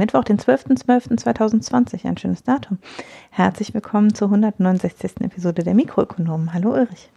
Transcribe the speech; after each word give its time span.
Mittwoch, 0.00 0.24
den 0.24 0.38
12.12.2020, 0.38 2.08
ein 2.08 2.16
schönes 2.16 2.42
Datum. 2.42 2.78
Herzlich 3.28 3.74
willkommen 3.74 4.14
zur 4.14 4.28
169. 4.28 5.20
Episode 5.20 5.62
der 5.62 5.74
Mikroökonomen. 5.74 6.54
Hallo 6.54 6.72
Ulrich. 6.72 7.10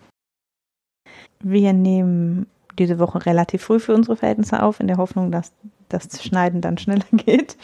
Wir 1.42 1.72
nehmen 1.72 2.48
diese 2.78 3.00
Woche 3.00 3.26
relativ 3.26 3.64
früh 3.64 3.80
für 3.80 3.96
unsere 3.96 4.18
Verhältnisse 4.18 4.62
auf, 4.62 4.82
in 4.82 4.88
der 4.88 4.98
Hoffnung, 4.98 5.32
dass 5.32 5.54
das 5.88 6.22
Schneiden 6.22 6.60
dann 6.60 6.78
schneller 6.78 7.06
geht. 7.14 7.56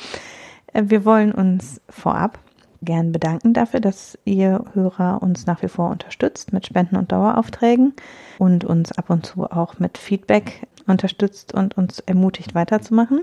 Äh, 0.72 0.84
wir 0.86 1.04
wollen 1.04 1.34
uns 1.34 1.82
vorab 1.90 2.40
gern 2.82 3.12
bedanken 3.12 3.54
dafür, 3.54 3.82
dass 3.82 4.18
ihr 4.24 4.64
Hörer 4.74 5.22
uns 5.22 5.46
nach 5.46 5.62
wie 5.62 5.68
vor 5.68 5.90
unterstützt 5.90 6.54
mit 6.54 6.66
Spenden 6.66 6.96
und 6.96 7.12
Daueraufträgen 7.12 7.94
und 8.38 8.64
uns 8.64 8.98
ab 8.98 9.10
und 9.10 9.26
zu 9.26 9.52
auch 9.52 9.80
mit 9.80 9.98
Feedback 9.98 10.66
unterstützt 10.90 11.54
und 11.54 11.78
uns 11.78 12.00
ermutigt 12.00 12.56
weiterzumachen. 12.56 13.22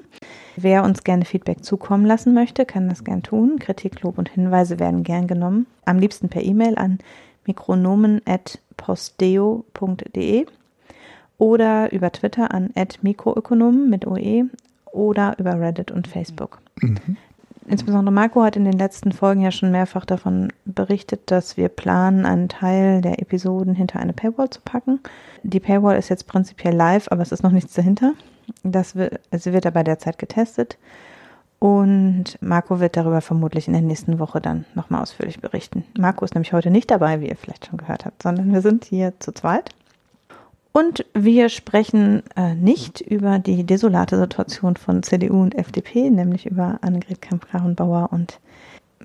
Wer 0.57 0.85
uns 0.85 1.05
gerne 1.05 1.25
Feedback 1.25 1.65
zukommen 1.65 2.05
lassen 2.07 2.35
möchte, 2.35 2.65
kann 2.65 2.89
das 2.89 3.05
gern 3.05 3.23
tun. 3.23 3.59
Kritik, 3.59 4.03
Lob 4.03 4.19
und 4.19 4.29
Hinweise 4.29 4.79
werden 4.79 5.03
gern 5.03 5.27
genommen. 5.27 5.67
Am 5.85 5.99
liebsten 5.99 6.29
per 6.29 6.43
E-Mail 6.43 6.77
an 6.77 6.99
mikronomen.posteo.de 7.47 10.47
oder 11.39 11.93
über 11.93 12.13
Twitter 12.13 12.53
an 12.53 12.73
mikroökonomen 13.03 13.91
mit 13.91 14.07
OE 14.07 14.45
oder 14.93 15.39
über 15.39 15.61
Reddit 15.61 15.91
und 15.91 16.09
Facebook. 16.09 16.61
Mhm. 16.81 17.19
Insbesondere 17.69 18.13
Marco 18.13 18.43
hat 18.43 18.57
in 18.57 18.65
den 18.65 18.79
letzten 18.79 19.11
Folgen 19.11 19.41
ja 19.41 19.51
schon 19.51 19.73
mehrfach 19.73 20.05
davon 20.05 20.53
berichtet, 20.65 21.31
dass 21.31 21.57
wir 21.57 21.69
planen, 21.69 22.25
einen 22.25 22.49
Teil 22.49 23.01
der 23.01 23.21
Episoden 23.21 23.75
hinter 23.75 23.99
eine 23.99 24.13
Paywall 24.13 24.51
zu 24.51 24.61
packen. 24.61 25.01
Die 25.43 25.59
Paywall 25.59 25.99
ist 25.99 26.09
jetzt 26.09 26.29
prinzipiell 26.29 26.75
live, 26.75 27.09
aber 27.11 27.23
es 27.23 27.33
ist 27.33 27.43
noch 27.43 27.51
nichts 27.51 27.75
dahinter. 27.75 28.13
Das 28.63 28.95
wird, 28.95 29.21
also 29.33 29.53
wird 29.53 29.67
aber 29.67 29.83
derzeit 29.83 30.19
getestet. 30.19 30.79
Und 31.59 32.39
Marco 32.41 32.79
wird 32.79 32.97
darüber 32.97 33.21
vermutlich 33.21 33.67
in 33.67 33.73
der 33.73 33.83
nächsten 33.83 34.19
Woche 34.19 34.41
dann 34.41 34.65
nochmal 34.75 35.03
ausführlich 35.03 35.41
berichten. 35.41 35.85
Marco 35.99 36.25
ist 36.25 36.35
nämlich 36.35 36.53
heute 36.53 36.71
nicht 36.71 36.91
dabei, 36.91 37.21
wie 37.21 37.29
ihr 37.29 37.37
vielleicht 37.37 37.67
schon 37.67 37.79
gehört 37.79 38.05
habt, 38.05 38.23
sondern 38.23 38.53
wir 38.53 38.61
sind 38.61 38.85
hier 38.85 39.15
zu 39.19 39.33
zweit. 39.33 39.71
Und 40.77 41.07
wir 41.15 41.49
sprechen 41.49 42.23
äh, 42.37 42.55
nicht 42.55 43.01
über 43.01 43.39
die 43.39 43.65
desolate 43.65 44.19
Situation 44.19 44.77
von 44.77 45.03
CDU 45.03 45.41
und 45.41 45.55
FDP, 45.55 46.11
nämlich 46.11 46.45
über 46.45 46.79
Annegret 46.83 47.23
Kramp-Karrenbauer 47.23 48.13
und 48.13 48.41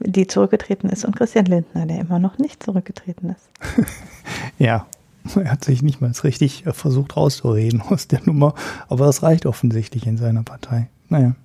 die 0.01 0.27
zurückgetreten 0.27 0.89
ist 0.89 1.05
und 1.05 1.15
Christian 1.15 1.45
Lindner, 1.45 1.85
der 1.85 2.01
immer 2.01 2.19
noch 2.19 2.37
nicht 2.39 2.61
zurückgetreten 2.61 3.29
ist. 3.29 3.49
ja, 4.59 4.85
er 5.33 5.49
hat 5.49 5.63
sich 5.63 5.81
nicht 5.81 6.01
mal 6.01 6.11
richtig 6.25 6.65
äh, 6.65 6.73
versucht 6.73 7.15
rauszureden 7.15 7.81
aus 7.89 8.05
der 8.09 8.19
Nummer, 8.25 8.53
aber 8.89 9.05
das 9.05 9.23
reicht 9.23 9.45
offensichtlich 9.45 10.05
in 10.05 10.17
seiner 10.17 10.43
Partei. 10.43 10.89
Naja. 11.07 11.35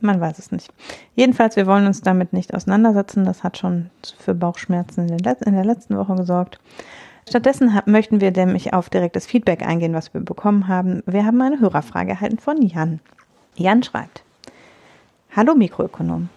Man 0.00 0.20
weiß 0.20 0.40
es 0.40 0.50
nicht. 0.50 0.72
Jedenfalls, 1.14 1.54
wir 1.54 1.68
wollen 1.68 1.86
uns 1.86 2.00
damit 2.00 2.32
nicht 2.32 2.54
auseinandersetzen. 2.54 3.24
Das 3.24 3.44
hat 3.44 3.56
schon 3.56 3.90
für 4.18 4.34
Bauchschmerzen 4.34 5.08
in, 5.08 5.18
der 5.18 5.64
letzten 5.64 5.96
Woche 5.96 6.16
gesorgt. 6.16 6.58
Stattdessen 7.28 7.78
möchten 7.86 8.20
wir 8.20 8.30
nämlich 8.30 8.72
auf 8.74 8.90
direktes 8.90 9.26
Feedback 9.26 9.62
eingehen, 9.62 9.94
was 9.94 10.12
wir 10.14 10.20
bekommen 10.20 10.68
haben. 10.68 11.02
Wir 11.06 11.24
haben 11.24 11.40
eine 11.40 11.60
Hörerfrage 11.60 12.10
erhalten 12.10 12.38
von 12.38 12.62
Jan. 12.62 13.00
Jan 13.56 13.82
schreibt: 13.82 14.24
Hallo 15.34 15.54
Mikroökonom. 15.54 16.28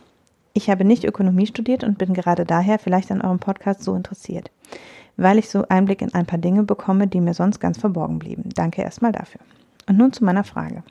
Ich 0.53 0.69
habe 0.69 0.85
nicht 0.85 1.03
Ökonomie 1.03 1.47
studiert 1.47 1.83
und 1.83 1.97
bin 1.97 2.13
gerade 2.13 2.45
daher 2.45 2.77
vielleicht 2.77 3.11
an 3.11 3.21
eurem 3.21 3.39
Podcast 3.39 3.83
so 3.83 3.95
interessiert, 3.95 4.51
weil 5.17 5.39
ich 5.39 5.49
so 5.49 5.65
Einblick 5.67 6.01
in 6.01 6.13
ein 6.13 6.27
paar 6.27 6.37
Dinge 6.37 6.63
bekomme, 6.63 7.07
die 7.07 7.21
mir 7.21 7.33
sonst 7.33 7.59
ganz 7.59 7.79
verborgen 7.79 8.19
blieben. 8.19 8.49
Danke 8.53 8.83
erstmal 8.83 9.11
dafür. 9.11 9.41
Und 9.87 9.97
nun 9.97 10.13
zu 10.13 10.23
meiner 10.23 10.43
Frage. 10.43 10.83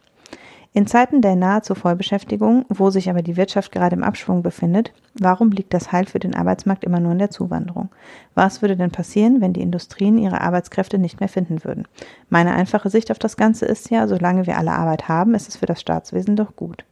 In 0.75 0.87
Zeiten 0.87 1.21
der 1.21 1.37
nahezu 1.37 1.75
Vollbeschäftigung, 1.75 2.65
wo 2.71 2.89
sich 2.89 3.11
aber 3.11 3.21
die 3.21 3.37
Wirtschaft 3.37 3.73
gerade 3.73 3.95
im 3.95 4.03
Abschwung 4.03 4.43
befindet, 4.43 4.95
warum 5.13 5.51
liegt 5.51 5.75
das 5.75 5.93
Heil 5.93 6.07
für 6.07 6.19
den 6.19 6.35
Arbeitsmarkt 6.35 6.85
immer 6.85 6.99
nur 6.99 7.13
in 7.13 7.19
der 7.19 7.29
Zuwanderung? 7.29 7.91
Was 8.35 8.63
würde 8.63 8.79
denn 8.79 8.91
passieren, 8.91 9.43
wenn 9.43 9.53
die 9.53 9.61
Industrien 9.61 10.17
ihre 10.17 10.41
Arbeitskräfte 10.41 10.99
nicht 10.99 11.21
mehr 11.21 11.29
finden 11.29 11.63
würden? 11.63 11.87
Meine 12.31 12.55
einfache 12.55 12.89
Sicht 12.89 13.11
auf 13.11 13.19
das 13.19 13.37
Ganze 13.37 13.67
ist 13.67 13.91
ja, 13.91 14.09
solange 14.09 14.47
wir 14.47 14.57
alle 14.57 14.73
Arbeit 14.73 15.09
haben, 15.09 15.35
ist 15.35 15.47
es 15.47 15.57
für 15.57 15.67
das 15.67 15.79
Staatswesen 15.79 16.37
doch 16.37 16.57
gut. 16.57 16.87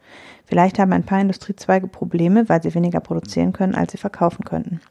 Vielleicht 0.45 0.79
haben 0.79 0.93
ein 0.93 1.05
paar 1.05 1.23
Industriezweige 1.23 1.87
Probleme, 1.87 2.51
weil 2.51 2.63
sie 2.63 2.75
weniger 2.75 3.01
produzieren 3.01 3.55
können, 3.55 3.75
als 3.75 3.93
sie 3.93 3.99
verkaufen 3.99 4.45
könnten. 4.45 4.83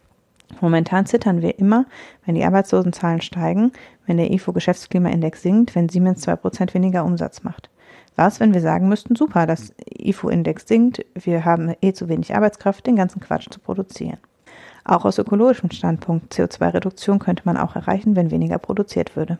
Momentan 0.62 1.06
zittern 1.06 1.44
wir 1.44 1.60
immer, 1.60 1.86
wenn 2.26 2.34
die 2.34 2.44
Arbeitslosenzahlen 2.44 3.22
steigen, 3.22 3.72
wenn 4.08 4.18
der 4.18 4.32
IFO-Geschäftsklimaindex 4.32 5.44
sinkt, 5.44 5.76
wenn 5.76 5.90
Siemens 5.90 6.22
zwei 6.22 6.36
Prozent 6.36 6.74
weniger 6.74 7.06
Umsatz 7.06 7.44
macht. 7.44 7.70
Was, 8.20 8.42
wenn 8.42 8.54
wir 8.54 8.60
sagen 8.60 8.90
müssten, 8.90 9.16
super, 9.16 9.48
das 9.48 9.74
IFO-Index 9.98 10.68
sinkt, 10.68 11.06
wir 11.16 11.46
haben 11.46 11.74
eh 11.80 11.94
zu 11.94 12.10
wenig 12.10 12.36
Arbeitskraft, 12.36 12.86
den 12.86 12.98
ganzen 12.98 13.22
Quatsch 13.22 13.48
zu 13.50 13.62
produzieren. 13.62 14.18
Auch 14.84 15.06
aus 15.06 15.20
ökologischem 15.20 15.72
Standpunkt 15.72 16.34
CO2-Reduktion 16.34 17.20
könnte 17.20 17.44
man 17.46 17.56
auch 17.56 17.78
erreichen, 17.78 18.18
wenn 18.18 18.30
weniger 18.30 18.58
produziert 18.58 19.16
würde. 19.16 19.38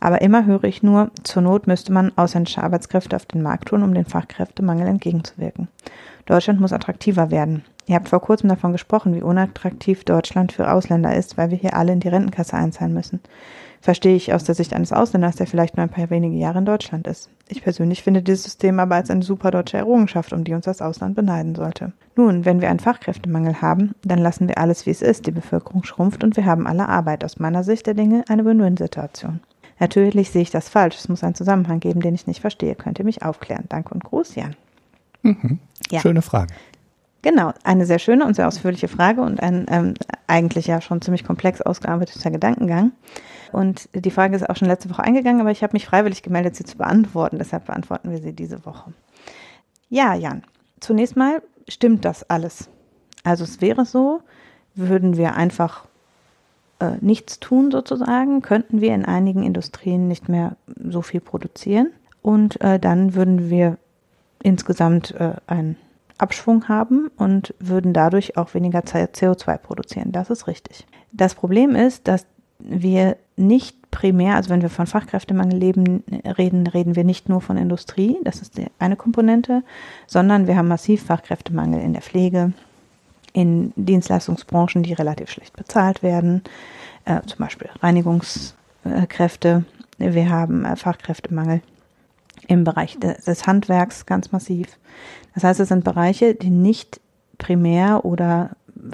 Aber 0.00 0.22
immer 0.22 0.44
höre 0.44 0.64
ich 0.64 0.82
nur, 0.82 1.12
zur 1.22 1.42
Not 1.42 1.68
müsste 1.68 1.92
man 1.92 2.10
ausländische 2.16 2.64
Arbeitskräfte 2.64 3.14
auf 3.14 3.26
den 3.26 3.42
Markt 3.42 3.68
tun, 3.68 3.84
um 3.84 3.94
den 3.94 4.06
Fachkräftemangel 4.06 4.88
entgegenzuwirken. 4.88 5.68
Deutschland 6.24 6.58
muss 6.58 6.72
attraktiver 6.72 7.30
werden. 7.30 7.64
Ihr 7.86 7.94
habt 7.94 8.08
vor 8.08 8.20
kurzem 8.20 8.48
davon 8.48 8.72
gesprochen, 8.72 9.14
wie 9.14 9.22
unattraktiv 9.22 10.02
Deutschland 10.02 10.50
für 10.50 10.72
Ausländer 10.72 11.14
ist, 11.14 11.38
weil 11.38 11.52
wir 11.52 11.58
hier 11.58 11.76
alle 11.76 11.92
in 11.92 12.00
die 12.00 12.08
Rentenkasse 12.08 12.56
einzahlen 12.56 12.92
müssen 12.92 13.20
verstehe 13.86 14.16
ich 14.16 14.34
aus 14.34 14.42
der 14.42 14.56
Sicht 14.56 14.74
eines 14.74 14.92
Ausländers, 14.92 15.36
der 15.36 15.46
vielleicht 15.46 15.76
nur 15.76 15.84
ein 15.84 15.90
paar 15.90 16.10
wenige 16.10 16.34
Jahre 16.34 16.58
in 16.58 16.64
Deutschland 16.64 17.06
ist. 17.06 17.30
Ich 17.46 17.62
persönlich 17.62 18.02
finde 18.02 18.20
dieses 18.20 18.42
System 18.42 18.80
aber 18.80 18.96
als 18.96 19.10
eine 19.10 19.22
super 19.22 19.52
deutsche 19.52 19.76
Errungenschaft, 19.76 20.32
um 20.32 20.42
die 20.42 20.54
uns 20.54 20.64
das 20.64 20.82
Ausland 20.82 21.14
beneiden 21.14 21.54
sollte. 21.54 21.92
Nun, 22.16 22.44
wenn 22.44 22.60
wir 22.60 22.68
einen 22.68 22.80
Fachkräftemangel 22.80 23.62
haben, 23.62 23.94
dann 24.02 24.18
lassen 24.18 24.48
wir 24.48 24.58
alles, 24.58 24.86
wie 24.86 24.90
es 24.90 25.02
ist. 25.02 25.28
Die 25.28 25.30
Bevölkerung 25.30 25.84
schrumpft 25.84 26.24
und 26.24 26.36
wir 26.36 26.44
haben 26.46 26.66
alle 26.66 26.88
Arbeit. 26.88 27.22
Aus 27.22 27.38
meiner 27.38 27.62
Sicht 27.62 27.86
der 27.86 27.94
Dinge 27.94 28.24
eine 28.28 28.44
Win-Win-Situation. 28.44 29.38
Natürlich 29.78 30.32
sehe 30.32 30.42
ich 30.42 30.50
das 30.50 30.68
falsch. 30.68 30.96
Es 30.96 31.08
muss 31.08 31.22
einen 31.22 31.36
Zusammenhang 31.36 31.78
geben, 31.78 32.00
den 32.00 32.16
ich 32.16 32.26
nicht 32.26 32.40
verstehe. 32.40 32.74
Könnt 32.74 32.98
ihr 32.98 33.04
mich 33.04 33.22
aufklären? 33.22 33.66
Danke 33.68 33.94
und 33.94 34.02
Gruß, 34.02 34.34
Jan. 34.34 34.56
Mhm. 35.22 35.60
Ja. 35.92 36.00
Schöne 36.00 36.22
Frage. 36.22 36.52
Genau, 37.22 37.52
eine 37.62 37.86
sehr 37.86 38.00
schöne 38.00 38.26
und 38.26 38.34
sehr 38.34 38.48
ausführliche 38.48 38.88
Frage 38.88 39.20
und 39.20 39.40
ein 39.40 39.66
ähm, 39.70 39.94
eigentlich 40.26 40.66
ja 40.66 40.80
schon 40.80 41.02
ziemlich 41.02 41.22
komplex 41.22 41.60
ausgearbeiteter 41.60 42.32
Gedankengang. 42.32 42.90
Und 43.56 43.88
die 43.94 44.10
Frage 44.10 44.36
ist 44.36 44.50
auch 44.50 44.56
schon 44.56 44.68
letzte 44.68 44.90
Woche 44.90 45.02
eingegangen, 45.02 45.40
aber 45.40 45.50
ich 45.50 45.62
habe 45.62 45.72
mich 45.72 45.86
freiwillig 45.86 46.22
gemeldet, 46.22 46.54
sie 46.56 46.64
zu 46.64 46.76
beantworten. 46.76 47.38
Deshalb 47.38 47.64
beantworten 47.64 48.10
wir 48.10 48.18
sie 48.18 48.34
diese 48.34 48.66
Woche. 48.66 48.92
Ja, 49.88 50.12
Jan, 50.12 50.42
zunächst 50.78 51.16
mal 51.16 51.40
stimmt 51.66 52.04
das 52.04 52.28
alles. 52.28 52.68
Also 53.24 53.44
es 53.44 53.62
wäre 53.62 53.86
so, 53.86 54.20
würden 54.74 55.16
wir 55.16 55.36
einfach 55.36 55.86
äh, 56.80 56.96
nichts 57.00 57.40
tun 57.40 57.70
sozusagen, 57.70 58.42
könnten 58.42 58.82
wir 58.82 58.94
in 58.94 59.06
einigen 59.06 59.42
Industrien 59.42 60.06
nicht 60.06 60.28
mehr 60.28 60.56
so 60.90 61.00
viel 61.00 61.22
produzieren 61.22 61.92
und 62.20 62.60
äh, 62.60 62.78
dann 62.78 63.14
würden 63.14 63.48
wir 63.48 63.78
insgesamt 64.42 65.12
äh, 65.12 65.32
einen 65.46 65.78
Abschwung 66.18 66.68
haben 66.68 67.10
und 67.16 67.54
würden 67.58 67.94
dadurch 67.94 68.36
auch 68.36 68.52
weniger 68.52 68.80
CO2 68.80 69.56
produzieren. 69.56 70.12
Das 70.12 70.28
ist 70.28 70.46
richtig. 70.46 70.86
Das 71.10 71.34
Problem 71.34 71.74
ist, 71.74 72.06
dass 72.06 72.26
wir 72.58 73.16
nicht 73.36 73.90
primär, 73.90 74.34
also 74.34 74.50
wenn 74.50 74.62
wir 74.62 74.70
von 74.70 74.86
Fachkräftemangel 74.86 75.58
leben, 75.58 76.04
reden, 76.24 76.66
reden 76.66 76.96
wir 76.96 77.04
nicht 77.04 77.28
nur 77.28 77.40
von 77.40 77.56
Industrie, 77.56 78.16
das 78.24 78.42
ist 78.42 78.58
die 78.58 78.66
eine 78.78 78.96
Komponente, 78.96 79.62
sondern 80.06 80.46
wir 80.46 80.56
haben 80.56 80.68
massiv 80.68 81.04
Fachkräftemangel 81.04 81.80
in 81.80 81.92
der 81.92 82.02
Pflege, 82.02 82.52
in 83.32 83.72
Dienstleistungsbranchen, 83.76 84.82
die 84.82 84.94
relativ 84.94 85.30
schlecht 85.30 85.56
bezahlt 85.56 86.02
werden, 86.02 86.42
äh, 87.04 87.20
zum 87.26 87.38
Beispiel 87.38 87.68
Reinigungskräfte. 87.80 89.64
Wir 89.98 90.30
haben 90.30 90.64
äh, 90.64 90.76
Fachkräftemangel 90.76 91.60
im 92.48 92.64
Bereich 92.64 92.98
des, 92.98 93.24
des 93.24 93.46
Handwerks 93.46 94.06
ganz 94.06 94.32
massiv. 94.32 94.78
Das 95.34 95.44
heißt, 95.44 95.60
es 95.60 95.68
sind 95.68 95.84
Bereiche, 95.84 96.34
die 96.34 96.50
nicht 96.50 97.00
primär 97.38 98.04
oder 98.04 98.50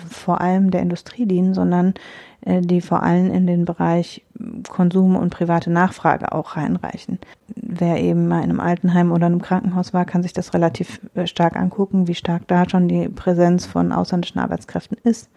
vor 0.08 0.40
allem 0.40 0.70
der 0.70 0.82
Industrie 0.82 1.26
dienen, 1.26 1.54
sondern 1.54 1.94
die 2.44 2.80
vor 2.80 3.02
allem 3.02 3.32
in 3.32 3.46
den 3.46 3.64
Bereich 3.64 4.22
Konsum 4.68 5.16
und 5.16 5.30
private 5.30 5.70
Nachfrage 5.70 6.32
auch 6.32 6.56
reinreichen. 6.56 7.18
Wer 7.54 7.98
eben 7.98 8.28
mal 8.28 8.38
in 8.38 8.50
einem 8.50 8.60
Altenheim 8.60 9.12
oder 9.12 9.26
einem 9.26 9.42
Krankenhaus 9.42 9.94
war, 9.94 10.04
kann 10.04 10.22
sich 10.22 10.32
das 10.32 10.54
relativ 10.54 11.00
äh, 11.14 11.26
stark 11.26 11.56
angucken, 11.56 12.08
wie 12.08 12.14
stark 12.14 12.48
da 12.48 12.68
schon 12.68 12.88
die 12.88 13.08
Präsenz 13.08 13.66
von 13.66 13.92
ausländischen 13.92 14.40
Arbeitskräften 14.40 14.98
ist. 15.04 15.30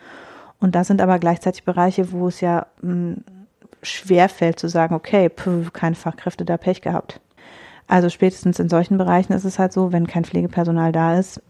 Und 0.60 0.76
das 0.76 0.88
sind 0.88 1.02
aber 1.02 1.20
gleichzeitig 1.20 1.64
Bereiche, 1.64 2.12
wo 2.12 2.28
es 2.28 2.42
ja 2.42 2.66
hm, 2.82 3.18
schwer 3.84 4.30
fällt 4.30 4.60
zu 4.60 4.68
sagen, 4.68 4.96
okay, 4.96 5.30
pf, 5.30 5.72
keine 5.74 5.96
Fachkräfte 5.96 6.46
da 6.46 6.58
Pech 6.58 6.82
gehabt. 6.82 7.20
Also 7.88 8.10
spätestens 8.10 8.60
in 8.60 8.70
solchen 8.70 8.98
Bereichen 8.98 9.34
ist 9.34 9.46
es 9.46 9.60
halt 9.60 9.72
so, 9.72 9.92
wenn 9.92 10.08
kein 10.08 10.26
Pflegepersonal 10.26 10.92
da 10.92 11.20
ist, 11.20 11.42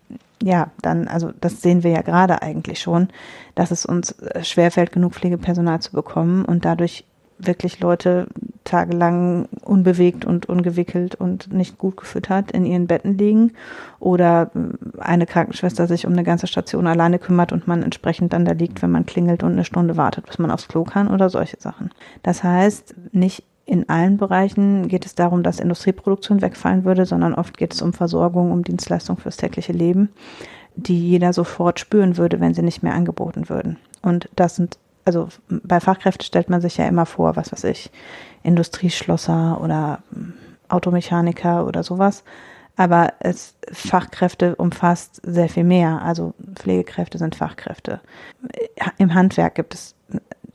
ja, 0.44 0.72
dann, 0.82 1.08
also 1.08 1.32
das 1.40 1.62
sehen 1.62 1.84
wir 1.84 1.92
ja 1.92 2.02
gerade 2.02 2.42
eigentlich 2.42 2.80
schon, 2.80 3.08
dass 3.56 3.72
es 3.72 3.86
uns 3.86 4.12
äh, 4.12 4.44
schwerfällt, 4.44 4.92
genug 4.92 5.14
Pflegepersonal 5.14 5.80
zu 5.80 5.94
bekommen 5.94 6.44
und 6.44 6.66
dadurch 6.66 7.06
wirklich 7.38 7.80
Leute 7.80 8.28
tagelang 8.64 9.48
unbewegt 9.64 10.26
und 10.26 10.48
ungewickelt 10.48 11.16
und 11.16 11.52
nicht 11.52 11.78
gut 11.78 11.98
gefüttert 11.98 12.52
in 12.52 12.66
ihren 12.66 12.88
Betten 12.88 13.18
liegen 13.18 13.54
oder 14.00 14.52
äh, 14.56 15.02
eine 15.02 15.26
Krankenschwester 15.26 15.88
sich 15.88 16.06
um 16.06 16.14
eine 16.14 16.24
ganze 16.24 16.48
Station 16.48 16.88
alleine 16.88 17.20
kümmert 17.20 17.52
und 17.52 17.68
man 17.68 17.84
entsprechend 17.84 18.34
dann 18.34 18.46
da 18.46 18.52
liegt, 18.52 18.82
wenn 18.82 18.92
man 18.92 19.06
klingelt 19.06 19.44
und 19.44 19.54
eine 19.54 19.66
Stunde 19.66 19.98
wartet, 19.98 20.26
bis 20.26 20.40
man 20.40 20.52
aufs 20.52 20.68
Klo 20.68 20.84
kann 20.84 21.10
oder 21.10 21.30
solche 21.30 21.60
Sachen. 21.60 21.92
Das 22.24 22.44
heißt, 22.44 22.96
nicht 23.12 23.44
in 23.66 23.90
allen 23.90 24.18
Bereichen 24.18 24.88
geht 24.88 25.06
es 25.06 25.16
darum, 25.16 25.42
dass 25.42 25.60
Industrieproduktion 25.60 26.42
wegfallen 26.42 26.86
würde, 26.86 27.06
sondern 27.06 27.34
oft 27.34 27.58
geht 27.58 27.74
es 27.74 27.82
um 27.82 27.94
Versorgung, 27.94 28.52
um 28.52 28.64
Dienstleistung 28.64 29.18
fürs 29.18 29.38
tägliche 29.38 29.74
Leben, 29.74 30.10
die 30.76 31.10
jeder 31.10 31.34
sofort 31.34 31.80
spüren 31.80 32.18
würde, 32.18 32.40
wenn 32.40 32.54
sie 32.54 32.62
nicht 32.62 32.84
mehr 32.84 32.94
angeboten 32.94 33.50
würden. 33.50 33.78
Und 34.04 34.30
das 34.36 34.56
sind, 34.56 34.78
also 35.04 35.30
bei 35.50 35.80
Fachkräften 35.80 36.26
stellt 36.26 36.50
man 36.50 36.62
sich 36.62 36.78
ja 36.78 36.86
immer 36.86 37.08
vor, 37.08 37.36
was 37.36 37.52
weiß 37.52 37.64
ich, 37.66 37.92
Industrieschlosser 38.44 39.60
oder 39.62 40.04
hm, 40.14 40.34
Automechaniker 40.70 41.66
oder 41.66 41.82
sowas. 41.82 42.24
Aber 42.76 43.14
es 43.20 43.56
Fachkräfte 43.72 44.56
umfasst 44.58 45.22
sehr 45.24 45.50
viel 45.50 45.64
mehr. 45.64 46.02
Also 46.04 46.34
Pflegekräfte 46.56 47.18
sind 47.18 47.36
Fachkräfte. 47.36 48.02
Im 48.98 49.14
Handwerk 49.14 49.56
gibt 49.56 49.74
es 49.74 49.96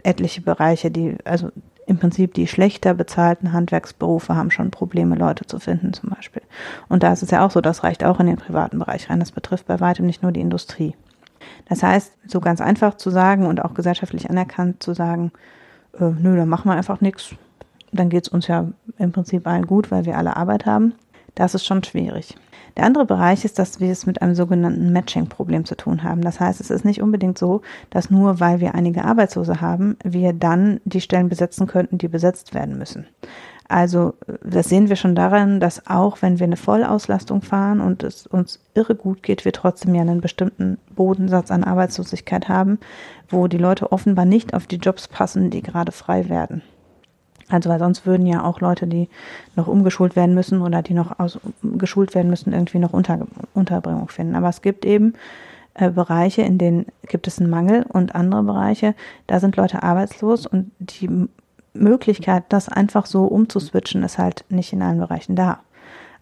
etliche 0.03 0.43
Bereiche, 0.43 0.91
die, 0.91 1.17
also 1.25 1.51
im 1.91 1.99
Prinzip 1.99 2.35
die 2.35 2.47
schlechter 2.47 2.95
bezahlten 2.95 3.53
Handwerksberufe 3.53 4.37
haben 4.37 4.53
schon 4.53 4.71
Probleme, 4.71 5.17
Leute 5.17 5.45
zu 5.45 5.59
finden 5.59 5.93
zum 5.93 6.11
Beispiel. 6.11 6.43
Und 6.89 7.03
da 7.03 7.13
ist 7.13 7.25
es 7.25 7.33
ja 7.33 7.45
auch 7.45 7.51
so, 7.51 7.61
das 7.61 7.83
reicht 7.83 8.05
auch 8.05 8.21
in 8.21 8.29
den 8.29 8.37
privaten 8.37 8.79
Bereich 8.79 9.11
rein. 9.11 9.19
Das 9.19 9.33
betrifft 9.33 9.67
bei 9.67 9.81
weitem 9.81 10.07
nicht 10.07 10.23
nur 10.23 10.31
die 10.31 10.41
Industrie. 10.41 10.95
Das 11.69 11.83
heißt, 11.83 12.13
so 12.29 12.41
ganz 12.41 12.61
einfach 12.61 12.97
zu 12.97 13.11
sagen 13.11 13.45
und 13.45 13.65
auch 13.65 13.75
gesellschaftlich 13.75 14.31
anerkannt 14.31 14.85
zu 14.85 14.95
sagen, 14.95 15.33
äh, 15.99 16.05
nö, 16.05 16.37
dann 16.37 16.49
machen 16.49 16.71
wir 16.71 16.77
einfach 16.77 17.01
nichts, 17.01 17.35
dann 17.91 18.09
geht 18.09 18.27
es 18.27 18.29
uns 18.29 18.47
ja 18.47 18.69
im 18.99 19.11
Prinzip 19.11 19.49
allen 19.49 19.67
gut, 19.67 19.91
weil 19.91 20.05
wir 20.05 20.17
alle 20.17 20.37
Arbeit 20.37 20.67
haben, 20.67 20.95
das 21.35 21.57
ist 21.57 21.67
schon 21.67 21.83
schwierig. 21.83 22.37
Der 22.77 22.85
andere 22.85 23.05
Bereich 23.05 23.45
ist, 23.45 23.59
dass 23.59 23.81
wir 23.81 23.91
es 23.91 24.07
mit 24.07 24.23
einem 24.23 24.35
sogenannten 24.35 24.93
Matching-Problem 24.93 25.65
zu 25.65 25.77
tun 25.77 26.03
haben. 26.03 26.23
Das 26.23 26.41
heißt, 26.41 26.61
es 26.61 26.71
ist 26.71 26.85
nicht 26.85 27.03
unbedingt 27.03 27.39
so, 27.39 27.63
dass 27.91 28.11
nur 28.11 28.41
weil 28.41 28.61
wir 28.61 28.75
einige 28.75 29.05
Arbeitslose 29.05 29.61
haben, 29.61 29.97
wir 30.05 30.33
dann 30.33 30.81
die 30.85 31.01
Stellen 31.01 31.29
besetzen 31.29 31.67
könnten, 31.67 31.99
die 31.99 32.09
besetzt 32.09 32.55
werden 32.55 32.79
müssen. 32.79 33.07
Also 33.71 34.15
das 34.43 34.69
sehen 34.69 34.89
wir 34.89 34.97
schon 34.97 35.15
daran, 35.15 35.61
dass 35.61 35.87
auch 35.87 36.23
wenn 36.23 36.41
wir 36.41 36.45
eine 36.45 36.57
Vollauslastung 36.57 37.41
fahren 37.41 37.81
und 37.81 38.03
es 38.03 38.27
uns 38.27 38.59
irre 38.75 38.97
gut 38.97 39.23
geht, 39.23 39.45
wir 39.45 39.53
trotzdem 39.53 39.95
ja 39.95 40.01
einen 40.01 40.21
bestimmten 40.21 40.79
Bodensatz 40.93 41.53
an 41.53 41.63
Arbeitslosigkeit 41.63 42.49
haben, 42.49 42.81
wo 43.29 43.47
die 43.47 43.59
Leute 43.59 43.93
offenbar 43.93 44.25
nicht 44.25 44.55
auf 44.55 44.67
die 44.67 44.79
Jobs 44.79 45.07
passen, 45.07 45.51
die 45.51 45.63
gerade 45.63 45.93
frei 45.93 46.29
werden. 46.29 46.63
Also 47.51 47.69
weil 47.69 47.79
sonst 47.79 48.07
würden 48.07 48.27
ja 48.27 48.45
auch 48.45 48.61
Leute, 48.61 48.87
die 48.87 49.09
noch 49.57 49.67
umgeschult 49.67 50.17
werden 50.17 50.35
müssen 50.35 50.63
oder 50.63 50.83
die 50.83 50.95
noch 50.95 51.19
aus, 51.19 51.39
geschult 51.63 52.15
werden 52.15 52.31
müssen, 52.31 52.53
irgendwie 52.53 52.79
noch 52.79 52.93
Unter, 52.93 53.27
Unterbringung 53.55 54.09
finden. 54.09 54.37
Aber 54.37 54.49
es 54.49 54.63
gibt 54.63 54.85
eben 54.85 55.15
äh, 55.75 55.91
Bereiche, 55.91 56.43
in 56.43 56.59
denen 56.59 56.87
gibt 57.09 57.27
es 57.27 57.39
einen 57.39 57.51
Mangel 57.51 57.85
und 57.89 58.15
andere 58.15 58.43
Bereiche, 58.45 58.95
da 59.27 59.41
sind 59.41 59.57
Leute 59.57 59.83
arbeitslos 59.83 60.47
und 60.47 60.71
die 60.79 61.29
Möglichkeit, 61.73 62.45
das 62.49 62.69
einfach 62.69 63.07
so 63.07 63.25
umzuswitchen, 63.25 64.03
ist 64.03 64.19
halt 64.19 64.45
nicht 64.49 64.73
in 64.73 64.83
allen 64.83 64.99
Bereichen 64.99 65.37
da. 65.37 65.61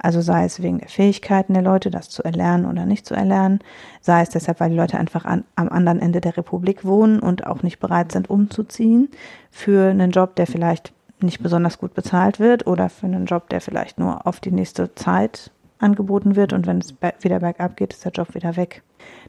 Also 0.00 0.20
sei 0.20 0.44
es 0.44 0.62
wegen 0.62 0.78
der 0.78 0.88
Fähigkeiten 0.88 1.54
der 1.54 1.62
Leute, 1.62 1.90
das 1.90 2.08
zu 2.08 2.22
erlernen 2.22 2.66
oder 2.66 2.86
nicht 2.86 3.04
zu 3.04 3.14
erlernen, 3.14 3.58
sei 4.00 4.22
es 4.22 4.30
deshalb, 4.30 4.60
weil 4.60 4.70
die 4.70 4.76
Leute 4.76 4.96
einfach 4.96 5.24
an, 5.24 5.44
am 5.56 5.68
anderen 5.68 6.00
Ende 6.00 6.20
der 6.20 6.36
Republik 6.36 6.84
wohnen 6.84 7.18
und 7.18 7.46
auch 7.46 7.62
nicht 7.62 7.80
bereit 7.80 8.12
sind, 8.12 8.30
umzuziehen 8.30 9.08
für 9.50 9.90
einen 9.90 10.12
Job, 10.12 10.36
der 10.36 10.46
vielleicht 10.46 10.92
nicht 11.20 11.42
besonders 11.42 11.78
gut 11.78 11.94
bezahlt 11.94 12.38
wird 12.38 12.66
oder 12.66 12.88
für 12.88 13.06
einen 13.06 13.26
Job, 13.26 13.48
der 13.48 13.60
vielleicht 13.60 13.98
nur 13.98 14.26
auf 14.26 14.40
die 14.40 14.52
nächste 14.52 14.94
Zeit 14.94 15.50
angeboten 15.78 16.36
wird 16.36 16.52
und 16.52 16.66
wenn 16.66 16.78
es 16.78 16.94
wieder 17.20 17.40
bergab 17.40 17.76
geht, 17.76 17.92
ist 17.92 18.04
der 18.04 18.12
Job 18.12 18.34
wieder 18.34 18.56
weg. 18.56 18.82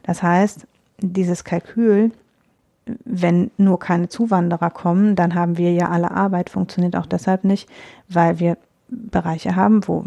Das 0.04 0.24
heißt, 0.24 0.68
dieses 1.00 1.44
Kalkül, 1.44 2.12
wenn 3.06 3.52
nur 3.58 3.80
keine 3.80 4.10
Zuwanderer 4.10 4.72
kommen, 4.72 5.16
dann 5.16 5.36
haben 5.36 5.58
wir 5.58 5.74
ja 5.74 5.90
alle 5.90 6.12
Arbeit, 6.12 6.50
funktioniert 6.50 6.96
auch 6.96 7.06
deshalb 7.06 7.44
nicht, 7.44 7.70
weil 8.08 8.40
wir 8.40 8.58
Bereiche 8.88 9.56
haben, 9.56 9.88
wo 9.88 10.06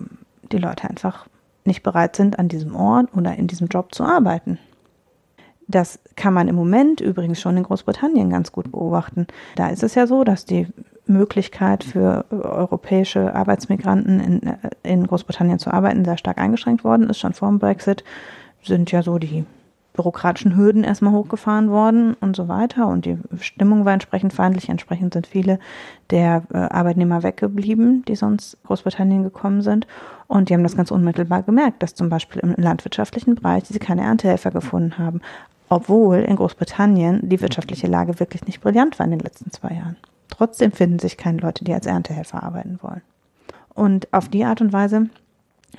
die 0.50 0.58
Leute 0.58 0.88
einfach 0.88 1.26
nicht 1.64 1.84
bereit 1.84 2.16
sind, 2.16 2.38
an 2.38 2.48
diesem 2.48 2.74
Ort 2.74 3.14
oder 3.16 3.36
in 3.36 3.46
diesem 3.46 3.68
Job 3.68 3.94
zu 3.94 4.02
arbeiten. 4.02 4.58
Das 5.68 6.00
kann 6.16 6.34
man 6.34 6.48
im 6.48 6.56
Moment 6.56 7.00
übrigens 7.00 7.40
schon 7.40 7.56
in 7.56 7.62
Großbritannien 7.62 8.30
ganz 8.30 8.50
gut 8.50 8.72
beobachten. 8.72 9.28
Da 9.54 9.68
ist 9.68 9.84
es 9.84 9.94
ja 9.94 10.08
so, 10.08 10.24
dass 10.24 10.44
die 10.44 10.66
Möglichkeit 11.06 11.84
für 11.84 12.24
europäische 12.30 13.34
Arbeitsmigranten 13.34 14.20
in, 14.20 14.42
äh, 14.42 14.56
in 14.82 15.06
Großbritannien 15.06 15.58
zu 15.58 15.72
arbeiten 15.72 16.04
sehr 16.04 16.18
stark 16.18 16.38
eingeschränkt 16.38 16.84
worden 16.84 17.10
ist. 17.10 17.18
Schon 17.18 17.32
vor 17.32 17.48
dem 17.48 17.58
Brexit 17.58 18.04
sind 18.62 18.92
ja 18.92 19.02
so 19.02 19.18
die 19.18 19.44
bürokratischen 19.92 20.56
Hürden 20.56 20.84
erstmal 20.84 21.12
hochgefahren 21.12 21.70
worden 21.70 22.14
und 22.20 22.34
so 22.34 22.48
weiter. 22.48 22.86
Und 22.86 23.04
die 23.04 23.18
Stimmung 23.40 23.84
war 23.84 23.92
entsprechend 23.92 24.32
feindlich. 24.32 24.68
Entsprechend 24.68 25.12
sind 25.12 25.26
viele 25.26 25.58
der 26.10 26.42
äh, 26.52 26.56
Arbeitnehmer 26.56 27.22
weggeblieben, 27.22 28.04
die 28.06 28.16
sonst 28.16 28.56
Großbritannien 28.64 29.22
gekommen 29.22 29.62
sind. 29.62 29.86
Und 30.28 30.48
die 30.48 30.54
haben 30.54 30.62
das 30.62 30.76
ganz 30.76 30.90
unmittelbar 30.90 31.42
gemerkt, 31.42 31.82
dass 31.82 31.94
zum 31.94 32.08
Beispiel 32.08 32.40
im 32.40 32.54
landwirtschaftlichen 32.56 33.34
Bereich 33.34 33.64
sie 33.64 33.78
keine 33.78 34.02
Erntehelfer 34.02 34.50
gefunden 34.50 34.96
haben, 34.98 35.20
obwohl 35.68 36.18
in 36.18 36.36
Großbritannien 36.36 37.28
die 37.28 37.40
wirtschaftliche 37.40 37.86
Lage 37.86 38.18
wirklich 38.18 38.46
nicht 38.46 38.62
brillant 38.62 38.98
war 38.98 39.04
in 39.04 39.12
den 39.12 39.20
letzten 39.20 39.50
zwei 39.50 39.74
Jahren. 39.74 39.96
Trotzdem 40.32 40.72
finden 40.72 40.98
sich 40.98 41.18
keine 41.18 41.42
Leute, 41.42 41.62
die 41.62 41.74
als 41.74 41.84
Erntehelfer 41.84 42.42
arbeiten 42.42 42.78
wollen. 42.80 43.02
Und 43.74 44.10
auf 44.14 44.30
die 44.30 44.46
Art 44.46 44.62
und 44.62 44.72
Weise 44.72 45.10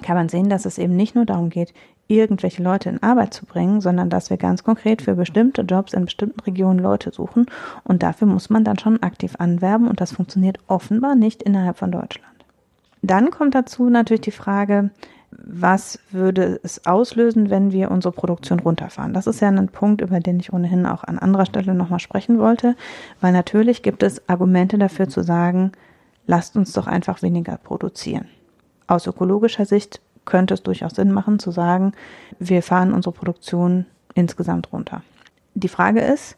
kann 0.04 0.16
man 0.16 0.30
sehen, 0.30 0.48
dass 0.48 0.66
es 0.66 0.78
eben 0.78 0.96
nicht 0.96 1.16
nur 1.16 1.26
darum 1.26 1.50
geht, 1.50 1.74
irgendwelche 2.08 2.62
Leute 2.62 2.90
in 2.90 3.02
Arbeit 3.02 3.34
zu 3.34 3.48
bringen, 3.48 3.82
sondern 3.82 4.12
dass 4.12 4.30
wir 4.30 4.38
ganz 4.38 4.64
konkret 4.64 5.02
für 5.02 5.16
bestimmte 5.16 5.64
Jobs 5.64 5.94
in 5.94 6.06
bestimmten 6.06 6.40
Regionen 6.42 6.78
Leute 6.78 7.12
suchen. 7.12 7.48
Und 7.84 8.04
dafür 8.04 8.28
muss 8.28 8.52
man 8.52 8.64
dann 8.64 8.78
schon 8.78 9.02
aktiv 9.02 9.34
anwerben 9.40 9.88
und 9.88 10.00
das 10.00 10.12
funktioniert 10.12 10.60
offenbar 10.68 11.16
nicht 11.16 11.42
innerhalb 11.42 11.80
von 11.80 11.92
Deutschland. 11.92 12.46
Dann 13.02 13.32
kommt 13.32 13.56
dazu 13.56 13.90
natürlich 13.90 14.22
die 14.22 14.32
Frage, 14.32 14.92
was 15.46 16.00
würde 16.12 16.60
es 16.64 16.86
auslösen, 16.86 17.50
wenn 17.50 17.72
wir 17.72 17.92
unsere 17.92 18.14
Produktion 18.14 18.60
runterfahren? 18.60 19.14
Das 19.14 19.28
ist 19.28 19.42
ja 19.42 19.48
ein 19.50 19.70
Punkt, 19.70 20.02
über 20.02 20.20
den 20.20 20.40
ich 20.40 20.54
ohnehin 20.54 20.86
auch 20.86 21.04
an 21.04 21.20
anderer 21.20 21.46
Stelle 21.46 21.74
nochmal 21.74 22.00
sprechen 22.00 22.40
wollte, 22.40 22.76
weil 23.22 23.32
natürlich 23.32 23.84
gibt 23.84 24.04
es 24.04 24.28
Argumente 24.28 24.78
dafür 24.78 25.08
zu 25.10 25.24
sagen, 25.24 25.72
lasst 26.28 26.56
uns 26.56 26.74
doch 26.74 26.88
einfach 26.88 27.22
weniger 27.22 27.58
produzieren. 27.58 28.28
Aus 28.88 29.08
ökologischer 29.08 29.66
Sicht 29.66 30.02
könnte 30.26 30.54
es 30.54 30.64
durchaus 30.64 30.96
Sinn 30.96 31.12
machen 31.12 31.40
zu 31.40 31.52
sagen, 31.52 31.94
wir 32.40 32.64
fahren 32.64 32.94
unsere 32.94 33.14
Produktion 33.14 33.86
insgesamt 34.14 34.72
runter. 34.72 35.02
Die 35.54 35.68
Frage 35.68 36.02
ist, 36.02 36.38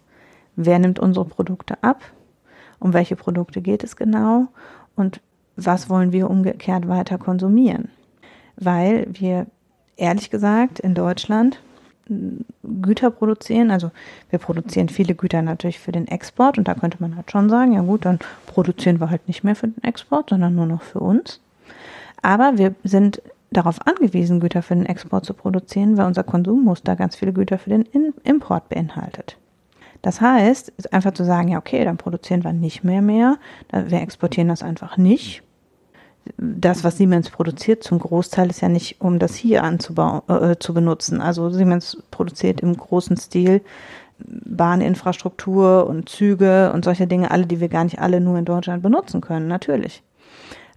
wer 0.55 0.79
nimmt 0.79 0.99
unsere 0.99 1.25
Produkte 1.25 1.81
ab? 1.83 2.01
Um 2.79 2.93
welche 2.93 3.15
Produkte 3.15 3.61
geht 3.61 3.83
es 3.83 3.95
genau? 3.95 4.47
Und 4.95 5.21
was 5.55 5.89
wollen 5.89 6.11
wir 6.11 6.29
umgekehrt 6.29 6.87
weiter 6.87 7.17
konsumieren? 7.17 7.89
Weil 8.57 9.07
wir 9.11 9.47
ehrlich 9.97 10.29
gesagt 10.29 10.79
in 10.79 10.93
Deutschland 10.93 11.59
Güter 12.63 13.09
produzieren. 13.09 13.71
Also 13.71 13.91
wir 14.29 14.39
produzieren 14.39 14.89
viele 14.89 15.15
Güter 15.15 15.41
natürlich 15.41 15.79
für 15.79 15.91
den 15.91 16.07
Export 16.07 16.57
und 16.57 16.67
da 16.67 16.75
könnte 16.75 16.97
man 16.99 17.15
halt 17.15 17.31
schon 17.31 17.49
sagen, 17.49 17.73
ja 17.73 17.81
gut, 17.81 18.05
dann 18.05 18.19
produzieren 18.45 18.99
wir 18.99 19.09
halt 19.09 19.27
nicht 19.27 19.43
mehr 19.43 19.55
für 19.55 19.67
den 19.67 19.83
Export, 19.83 20.29
sondern 20.29 20.55
nur 20.55 20.67
noch 20.67 20.83
für 20.83 20.99
uns. 20.99 21.39
Aber 22.21 22.57
wir 22.57 22.75
sind 22.83 23.21
darauf 23.51 23.85
angewiesen, 23.87 24.39
Güter 24.39 24.61
für 24.61 24.75
den 24.75 24.85
Export 24.85 25.25
zu 25.25 25.33
produzieren, 25.33 25.97
weil 25.97 26.05
unser 26.05 26.23
Konsummuster 26.23 26.95
ganz 26.95 27.15
viele 27.15 27.33
Güter 27.33 27.57
für 27.57 27.69
den 27.69 27.85
Import 28.23 28.69
beinhaltet. 28.69 29.37
Das 30.01 30.21
heißt, 30.21 30.93
einfach 30.93 31.13
zu 31.13 31.23
sagen, 31.23 31.47
ja 31.47 31.57
okay, 31.57 31.83
dann 31.83 31.97
produzieren 31.97 32.43
wir 32.43 32.53
nicht 32.53 32.83
mehr 32.83 33.01
mehr, 33.01 33.37
wir 33.71 34.01
exportieren 34.01 34.49
das 34.49 34.61
einfach 34.61 34.97
nicht 34.97 35.41
das, 36.37 36.83
was 36.83 36.97
Siemens 36.97 37.29
produziert, 37.29 37.83
zum 37.83 37.99
Großteil 37.99 38.49
ist 38.49 38.61
ja 38.61 38.69
nicht, 38.69 38.99
um 38.99 39.19
das 39.19 39.35
hier 39.35 39.63
anzubauen, 39.63 40.21
äh, 40.27 40.55
zu 40.57 40.73
benutzen. 40.73 41.21
Also 41.21 41.49
Siemens 41.49 42.01
produziert 42.11 42.61
im 42.61 42.75
großen 42.75 43.17
Stil 43.17 43.61
Bahninfrastruktur 44.19 45.87
und 45.87 46.09
Züge 46.09 46.71
und 46.73 46.85
solche 46.85 47.07
Dinge, 47.07 47.31
alle, 47.31 47.45
die 47.45 47.59
wir 47.59 47.69
gar 47.69 47.83
nicht 47.83 47.99
alle 47.99 48.21
nur 48.21 48.37
in 48.37 48.45
Deutschland 48.45 48.81
benutzen 48.81 49.21
können, 49.21 49.47
natürlich. 49.47 50.03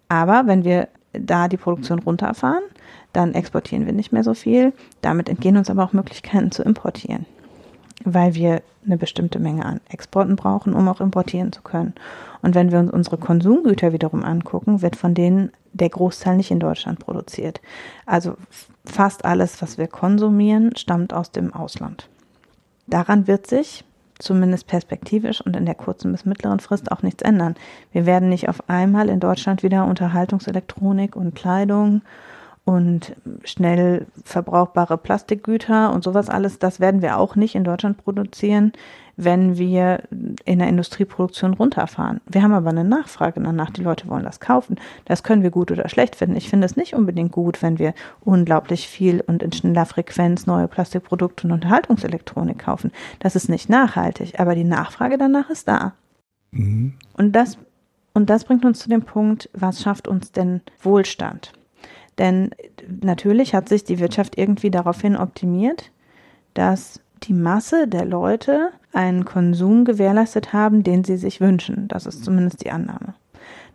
Aber 0.08 0.46
wenn 0.46 0.64
wir 0.64 0.88
da 1.12 1.48
die 1.48 1.56
Produktion 1.56 2.00
runterfahren, 2.00 2.64
dann 3.12 3.34
exportieren 3.34 3.86
wir 3.86 3.92
nicht 3.92 4.12
mehr 4.12 4.24
so 4.24 4.34
viel. 4.34 4.72
Damit 5.02 5.28
entgehen 5.28 5.56
uns 5.56 5.70
aber 5.70 5.84
auch 5.84 5.92
Möglichkeiten 5.92 6.50
zu 6.50 6.62
importieren, 6.62 7.26
weil 8.04 8.34
wir 8.34 8.62
eine 8.84 8.96
bestimmte 8.96 9.38
Menge 9.38 9.64
an 9.64 9.80
Exporten 9.88 10.36
brauchen, 10.36 10.72
um 10.72 10.88
auch 10.88 11.00
importieren 11.00 11.52
zu 11.52 11.62
können. 11.62 11.94
Und 12.42 12.54
wenn 12.54 12.70
wir 12.70 12.78
uns 12.78 12.90
unsere 12.90 13.18
Konsumgüter 13.18 13.92
wiederum 13.92 14.24
angucken, 14.24 14.82
wird 14.82 14.96
von 14.96 15.14
denen 15.14 15.50
der 15.72 15.90
Großteil 15.90 16.36
nicht 16.36 16.50
in 16.50 16.60
Deutschland 16.60 16.98
produziert. 17.00 17.60
Also 18.06 18.36
fast 18.84 19.24
alles, 19.24 19.60
was 19.60 19.78
wir 19.78 19.88
konsumieren, 19.88 20.76
stammt 20.76 21.12
aus 21.12 21.30
dem 21.30 21.52
Ausland. 21.52 22.08
Daran 22.86 23.26
wird 23.26 23.46
sich 23.46 23.84
zumindest 24.18 24.66
perspektivisch 24.66 25.40
und 25.40 25.54
in 25.56 25.66
der 25.66 25.74
kurzen 25.74 26.10
bis 26.10 26.24
mittleren 26.24 26.60
Frist 26.60 26.90
auch 26.90 27.02
nichts 27.02 27.22
ändern. 27.22 27.54
Wir 27.92 28.06
werden 28.06 28.28
nicht 28.28 28.48
auf 28.48 28.68
einmal 28.68 29.08
in 29.08 29.20
Deutschland 29.20 29.62
wieder 29.62 29.84
Unterhaltungselektronik 29.84 31.14
und 31.14 31.34
Kleidung 31.34 32.02
und 32.68 33.16
schnell 33.44 34.06
verbrauchbare 34.24 34.98
Plastikgüter 34.98 35.90
und 35.90 36.04
sowas 36.04 36.28
alles, 36.28 36.58
das 36.58 36.80
werden 36.80 37.00
wir 37.00 37.16
auch 37.16 37.34
nicht 37.34 37.54
in 37.54 37.64
Deutschland 37.64 37.96
produzieren, 37.96 38.72
wenn 39.16 39.56
wir 39.56 40.02
in 40.44 40.58
der 40.58 40.68
Industrieproduktion 40.68 41.54
runterfahren. 41.54 42.20
Wir 42.26 42.42
haben 42.42 42.52
aber 42.52 42.68
eine 42.68 42.84
Nachfrage 42.84 43.40
danach, 43.40 43.70
die 43.70 43.80
Leute 43.80 44.06
wollen 44.08 44.24
das 44.24 44.38
kaufen. 44.38 44.76
Das 45.06 45.22
können 45.22 45.42
wir 45.42 45.50
gut 45.50 45.70
oder 45.70 45.88
schlecht 45.88 46.14
finden. 46.14 46.36
Ich 46.36 46.50
finde 46.50 46.66
es 46.66 46.76
nicht 46.76 46.92
unbedingt 46.92 47.32
gut, 47.32 47.62
wenn 47.62 47.78
wir 47.78 47.94
unglaublich 48.20 48.86
viel 48.86 49.22
und 49.26 49.42
in 49.42 49.52
schneller 49.52 49.86
Frequenz 49.86 50.46
neue 50.46 50.68
Plastikprodukte 50.68 51.46
und 51.46 51.54
Unterhaltungselektronik 51.54 52.58
kaufen. 52.58 52.92
Das 53.18 53.34
ist 53.34 53.48
nicht 53.48 53.70
nachhaltig, 53.70 54.38
aber 54.38 54.54
die 54.54 54.64
Nachfrage 54.64 55.16
danach 55.16 55.48
ist 55.48 55.68
da. 55.68 55.94
Mhm. 56.50 56.92
Und 57.14 57.32
das 57.32 57.56
und 58.12 58.28
das 58.28 58.44
bringt 58.44 58.66
uns 58.66 58.80
zu 58.80 58.90
dem 58.90 59.02
Punkt, 59.02 59.48
was 59.54 59.80
schafft 59.80 60.06
uns 60.06 60.32
denn 60.32 60.60
Wohlstand? 60.82 61.52
Denn 62.18 62.50
natürlich 63.02 63.54
hat 63.54 63.68
sich 63.68 63.84
die 63.84 63.98
Wirtschaft 63.98 64.36
irgendwie 64.36 64.70
daraufhin 64.70 65.16
optimiert, 65.16 65.90
dass 66.54 67.00
die 67.24 67.32
Masse 67.32 67.88
der 67.88 68.04
Leute 68.04 68.70
einen 68.92 69.24
Konsum 69.24 69.84
gewährleistet 69.84 70.52
haben, 70.52 70.82
den 70.82 71.04
sie 71.04 71.16
sich 71.16 71.40
wünschen. 71.40 71.88
Das 71.88 72.06
ist 72.06 72.24
zumindest 72.24 72.64
die 72.64 72.70
Annahme. 72.70 73.14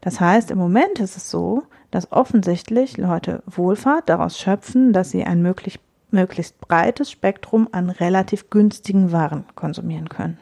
Das 0.02 0.20
heißt, 0.20 0.52
im 0.52 0.58
Moment 0.58 1.00
ist 1.00 1.16
es 1.16 1.30
so, 1.30 1.64
dass 1.92 2.12
offensichtlich 2.12 2.98
Leute 2.98 3.44
Wohlfahrt 3.46 4.10
daraus 4.10 4.38
schöpfen, 4.38 4.92
dass 4.92 5.12
sie 5.12 5.24
ein 5.24 5.42
möglich, 5.42 5.80
möglichst 6.12 6.60
breites 6.60 7.12
Spektrum 7.12 7.70
an 7.72 7.90
relativ 7.90 8.50
günstigen 8.50 9.12
Waren 9.12 9.46
konsumieren 9.56 10.10
können. 10.10 10.38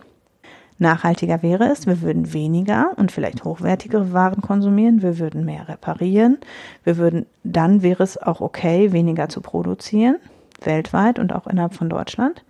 Nachhaltiger 0.82 1.44
wäre 1.44 1.66
es, 1.66 1.86
wir 1.86 2.02
würden 2.02 2.34
weniger 2.34 2.92
und 2.98 3.12
vielleicht 3.12 3.44
hochwertigere 3.44 4.14
Waren 4.14 4.42
konsumieren, 4.42 5.04
wir 5.04 5.20
würden 5.20 5.46
mehr 5.46 5.68
reparieren, 5.68 6.40
wir 6.84 6.98
würden, 6.98 7.28
dann 7.44 7.84
wäre 7.84 8.02
es 8.02 8.18
auch 8.18 8.42
okay, 8.42 8.92
weniger 8.92 9.30
zu 9.30 9.42
produzieren, 9.42 10.18
weltweit 10.64 11.20
und 11.20 11.34
auch 11.34 11.46
innerhalb 11.46 11.76
von 11.76 11.88
Deutschland. 11.88 12.44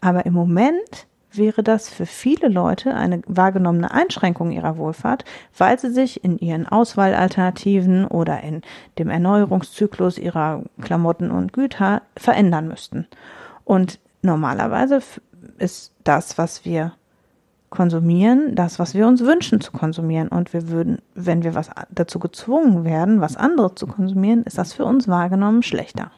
Aber 0.00 0.24
im 0.24 0.32
Moment 0.32 1.06
wäre 1.30 1.62
das 1.62 1.90
für 1.90 2.06
viele 2.06 2.48
Leute 2.48 2.94
eine 2.94 3.20
wahrgenommene 3.26 3.90
Einschränkung 3.90 4.50
ihrer 4.50 4.78
Wohlfahrt, 4.78 5.26
weil 5.58 5.78
sie 5.78 5.90
sich 5.90 6.24
in 6.24 6.38
ihren 6.38 6.66
Auswahlalternativen 6.66 8.06
oder 8.06 8.42
in 8.42 8.62
dem 8.98 9.10
Erneuerungszyklus 9.10 10.16
ihrer 10.16 10.62
Klamotten 10.80 11.30
und 11.30 11.52
Güter 11.52 12.00
verändern 12.16 12.66
müssten. 12.66 13.06
Und 13.64 13.98
normalerweise 14.22 15.02
ist 15.58 15.92
das, 16.02 16.38
was 16.38 16.64
wir 16.64 16.92
konsumieren, 17.74 18.54
das, 18.54 18.78
was 18.78 18.94
wir 18.94 19.06
uns 19.06 19.20
wünschen 19.20 19.60
zu 19.60 19.72
konsumieren. 19.72 20.28
Und 20.28 20.52
wir 20.52 20.68
würden, 20.68 20.98
wenn 21.14 21.42
wir 21.42 21.54
was 21.54 21.70
dazu 21.90 22.18
gezwungen 22.18 22.84
werden, 22.84 23.20
was 23.20 23.36
anderes 23.36 23.74
zu 23.74 23.86
konsumieren, 23.86 24.44
ist 24.44 24.56
das 24.56 24.72
für 24.72 24.84
uns 24.84 25.08
wahrgenommen 25.08 25.62
schlechter. 25.62 26.10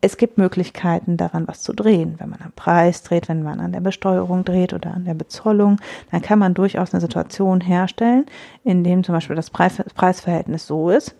Es 0.00 0.18
gibt 0.18 0.36
Möglichkeiten, 0.36 1.16
daran 1.16 1.48
was 1.48 1.62
zu 1.62 1.72
drehen. 1.72 2.16
Wenn 2.18 2.28
man 2.28 2.42
am 2.42 2.52
Preis 2.52 3.02
dreht, 3.02 3.28
wenn 3.28 3.42
man 3.42 3.58
an 3.58 3.72
der 3.72 3.80
Besteuerung 3.80 4.44
dreht 4.44 4.74
oder 4.74 4.92
an 4.92 5.06
der 5.06 5.14
Bezollung, 5.14 5.80
dann 6.10 6.20
kann 6.20 6.38
man 6.38 6.52
durchaus 6.52 6.92
eine 6.92 7.00
Situation 7.00 7.62
herstellen, 7.62 8.26
in 8.64 8.84
dem 8.84 9.02
zum 9.02 9.14
Beispiel 9.14 9.34
das 9.34 9.48
Preisverhältnis 9.48 10.66
so 10.66 10.90
ist, 10.90 11.14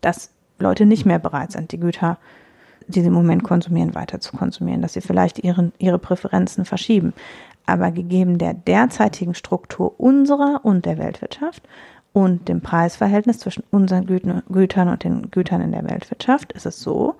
dass 0.00 0.30
Leute 0.58 0.86
nicht 0.86 1.04
mehr 1.04 1.18
bereit 1.18 1.52
sind, 1.52 1.70
die 1.70 1.78
Güter, 1.78 2.16
die 2.88 3.02
sie 3.02 3.08
im 3.08 3.12
Moment 3.12 3.42
konsumieren, 3.44 3.94
weiter 3.94 4.20
zu 4.20 4.34
konsumieren, 4.34 4.80
dass 4.80 4.94
sie 4.94 5.02
vielleicht 5.02 5.40
ihren, 5.40 5.72
ihre 5.78 5.98
Präferenzen 5.98 6.64
verschieben. 6.64 7.12
Aber 7.66 7.90
gegeben 7.90 8.38
der 8.38 8.54
derzeitigen 8.54 9.34
Struktur 9.34 9.98
unserer 9.98 10.60
und 10.62 10.86
der 10.86 10.98
Weltwirtschaft 10.98 11.62
und 12.12 12.48
dem 12.48 12.62
Preisverhältnis 12.62 13.40
zwischen 13.40 13.64
unseren 13.70 14.06
Gütern 14.06 14.88
und 14.88 15.04
den 15.04 15.30
Gütern 15.30 15.60
in 15.60 15.72
der 15.72 15.84
Weltwirtschaft 15.84 16.52
ist 16.52 16.64
es 16.64 16.80
so, 16.80 17.16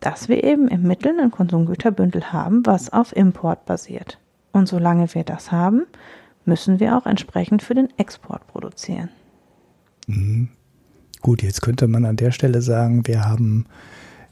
dass 0.00 0.28
wir 0.28 0.44
eben 0.44 0.68
im 0.68 0.82
Mittel 0.82 1.18
ein 1.18 1.30
Konsumgüterbündel 1.30 2.32
haben, 2.32 2.66
was 2.66 2.92
auf 2.92 3.16
Import 3.16 3.64
basiert. 3.64 4.18
Und 4.52 4.66
solange 4.66 5.14
wir 5.14 5.24
das 5.24 5.52
haben, 5.52 5.84
müssen 6.44 6.80
wir 6.80 6.98
auch 6.98 7.06
entsprechend 7.06 7.62
für 7.62 7.74
den 7.74 7.88
Export 7.98 8.46
produzieren. 8.48 9.08
Mhm. 10.08 10.48
Gut, 11.20 11.42
jetzt 11.42 11.62
könnte 11.62 11.86
man 11.86 12.04
an 12.04 12.16
der 12.16 12.32
Stelle 12.32 12.60
sagen, 12.62 13.06
wir 13.06 13.24
haben 13.24 13.66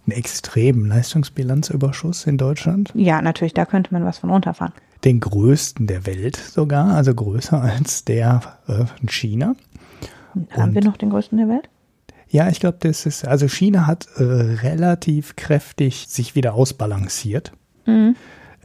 einen 0.07 0.19
extremen 0.19 0.89
Leistungsbilanzüberschuss 0.89 2.27
in 2.27 2.37
Deutschland. 2.37 2.91
Ja, 2.95 3.23
natürlich, 3.23 3.55
da 3.55 3.65
könnte 3.65 3.95
man 3.95 4.05
was 4.05 4.19
von 4.19 4.31
runterfahren 4.31 4.75
den 5.05 5.21
größten 5.21 5.87
der 5.87 6.07
Welt 6.07 6.37
sogar, 6.37 6.95
also 6.95 7.15
größer 7.15 7.61
als 7.63 8.05
der 8.05 8.59
äh, 8.69 8.85
in 9.01 9.09
China. 9.09 9.55
Haben 10.51 10.69
Und, 10.69 10.75
wir 10.75 10.85
noch 10.85 10.97
den 10.97 11.11
größten 11.11 11.39
der 11.39 11.49
Welt? 11.49 11.69
Ja, 12.29 12.49
ich 12.49 12.61
glaube, 12.61 12.79
das 12.81 13.07
ist, 13.07 13.27
also 13.27 13.49
China 13.49 13.87
hat 13.87 14.07
äh, 14.17 14.23
relativ 14.23 15.35
kräftig 15.35 16.07
sich 16.09 16.37
wieder 16.37 16.55
ausbalanciert. 16.55 17.53
Mhm. 17.87 18.15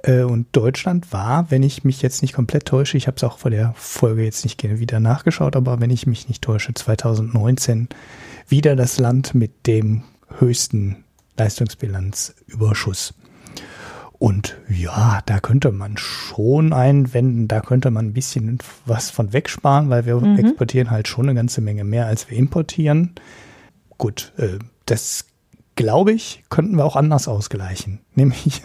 Äh, 0.04 0.22
und 0.22 0.48
Deutschland 0.52 1.12
war, 1.12 1.50
wenn 1.50 1.64
ich 1.64 1.84
mich 1.84 2.02
jetzt 2.04 2.22
nicht 2.22 2.34
komplett 2.34 2.66
täusche, 2.66 2.98
ich 2.98 3.08
habe 3.08 3.18
es 3.18 3.24
auch 3.24 3.40
vor 3.40 3.50
der 3.50 3.74
Folge 3.76 4.24
jetzt 4.24 4.44
nicht 4.44 4.64
wieder 4.64 5.00
nachgeschaut, 5.00 5.56
aber 5.56 5.80
wenn 5.82 5.90
ich 5.90 6.06
mich 6.06 6.28
nicht 6.28 6.44
täusche, 6.44 6.74
2019 6.74 7.90
wieder 8.48 8.76
das 8.76 9.00
Land 9.00 9.34
mit 9.34 9.66
dem 9.66 10.04
höchsten 10.38 11.04
Leistungsbilanzüberschuss. 11.38 13.16
Und 14.26 14.58
ja, 14.68 15.22
da 15.28 15.40
könnte 15.40 15.72
man 15.72 15.98
schon 15.98 16.74
einwenden, 16.74 17.48
da 17.48 17.60
könnte 17.60 17.92
man 17.92 18.08
ein 18.08 18.14
bisschen 18.14 18.58
was 18.88 19.12
von 19.12 19.34
wegsparen, 19.34 19.92
weil 19.92 20.08
wir 20.08 20.20
mhm. 20.20 20.40
exportieren 20.40 20.90
halt 20.90 21.08
schon 21.08 21.28
eine 21.28 21.36
ganze 21.36 21.62
Menge 21.62 21.84
mehr, 21.84 22.08
als 22.08 22.28
wir 22.28 22.36
importieren. 22.36 23.12
Gut, 24.00 24.34
äh, 24.38 24.58
das 24.88 25.28
glaube 25.76 26.12
ich, 26.12 26.44
könnten 26.50 26.76
wir 26.76 26.86
auch 26.86 26.96
anders 26.96 27.28
ausgleichen, 27.28 28.00
nämlich 28.16 28.64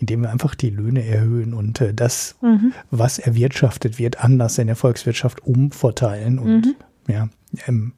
indem 0.00 0.22
wir 0.22 0.30
einfach 0.30 0.56
die 0.56 0.70
Löhne 0.70 1.06
erhöhen 1.06 1.54
und 1.54 1.80
äh, 1.80 1.94
das, 1.94 2.34
mhm. 2.42 2.72
was 2.90 3.20
erwirtschaftet 3.20 4.00
wird, 4.00 4.24
anders 4.24 4.58
in 4.58 4.66
der 4.66 4.74
Volkswirtschaft 4.74 5.38
umverteilen 5.46 6.40
und 6.40 6.66
mhm. 6.66 6.74
ja, 7.06 7.28
ähm, 7.68 7.92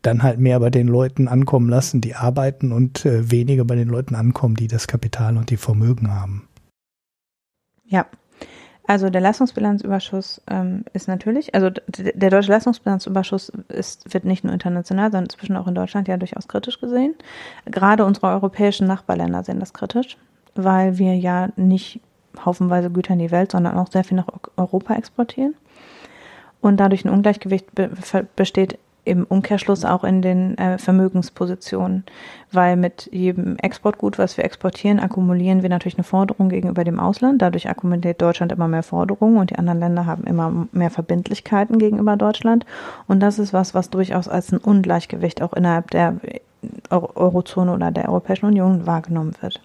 dann 0.00 0.22
halt 0.22 0.38
mehr 0.38 0.58
bei 0.60 0.70
den 0.70 0.88
Leuten 0.88 1.28
ankommen 1.28 1.68
lassen, 1.68 2.00
die 2.00 2.14
arbeiten 2.14 2.72
und 2.72 3.04
äh, 3.04 3.30
weniger 3.30 3.64
bei 3.64 3.76
den 3.76 3.88
Leuten 3.88 4.14
ankommen, 4.14 4.54
die 4.54 4.68
das 4.68 4.86
Kapital 4.86 5.36
und 5.36 5.50
die 5.50 5.56
Vermögen 5.56 6.10
haben. 6.14 6.48
Ja, 7.84 8.06
also 8.86 9.10
der 9.10 9.20
Leistungsbilanzüberschuss 9.20 10.42
ähm, 10.50 10.84
ist 10.92 11.06
natürlich, 11.08 11.54
also 11.54 11.70
der 11.70 12.30
deutsche 12.30 12.50
Leistungsbilanzüberschuss 12.50 13.52
ist, 13.68 14.12
wird 14.12 14.24
nicht 14.24 14.44
nur 14.44 14.52
international, 14.52 15.06
sondern 15.06 15.24
inzwischen 15.24 15.56
auch 15.56 15.68
in 15.68 15.74
Deutschland 15.74 16.08
ja 16.08 16.16
durchaus 16.16 16.48
kritisch 16.48 16.80
gesehen. 16.80 17.14
Gerade 17.66 18.04
unsere 18.04 18.28
europäischen 18.28 18.88
Nachbarländer 18.88 19.44
sehen 19.44 19.60
das 19.60 19.72
kritisch, 19.72 20.16
weil 20.54 20.98
wir 20.98 21.16
ja 21.16 21.50
nicht 21.56 22.00
haufenweise 22.44 22.90
Güter 22.90 23.12
in 23.12 23.20
die 23.20 23.30
Welt, 23.30 23.52
sondern 23.52 23.76
auch 23.76 23.90
sehr 23.90 24.04
viel 24.04 24.16
nach 24.16 24.28
Europa 24.56 24.94
exportieren. 24.94 25.54
Und 26.60 26.78
dadurch 26.78 27.04
ein 27.04 27.10
Ungleichgewicht 27.10 27.66
besteht 28.36 28.78
im 29.04 29.24
Umkehrschluss 29.24 29.84
auch 29.84 30.04
in 30.04 30.22
den 30.22 30.56
äh, 30.58 30.78
Vermögenspositionen, 30.78 32.04
weil 32.52 32.76
mit 32.76 33.08
jedem 33.12 33.56
Exportgut, 33.56 34.18
was 34.18 34.36
wir 34.36 34.44
exportieren, 34.44 35.00
akkumulieren 35.00 35.62
wir 35.62 35.68
natürlich 35.68 35.96
eine 35.96 36.04
Forderung 36.04 36.48
gegenüber 36.48 36.84
dem 36.84 37.00
Ausland. 37.00 37.42
Dadurch 37.42 37.68
akkumuliert 37.68 38.22
Deutschland 38.22 38.52
immer 38.52 38.68
mehr 38.68 38.84
Forderungen 38.84 39.38
und 39.38 39.50
die 39.50 39.56
anderen 39.56 39.80
Länder 39.80 40.06
haben 40.06 40.24
immer 40.24 40.68
mehr 40.72 40.90
Verbindlichkeiten 40.90 41.78
gegenüber 41.78 42.16
Deutschland. 42.16 42.64
Und 43.08 43.20
das 43.20 43.38
ist 43.38 43.52
was, 43.52 43.74
was 43.74 43.90
durchaus 43.90 44.28
als 44.28 44.52
ein 44.52 44.58
Ungleichgewicht 44.58 45.42
auch 45.42 45.52
innerhalb 45.52 45.90
der 45.90 46.16
Eurozone 46.90 47.72
oder 47.72 47.90
der 47.90 48.08
Europäischen 48.08 48.46
Union 48.46 48.86
wahrgenommen 48.86 49.34
wird. 49.40 49.60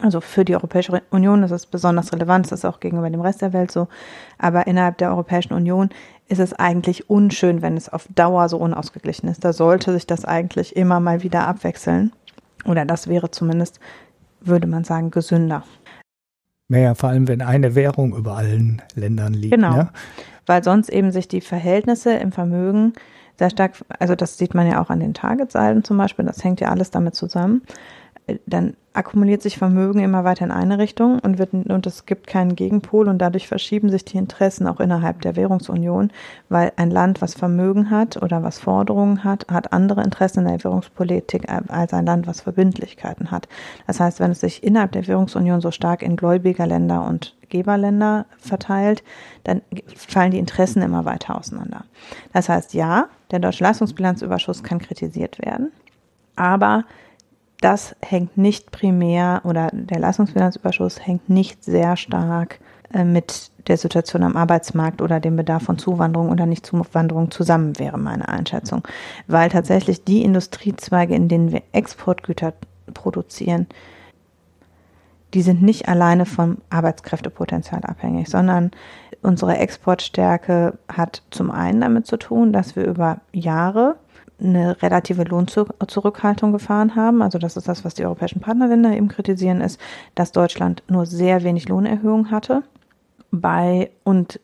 Also 0.00 0.20
für 0.20 0.44
die 0.44 0.54
Europäische 0.54 1.02
Union 1.10 1.42
ist 1.42 1.50
es 1.50 1.66
besonders 1.66 2.12
relevant, 2.12 2.46
das 2.46 2.60
ist 2.60 2.64
auch 2.64 2.80
gegenüber 2.80 3.08
dem 3.10 3.20
Rest 3.20 3.42
der 3.42 3.52
Welt 3.52 3.70
so. 3.70 3.88
Aber 4.38 4.66
innerhalb 4.66 4.98
der 4.98 5.10
Europäischen 5.10 5.54
Union 5.54 5.90
ist 6.28 6.40
es 6.40 6.52
eigentlich 6.52 7.08
unschön, 7.08 7.62
wenn 7.62 7.76
es 7.76 7.88
auf 7.88 8.06
Dauer 8.14 8.48
so 8.48 8.58
unausgeglichen 8.58 9.28
ist. 9.28 9.44
Da 9.44 9.52
sollte 9.52 9.92
sich 9.92 10.06
das 10.06 10.24
eigentlich 10.24 10.76
immer 10.76 11.00
mal 11.00 11.22
wieder 11.22 11.46
abwechseln. 11.48 12.12
Oder 12.64 12.84
das 12.84 13.08
wäre 13.08 13.30
zumindest, 13.30 13.80
würde 14.40 14.66
man 14.66 14.84
sagen, 14.84 15.10
gesünder. 15.10 15.64
Naja, 16.68 16.94
vor 16.94 17.08
allem, 17.08 17.26
wenn 17.28 17.40
eine 17.40 17.74
Währung 17.74 18.14
über 18.14 18.36
allen 18.36 18.82
Ländern 18.94 19.32
liegt. 19.32 19.54
Genau. 19.54 19.72
Ne? 19.74 19.88
Weil 20.44 20.62
sonst 20.62 20.90
eben 20.90 21.12
sich 21.12 21.28
die 21.28 21.40
Verhältnisse 21.40 22.12
im 22.12 22.30
Vermögen 22.30 22.92
sehr 23.38 23.50
stark, 23.50 23.72
also 23.98 24.14
das 24.14 24.36
sieht 24.36 24.54
man 24.54 24.66
ja 24.70 24.82
auch 24.82 24.90
an 24.90 25.00
den 25.00 25.14
Targetsalden 25.14 25.84
zum 25.84 25.96
Beispiel, 25.96 26.24
das 26.26 26.42
hängt 26.44 26.60
ja 26.60 26.68
alles 26.68 26.90
damit 26.90 27.14
zusammen 27.14 27.62
dann 28.46 28.74
akkumuliert 28.98 29.42
sich 29.42 29.58
Vermögen 29.58 30.00
immer 30.00 30.24
weiter 30.24 30.44
in 30.44 30.50
eine 30.50 30.78
Richtung 30.78 31.20
und, 31.20 31.38
wird, 31.38 31.52
und 31.52 31.86
es 31.86 32.04
gibt 32.04 32.26
keinen 32.26 32.56
Gegenpol 32.56 33.08
und 33.08 33.18
dadurch 33.18 33.46
verschieben 33.46 33.90
sich 33.90 34.04
die 34.04 34.16
Interessen 34.16 34.66
auch 34.66 34.80
innerhalb 34.80 35.20
der 35.22 35.36
Währungsunion, 35.36 36.10
weil 36.48 36.72
ein 36.76 36.90
Land, 36.90 37.22
was 37.22 37.34
Vermögen 37.34 37.90
hat 37.90 38.20
oder 38.20 38.42
was 38.42 38.58
Forderungen 38.58 39.22
hat, 39.22 39.46
hat 39.48 39.72
andere 39.72 40.02
Interessen 40.02 40.40
in 40.40 40.46
der 40.46 40.64
Währungspolitik 40.64 41.48
als 41.48 41.92
ein 41.92 42.06
Land, 42.06 42.26
was 42.26 42.40
Verbindlichkeiten 42.40 43.30
hat. 43.30 43.48
Das 43.86 44.00
heißt, 44.00 44.18
wenn 44.18 44.32
es 44.32 44.40
sich 44.40 44.64
innerhalb 44.64 44.92
der 44.92 45.06
Währungsunion 45.06 45.60
so 45.60 45.70
stark 45.70 46.02
in 46.02 46.16
Gläubigerländer 46.16 47.06
und 47.06 47.36
Geberländer 47.50 48.26
verteilt, 48.38 49.04
dann 49.44 49.62
fallen 49.94 50.32
die 50.32 50.38
Interessen 50.38 50.82
immer 50.82 51.04
weiter 51.04 51.38
auseinander. 51.38 51.84
Das 52.32 52.48
heißt, 52.48 52.74
ja, 52.74 53.06
der 53.30 53.38
deutsche 53.38 53.62
Leistungsbilanzüberschuss 53.62 54.64
kann 54.64 54.80
kritisiert 54.80 55.38
werden, 55.38 55.70
aber 56.34 56.84
das 57.60 57.96
hängt 58.00 58.36
nicht 58.36 58.70
primär 58.70 59.42
oder 59.44 59.70
der 59.72 59.98
Leistungsfinanzüberschuss 59.98 61.04
hängt 61.04 61.28
nicht 61.28 61.64
sehr 61.64 61.96
stark 61.96 62.60
äh, 62.92 63.04
mit 63.04 63.50
der 63.66 63.76
Situation 63.76 64.22
am 64.22 64.36
Arbeitsmarkt 64.36 65.02
oder 65.02 65.20
dem 65.20 65.36
Bedarf 65.36 65.64
von 65.64 65.78
Zuwanderung 65.78 66.30
oder 66.30 66.46
Nichtzuwanderung 66.46 67.30
zusammen, 67.30 67.78
wäre 67.78 67.98
meine 67.98 68.28
Einschätzung. 68.28 68.86
Weil 69.26 69.50
tatsächlich 69.50 70.04
die 70.04 70.22
Industriezweige, 70.22 71.14
in 71.14 71.28
denen 71.28 71.52
wir 71.52 71.62
Exportgüter 71.72 72.54
produzieren, 72.94 73.66
die 75.34 75.42
sind 75.42 75.62
nicht 75.62 75.88
alleine 75.88 76.24
vom 76.24 76.58
Arbeitskräftepotenzial 76.70 77.84
abhängig, 77.84 78.30
sondern 78.30 78.70
unsere 79.20 79.58
Exportstärke 79.58 80.78
hat 80.90 81.22
zum 81.30 81.50
einen 81.50 81.82
damit 81.82 82.06
zu 82.06 82.16
tun, 82.16 82.52
dass 82.52 82.76
wir 82.76 82.86
über 82.86 83.18
Jahre 83.32 83.96
eine 84.40 84.80
relative 84.82 85.24
Lohnzurückhaltung 85.24 86.52
gefahren 86.52 86.94
haben. 86.94 87.22
Also 87.22 87.38
das 87.38 87.56
ist 87.56 87.68
das, 87.68 87.84
was 87.84 87.94
die 87.94 88.04
europäischen 88.04 88.40
Partnerländer 88.40 88.96
eben 88.96 89.08
kritisieren, 89.08 89.60
ist, 89.60 89.80
dass 90.14 90.32
Deutschland 90.32 90.82
nur 90.88 91.06
sehr 91.06 91.42
wenig 91.42 91.68
Lohnerhöhung 91.68 92.30
hatte 92.30 92.62
bei 93.30 93.90
und 94.04 94.40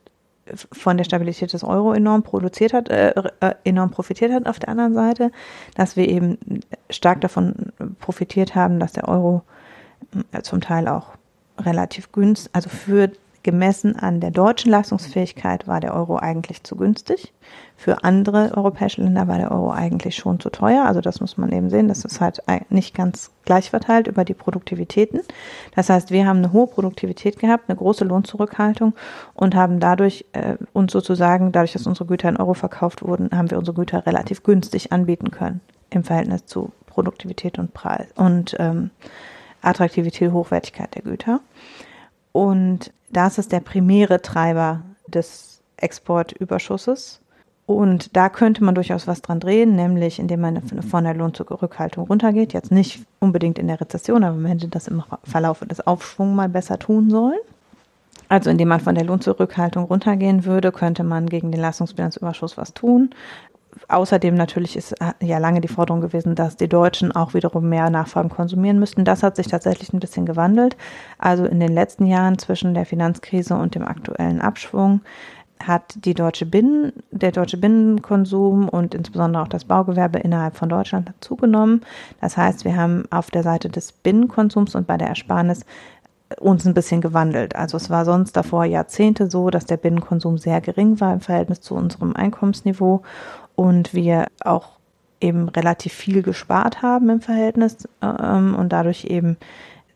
von 0.73 0.97
der 0.97 1.05
Stabilität 1.05 1.53
des 1.53 1.65
Euro 1.65 1.93
enorm 1.93 2.23
produziert 2.23 2.73
hat, 2.73 2.91
äh, 2.91 3.15
äh, 3.41 3.55
enorm 3.65 3.91
profitiert 3.91 4.33
hat 4.33 4.47
auf 4.47 4.59
der 4.59 4.69
anderen 4.69 4.95
Seite, 4.95 5.31
dass 5.75 5.97
wir 5.97 6.09
eben 6.09 6.39
stark 6.91 7.21
davon 7.23 7.55
profitiert 7.99 8.55
haben, 8.55 8.79
dass 8.79 8.93
der 8.93 9.09
Euro 9.09 9.43
äh, 10.33 10.43
zum 10.43 10.61
Teil 10.61 10.89
auch 10.89 11.13
relativ 11.59 12.13
günstig, 12.13 12.51
also 12.55 12.69
für 12.69 13.11
Gemessen 13.45 13.95
an 13.95 14.21
der 14.21 14.31
deutschen 14.31 14.71
Leistungsfähigkeit 14.71 15.69
war 15.69 15.79
der 15.79 15.95
Euro 15.95 16.17
eigentlich 16.17 16.65
zu 16.65 16.77
günstig. 16.77 17.33
Für 17.77 18.03
andere 18.03 18.53
europäische 18.57 19.03
Länder 19.03 19.29
war 19.29 19.37
der 19.37 19.53
Euro 19.53 19.71
eigentlich 19.71 20.17
schon 20.17 20.41
zu 20.41 20.49
teuer. 20.49 20.85
Also 20.87 21.03
das 21.03 21.21
muss 21.21 21.37
man 21.37 21.53
eben 21.53 21.69
sehen. 21.69 21.87
Das 21.87 22.05
ist 22.05 22.21
halt 22.21 22.41
nicht 22.71 22.95
ganz 22.95 23.31
gleich 23.45 23.69
verteilt 23.69 24.07
über 24.07 24.25
die 24.25 24.33
Produktivitäten. 24.33 25.21
Das 25.77 25.91
heißt, 25.91 26.11
wir 26.11 26.27
haben 26.27 26.39
eine 26.39 26.53
hohe 26.53 26.67
Produktivität 26.67 27.39
gehabt, 27.39 27.69
eine 27.69 27.77
große 27.77 28.05
Lohnzurückhaltung 28.05 28.95
und 29.35 29.55
haben 29.55 29.79
dadurch 29.79 30.25
äh, 30.33 30.57
uns 30.73 30.93
sozusagen, 30.93 31.53
dadurch, 31.53 31.75
dass 31.75 31.87
unsere 31.87 32.07
Güter 32.07 32.31
in 32.31 32.39
Euro 32.39 32.55
verkauft 32.55 33.03
wurden, 33.03 33.29
haben 33.37 33.51
wir 33.51 33.59
unsere 33.59 33.77
Güter 33.77 34.07
relativ 34.07 34.43
günstig 34.43 34.91
anbieten 34.91 35.31
können 35.31 35.61
im 35.91 36.03
Verhältnis 36.03 36.47
zu 36.47 36.73
Produktivität 36.87 37.59
und 37.59 37.75
Preis 37.75 38.07
und 38.17 38.57
ähm, 38.59 38.91
Attraktivität, 39.61 40.33
Hochwertigkeit 40.33 40.95
der 40.95 41.03
Güter. 41.03 41.41
Und 42.33 42.93
das 43.17 43.39
ist 43.39 43.53
der 43.53 43.61
primäre 43.61 44.23
Treiber 44.23 44.83
des 45.09 45.63
Exportüberschusses. 45.77 47.21
Und 47.67 48.15
da 48.15 48.29
könnte 48.29 48.63
man 48.63 48.75
durchaus 48.75 49.07
was 49.07 49.23
dran 49.23 49.41
drehen, 49.41 49.75
nämlich 49.75 50.19
indem 50.19 50.43
man 50.43 50.63
von 50.63 51.05
der 51.05 51.15
Lohnzurückhaltung 51.15 52.07
runtergeht. 52.07 52.53
Jetzt 52.53 52.71
nicht 52.71 53.05
unbedingt 53.21 53.59
in 53.59 53.69
der 53.69 53.81
Rezession, 53.81 54.23
aber 54.23 54.37
man 54.37 54.53
hätte 54.53 54.69
das 54.69 54.87
im 54.87 55.03
Verlauf 55.23 55.61
des 55.61 55.87
Aufschwungs 55.87 56.37
mal 56.37 56.49
besser 56.51 56.79
tun 56.79 57.09
sollen. 57.09 57.39
Also 58.29 58.51
indem 58.51 58.69
man 58.69 58.81
von 58.81 58.95
der 58.95 59.05
Lohnzurückhaltung 59.05 59.85
runtergehen 59.85 60.45
würde, 60.45 60.73
könnte 60.73 61.05
man 61.05 61.27
gegen 61.27 61.53
den 61.53 61.61
Leistungsbilanzüberschuss 61.61 62.57
was 62.59 62.75
tun 62.75 63.15
außerdem 63.89 64.35
natürlich 64.35 64.77
ist 64.77 64.93
äh, 65.01 65.13
ja 65.21 65.39
lange 65.39 65.61
die 65.61 65.69
Forderung 65.69 66.01
gewesen, 66.01 66.35
dass 66.35 66.57
die 66.57 66.69
Deutschen 66.69 67.13
auch 67.13 67.35
wiederum 67.35 67.69
mehr 67.69 67.91
Nachfragen 67.91 68.29
konsumieren 68.29 68.79
müssten. 68.79 69.05
Das 69.05 69.23
hat 69.23 69.37
sich 69.37 69.49
tatsächlich 69.49 69.93
ein 69.93 70.01
bisschen 70.01 70.27
gewandelt. 70.27 70.77
Also 71.19 71.45
in 71.45 71.61
den 71.61 71.73
letzten 71.73 72.07
Jahren 72.07 72.39
zwischen 72.39 72.75
der 72.75 72.87
Finanzkrise 72.87 73.55
und 73.55 73.75
dem 73.75 73.87
aktuellen 73.87 74.41
Abschwung 74.41 75.01
hat 75.63 76.05
die 76.05 76.15
deutsche 76.15 76.47
Binnen, 76.47 76.93
der 77.11 77.33
deutsche 77.33 77.57
Binnenkonsum 77.57 78.69
und 78.69 78.95
insbesondere 78.95 79.43
auch 79.43 79.49
das 79.49 79.65
Baugewerbe 79.65 80.19
innerhalb 80.19 80.57
von 80.57 80.69
Deutschland 80.69 81.13
zugenommen. 81.21 81.83
Das 82.21 82.37
heißt, 82.37 82.65
wir 82.65 82.77
haben 82.77 83.05
auf 83.11 83.31
der 83.31 83.43
Seite 83.43 83.69
des 83.69 83.93
Binnenkonsums 83.93 84.75
und 84.75 84.87
bei 84.87 84.97
der 84.97 85.09
Ersparnis 85.09 85.65
uns 86.41 86.67
ein 86.67 86.75
bisschen 86.75 87.01
gewandelt. 87.01 87.57
Also 87.57 87.77
es 87.77 87.91
war 87.91 88.05
sonst 88.05 88.37
davor 88.37 88.65
Jahrzehnte 88.65 89.31
so, 89.31 89.51
dass 89.51 89.67
der 89.67 89.77
Binnenkonsum 89.77 90.39
sehr 90.39 90.61
gering 90.61 91.01
war 91.01 91.13
im 91.13 91.21
Verhältnis 91.21 91.61
zu 91.61 91.75
unserem 91.75 92.17
Einkommensniveau 92.17 93.03
und 93.55 93.95
wir 93.95 94.27
auch 94.41 94.79
eben 95.21 95.49
relativ 95.49 95.93
viel 95.93 96.23
gespart 96.23 96.83
haben 96.83 97.09
im 97.09 97.21
Verhältnis 97.21 97.89
ähm, 98.03 98.55
und 98.55 98.73
dadurch 98.73 99.05
eben 99.05 99.37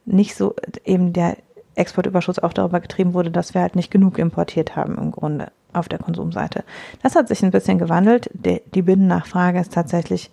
nicht 0.07 0.37
so 0.37 0.55
eben 0.85 1.13
der 1.13 1.37
Exportüberschuss 1.75 2.39
auch 2.39 2.53
darüber 2.53 2.81
getrieben 2.81 3.15
wurde, 3.15 3.31
dass 3.31 3.55
wir 3.55 3.61
halt 3.61 3.77
nicht 3.77 3.91
genug 3.91 4.19
importiert 4.19 4.77
haben 4.77 4.97
im 4.99 5.13
Grunde 5.13 5.49
auf 5.73 5.89
der 5.89 5.99
Konsumseite. 5.99 6.65
Das 7.03 7.15
hat 7.15 7.29
sich 7.29 7.45
ein 7.45 7.51
bisschen 7.51 7.79
gewandelt. 7.79 8.31
Die, 8.33 8.63
die 8.75 8.83
Binnennachfrage 8.83 9.61
ist 9.61 9.73
tatsächlich 9.73 10.31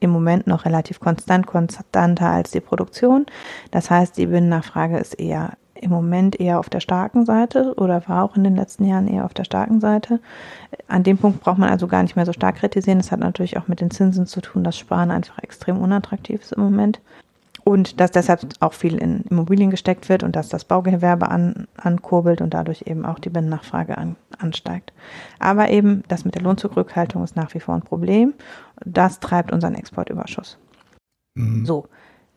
im 0.00 0.10
Moment 0.10 0.46
noch 0.46 0.64
relativ 0.64 0.98
konstant, 0.98 1.46
konstanter 1.46 2.28
als 2.30 2.50
die 2.50 2.60
Produktion. 2.60 3.26
Das 3.70 3.90
heißt, 3.90 4.16
die 4.16 4.26
Binnennachfrage 4.26 4.98
ist 4.98 5.14
eher 5.14 5.52
im 5.74 5.90
Moment 5.90 6.38
eher 6.38 6.58
auf 6.58 6.68
der 6.68 6.80
starken 6.80 7.24
Seite 7.24 7.74
oder 7.76 8.06
war 8.06 8.24
auch 8.24 8.36
in 8.36 8.44
den 8.44 8.56
letzten 8.56 8.84
Jahren 8.84 9.08
eher 9.08 9.24
auf 9.24 9.34
der 9.34 9.44
starken 9.44 9.80
Seite. 9.80 10.20
An 10.88 11.02
dem 11.02 11.16
Punkt 11.16 11.40
braucht 11.40 11.58
man 11.58 11.70
also 11.70 11.86
gar 11.86 12.02
nicht 12.02 12.16
mehr 12.16 12.26
so 12.26 12.32
stark 12.32 12.56
kritisieren. 12.56 12.98
Das 12.98 13.12
hat 13.12 13.20
natürlich 13.20 13.56
auch 13.56 13.68
mit 13.68 13.80
den 13.80 13.90
Zinsen 13.90 14.26
zu 14.26 14.40
tun, 14.40 14.62
dass 14.62 14.76
Sparen 14.76 15.10
einfach 15.10 15.38
extrem 15.38 15.78
unattraktiv 15.80 16.42
ist 16.42 16.52
im 16.52 16.62
Moment. 16.62 17.00
Und 17.64 18.00
dass 18.00 18.10
deshalb 18.10 18.40
auch 18.60 18.72
viel 18.72 18.96
in 18.96 19.22
Immobilien 19.22 19.70
gesteckt 19.70 20.08
wird 20.08 20.22
und 20.22 20.34
dass 20.36 20.48
das 20.48 20.64
Baugewerbe 20.64 21.30
an, 21.30 21.66
ankurbelt 21.76 22.40
und 22.40 22.54
dadurch 22.54 22.84
eben 22.86 23.04
auch 23.04 23.18
die 23.18 23.30
Binnennachfrage 23.30 23.98
an, 23.98 24.16
ansteigt. 24.38 24.92
Aber 25.38 25.70
eben 25.70 26.02
das 26.08 26.24
mit 26.24 26.34
der 26.34 26.42
Lohnzurückhaltung 26.42 27.22
ist 27.22 27.36
nach 27.36 27.54
wie 27.54 27.60
vor 27.60 27.74
ein 27.74 27.82
Problem. 27.82 28.34
Das 28.84 29.20
treibt 29.20 29.52
unseren 29.52 29.74
Exportüberschuss. 29.74 30.58
Mhm. 31.34 31.66
So, 31.66 31.86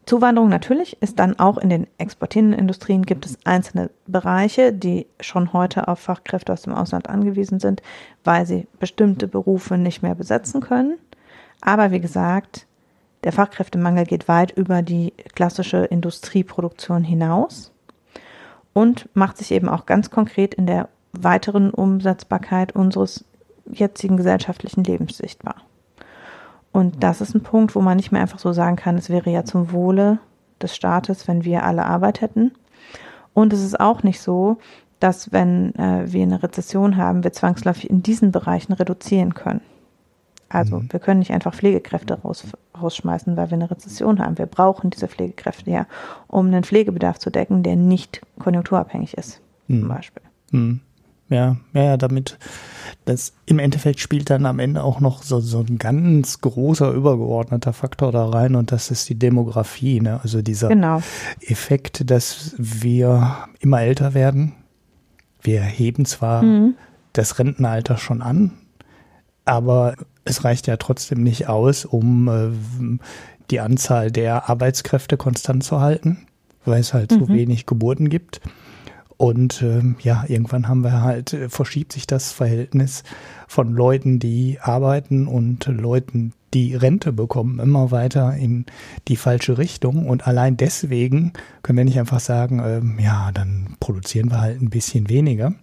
Zuwanderung 0.06 0.50
natürlich 0.50 1.02
ist 1.02 1.20
dann 1.20 1.40
auch 1.40 1.58
in 1.58 1.70
den 1.70 1.88
exportierenden 1.98 2.60
Industrien 2.60 3.04
gibt 3.04 3.26
es 3.26 3.38
einzelne 3.46 3.90
Bereiche, 4.06 4.74
die 4.74 5.08
schon 5.22 5.54
heute 5.54 5.88
auf 5.88 6.00
Fachkräfte 6.00 6.52
aus 6.52 6.64
dem 6.64 6.74
Ausland 6.74 7.10
angewiesen 7.10 7.60
sind, 7.60 7.82
weil 8.24 8.46
sie 8.46 8.68
bestimmte 8.80 9.28
Berufe 9.28 9.78
nicht 9.78 10.04
mehr 10.04 10.16
besetzen 10.16 10.60
können. 10.60 10.98
Aber 11.62 11.92
wie 11.92 12.02
gesagt, 12.02 12.68
der 13.24 13.32
Fachkräftemangel 13.32 14.06
geht 14.06 14.28
weit 14.28 14.52
über 14.52 14.82
die 14.82 15.14
klassische 15.36 15.86
Industrieproduktion 15.86 17.04
hinaus 17.04 17.72
und 18.74 19.08
macht 19.14 19.38
sich 19.38 19.52
eben 19.52 19.70
auch 19.70 19.86
ganz 19.86 20.10
konkret 20.10 20.54
in 20.54 20.66
der 20.66 20.90
weiteren 21.14 21.70
Umsetzbarkeit 21.70 22.76
unseres 22.76 23.24
jetzigen 23.72 24.18
gesellschaftlichen 24.18 24.84
Lebens 24.84 25.18
sichtbar. 25.18 25.56
Und 26.72 27.04
das 27.04 27.22
ist 27.22 27.36
ein 27.36 27.44
Punkt, 27.44 27.76
wo 27.76 27.82
man 27.82 27.98
nicht 27.98 28.12
mehr 28.12 28.22
einfach 28.22 28.40
so 28.40 28.52
sagen 28.52 28.76
kann, 28.76 28.98
es 28.98 29.10
wäre 29.10 29.30
ja 29.30 29.46
zum 29.46 29.72
Wohle 29.72 30.20
des 30.62 30.76
Staates, 30.76 31.28
wenn 31.28 31.46
wir 31.46 31.64
alle 31.64 31.86
Arbeit 31.86 32.22
hätten. 32.22 32.52
Und 33.34 33.54
es 33.54 33.64
ist 33.64 33.80
auch 33.80 34.04
nicht 34.04 34.22
so, 34.22 34.58
dass 35.00 35.32
wenn 35.32 35.76
äh, 35.76 36.12
wir 36.12 36.24
eine 36.24 36.42
Rezession 36.42 36.98
haben, 36.98 37.24
wir 37.24 37.32
zwangsläufig 37.32 37.90
in 37.90 38.02
diesen 38.02 38.32
Bereichen 38.32 38.74
reduzieren 38.74 39.34
können. 39.34 39.62
Also 40.54 40.80
mhm. 40.80 40.88
wir 40.92 41.00
können 41.00 41.20
nicht 41.20 41.32
einfach 41.32 41.56
Pflegekräfte 41.56 42.22
raus, 42.22 42.46
rausschmeißen, 42.80 43.36
weil 43.36 43.50
wir 43.50 43.56
eine 43.56 43.72
Rezession 43.72 44.20
haben. 44.20 44.38
Wir 44.38 44.46
brauchen 44.46 44.92
diese 44.92 45.08
Pflegekräfte 45.08 45.72
ja, 45.72 45.88
um 46.28 46.46
einen 46.46 46.64
Pflegebedarf 46.64 47.18
zu 47.18 47.32
decken, 47.32 47.64
der 47.64 47.76
nicht 47.76 48.22
konjunkturabhängig 48.38 49.18
ist, 49.18 49.42
mhm. 49.68 49.80
zum 49.80 49.90
Beispiel. 49.90 50.24
Mhm. 50.52 50.82
Ja, 51.30 51.58
ja, 51.74 51.98
damit 51.98 52.38
das 53.06 53.34
im 53.48 53.58
Endeffekt 53.58 54.00
spielt 54.00 54.30
dann 54.30 54.46
am 54.46 54.60
Ende 54.60 54.84
auch 54.84 55.00
noch 55.00 55.24
so, 55.24 55.40
so 55.40 55.62
ein 55.62 55.80
ganz 55.80 56.42
großer 56.42 56.92
übergeordneter 56.92 57.74
Faktor 57.74 58.12
da 58.12 58.30
rein 58.30 58.56
und 58.56 58.72
das 58.72 58.92
ist 58.92 59.10
die 59.10 59.18
Demografie, 59.18 60.00
ne? 60.02 60.20
Also 60.22 60.44
dieser 60.44 60.68
genau. 60.68 61.02
Effekt, 61.42 62.12
dass 62.12 62.54
wir 62.60 63.48
immer 63.60 63.82
älter 63.82 64.14
werden. 64.14 64.54
Wir 65.42 65.62
heben 65.62 66.06
zwar 66.06 66.44
mhm. 66.44 66.76
das 67.14 67.40
Rentenalter 67.40 67.98
schon 67.98 68.22
an, 68.22 68.52
aber 69.46 69.96
es 70.26 70.44
reicht 70.44 70.68
ja 70.68 70.78
trotzdem 70.78 71.24
nicht 71.24 71.48
aus, 71.48 71.86
um 71.86 72.28
äh, 72.28 73.00
die 73.52 73.60
Anzahl 73.60 74.12
der 74.12 74.50
Arbeitskräfte 74.50 75.18
konstant 75.18 75.64
zu 75.64 75.82
halten, 75.82 76.26
weil 76.66 76.80
es 76.80 76.94
halt 76.94 77.12
mhm. 77.12 77.20
so 77.20 77.30
wenig 77.30 77.66
Geburten 77.66 78.10
gibt. 78.10 78.42
Und 79.18 79.62
ähm, 79.62 79.96
ja, 80.02 80.26
irgendwann 80.28 80.68
haben 80.68 80.84
wir 80.84 81.02
halt, 81.02 81.34
äh, 81.34 81.50
verschiebt 81.50 81.94
sich 81.94 82.08
das 82.08 82.32
Verhältnis 82.32 83.04
von 83.48 83.74
Leuten, 83.74 84.20
die 84.20 84.58
arbeiten 84.62 85.28
und 85.28 85.66
Leuten, 85.68 86.34
die 86.54 86.76
Rente 86.76 87.12
bekommen, 87.14 87.60
immer 87.60 87.92
weiter 87.92 88.36
in 88.36 88.66
die 89.08 89.16
falsche 89.16 89.58
Richtung. 89.58 90.08
Und 90.08 90.28
allein 90.28 90.58
deswegen 90.58 91.34
können 91.62 91.78
wir 91.78 91.86
nicht 91.86 92.00
einfach 92.00 92.20
sagen, 92.20 92.62
ähm, 92.66 93.00
ja, 93.00 93.32
dann 93.34 93.76
produzieren 93.80 94.32
wir 94.32 94.42
halt 94.42 94.62
ein 94.62 94.70
bisschen 94.70 95.10
weniger. 95.10 95.54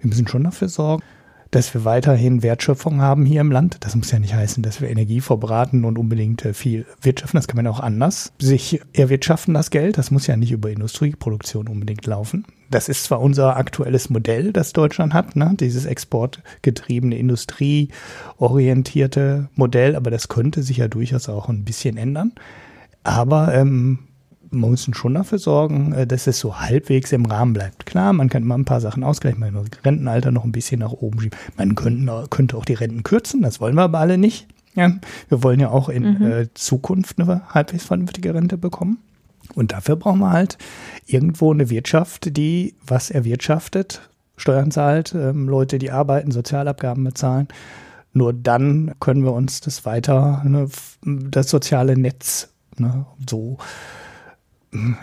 Wir 0.00 0.08
müssen 0.08 0.28
schon 0.28 0.44
dafür 0.44 0.68
sorgen, 0.68 1.02
dass 1.50 1.74
wir 1.74 1.84
weiterhin 1.84 2.42
Wertschöpfung 2.42 3.00
haben 3.00 3.24
hier 3.24 3.40
im 3.40 3.50
Land. 3.50 3.78
Das 3.80 3.96
muss 3.96 4.10
ja 4.10 4.18
nicht 4.18 4.34
heißen, 4.34 4.62
dass 4.62 4.80
wir 4.80 4.90
Energie 4.90 5.20
verbraten 5.20 5.84
und 5.84 5.98
unbedingt 5.98 6.44
äh, 6.44 6.54
viel 6.54 6.86
wirtschaften. 7.00 7.36
Das 7.36 7.48
kann 7.48 7.56
man 7.56 7.66
auch 7.66 7.80
anders 7.80 8.32
sich 8.38 8.80
erwirtschaften, 8.92 9.54
das 9.54 9.70
Geld. 9.70 9.98
Das 9.98 10.10
muss 10.10 10.26
ja 10.26 10.36
nicht 10.36 10.52
über 10.52 10.70
Industrieproduktion 10.70 11.68
unbedingt 11.68 12.06
laufen. 12.06 12.44
Das 12.70 12.90
ist 12.90 13.04
zwar 13.04 13.20
unser 13.20 13.56
aktuelles 13.56 14.10
Modell, 14.10 14.52
das 14.52 14.74
Deutschland 14.74 15.14
hat, 15.14 15.36
ne? 15.36 15.54
dieses 15.58 15.86
exportgetriebene, 15.86 17.16
industrieorientierte 17.16 19.48
Modell, 19.54 19.96
aber 19.96 20.10
das 20.10 20.28
könnte 20.28 20.62
sich 20.62 20.76
ja 20.76 20.88
durchaus 20.88 21.30
auch 21.30 21.48
ein 21.48 21.64
bisschen 21.64 21.96
ändern. 21.96 22.32
Aber 23.04 23.54
ähm, 23.54 24.00
man 24.50 24.70
muss 24.70 24.88
schon 24.92 25.14
dafür 25.14 25.38
sorgen, 25.38 25.92
äh, 25.92 26.06
dass 26.06 26.26
es 26.26 26.38
so 26.38 26.60
halbwegs 26.60 27.12
im 27.12 27.26
Rahmen 27.26 27.52
bleibt. 27.52 27.86
Klar, 27.86 28.12
man 28.12 28.28
kann 28.28 28.42
immer 28.42 28.56
ein 28.56 28.64
paar 28.64 28.80
Sachen 28.80 29.04
ausgleichen, 29.04 29.40
man 29.40 29.54
kann 29.54 29.64
das 29.70 29.84
Rentenalter 29.84 30.30
noch 30.30 30.44
ein 30.44 30.52
bisschen 30.52 30.80
nach 30.80 30.92
oben 30.92 31.20
schieben. 31.20 31.38
Man 31.56 31.74
könnte, 31.74 32.26
könnte 32.30 32.56
auch 32.56 32.64
die 32.64 32.74
Renten 32.74 33.02
kürzen, 33.02 33.42
das 33.42 33.60
wollen 33.60 33.74
wir 33.74 33.82
aber 33.82 33.98
alle 33.98 34.18
nicht. 34.18 34.46
Ja, 34.74 34.92
wir 35.28 35.42
wollen 35.42 35.60
ja 35.60 35.70
auch 35.70 35.88
in 35.88 36.18
mhm. 36.18 36.26
äh, 36.26 36.54
Zukunft 36.54 37.18
eine 37.18 37.48
halbwegs 37.48 37.84
vernünftige 37.84 38.34
Rente 38.34 38.58
bekommen. 38.58 38.98
Und 39.54 39.72
dafür 39.72 39.96
brauchen 39.96 40.20
wir 40.20 40.30
halt 40.30 40.58
irgendwo 41.06 41.52
eine 41.52 41.70
Wirtschaft, 41.70 42.36
die 42.36 42.74
was 42.86 43.10
erwirtschaftet, 43.10 44.08
Steuern 44.36 44.70
zahlt, 44.70 45.14
ähm, 45.14 45.48
Leute, 45.48 45.78
die 45.78 45.90
arbeiten, 45.90 46.30
Sozialabgaben 46.30 47.02
bezahlen. 47.02 47.48
Nur 48.12 48.32
dann 48.32 48.92
können 49.00 49.24
wir 49.24 49.32
uns 49.32 49.60
das 49.60 49.84
weiter, 49.84 50.42
ne, 50.44 50.68
das 51.02 51.50
soziale 51.50 51.96
Netz 51.96 52.48
ne, 52.78 53.06
so 53.28 53.58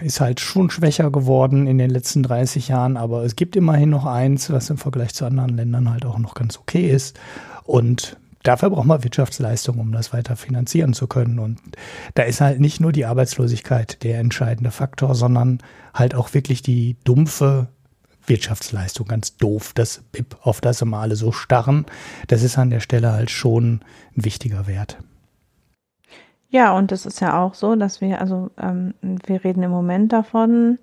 ist 0.02 0.22
halt 0.22 0.40
schon 0.40 0.70
schwächer 0.70 1.10
geworden 1.12 1.66
in 1.66 1.78
den 1.78 1.90
letzten 1.90 2.24
30 2.24 2.68
Jahren, 2.68 2.98
aber 2.98 3.24
es 3.24 3.36
gibt 3.36 3.56
immerhin 3.56 3.90
noch 3.90 4.06
eins, 4.06 4.52
was 4.52 4.70
im 4.70 4.78
Vergleich 4.78 5.14
zu 5.14 5.26
anderen 5.26 5.56
Ländern 5.56 5.90
halt 5.90 6.06
auch 6.06 6.20
noch 6.20 6.36
ganz 6.36 6.58
okay 6.58 6.90
ist. 6.90 7.20
Und 7.64 8.18
dafür 8.44 8.70
braucht 8.70 8.86
man 8.86 9.04
Wirtschaftsleistung, 9.04 9.80
um 9.80 9.92
das 9.92 10.14
weiter 10.14 10.36
finanzieren 10.36 10.94
zu 10.94 11.08
können. 11.08 11.40
Und 11.40 11.60
da 12.14 12.24
ist 12.24 12.42
halt 12.42 12.60
nicht 12.60 12.80
nur 12.80 12.92
die 12.92 13.06
Arbeitslosigkeit 13.06 14.04
der 14.04 14.20
entscheidende 14.20 14.72
Faktor, 14.72 15.16
sondern 15.16 15.60
halt 15.94 16.14
auch 16.14 16.34
wirklich 16.34 16.62
die 16.62 16.98
dumpfe 17.04 17.68
Wirtschaftsleistung, 18.28 19.08
ganz 19.08 19.38
doof, 19.38 19.72
das 19.74 20.04
BIP, 20.12 20.38
auf 20.42 20.62
das 20.62 20.82
immer 20.82 21.00
alle 21.00 21.16
so 21.16 21.32
starren. 21.32 21.86
Das 22.28 22.44
ist 22.44 22.58
an 22.58 22.70
der 22.70 22.80
Stelle 22.80 23.12
halt 23.12 23.32
schon 23.32 23.82
ein 24.16 24.26
wichtiger 24.26 24.68
Wert. 24.68 24.98
Ja, 26.56 26.72
und 26.72 26.94
es 26.94 27.06
ist 27.06 27.20
ja 27.20 27.38
auch 27.44 27.54
so, 27.54 27.76
dass 27.76 28.00
wir, 28.00 28.22
also 28.22 28.50
ähm, 28.58 28.94
wir 29.02 29.44
reden 29.44 29.62
im 29.62 29.72
Moment 29.72 30.14
davon, 30.14 30.80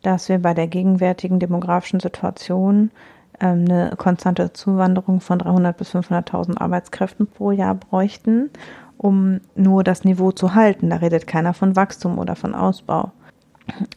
dass 0.00 0.30
wir 0.30 0.38
bei 0.38 0.54
der 0.54 0.66
gegenwärtigen 0.66 1.38
demografischen 1.38 2.00
Situation 2.00 2.90
ähm, 3.38 3.66
eine 3.68 3.92
konstante 3.98 4.54
Zuwanderung 4.54 5.20
von 5.20 5.38
300 5.38 5.76
bis 5.76 5.94
500.000 5.94 6.58
Arbeitskräften 6.58 7.26
pro 7.26 7.50
Jahr 7.50 7.74
bräuchten, 7.74 8.48
um 8.96 9.42
nur 9.54 9.84
das 9.84 10.04
Niveau 10.04 10.32
zu 10.32 10.54
halten. 10.54 10.88
Da 10.88 10.96
redet 10.96 11.26
keiner 11.26 11.52
von 11.52 11.76
Wachstum 11.76 12.18
oder 12.18 12.34
von 12.34 12.54
Ausbau, 12.54 13.12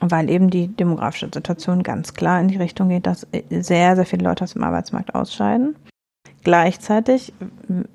weil 0.02 0.30
eben 0.30 0.50
die 0.50 0.68
demografische 0.68 1.30
Situation 1.34 1.84
ganz 1.84 2.14
klar 2.14 2.42
in 2.42 2.50
die 2.50 2.58
Richtung 2.58 2.90
geht, 2.90 3.08
dass 3.08 3.26
sehr, 3.50 3.96
sehr 3.96 4.06
viele 4.06 4.26
Leute 4.26 4.44
aus 4.44 4.56
dem 4.56 4.64
Arbeitsmarkt 4.66 5.16
ausscheiden. 5.16 5.78
Gleichzeitig 6.44 7.34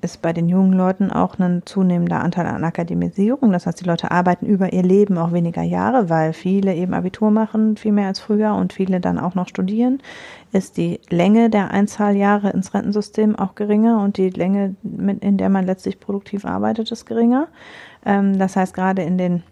ist 0.01 0.23
bei 0.23 0.33
den 0.33 0.49
jungen 0.49 0.73
Leuten 0.73 1.11
auch 1.11 1.37
ein 1.37 1.61
zunehmender 1.65 2.21
Anteil 2.21 2.47
an 2.47 2.63
Akademisierung. 2.63 3.51
Das 3.51 3.67
heißt, 3.67 3.79
die 3.79 3.85
Leute 3.85 4.09
arbeiten 4.09 4.47
über 4.47 4.73
ihr 4.73 4.81
Leben 4.81 5.19
auch 5.19 5.33
weniger 5.33 5.61
Jahre, 5.61 6.09
weil 6.09 6.33
viele 6.33 6.73
eben 6.73 6.95
Abitur 6.95 7.29
machen, 7.29 7.77
viel 7.77 7.91
mehr 7.91 8.07
als 8.07 8.19
früher 8.19 8.55
und 8.55 8.73
viele 8.73 8.99
dann 8.99 9.19
auch 9.19 9.35
noch 9.35 9.47
studieren. 9.47 10.01
Ist 10.51 10.77
die 10.77 10.99
Länge 11.09 11.51
der 11.51 11.69
Einzahljahre 11.69 12.49
ins 12.49 12.73
Rentensystem 12.73 13.37
auch 13.37 13.53
geringer 13.53 14.01
und 14.01 14.17
die 14.17 14.31
Länge, 14.31 14.75
in 14.83 15.37
der 15.37 15.49
man 15.49 15.67
letztlich 15.67 15.99
produktiv 15.99 16.43
arbeitet, 16.43 16.91
ist 16.91 17.05
geringer. 17.05 17.49
Ähm, 18.03 18.39
das 18.39 18.55
heißt, 18.55 18.73
gerade 18.73 19.03
in 19.03 19.19
den 19.19 19.43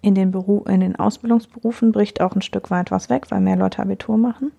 in 0.00 0.14
den, 0.14 0.30
Beruf, 0.30 0.68
in 0.68 0.80
den 0.80 0.96
Ausbildungsberufen 0.96 1.92
bricht 1.92 2.20
auch 2.20 2.34
ein 2.34 2.42
Stück 2.42 2.70
weit 2.70 2.90
was 2.90 3.10
weg, 3.10 3.26
weil 3.30 3.40
mehr 3.40 3.56
Leute 3.56 3.82
Abitur 3.82 4.16
machen. 4.16 4.52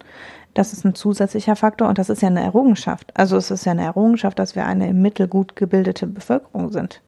Das 0.60 0.74
ist 0.74 0.84
ein 0.84 0.93
zusätzlicher 0.93 1.56
Faktor 1.56 1.88
und 1.88 1.98
das 1.98 2.10
ist 2.10 2.22
ja 2.22 2.28
eine 2.28 2.43
Errungenschaft. 2.43 3.17
Also 3.17 3.38
es 3.38 3.50
ist 3.50 3.63
ja 3.63 3.72
eine 3.72 3.86
Errungenschaft, 3.86 4.38
dass 4.38 4.58
wir 4.58 4.65
eine 4.65 4.89
im 4.89 5.02
Mittel 5.02 5.30
gut 5.30 5.56
gebildete 5.56 6.06
Bevölkerung 6.06 6.69
sind. 6.69 7.02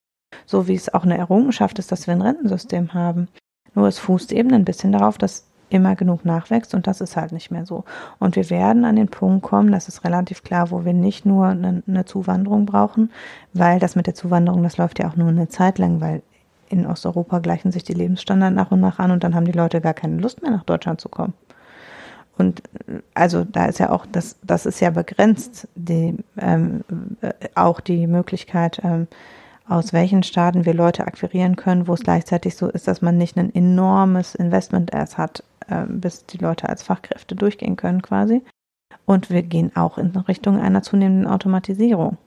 So 0.46 0.70
wie 0.70 0.74
es 0.74 0.94
auch 0.94 1.04
eine 1.04 1.18
Errungenschaft 1.18 1.78
ist, 1.78 1.92
dass 1.92 2.08
wir 2.08 2.14
ein 2.14 2.22
Rentensystem 2.22 2.94
haben. 2.94 3.28
Nur 3.76 3.90
es 3.90 4.00
fußt 4.00 4.32
eben 4.32 4.54
ein 4.54 4.64
bisschen 4.64 4.94
darauf, 4.94 5.18
dass 5.18 5.50
immer 5.68 5.98
genug 5.98 6.24
nachwächst 6.24 6.74
und 6.74 6.88
das 6.88 7.02
ist 7.02 7.18
halt 7.18 7.34
nicht 7.34 7.52
mehr 7.52 7.66
so. 7.66 7.84
Und 8.20 8.38
wir 8.38 8.50
werden 8.50 8.86
an 8.86 8.96
den 8.96 9.10
Punkt 9.10 9.44
kommen, 9.44 9.74
das 9.74 9.90
ist 9.90 10.06
relativ 10.06 10.44
klar, 10.44 10.72
wo 10.72 10.86
wir 10.86 10.94
nicht 10.94 11.26
nur 11.26 11.48
eine, 11.48 11.84
eine 11.86 12.06
Zuwanderung 12.06 12.66
brauchen, 12.66 13.12
weil 13.52 13.80
das 13.80 13.98
mit 13.98 14.08
der 14.08 14.16
Zuwanderung, 14.16 14.64
das 14.64 14.78
läuft 14.78 15.00
ja 15.00 15.10
auch 15.10 15.18
nur 15.18 15.28
eine 15.28 15.50
Zeit 15.50 15.78
lang, 15.78 16.00
weil 16.00 16.24
in 16.70 16.86
Osteuropa 16.86 17.40
gleichen 17.40 17.74
sich 17.74 17.84
die 17.84 17.92
Lebensstandards 17.92 18.56
nach 18.56 18.72
und 18.72 18.80
nach 18.80 19.00
an 19.00 19.12
und 19.12 19.26
dann 19.26 19.36
haben 19.36 19.44
die 19.44 19.52
Leute 19.52 19.82
gar 19.82 19.94
keine 19.94 20.22
Lust 20.22 20.42
mehr 20.42 20.52
nach 20.52 20.64
Deutschland 20.64 21.02
zu 21.02 21.10
kommen. 21.10 21.34
Und 22.42 22.64
also 23.14 23.44
da 23.44 23.66
ist 23.66 23.78
ja 23.78 23.92
auch, 23.92 24.08
das, 24.12 24.36
das 24.42 24.66
ist 24.66 24.80
ja 24.80 24.90
begrenzt, 24.90 25.68
die, 25.76 26.18
ähm, 26.40 26.84
äh, 27.22 27.34
auch 27.54 27.80
die 27.80 28.08
Möglichkeit, 28.08 28.82
ähm, 28.84 29.08
aus 29.68 29.94
welchen 29.94 30.24
Staaten 30.24 30.66
wir 30.66 30.74
Leute 30.74 31.06
akquirieren 31.06 31.56
können, 31.56 31.88
wo 31.88 31.94
es 31.94 32.00
gleichzeitig 32.02 32.58
so 32.58 32.68
ist, 32.68 32.88
dass 32.88 33.04
man 33.04 33.20
nicht 33.20 33.38
ein 33.38 33.54
enormes 33.54 34.34
Investment 34.34 34.92
erst 34.92 35.20
hat, 35.20 35.44
äh, 35.68 35.86
bis 35.88 36.26
die 36.26 36.40
Leute 36.40 36.68
als 36.68 36.82
Fachkräfte 36.82 37.36
durchgehen 37.36 37.76
können 37.76 38.02
quasi. 38.02 38.42
Und 39.06 39.30
wir 39.30 39.44
gehen 39.44 39.76
auch 39.76 40.00
in 40.00 40.08
Richtung 40.08 40.60
einer 40.60 40.82
zunehmenden 40.82 41.28
Automatisierung. 41.28 42.18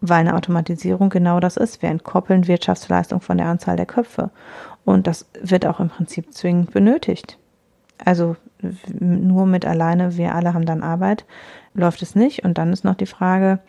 Weil 0.00 0.22
eine 0.22 0.34
Automatisierung 0.34 1.08
genau 1.08 1.38
das 1.38 1.56
ist. 1.56 1.82
Wir 1.82 1.90
entkoppeln 1.90 2.48
Wirtschaftsleistung 2.48 3.20
von 3.20 3.38
der 3.38 3.46
Anzahl 3.46 3.76
der 3.76 3.86
Köpfe. 3.86 4.30
Und 4.84 5.06
das 5.06 5.26
wird 5.40 5.66
auch 5.66 5.78
im 5.78 5.88
Prinzip 5.88 6.34
zwingend 6.34 6.72
benötigt. 6.72 7.38
Also 8.04 8.36
nur 8.98 9.46
mit 9.46 9.64
alleine, 9.64 10.16
wir 10.16 10.34
alle 10.34 10.54
haben 10.54 10.66
dann 10.66 10.82
Arbeit, 10.82 11.24
läuft 11.74 12.02
es 12.02 12.14
nicht. 12.14 12.44
Und 12.44 12.58
dann 12.58 12.72
ist 12.72 12.84
noch 12.84 12.94
die 12.94 13.06
Frage, 13.06 13.60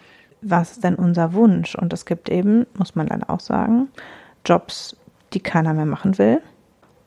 was 0.41 0.73
ist 0.73 0.83
denn 0.83 0.95
unser 0.95 1.33
Wunsch? 1.33 1.75
Und 1.75 1.93
es 1.93 2.05
gibt 2.05 2.29
eben, 2.29 2.65
muss 2.77 2.95
man 2.95 3.07
leider 3.07 3.29
auch 3.29 3.39
sagen, 3.39 3.89
Jobs, 4.45 4.95
die 5.33 5.39
keiner 5.39 5.73
mehr 5.73 5.85
machen 5.85 6.17
will. 6.17 6.41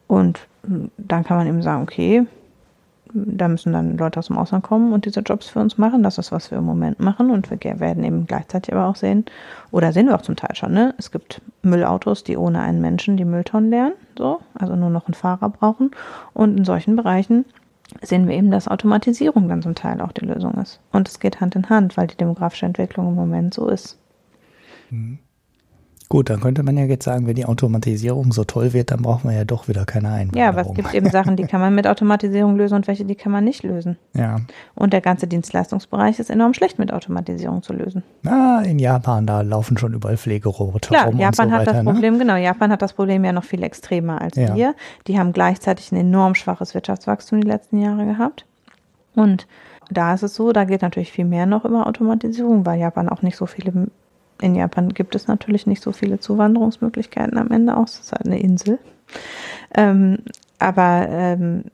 Und 0.06 0.46
dann 0.96 1.24
kann 1.24 1.36
man 1.36 1.46
eben 1.46 1.62
sagen, 1.62 1.82
okay, 1.82 2.26
da 3.14 3.48
müssen 3.48 3.72
dann 3.72 3.96
Leute 3.96 4.18
aus 4.18 4.28
dem 4.28 4.38
Ausland 4.38 4.64
kommen 4.64 4.92
und 4.92 5.04
diese 5.04 5.20
Jobs 5.20 5.48
für 5.48 5.60
uns 5.60 5.78
machen. 5.78 6.02
Das 6.02 6.18
ist, 6.18 6.32
was 6.32 6.50
wir 6.50 6.58
im 6.58 6.64
Moment 6.64 7.00
machen. 7.00 7.30
Und 7.30 7.50
wir 7.50 7.58
werden 7.80 8.04
eben 8.04 8.26
gleichzeitig 8.26 8.74
aber 8.74 8.86
auch 8.86 8.96
sehen, 8.96 9.24
oder 9.70 9.92
sehen 9.92 10.06
wir 10.06 10.14
auch 10.14 10.22
zum 10.22 10.36
Teil 10.36 10.54
schon, 10.54 10.72
ne? 10.72 10.94
Es 10.98 11.10
gibt 11.10 11.40
Müllautos, 11.62 12.24
die 12.24 12.36
ohne 12.36 12.60
einen 12.60 12.80
Menschen 12.80 13.16
die 13.16 13.24
Mülltonnen 13.24 13.70
leeren, 13.70 13.92
so, 14.16 14.40
also 14.54 14.76
nur 14.76 14.90
noch 14.90 15.06
einen 15.06 15.14
Fahrer 15.14 15.48
brauchen. 15.48 15.90
Und 16.32 16.58
in 16.58 16.64
solchen 16.64 16.96
Bereichen 16.96 17.44
sehen 18.02 18.28
wir 18.28 18.36
eben, 18.36 18.50
dass 18.50 18.68
Automatisierung 18.68 19.48
dann 19.48 19.62
zum 19.62 19.74
Teil 19.74 20.00
auch 20.00 20.12
die 20.12 20.24
Lösung 20.24 20.54
ist. 20.54 20.80
Und 20.92 21.08
es 21.08 21.20
geht 21.20 21.40
Hand 21.40 21.56
in 21.56 21.68
Hand, 21.68 21.96
weil 21.96 22.06
die 22.06 22.16
demografische 22.16 22.66
Entwicklung 22.66 23.08
im 23.08 23.14
Moment 23.14 23.54
so 23.54 23.68
ist. 23.68 23.98
Mhm. 24.90 25.18
Gut, 26.12 26.28
dann 26.28 26.40
könnte 26.40 26.64
man 26.64 26.76
ja 26.76 26.86
jetzt 26.86 27.04
sagen, 27.04 27.28
wenn 27.28 27.36
die 27.36 27.46
Automatisierung 27.46 28.32
so 28.32 28.42
toll 28.42 28.72
wird, 28.72 28.90
dann 28.90 29.00
brauchen 29.00 29.30
wir 29.30 29.36
ja 29.36 29.44
doch 29.44 29.68
wieder 29.68 29.84
keine 29.84 30.08
Einwanderung. 30.08 30.42
Ja, 30.42 30.48
aber 30.48 30.62
es 30.62 30.74
gibt 30.74 30.92
eben 30.92 31.08
Sachen, 31.08 31.36
die 31.36 31.44
kann 31.44 31.60
man 31.60 31.72
mit 31.72 31.86
Automatisierung 31.86 32.56
lösen 32.56 32.74
und 32.74 32.88
welche, 32.88 33.04
die 33.04 33.14
kann 33.14 33.30
man 33.30 33.44
nicht 33.44 33.62
lösen. 33.62 33.96
Ja. 34.14 34.38
Und 34.74 34.92
der 34.92 35.02
ganze 35.02 35.28
Dienstleistungsbereich 35.28 36.18
ist 36.18 36.28
enorm 36.28 36.52
schlecht 36.52 36.80
mit 36.80 36.92
Automatisierung 36.92 37.62
zu 37.62 37.72
lösen. 37.72 38.02
Na, 38.22 38.60
in 38.62 38.80
Japan, 38.80 39.24
da 39.24 39.42
laufen 39.42 39.78
schon 39.78 39.94
überall 39.94 40.16
Pflegeroboter 40.16 40.88
Klar, 40.88 41.06
rum 41.06 41.20
Japan 41.20 41.46
und 41.46 41.52
so 41.52 41.56
hat 41.56 41.60
weiter, 41.60 41.72
das 41.74 41.84
ne? 41.84 41.92
Problem, 41.92 42.18
genau, 42.18 42.34
Japan 42.34 42.72
hat 42.72 42.82
das 42.82 42.92
Problem 42.92 43.24
ja 43.24 43.32
noch 43.32 43.44
viel 43.44 43.62
extremer 43.62 44.20
als 44.20 44.34
Ja. 44.34 44.56
wir. 44.56 44.74
Die 45.06 45.16
haben 45.16 45.32
gleichzeitig 45.32 45.92
ein 45.92 45.96
enorm 45.96 46.34
schwaches 46.34 46.74
Wirtschaftswachstum 46.74 47.40
die 47.40 47.46
letzten 47.46 47.80
Jahre 47.80 48.04
gehabt. 48.04 48.46
Und 49.14 49.46
da 49.92 50.14
ist 50.14 50.24
es 50.24 50.34
so, 50.34 50.50
da 50.52 50.64
geht 50.64 50.82
natürlich 50.82 51.12
viel 51.12 51.24
mehr 51.24 51.46
noch 51.46 51.64
über 51.64 51.86
Automatisierung, 51.86 52.66
weil 52.66 52.80
Japan 52.80 53.08
auch 53.08 53.22
nicht 53.22 53.36
so 53.36 53.46
viele, 53.46 53.86
in 54.40 54.54
Japan 54.54 54.90
gibt 54.90 55.14
es 55.14 55.28
natürlich 55.28 55.66
nicht 55.66 55.82
so 55.82 55.92
viele 55.92 56.18
Zuwanderungsmöglichkeiten 56.20 57.38
am 57.38 57.50
Ende 57.50 57.76
aus, 57.76 57.96
das 57.96 58.06
ist 58.06 58.12
halt 58.12 58.26
eine 58.26 58.40
Insel. 58.40 58.78
Ähm, 59.74 60.18
aber 60.58 61.06
ähm, 61.08 61.64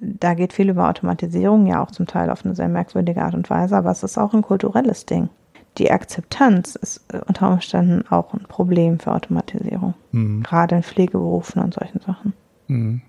da 0.00 0.34
geht 0.34 0.52
viel 0.52 0.68
über 0.68 0.88
Automatisierung, 0.88 1.66
ja 1.66 1.82
auch 1.82 1.90
zum 1.90 2.06
Teil 2.06 2.30
auf 2.30 2.44
eine 2.44 2.54
sehr 2.54 2.68
merkwürdige 2.68 3.22
Art 3.22 3.34
und 3.34 3.48
Weise, 3.48 3.76
aber 3.76 3.90
es 3.90 4.02
ist 4.02 4.18
auch 4.18 4.34
ein 4.34 4.42
kulturelles 4.42 5.06
Ding. 5.06 5.30
Die 5.78 5.90
Akzeptanz 5.90 6.74
ist 6.74 7.02
äh, 7.12 7.20
unter 7.26 7.50
Umständen 7.50 8.06
auch 8.08 8.32
ein 8.34 8.44
Problem 8.48 8.98
für 8.98 9.12
Automatisierung, 9.12 9.94
Mhm. 10.12 10.42
gerade 10.42 10.76
in 10.76 10.82
Pflegeberufen 10.82 11.62
und 11.62 11.74
solchen 11.74 12.00
Sachen. 12.00 12.32
Mhm. 12.68 13.00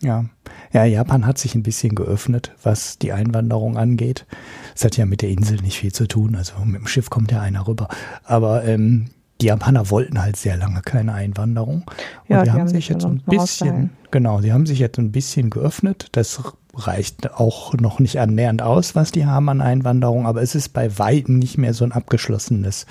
Ja. 0.00 0.26
ja, 0.72 0.84
Japan 0.84 1.26
hat 1.26 1.38
sich 1.38 1.54
ein 1.54 1.62
bisschen 1.62 1.94
geöffnet, 1.94 2.52
was 2.62 2.98
die 2.98 3.12
Einwanderung 3.12 3.76
angeht. 3.76 4.26
Es 4.74 4.84
hat 4.84 4.96
ja 4.96 5.06
mit 5.06 5.22
der 5.22 5.30
Insel 5.30 5.60
nicht 5.60 5.78
viel 5.78 5.92
zu 5.92 6.06
tun, 6.06 6.36
also 6.36 6.54
mit 6.64 6.80
dem 6.80 6.86
Schiff 6.86 7.10
kommt 7.10 7.32
ja 7.32 7.40
einer 7.40 7.66
rüber. 7.66 7.88
Aber 8.22 8.64
ähm, 8.64 9.10
die 9.40 9.46
Japaner 9.46 9.90
wollten 9.90 10.20
halt 10.20 10.36
sehr 10.36 10.56
lange 10.56 10.82
keine 10.82 11.14
Einwanderung. 11.14 11.82
Und 11.82 11.86
Ja, 12.28 12.40
die, 12.40 12.44
die 12.44 12.50
haben 12.52 12.60
haben 12.60 12.68
sich 12.68 12.88
jetzt 12.88 13.04
ein 13.04 13.22
bisschen, 13.26 13.90
genau, 14.10 14.40
sie 14.40 14.52
haben 14.52 14.66
sich 14.66 14.78
jetzt 14.78 14.98
ein 14.98 15.12
bisschen 15.12 15.50
geöffnet. 15.50 16.08
Das 16.12 16.40
reicht 16.74 17.34
auch 17.34 17.74
noch 17.74 17.98
nicht 17.98 18.18
annähernd 18.18 18.62
aus, 18.62 18.94
was 18.94 19.10
die 19.12 19.26
haben 19.26 19.48
an 19.48 19.60
Einwanderung, 19.60 20.26
aber 20.26 20.42
es 20.42 20.54
ist 20.54 20.70
bei 20.70 20.98
Weitem 20.98 21.38
nicht 21.38 21.58
mehr 21.58 21.74
so 21.74 21.84
ein 21.84 21.92
abgeschlossenes 21.92 22.86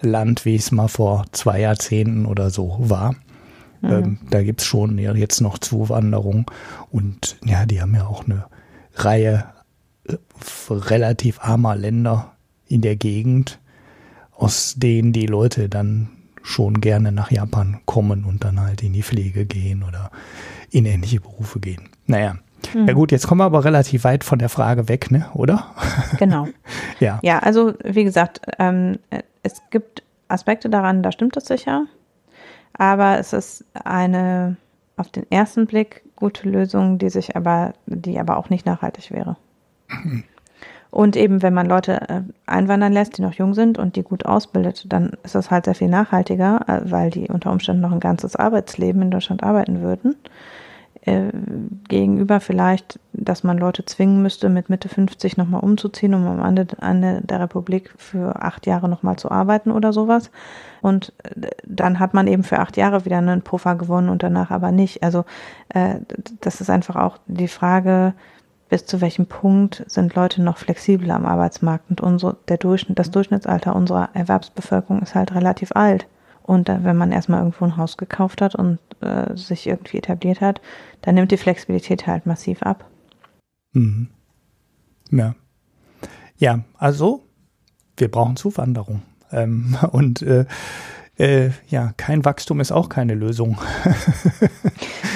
Land, 0.00 0.44
wie 0.44 0.56
es 0.56 0.70
mal 0.70 0.88
vor 0.88 1.24
zwei 1.32 1.60
Jahrzehnten 1.60 2.26
oder 2.26 2.50
so 2.50 2.76
war. 2.78 3.14
Ähm, 3.90 4.18
da 4.30 4.42
gibt's 4.42 4.64
schon 4.64 4.98
ja, 4.98 5.14
jetzt 5.14 5.40
noch 5.40 5.58
Zuwanderung 5.58 6.50
und 6.90 7.36
ja, 7.44 7.66
die 7.66 7.80
haben 7.80 7.94
ja 7.94 8.06
auch 8.06 8.24
eine 8.24 8.46
Reihe 8.94 9.44
äh, 10.08 10.16
relativ 10.70 11.40
armer 11.40 11.76
Länder 11.76 12.32
in 12.66 12.80
der 12.80 12.96
Gegend, 12.96 13.58
aus 14.32 14.74
denen 14.76 15.12
die 15.12 15.26
Leute 15.26 15.68
dann 15.68 16.08
schon 16.42 16.80
gerne 16.80 17.10
nach 17.10 17.30
Japan 17.30 17.80
kommen 17.86 18.24
und 18.24 18.44
dann 18.44 18.60
halt 18.60 18.82
in 18.82 18.92
die 18.92 19.02
Pflege 19.02 19.46
gehen 19.46 19.82
oder 19.82 20.10
in 20.70 20.84
ähnliche 20.84 21.20
Berufe 21.20 21.58
gehen. 21.60 21.88
Naja. 22.06 22.36
Ja 22.86 22.94
gut, 22.94 23.12
jetzt 23.12 23.26
kommen 23.26 23.40
wir 23.40 23.44
aber 23.44 23.64
relativ 23.64 24.04
weit 24.04 24.24
von 24.24 24.38
der 24.38 24.48
Frage 24.48 24.88
weg, 24.88 25.10
ne? 25.10 25.26
Oder? 25.34 25.66
Genau. 26.18 26.48
Ja. 27.00 27.18
Ja, 27.22 27.40
also 27.40 27.74
wie 27.82 28.04
gesagt, 28.04 28.40
ähm, 28.58 28.98
es 29.42 29.60
gibt 29.70 30.04
Aspekte 30.28 30.70
daran, 30.70 31.02
da 31.02 31.10
stimmt 31.10 31.36
es 31.36 31.46
sicher. 31.46 31.86
Aber 32.74 33.18
es 33.18 33.32
ist 33.32 33.64
eine 33.72 34.56
auf 34.96 35.08
den 35.10 35.30
ersten 35.30 35.66
Blick 35.66 36.02
gute 36.16 36.48
Lösung, 36.48 36.98
die 36.98 37.10
sich 37.10 37.36
aber, 37.36 37.74
die 37.86 38.18
aber 38.18 38.36
auch 38.36 38.50
nicht 38.50 38.66
nachhaltig 38.66 39.10
wäre. 39.10 39.36
Und 40.90 41.16
eben, 41.16 41.42
wenn 41.42 41.54
man 41.54 41.66
Leute 41.66 42.08
äh, 42.08 42.22
einwandern 42.46 42.92
lässt, 42.92 43.18
die 43.18 43.22
noch 43.22 43.34
jung 43.34 43.52
sind 43.54 43.78
und 43.78 43.96
die 43.96 44.04
gut 44.04 44.26
ausbildet, 44.26 44.92
dann 44.92 45.10
ist 45.24 45.34
das 45.34 45.50
halt 45.50 45.64
sehr 45.64 45.74
viel 45.74 45.88
nachhaltiger, 45.88 46.60
äh, 46.68 46.80
weil 46.84 47.10
die 47.10 47.26
unter 47.26 47.50
Umständen 47.50 47.82
noch 47.82 47.90
ein 47.90 47.98
ganzes 47.98 48.36
Arbeitsleben 48.36 49.02
in 49.02 49.10
Deutschland 49.10 49.42
arbeiten 49.42 49.82
würden. 49.82 50.14
Äh, 51.06 51.32
gegenüber 51.88 52.40
vielleicht, 52.40 52.98
dass 53.12 53.44
man 53.44 53.58
Leute 53.58 53.84
zwingen 53.84 54.22
müsste, 54.22 54.48
mit 54.48 54.70
Mitte 54.70 54.88
50 54.88 55.36
nochmal 55.36 55.60
umzuziehen, 55.60 56.14
um 56.14 56.26
am 56.26 56.42
Ende, 56.42 56.66
Ende 56.80 57.20
der 57.22 57.40
Republik 57.40 57.92
für 57.98 58.42
acht 58.42 58.66
Jahre 58.66 58.88
nochmal 58.88 59.16
zu 59.16 59.30
arbeiten 59.30 59.70
oder 59.70 59.92
sowas. 59.92 60.30
Und 60.80 61.12
äh, 61.22 61.50
dann 61.66 62.00
hat 62.00 62.14
man 62.14 62.26
eben 62.26 62.42
für 62.42 62.58
acht 62.58 62.78
Jahre 62.78 63.04
wieder 63.04 63.18
einen 63.18 63.42
Puffer 63.42 63.74
gewonnen 63.74 64.08
und 64.08 64.22
danach 64.22 64.50
aber 64.50 64.72
nicht. 64.72 65.02
Also 65.02 65.26
äh, 65.68 65.96
das 66.40 66.62
ist 66.62 66.70
einfach 66.70 66.96
auch 66.96 67.18
die 67.26 67.48
Frage, 67.48 68.14
bis 68.70 68.86
zu 68.86 69.02
welchem 69.02 69.26
Punkt 69.26 69.84
sind 69.86 70.14
Leute 70.14 70.42
noch 70.42 70.56
flexibel 70.56 71.10
am 71.10 71.26
Arbeitsmarkt 71.26 71.90
und 71.90 72.00
unsere, 72.00 72.38
der 72.48 72.56
Durchschnitt, 72.56 72.98
das 72.98 73.10
Durchschnittsalter 73.10 73.76
unserer 73.76 74.08
Erwerbsbevölkerung 74.14 75.02
ist 75.02 75.14
halt 75.14 75.34
relativ 75.34 75.72
alt. 75.72 76.06
Und 76.44 76.68
dann, 76.68 76.84
wenn 76.84 76.96
man 76.96 77.10
erstmal 77.10 77.40
irgendwo 77.40 77.64
ein 77.64 77.76
Haus 77.78 77.96
gekauft 77.96 78.40
hat 78.42 78.54
und 78.54 78.78
äh, 79.00 79.34
sich 79.36 79.66
irgendwie 79.66 79.96
etabliert 79.98 80.40
hat, 80.40 80.60
dann 81.02 81.14
nimmt 81.16 81.32
die 81.32 81.36
Flexibilität 81.38 82.06
halt 82.06 82.26
massiv 82.26 82.62
ab. 82.62 82.84
Mhm. 83.72 84.08
Ja. 85.10 85.34
Ja, 86.36 86.60
also 86.78 87.22
wir 87.96 88.10
brauchen 88.10 88.36
Zuwanderung. 88.36 89.02
Ähm, 89.32 89.76
und 89.92 90.20
äh, 90.22 90.44
äh, 91.16 91.50
ja, 91.68 91.92
kein 91.96 92.24
Wachstum 92.24 92.60
ist 92.60 92.72
auch 92.72 92.88
keine 92.88 93.14
Lösung. 93.14 93.58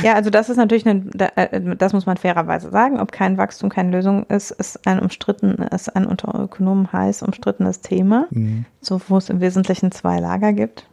Ja, 0.04 0.14
also 0.14 0.30
das 0.30 0.48
ist 0.48 0.56
natürlich, 0.58 0.86
eine, 0.86 1.00
da- 1.12 1.32
äh, 1.34 1.74
das 1.76 1.92
muss 1.92 2.06
man 2.06 2.16
fairerweise 2.16 2.70
sagen, 2.70 3.00
ob 3.00 3.10
kein 3.10 3.36
Wachstum 3.36 3.68
keine 3.68 3.90
Lösung 3.90 4.22
ist, 4.26 4.52
ist 4.52 4.86
ein 4.86 5.00
umstritten, 5.00 5.54
ist 5.72 5.94
ein 5.96 6.06
unter 6.06 6.38
Ökonomen 6.40 6.92
heiß 6.92 7.22
umstrittenes 7.22 7.80
Thema, 7.80 8.26
Mhm. 8.30 8.64
so 8.80 9.00
wo 9.08 9.16
es 9.16 9.28
im 9.28 9.40
Wesentlichen 9.40 9.90
zwei 9.90 10.20
Lager 10.20 10.52
gibt. 10.52 10.88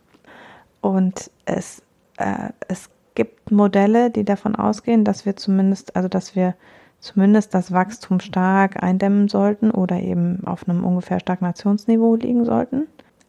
Und 0.86 1.32
es, 1.46 1.82
äh, 2.18 2.50
es 2.68 2.92
gibt 3.16 3.52
Modelle, 3.52 4.12
die 4.12 4.24
davon 4.24 4.56
ausgehen, 4.56 5.04
dass 5.04 5.26
wir 5.26 5.36
zumindest, 5.36 5.96
also 5.96 6.08
dass 6.08 6.36
wir 6.36 6.54
zumindest 7.00 7.56
das 7.56 7.72
Wachstum 7.72 8.20
stark 8.20 8.84
eindämmen 8.84 9.28
sollten 9.28 9.72
oder 9.72 10.00
eben 10.00 10.46
auf 10.46 10.70
einem 10.70 10.84
ungefähr 10.84 11.20
Stagnationsniveau 11.20 12.16
liegen 12.16 12.46
sollten. 12.46 12.88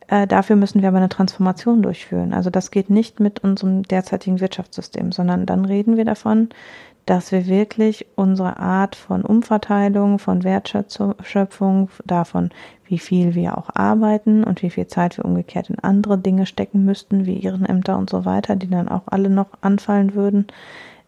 Äh, 0.08 0.26
dafür 0.26 0.56
müssen 0.56 0.82
wir 0.82 0.88
aber 0.88 0.98
eine 0.98 1.08
Transformation 1.08 1.82
durchführen. 1.82 2.34
Also 2.34 2.50
das 2.50 2.70
geht 2.70 2.90
nicht 2.90 3.20
mit 3.20 3.42
unserem 3.42 3.82
derzeitigen 3.84 4.40
Wirtschaftssystem, 4.40 5.12
sondern 5.12 5.46
dann 5.46 5.64
reden 5.64 5.96
wir 5.96 6.04
davon, 6.04 6.50
dass 7.06 7.30
wir 7.30 7.46
wirklich 7.46 8.06
unsere 8.16 8.58
Art 8.58 8.96
von 8.96 9.22
Umverteilung, 9.22 10.18
von 10.18 10.42
Wertschöpfung, 10.42 11.88
davon, 12.04 12.50
wie 12.84 12.98
viel 12.98 13.34
wir 13.34 13.56
auch 13.56 13.70
arbeiten 13.74 14.44
und 14.44 14.62
wie 14.62 14.70
viel 14.70 14.88
Zeit 14.88 15.16
wir 15.16 15.24
umgekehrt 15.24 15.70
in 15.70 15.78
andere 15.78 16.18
Dinge 16.18 16.46
stecken 16.46 16.84
müssten, 16.84 17.24
wie 17.24 17.42
Ehrenämter 17.42 17.96
und 17.96 18.10
so 18.10 18.24
weiter, 18.24 18.56
die 18.56 18.68
dann 18.68 18.88
auch 18.88 19.02
alle 19.06 19.30
noch 19.30 19.48
anfallen 19.60 20.14
würden. 20.14 20.48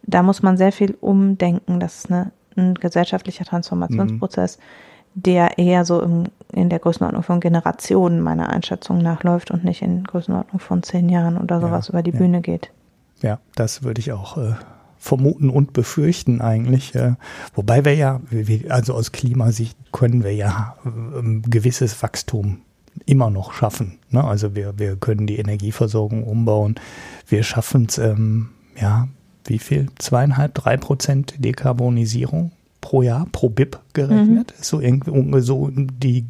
Da 0.03 0.23
muss 0.23 0.41
man 0.41 0.57
sehr 0.57 0.71
viel 0.71 0.97
umdenken. 1.01 1.81
Das 1.81 1.99
ist 1.99 2.11
eine, 2.11 2.31
ein 2.55 2.75
gesellschaftlicher 2.75 3.43
Transformationsprozess, 3.43 4.57
der 5.15 5.57
eher 5.57 5.83
so 5.83 6.01
im, 6.01 6.25
in 6.53 6.69
der 6.69 6.79
Größenordnung 6.79 7.23
von 7.23 7.41
Generationen 7.41 8.21
meiner 8.21 8.49
Einschätzung 8.49 8.99
nachläuft 8.99 9.51
und 9.51 9.65
nicht 9.65 9.81
in 9.81 10.05
Größenordnung 10.05 10.59
von 10.59 10.81
zehn 10.81 11.09
Jahren 11.09 11.37
oder 11.37 11.59
sowas 11.59 11.87
Ja, 11.87 11.93
über 11.93 12.03
die 12.03 12.11
ja. 12.11 12.17
Bühne 12.17 12.41
geht. 12.41 12.71
Ja, 13.21 13.39
das 13.55 13.83
würde 13.83 13.99
ich 13.99 14.13
auch 14.13 14.37
äh, 14.37 14.53
vermuten 14.99 15.49
und 15.49 15.73
befürchten 15.73 16.41
eigentlich. 16.41 16.93
Wobei 17.55 17.85
wir 17.85 17.95
ja, 17.95 18.21
also 18.69 18.93
aus 18.93 19.11
Klimasicht 19.11 19.77
können 19.91 20.23
wir 20.23 20.35
ja 20.35 20.75
ein 20.83 21.41
gewisses 21.43 22.01
Wachstum 22.03 22.61
immer 23.05 23.29
noch 23.29 23.53
schaffen. 23.53 23.99
Ne? 24.09 24.23
Also 24.23 24.55
wir, 24.55 24.77
wir 24.77 24.95
können 24.95 25.27
die 25.27 25.37
Energieversorgung 25.37 26.23
umbauen. 26.23 26.75
Wir 27.27 27.43
schaffen 27.43 27.85
es, 27.87 27.97
ähm, 27.97 28.49
ja, 28.79 29.07
wie 29.45 29.59
viel? 29.59 29.87
Zweieinhalb, 29.97 30.53
drei 30.53 30.77
Prozent 30.77 31.33
Dekarbonisierung 31.37 32.51
pro 32.81 33.01
Jahr, 33.01 33.27
pro 33.31 33.49
BIP 33.49 33.79
gerechnet. 33.93 34.51
Ist 34.59 34.65
So 34.65 34.79
irgendwie 34.79 35.41
so 35.41 35.67
in 35.67 35.91
die 35.99 36.25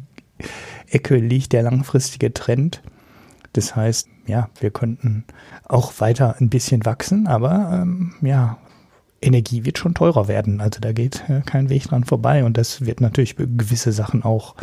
Ecke 0.88 1.16
liegt 1.16 1.52
der 1.52 1.62
langfristige 1.62 2.32
Trend. 2.32 2.82
Das 3.52 3.76
heißt, 3.76 4.08
ja, 4.30 4.48
wir 4.58 4.70
könnten 4.70 5.24
auch 5.68 5.92
weiter 5.98 6.36
ein 6.40 6.48
bisschen 6.48 6.84
wachsen, 6.86 7.26
aber 7.26 7.80
ähm, 7.82 8.14
ja, 8.22 8.58
Energie 9.20 9.64
wird 9.64 9.78
schon 9.78 9.94
teurer 9.94 10.28
werden. 10.28 10.60
Also 10.60 10.80
da 10.80 10.92
geht 10.92 11.24
äh, 11.28 11.42
kein 11.44 11.68
Weg 11.68 11.84
dran 11.84 12.04
vorbei 12.04 12.44
und 12.44 12.56
das 12.56 12.86
wird 12.86 13.00
natürlich 13.00 13.36
gewisse 13.36 13.92
Sachen 13.92 14.22
auch 14.22 14.54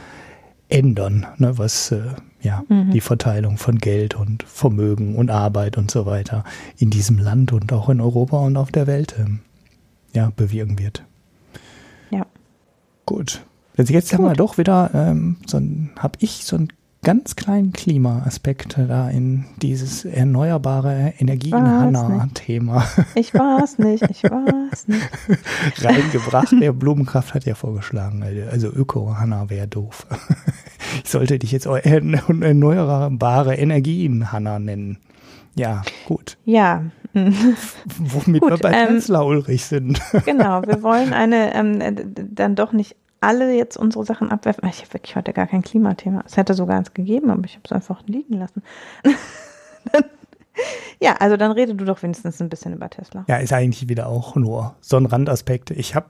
ändern, 0.69 1.25
ne, 1.37 1.57
was 1.57 1.91
äh, 1.91 2.01
ja 2.41 2.63
die 2.69 3.01
Verteilung 3.01 3.57
von 3.57 3.77
Geld 3.77 4.15
und 4.15 4.43
Vermögen 4.43 5.15
und 5.15 5.31
Arbeit 5.31 5.77
und 5.77 5.89
so 5.89 6.05
weiter 6.05 6.43
in 6.77 6.89
diesem 6.89 7.17
Land 7.17 7.53
und 7.53 7.71
auch 7.71 7.89
in 7.89 8.01
Europa 8.01 8.37
und 8.39 8.57
auf 8.57 8.71
der 8.71 8.85
Welt 8.85 9.15
ähm, 9.17 9.39
ja 10.13 10.31
bewirken 10.35 10.77
wird. 10.77 11.03
Ja. 12.11 12.25
Gut. 13.05 13.45
Also 13.77 13.93
jetzt 13.93 14.13
haben 14.13 14.23
wir 14.23 14.33
doch 14.33 14.57
wieder 14.57 14.91
ähm, 14.93 15.37
so 15.45 15.57
ein, 15.57 15.91
habe 15.97 16.17
ich 16.19 16.43
so 16.45 16.57
einen 16.57 16.73
ganz 17.07 17.37
kleinen 17.37 17.71
Klimaaspekt 17.71 18.77
da 18.77 19.09
in 19.09 19.45
dieses 19.61 20.03
erneuerbare 20.03 21.13
Energie 21.17 21.51
in 21.51 21.53
Was 21.53 21.61
Hanna-Thema 21.61 22.85
Ich 23.15 23.33
war's 23.33 23.79
nicht, 23.79 24.03
ich 24.09 24.23
war's 24.25 24.89
nicht. 24.89 25.07
reingebracht. 25.85 26.53
Der 26.59 26.73
Blumenkraft 26.73 27.33
hat 27.33 27.45
ja 27.45 27.55
vorgeschlagen, 27.55 28.25
also 28.51 28.67
Öko-Hanna 28.67 29.49
wäre 29.49 29.69
doof. 29.69 30.05
Ich 31.03 31.09
sollte 31.09 31.37
dich 31.39 31.51
jetzt 31.51 31.65
erneuerbare 31.65 33.55
Energien 33.55 34.31
Hanna 34.31 34.57
nennen. 34.59 34.97
Ja, 35.55 35.83
gut. 36.05 36.37
Ja, 36.45 36.83
Womit 37.13 38.41
Gut, 38.41 38.51
wir 38.51 38.57
bei 38.57 38.71
ähm, 38.71 38.95
Tesla 38.95 39.21
Ulrich 39.21 39.65
sind. 39.65 39.99
genau. 40.25 40.61
Wir 40.63 40.83
wollen 40.83 41.13
eine, 41.13 41.53
ähm, 41.55 41.81
äh, 41.81 41.93
dann 41.95 42.55
doch 42.55 42.73
nicht 42.73 42.95
alle 43.21 43.55
jetzt 43.55 43.77
unsere 43.77 44.05
Sachen 44.05 44.31
abwerfen. 44.31 44.67
Ich 44.69 44.81
habe 44.81 44.93
wirklich 44.93 45.15
heute 45.15 45.33
gar 45.33 45.47
kein 45.47 45.61
Klimathema. 45.61 46.23
Es 46.25 46.37
hätte 46.37 46.53
sogar 46.53 46.77
eins 46.77 46.93
gegeben, 46.93 47.29
aber 47.29 47.45
ich 47.45 47.53
habe 47.53 47.63
es 47.65 47.71
einfach 47.71 48.01
liegen 48.05 48.33
lassen. 48.33 48.61
ja, 50.99 51.15
also 51.19 51.37
dann 51.37 51.51
rede 51.51 51.75
du 51.75 51.85
doch 51.85 52.01
wenigstens 52.03 52.41
ein 52.41 52.49
bisschen 52.49 52.73
über 52.73 52.89
Tesla. 52.89 53.25
Ja, 53.27 53.37
ist 53.37 53.53
eigentlich 53.53 53.89
wieder 53.89 54.07
auch 54.07 54.35
nur 54.35 54.75
so 54.81 54.97
ein 54.97 55.05
Randaspekt. 55.05 55.71
Ich 55.71 55.95
habe 55.95 56.07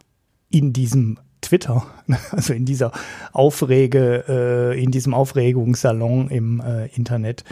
in 0.50 0.74
diesem 0.74 1.20
Twitter, 1.42 1.86
also 2.32 2.54
in 2.54 2.66
dieser 2.66 2.92
Aufrege, 3.32 4.24
äh, 4.28 4.84
in 4.84 4.92
diesem 4.92 5.14
Aufregungssalon 5.14 6.30
im 6.30 6.62
äh, 6.62 6.88
Internet, 6.88 7.44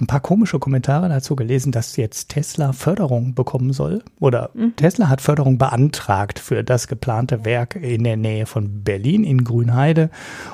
ein 0.00 0.06
paar 0.06 0.20
komische 0.20 0.58
Kommentare 0.58 1.08
dazu 1.08 1.36
gelesen, 1.36 1.70
dass 1.70 1.96
jetzt 1.96 2.30
Tesla 2.30 2.72
Förderung 2.72 3.34
bekommen 3.34 3.72
soll. 3.72 4.02
Oder 4.18 4.50
Tesla 4.76 5.08
hat 5.08 5.20
Förderung 5.20 5.56
beantragt 5.56 6.38
für 6.40 6.64
das 6.64 6.88
geplante 6.88 7.44
Werk 7.44 7.76
in 7.76 8.02
der 8.02 8.16
Nähe 8.16 8.46
von 8.46 8.82
Berlin 8.82 9.22
in 9.22 9.44
Grünheide 9.44 10.10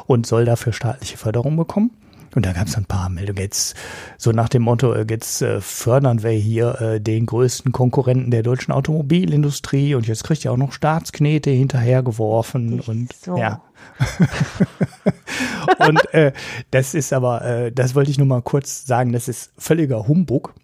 und 0.07 0.27
soll 0.27 0.45
dafür 0.45 0.73
staatliche 0.73 1.17
Förderung 1.17 1.57
bekommen. 1.57 1.91
Und 2.35 2.47
da 2.47 2.53
gab 2.53 2.69
es 2.69 2.77
ein 2.77 2.85
paar 2.85 3.09
Meldungen. 3.09 3.43
Jetzt 3.43 3.75
so 4.17 4.31
nach 4.31 4.49
dem 4.49 4.63
Motto, 4.63 4.93
äh, 4.93 5.05
jetzt 5.09 5.43
äh, 5.43 5.61
fördern 5.61 6.23
wir 6.23 6.31
hier 6.31 6.81
äh, 6.81 7.01
den 7.01 7.27
größten 7.27 7.73
Konkurrenten 7.73 8.31
der 8.31 8.43
deutschen 8.43 8.73
Automobilindustrie 8.73 9.95
und 9.95 10.07
jetzt 10.07 10.25
kriegt 10.25 10.45
ihr 10.45 10.53
auch 10.53 10.57
noch 10.57 10.73
Staatsknete 10.73 11.51
hinterhergeworfen 11.51 12.79
Ich 12.79 12.89
und 12.89 13.13
so. 13.13 13.37
ja. 13.37 13.63
und 15.89 16.15
äh, 16.15 16.33
das 16.71 16.95
ist 16.95 17.13
aber, 17.13 17.45
äh, 17.45 17.73
das 17.73 17.95
wollte 17.95 18.11
ich 18.11 18.19
nur 18.19 18.27
mal 18.27 18.43
kurz 18.43 18.87
sagen, 18.87 19.13
das 19.13 19.29
ist 19.29 19.53
völliger 19.59 20.07
Humbug. 20.09 20.55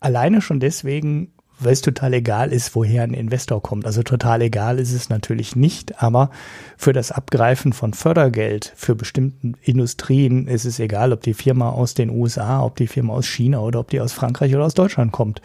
Alleine 0.00 0.40
schon 0.40 0.60
deswegen, 0.60 1.32
weil 1.58 1.72
es 1.72 1.80
total 1.80 2.14
egal 2.14 2.52
ist, 2.52 2.74
woher 2.74 3.02
ein 3.02 3.14
Investor 3.14 3.62
kommt. 3.62 3.84
Also 3.84 4.02
total 4.02 4.42
egal 4.42 4.78
ist 4.78 4.92
es 4.92 5.08
natürlich 5.08 5.56
nicht, 5.56 6.02
aber 6.02 6.30
für 6.76 6.92
das 6.92 7.10
Abgreifen 7.10 7.72
von 7.72 7.94
Fördergeld 7.94 8.72
für 8.76 8.94
bestimmten 8.94 9.54
Industrien 9.62 10.46
ist 10.46 10.64
es 10.64 10.78
egal, 10.78 11.12
ob 11.12 11.22
die 11.22 11.34
Firma 11.34 11.70
aus 11.70 11.94
den 11.94 12.10
USA, 12.10 12.62
ob 12.62 12.76
die 12.76 12.86
Firma 12.86 13.14
aus 13.14 13.26
China 13.26 13.60
oder 13.60 13.80
ob 13.80 13.90
die 13.90 14.00
aus 14.00 14.12
Frankreich 14.12 14.54
oder 14.54 14.64
aus 14.64 14.74
Deutschland 14.74 15.12
kommt. 15.12 15.42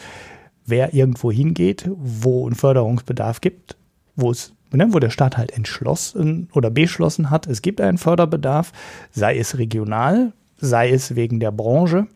Wer 0.65 0.93
irgendwo 0.93 1.31
hingeht, 1.31 1.89
wo 1.95 2.47
ein 2.47 2.55
Förderungsbedarf 2.55 3.41
gibt, 3.41 3.75
wo 4.15 4.31
es 4.31 4.53
wo 4.73 4.99
der 4.99 5.09
Staat 5.09 5.37
halt 5.37 5.51
entschlossen 5.51 6.49
oder 6.53 6.69
beschlossen 6.69 7.29
hat, 7.29 7.47
es 7.47 7.61
gibt 7.61 7.81
einen 7.81 7.97
Förderbedarf, 7.97 8.71
sei 9.11 9.37
es 9.37 9.57
regional, 9.57 10.33
sei 10.57 10.89
es 10.91 11.15
wegen 11.15 11.39
der 11.39 11.51
Branche, 11.51 12.07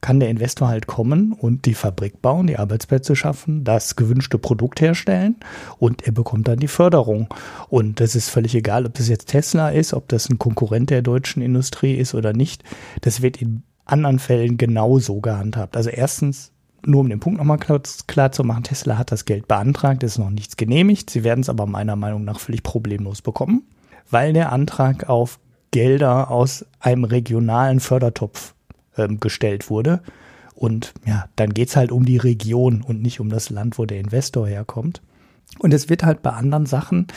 kann 0.00 0.20
der 0.20 0.28
Investor 0.28 0.68
halt 0.68 0.86
kommen 0.86 1.32
und 1.32 1.64
die 1.64 1.74
Fabrik 1.74 2.22
bauen, 2.22 2.46
die 2.46 2.58
Arbeitsplätze 2.58 3.16
schaffen, 3.16 3.64
das 3.64 3.96
gewünschte 3.96 4.38
Produkt 4.38 4.80
herstellen 4.80 5.36
und 5.78 6.06
er 6.06 6.12
bekommt 6.12 6.48
dann 6.48 6.58
die 6.58 6.68
Förderung. 6.68 7.28
Und 7.68 7.98
das 8.00 8.14
ist 8.14 8.28
völlig 8.28 8.54
egal, 8.54 8.86
ob 8.86 8.94
das 8.94 9.08
jetzt 9.08 9.30
Tesla 9.30 9.70
ist, 9.70 9.94
ob 9.94 10.08
das 10.08 10.28
ein 10.28 10.38
Konkurrent 10.38 10.90
der 10.90 11.02
deutschen 11.02 11.42
Industrie 11.42 11.94
ist 11.94 12.14
oder 12.14 12.32
nicht. 12.32 12.62
Das 13.00 13.22
wird 13.22 13.40
in 13.42 13.62
anderen 13.84 14.18
Fällen 14.18 14.58
genauso 14.58 15.20
gehandhabt. 15.20 15.76
Also 15.76 15.90
erstens, 15.90 16.52
nur 16.86 17.00
um 17.00 17.08
den 17.08 17.20
Punkt 17.20 17.38
nochmal 17.38 17.58
klar, 17.58 17.80
klar 18.06 18.32
zu 18.32 18.44
machen, 18.44 18.64
Tesla 18.64 18.98
hat 18.98 19.12
das 19.12 19.24
Geld 19.24 19.48
beantragt, 19.48 20.02
ist 20.02 20.18
noch 20.18 20.30
nichts 20.30 20.56
genehmigt. 20.56 21.10
Sie 21.10 21.24
werden 21.24 21.40
es 21.40 21.48
aber 21.48 21.66
meiner 21.66 21.96
Meinung 21.96 22.24
nach 22.24 22.40
völlig 22.40 22.62
problemlos 22.62 23.22
bekommen, 23.22 23.62
weil 24.10 24.32
der 24.32 24.52
Antrag 24.52 25.08
auf 25.08 25.38
Gelder 25.70 26.30
aus 26.30 26.64
einem 26.80 27.04
regionalen 27.04 27.80
Fördertopf 27.80 28.54
ähm, 28.96 29.20
gestellt 29.20 29.68
wurde. 29.68 30.02
Und 30.54 30.94
ja, 31.04 31.26
dann 31.36 31.52
geht's 31.52 31.76
halt 31.76 31.92
um 31.92 32.06
die 32.06 32.16
Region 32.16 32.82
und 32.82 33.02
nicht 33.02 33.20
um 33.20 33.28
das 33.28 33.50
Land, 33.50 33.78
wo 33.78 33.84
der 33.84 34.00
Investor 34.00 34.48
herkommt. 34.48 35.02
Und 35.58 35.74
es 35.74 35.88
wird 35.88 36.02
halt 36.02 36.22
bei 36.22 36.30
anderen 36.30 36.66
Sachen, 36.66 37.08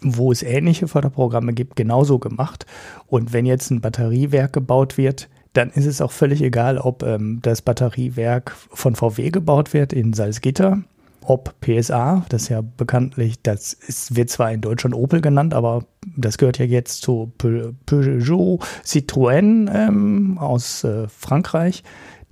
wo 0.00 0.30
es 0.30 0.42
ähnliche 0.42 0.86
Förderprogramme 0.86 1.52
gibt, 1.52 1.76
genauso 1.76 2.18
gemacht. 2.18 2.66
Und 3.06 3.32
wenn 3.32 3.46
jetzt 3.46 3.70
ein 3.70 3.80
Batteriewerk 3.80 4.52
gebaut 4.52 4.96
wird, 4.98 5.28
dann 5.54 5.70
ist 5.70 5.86
es 5.86 6.00
auch 6.00 6.12
völlig 6.12 6.42
egal, 6.42 6.78
ob 6.78 7.02
ähm, 7.02 7.38
das 7.42 7.62
Batteriewerk 7.62 8.54
von 8.70 8.94
VW 8.94 9.30
gebaut 9.30 9.72
wird 9.72 9.92
in 9.92 10.12
Salzgitter, 10.12 10.82
ob 11.26 11.54
PSA, 11.60 12.26
das 12.28 12.48
ja 12.48 12.60
bekanntlich, 12.60 13.40
das 13.42 13.72
ist, 13.72 14.14
wird 14.14 14.28
zwar 14.28 14.52
in 14.52 14.60
Deutschland 14.60 14.94
Opel 14.94 15.20
genannt, 15.20 15.54
aber 15.54 15.84
das 16.16 16.36
gehört 16.38 16.58
ja 16.58 16.66
jetzt 16.66 17.02
zu 17.02 17.32
Pe 17.38 17.74
Peugeot 17.86 18.60
Citroën 18.84 19.70
ähm, 19.72 20.38
aus 20.38 20.84
äh, 20.84 21.08
Frankreich. 21.08 21.82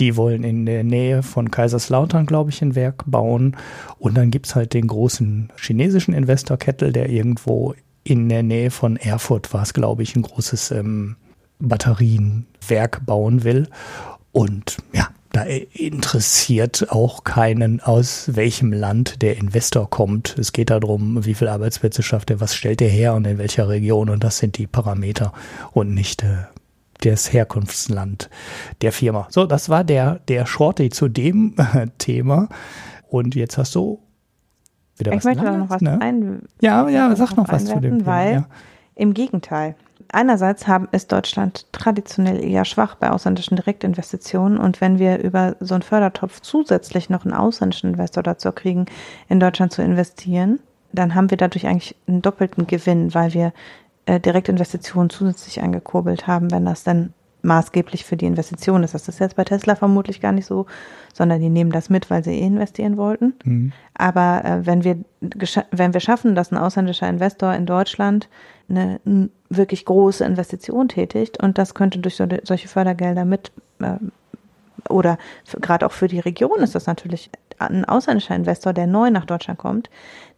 Die 0.00 0.16
wollen 0.16 0.42
in 0.42 0.66
der 0.66 0.84
Nähe 0.84 1.22
von 1.22 1.50
Kaiserslautern, 1.50 2.26
glaube 2.26 2.50
ich, 2.50 2.60
ein 2.60 2.74
Werk 2.74 3.04
bauen. 3.06 3.56
Und 3.98 4.16
dann 4.16 4.30
gibt's 4.30 4.54
halt 4.54 4.74
den 4.74 4.88
großen 4.88 5.52
chinesischen 5.56 6.12
Investor 6.12 6.56
Kettle, 6.56 6.92
der 6.92 7.08
irgendwo 7.08 7.74
in 8.02 8.28
der 8.28 8.42
Nähe 8.42 8.70
von 8.70 8.96
Erfurt 8.96 9.54
war 9.54 9.62
es, 9.62 9.74
glaube 9.74 10.02
ich, 10.02 10.16
ein 10.16 10.22
großes 10.22 10.72
ähm, 10.72 11.16
Batterienwerk 11.68 13.04
bauen 13.06 13.44
will. 13.44 13.68
Und 14.32 14.78
ja, 14.92 15.08
da 15.32 15.42
interessiert 15.44 16.86
auch 16.90 17.24
keinen, 17.24 17.80
aus 17.80 18.30
welchem 18.34 18.72
Land 18.72 19.22
der 19.22 19.38
Investor 19.38 19.88
kommt. 19.88 20.36
Es 20.38 20.52
geht 20.52 20.70
darum, 20.70 21.24
wie 21.24 21.34
viel 21.34 21.48
Arbeitsplätze 21.48 22.02
schafft 22.02 22.30
er, 22.30 22.40
was 22.40 22.54
stellt 22.54 22.82
er 22.82 22.88
her 22.88 23.14
und 23.14 23.26
in 23.26 23.38
welcher 23.38 23.68
Region. 23.68 24.10
Und 24.10 24.24
das 24.24 24.38
sind 24.38 24.58
die 24.58 24.66
Parameter 24.66 25.32
und 25.72 25.94
nicht 25.94 26.22
äh, 26.22 26.44
das 27.00 27.32
Herkunftsland 27.32 28.28
der 28.82 28.92
Firma. 28.92 29.26
So, 29.30 29.46
das 29.46 29.68
war 29.68 29.84
der, 29.84 30.20
der 30.28 30.46
Shorty 30.46 30.90
zu 30.90 31.08
dem 31.08 31.54
äh, 31.56 31.86
Thema. 31.98 32.48
Und 33.08 33.34
jetzt 33.34 33.58
hast 33.58 33.74
du 33.74 34.00
wieder 34.96 35.12
Ich 35.12 35.18
was 35.18 35.24
möchte 35.24 35.44
da 35.44 35.56
noch 35.56 35.70
was 35.70 35.80
ne? 35.82 35.98
ein, 36.00 36.42
Ja, 36.60 36.88
ja, 36.88 37.14
sag 37.16 37.36
noch 37.36 37.48
was 37.48 37.64
zu 37.64 37.80
dem 37.80 38.00
Thema. 38.00 38.06
weil 38.06 38.32
ja. 38.34 38.46
im 38.94 39.14
Gegenteil. 39.14 39.76
Einerseits 40.10 40.66
haben, 40.66 40.88
ist 40.92 41.12
Deutschland 41.12 41.66
traditionell 41.72 42.42
eher 42.42 42.64
schwach 42.64 42.94
bei 42.96 43.10
ausländischen 43.10 43.56
Direktinvestitionen 43.56 44.58
und 44.58 44.80
wenn 44.80 44.98
wir 44.98 45.18
über 45.18 45.56
so 45.60 45.74
einen 45.74 45.82
Fördertopf 45.82 46.40
zusätzlich 46.40 47.10
noch 47.10 47.24
einen 47.24 47.34
ausländischen 47.34 47.90
Investor 47.90 48.22
dazu 48.22 48.52
kriegen, 48.52 48.86
in 49.28 49.40
Deutschland 49.40 49.72
zu 49.72 49.82
investieren, 49.82 50.60
dann 50.92 51.14
haben 51.14 51.30
wir 51.30 51.38
dadurch 51.38 51.66
eigentlich 51.66 51.96
einen 52.06 52.22
doppelten 52.22 52.66
Gewinn, 52.66 53.14
weil 53.14 53.34
wir 53.34 53.52
äh, 54.06 54.20
Direktinvestitionen 54.20 55.10
zusätzlich 55.10 55.62
angekurbelt 55.62 56.26
haben, 56.26 56.50
wenn 56.50 56.64
das 56.64 56.84
dann 56.84 57.14
maßgeblich 57.42 58.04
für 58.04 58.16
die 58.16 58.26
Investition 58.26 58.82
ist. 58.82 58.94
Das 58.94 59.08
ist 59.08 59.20
jetzt 59.20 59.36
bei 59.36 59.44
Tesla 59.44 59.74
vermutlich 59.74 60.20
gar 60.20 60.32
nicht 60.32 60.46
so, 60.46 60.66
sondern 61.12 61.40
die 61.40 61.48
nehmen 61.48 61.72
das 61.72 61.90
mit, 61.90 62.08
weil 62.10 62.24
sie 62.24 62.32
eh 62.32 62.46
investieren 62.46 62.96
wollten. 62.96 63.34
Mhm. 63.44 63.72
Aber 63.94 64.44
äh, 64.44 64.66
wenn 64.66 64.84
wir 64.84 64.98
wenn 65.70 65.92
wir 65.92 66.00
schaffen, 66.00 66.34
dass 66.34 66.50
ein 66.50 66.58
ausländischer 66.58 67.08
Investor 67.08 67.54
in 67.54 67.66
Deutschland 67.66 68.28
eine, 68.68 69.00
wirklich 69.56 69.84
große 69.84 70.24
Investition 70.24 70.88
tätigt 70.88 71.42
und 71.42 71.58
das 71.58 71.74
könnte 71.74 71.98
durch 71.98 72.16
so, 72.16 72.26
solche 72.44 72.68
Fördergelder 72.68 73.24
mit 73.24 73.52
äh, 73.80 73.96
oder 74.88 75.18
gerade 75.60 75.86
auch 75.86 75.92
für 75.92 76.08
die 76.08 76.20
Region 76.20 76.60
ist 76.60 76.74
das 76.74 76.86
natürlich 76.86 77.30
ein 77.58 77.84
ausländischer 77.84 78.34
Investor, 78.34 78.72
der 78.72 78.86
neu 78.86 79.10
nach 79.10 79.24
Deutschland 79.24 79.58
kommt, 79.58 79.90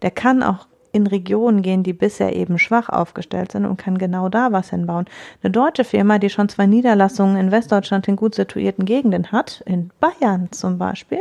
der 0.03 0.11
kann 0.11 0.43
auch 0.43 0.67
in 0.93 1.07
Regionen 1.09 1.63
gehen, 1.63 1.83
die 1.83 1.93
bisher 1.93 2.37
eben 2.37 2.57
schwach 2.57 2.89
aufgestellt 2.89 3.51
sind 3.51 3.67
und 3.67 3.77
kann 3.77 3.99
genau 3.99 4.29
da 4.29 4.53
was 4.53 4.71
hinbauen. 4.71 5.07
Eine 5.43 5.51
deutsche 5.51 5.83
Firma, 5.83 6.19
die 6.19 6.31
schon 6.31 6.49
zwei 6.49 6.67
Niederlassungen 6.67 7.37
in 7.37 7.51
Westdeutschland 7.51 8.07
in 8.07 8.15
gut 8.15 8.37
situierten 8.37 8.85
Gegenden 8.85 9.33
hat, 9.33 9.63
in 9.67 9.91
Bayern 9.99 10.53
zum 10.53 10.79
Beispiel, 10.79 11.19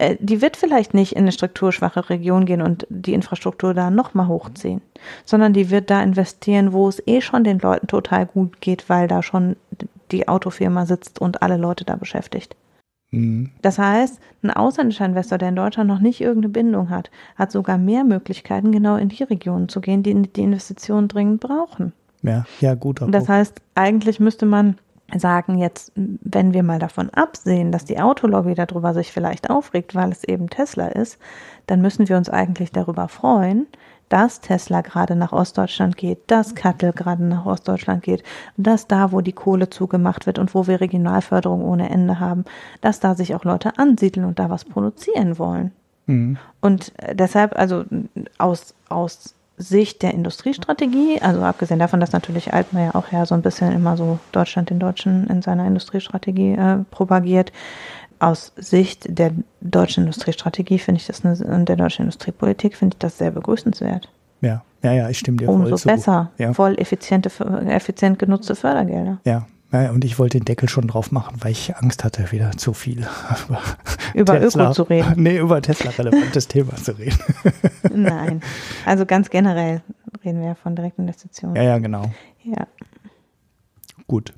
äh, 0.00 0.16
die 0.18 0.40
wird 0.40 0.56
vielleicht 0.56 0.94
nicht 0.94 1.12
in 1.12 1.22
eine 1.22 1.32
strukturschwache 1.32 2.08
Region 2.08 2.46
gehen 2.46 2.62
und 2.62 2.86
die 2.88 3.12
Infrastruktur 3.12 3.74
da 3.74 3.90
nochmal 3.90 4.28
hochziehen, 4.28 4.80
sondern 5.26 5.52
die 5.52 5.70
wird 5.70 5.90
da 5.90 6.02
investieren, 6.02 6.72
wo 6.72 6.88
es 6.88 7.02
eh 7.06 7.20
schon 7.20 7.44
den 7.44 7.58
Leuten 7.58 7.86
total 7.86 8.24
gut 8.24 8.62
geht, 8.62 8.88
weil 8.88 9.08
da 9.08 9.22
schon 9.22 9.56
die 10.10 10.26
Autofirma 10.26 10.86
sitzt 10.86 11.20
und 11.20 11.42
alle 11.42 11.58
Leute 11.58 11.84
da 11.84 11.96
beschäftigt. 11.96 12.56
Mhm. 13.10 13.50
Das 13.60 13.78
heißt, 13.78 14.20
ein 14.42 14.50
ausländischer 14.50 15.04
Investor, 15.04 15.36
der 15.36 15.50
in 15.50 15.56
Deutschland 15.56 15.88
noch 15.88 16.00
nicht 16.00 16.22
irgendeine 16.22 16.52
Bindung 16.52 16.88
hat, 16.88 17.10
hat 17.36 17.52
sogar 17.52 17.76
mehr 17.76 18.04
Möglichkeiten, 18.04 18.72
genau 18.72 18.96
in 18.96 19.10
die 19.10 19.22
Regionen 19.22 19.68
zu 19.68 19.82
gehen, 19.82 20.02
die 20.02 20.14
die 20.14 20.42
Investitionen 20.42 21.08
dringend 21.08 21.40
brauchen. 21.40 21.92
Ja, 22.22 22.44
ja, 22.60 22.74
guter 22.74 23.04
Und 23.04 23.12
das 23.12 23.26
Punkt. 23.26 23.38
heißt, 23.38 23.60
eigentlich 23.74 24.18
müsste 24.18 24.46
man 24.46 24.78
sagen, 25.18 25.58
jetzt, 25.58 25.92
wenn 25.94 26.52
wir 26.52 26.62
mal 26.62 26.78
davon 26.78 27.10
absehen, 27.10 27.72
dass 27.72 27.84
die 27.84 28.00
Autolobby 28.00 28.54
darüber 28.54 28.94
sich 28.94 29.12
vielleicht 29.12 29.50
aufregt, 29.50 29.94
weil 29.94 30.12
es 30.12 30.24
eben 30.24 30.48
Tesla 30.48 30.88
ist, 30.88 31.18
dann 31.66 31.80
müssen 31.80 32.08
wir 32.08 32.16
uns 32.16 32.28
eigentlich 32.28 32.72
darüber 32.72 33.08
freuen, 33.08 33.66
dass 34.10 34.40
Tesla 34.40 34.80
gerade 34.80 35.14
nach 35.14 35.32
Ostdeutschland 35.32 35.96
geht, 35.96 36.18
dass 36.26 36.54
Kattel 36.54 36.92
gerade 36.92 37.24
nach 37.24 37.46
Ostdeutschland 37.46 38.02
geht, 38.02 38.24
dass 38.56 38.88
da, 38.88 39.12
wo 39.12 39.20
die 39.20 39.32
Kohle 39.32 39.70
zugemacht 39.70 40.26
wird 40.26 40.38
und 40.38 40.54
wo 40.54 40.66
wir 40.66 40.80
Regionalförderung 40.80 41.64
ohne 41.64 41.88
Ende 41.90 42.18
haben, 42.18 42.44
dass 42.80 43.00
da 43.00 43.14
sich 43.14 43.34
auch 43.34 43.44
Leute 43.44 43.78
ansiedeln 43.78 44.26
und 44.26 44.38
da 44.38 44.50
was 44.50 44.64
produzieren 44.64 45.38
wollen. 45.38 45.70
Mhm. 46.06 46.38
Und 46.60 46.92
äh, 46.98 47.14
deshalb, 47.14 47.56
also 47.56 47.84
aus, 48.38 48.74
aus 48.88 49.36
Sicht 49.60 50.02
der 50.02 50.14
Industriestrategie, 50.14 51.20
also 51.20 51.42
abgesehen 51.42 51.78
davon, 51.78 52.00
dass 52.00 52.12
natürlich 52.12 52.52
Altmaier 52.52 52.96
auch 52.96 53.12
ja 53.12 53.26
so 53.26 53.34
ein 53.34 53.42
bisschen 53.42 53.72
immer 53.72 53.96
so 53.96 54.18
Deutschland 54.32 54.70
den 54.70 54.78
Deutschen 54.78 55.26
in 55.28 55.42
seiner 55.42 55.66
Industriestrategie 55.66 56.52
äh, 56.52 56.78
propagiert, 56.90 57.52
aus 58.18 58.52
Sicht 58.56 59.06
der 59.18 59.32
deutschen 59.60 60.04
Industriestrategie 60.04 60.78
finde 60.78 61.00
ich 61.00 61.06
das 61.06 61.20
und 61.20 61.68
der 61.68 61.76
deutschen 61.76 62.02
Industriepolitik 62.02 62.76
finde 62.76 62.94
ich 62.94 62.98
das 62.98 63.18
sehr 63.18 63.30
begrüßenswert. 63.30 64.10
Ja, 64.40 64.62
ja, 64.82 64.92
ja, 64.92 65.08
ich 65.10 65.18
stimme 65.18 65.36
dir 65.36 65.46
voll 65.46 65.56
Umso 65.56 65.76
zu. 65.76 65.88
besser. 65.88 66.30
Ja. 66.38 66.52
Voll 66.52 66.74
effiziente, 66.78 67.30
effizient 67.66 68.18
genutzte 68.18 68.54
Fördergelder. 68.54 69.20
Ja. 69.24 69.46
Ja, 69.72 69.90
und 69.90 70.04
ich 70.04 70.18
wollte 70.18 70.38
den 70.38 70.44
Deckel 70.44 70.68
schon 70.68 70.88
drauf 70.88 71.12
machen, 71.12 71.36
weil 71.40 71.52
ich 71.52 71.76
Angst 71.76 72.02
hatte, 72.02 72.32
wieder 72.32 72.52
zu 72.52 72.72
viel 72.72 73.06
über, 74.14 74.38
Über 74.38 74.42
Öko 74.42 74.72
zu 74.72 74.82
reden. 74.82 75.14
Nee, 75.16 75.38
über 75.38 75.62
Tesla-relevantes 75.62 76.48
Thema 76.48 76.74
zu 76.76 76.92
reden. 76.98 77.18
Nein. 77.94 78.40
Also 78.84 79.06
ganz 79.06 79.30
generell 79.30 79.82
reden 80.24 80.40
wir 80.40 80.48
ja 80.48 80.54
von 80.54 80.74
Direktinvestitionen. 80.74 81.56
Ja, 81.56 81.62
ja, 81.62 81.78
genau. 81.78 82.10
ja. 82.42 82.66
Gut. 84.08 84.32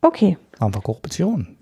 Okay. 0.00 0.38
Haben 0.58 0.74
wir 0.74 0.80
Korruption. 0.80 1.57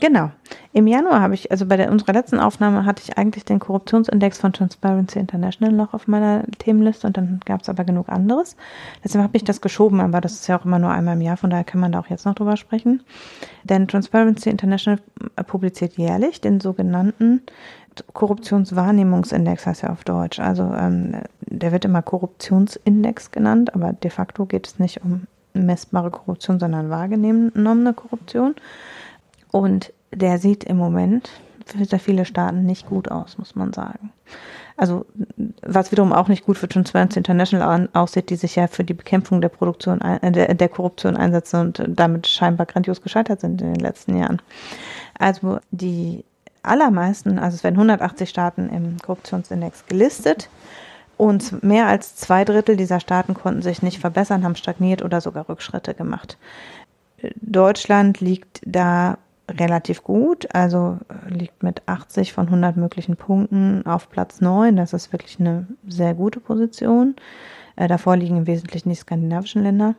Genau. 0.00 0.30
Im 0.72 0.86
Januar 0.86 1.20
habe 1.20 1.34
ich, 1.34 1.50
also 1.50 1.66
bei 1.66 1.76
der, 1.76 1.90
unserer 1.90 2.12
letzten 2.12 2.38
Aufnahme 2.38 2.86
hatte 2.86 3.02
ich 3.04 3.18
eigentlich 3.18 3.44
den 3.44 3.58
Korruptionsindex 3.58 4.38
von 4.38 4.52
Transparency 4.52 5.18
International 5.18 5.74
noch 5.74 5.92
auf 5.92 6.06
meiner 6.06 6.44
Themenliste 6.58 7.08
und 7.08 7.16
dann 7.16 7.40
gab 7.44 7.62
es 7.62 7.68
aber 7.68 7.82
genug 7.82 8.08
anderes. 8.08 8.56
Deshalb 9.02 9.24
habe 9.24 9.36
ich 9.36 9.42
das 9.42 9.60
geschoben, 9.60 10.00
aber 10.00 10.20
das 10.20 10.34
ist 10.34 10.46
ja 10.46 10.56
auch 10.56 10.64
immer 10.64 10.78
nur 10.78 10.90
einmal 10.90 11.16
im 11.16 11.20
Jahr, 11.20 11.36
von 11.36 11.50
daher 11.50 11.64
kann 11.64 11.80
man 11.80 11.90
da 11.90 11.98
auch 11.98 12.06
jetzt 12.06 12.26
noch 12.26 12.36
drüber 12.36 12.56
sprechen. 12.56 13.02
Denn 13.64 13.88
Transparency 13.88 14.50
International 14.50 15.00
publiziert 15.48 15.96
jährlich 15.96 16.40
den 16.40 16.60
sogenannten 16.60 17.42
Korruptionswahrnehmungsindex, 18.12 19.66
heißt 19.66 19.82
ja 19.82 19.90
auf 19.90 20.04
Deutsch. 20.04 20.38
Also 20.38 20.62
ähm, 20.62 21.16
der 21.40 21.72
wird 21.72 21.84
immer 21.84 22.02
Korruptionsindex 22.02 23.32
genannt, 23.32 23.74
aber 23.74 23.94
de 23.94 24.12
facto 24.12 24.46
geht 24.46 24.68
es 24.68 24.78
nicht 24.78 25.02
um 25.02 25.26
messbare 25.54 26.10
Korruption, 26.10 26.60
sondern 26.60 26.90
wahrgenommene 26.90 27.94
Korruption. 27.94 28.54
Und 29.50 29.92
der 30.12 30.38
sieht 30.38 30.64
im 30.64 30.76
Moment 30.76 31.30
für 31.66 31.84
sehr 31.84 32.00
viele 32.00 32.24
Staaten 32.24 32.64
nicht 32.64 32.86
gut 32.86 33.10
aus, 33.10 33.38
muss 33.38 33.54
man 33.54 33.72
sagen. 33.72 34.10
Also 34.76 35.06
was 35.62 35.90
wiederum 35.90 36.12
auch 36.12 36.28
nicht 36.28 36.46
gut 36.46 36.56
für 36.56 36.68
Transparency 36.68 37.18
International 37.18 37.88
aussieht, 37.94 38.30
die 38.30 38.36
sich 38.36 38.54
ja 38.56 38.68
für 38.68 38.84
die 38.84 38.94
Bekämpfung 38.94 39.40
der 39.40 39.48
Produktion 39.48 40.00
äh, 40.00 40.30
der, 40.30 40.54
der 40.54 40.68
Korruption 40.68 41.16
einsetzen 41.16 41.60
und 41.60 41.82
damit 41.88 42.28
scheinbar 42.28 42.66
grandios 42.66 43.02
gescheitert 43.02 43.40
sind 43.40 43.60
in 43.60 43.74
den 43.74 43.80
letzten 43.80 44.16
Jahren. 44.16 44.40
Also 45.18 45.58
die 45.72 46.24
allermeisten, 46.62 47.38
also 47.38 47.56
es 47.56 47.64
werden 47.64 47.74
180 47.74 48.28
Staaten 48.28 48.68
im 48.68 48.98
Korruptionsindex 48.98 49.86
gelistet 49.86 50.48
und 51.16 51.64
mehr 51.64 51.88
als 51.88 52.14
zwei 52.14 52.44
Drittel 52.44 52.76
dieser 52.76 53.00
Staaten 53.00 53.34
konnten 53.34 53.62
sich 53.62 53.82
nicht 53.82 53.98
verbessern, 53.98 54.44
haben 54.44 54.54
stagniert 54.54 55.02
oder 55.02 55.20
sogar 55.20 55.48
Rückschritte 55.48 55.94
gemacht. 55.94 56.38
Deutschland 57.40 58.20
liegt 58.20 58.60
da 58.64 59.18
relativ 59.48 60.02
gut, 60.02 60.46
also 60.54 60.98
äh, 61.08 61.32
liegt 61.32 61.62
mit 61.62 61.82
80 61.86 62.32
von 62.32 62.46
100 62.46 62.76
möglichen 62.76 63.16
Punkten 63.16 63.84
auf 63.86 64.10
Platz 64.10 64.40
9. 64.40 64.76
Das 64.76 64.92
ist 64.92 65.12
wirklich 65.12 65.40
eine 65.40 65.66
sehr 65.86 66.14
gute 66.14 66.40
Position. 66.40 67.16
Äh, 67.76 67.88
davor 67.88 68.16
liegen 68.16 68.36
im 68.36 68.46
Wesentlichen 68.46 68.88
die 68.90 68.94
skandinavischen 68.94 69.62
Länder. 69.62 69.94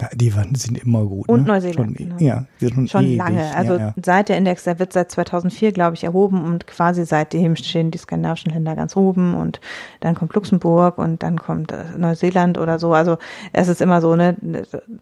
Ja, 0.00 0.08
die 0.14 0.30
sind 0.30 0.82
immer 0.82 1.04
gut. 1.04 1.28
Und 1.28 1.42
ne? 1.42 1.48
Neuseeland. 1.48 1.96
Schon, 1.98 2.08
genau. 2.08 2.16
Ja, 2.18 2.46
schon, 2.60 2.88
schon 2.88 3.04
ewig, 3.04 3.18
lange. 3.18 3.54
Also 3.54 3.74
ja, 3.74 3.78
ja. 3.78 3.94
seit 4.02 4.30
der 4.30 4.38
Index, 4.38 4.64
der 4.64 4.78
wird 4.78 4.92
seit 4.92 5.10
2004, 5.10 5.72
glaube 5.72 5.94
ich, 5.94 6.02
erhoben 6.02 6.44
und 6.44 6.66
quasi 6.66 7.04
seitdem 7.04 7.56
stehen 7.56 7.90
die 7.90 7.98
skandinavischen 7.98 8.52
Länder 8.52 8.74
ganz 8.74 8.96
oben 8.96 9.34
und 9.34 9.60
dann 10.00 10.14
kommt 10.14 10.34
Luxemburg 10.34 10.98
und 10.98 11.22
dann 11.22 11.38
kommt 11.38 11.72
äh, 11.72 11.84
Neuseeland 11.96 12.58
oder 12.58 12.78
so. 12.78 12.94
Also 12.94 13.18
es 13.52 13.68
ist 13.68 13.82
immer 13.82 14.00
so, 14.00 14.16
ne, 14.16 14.36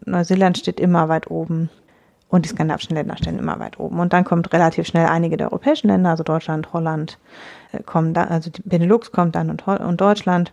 Neuseeland 0.05 0.59
steht 0.59 0.81
immer 0.81 1.09
weit 1.09 1.31
oben. 1.31 1.71
Und 2.31 2.45
die 2.45 2.49
skandinavischen 2.49 2.95
Länder 2.95 3.17
stehen 3.17 3.39
immer 3.39 3.59
weit 3.59 3.79
oben. 3.79 3.99
Und 3.99 4.13
dann 4.13 4.25
kommt 4.25 4.53
relativ 4.53 4.87
schnell 4.87 5.07
einige 5.07 5.37
der 5.37 5.49
europäischen 5.49 5.89
Länder, 5.89 6.11
also 6.11 6.23
Deutschland, 6.23 6.73
Holland, 6.73 7.19
äh, 7.73 7.83
kommen 7.83 8.15
da, 8.15 8.25
also 8.25 8.51
die 8.51 8.63
Benelux 8.63 9.11
kommt 9.11 9.35
dann 9.35 9.51
und, 9.51 9.67
und 9.67 10.01
Deutschland. 10.01 10.53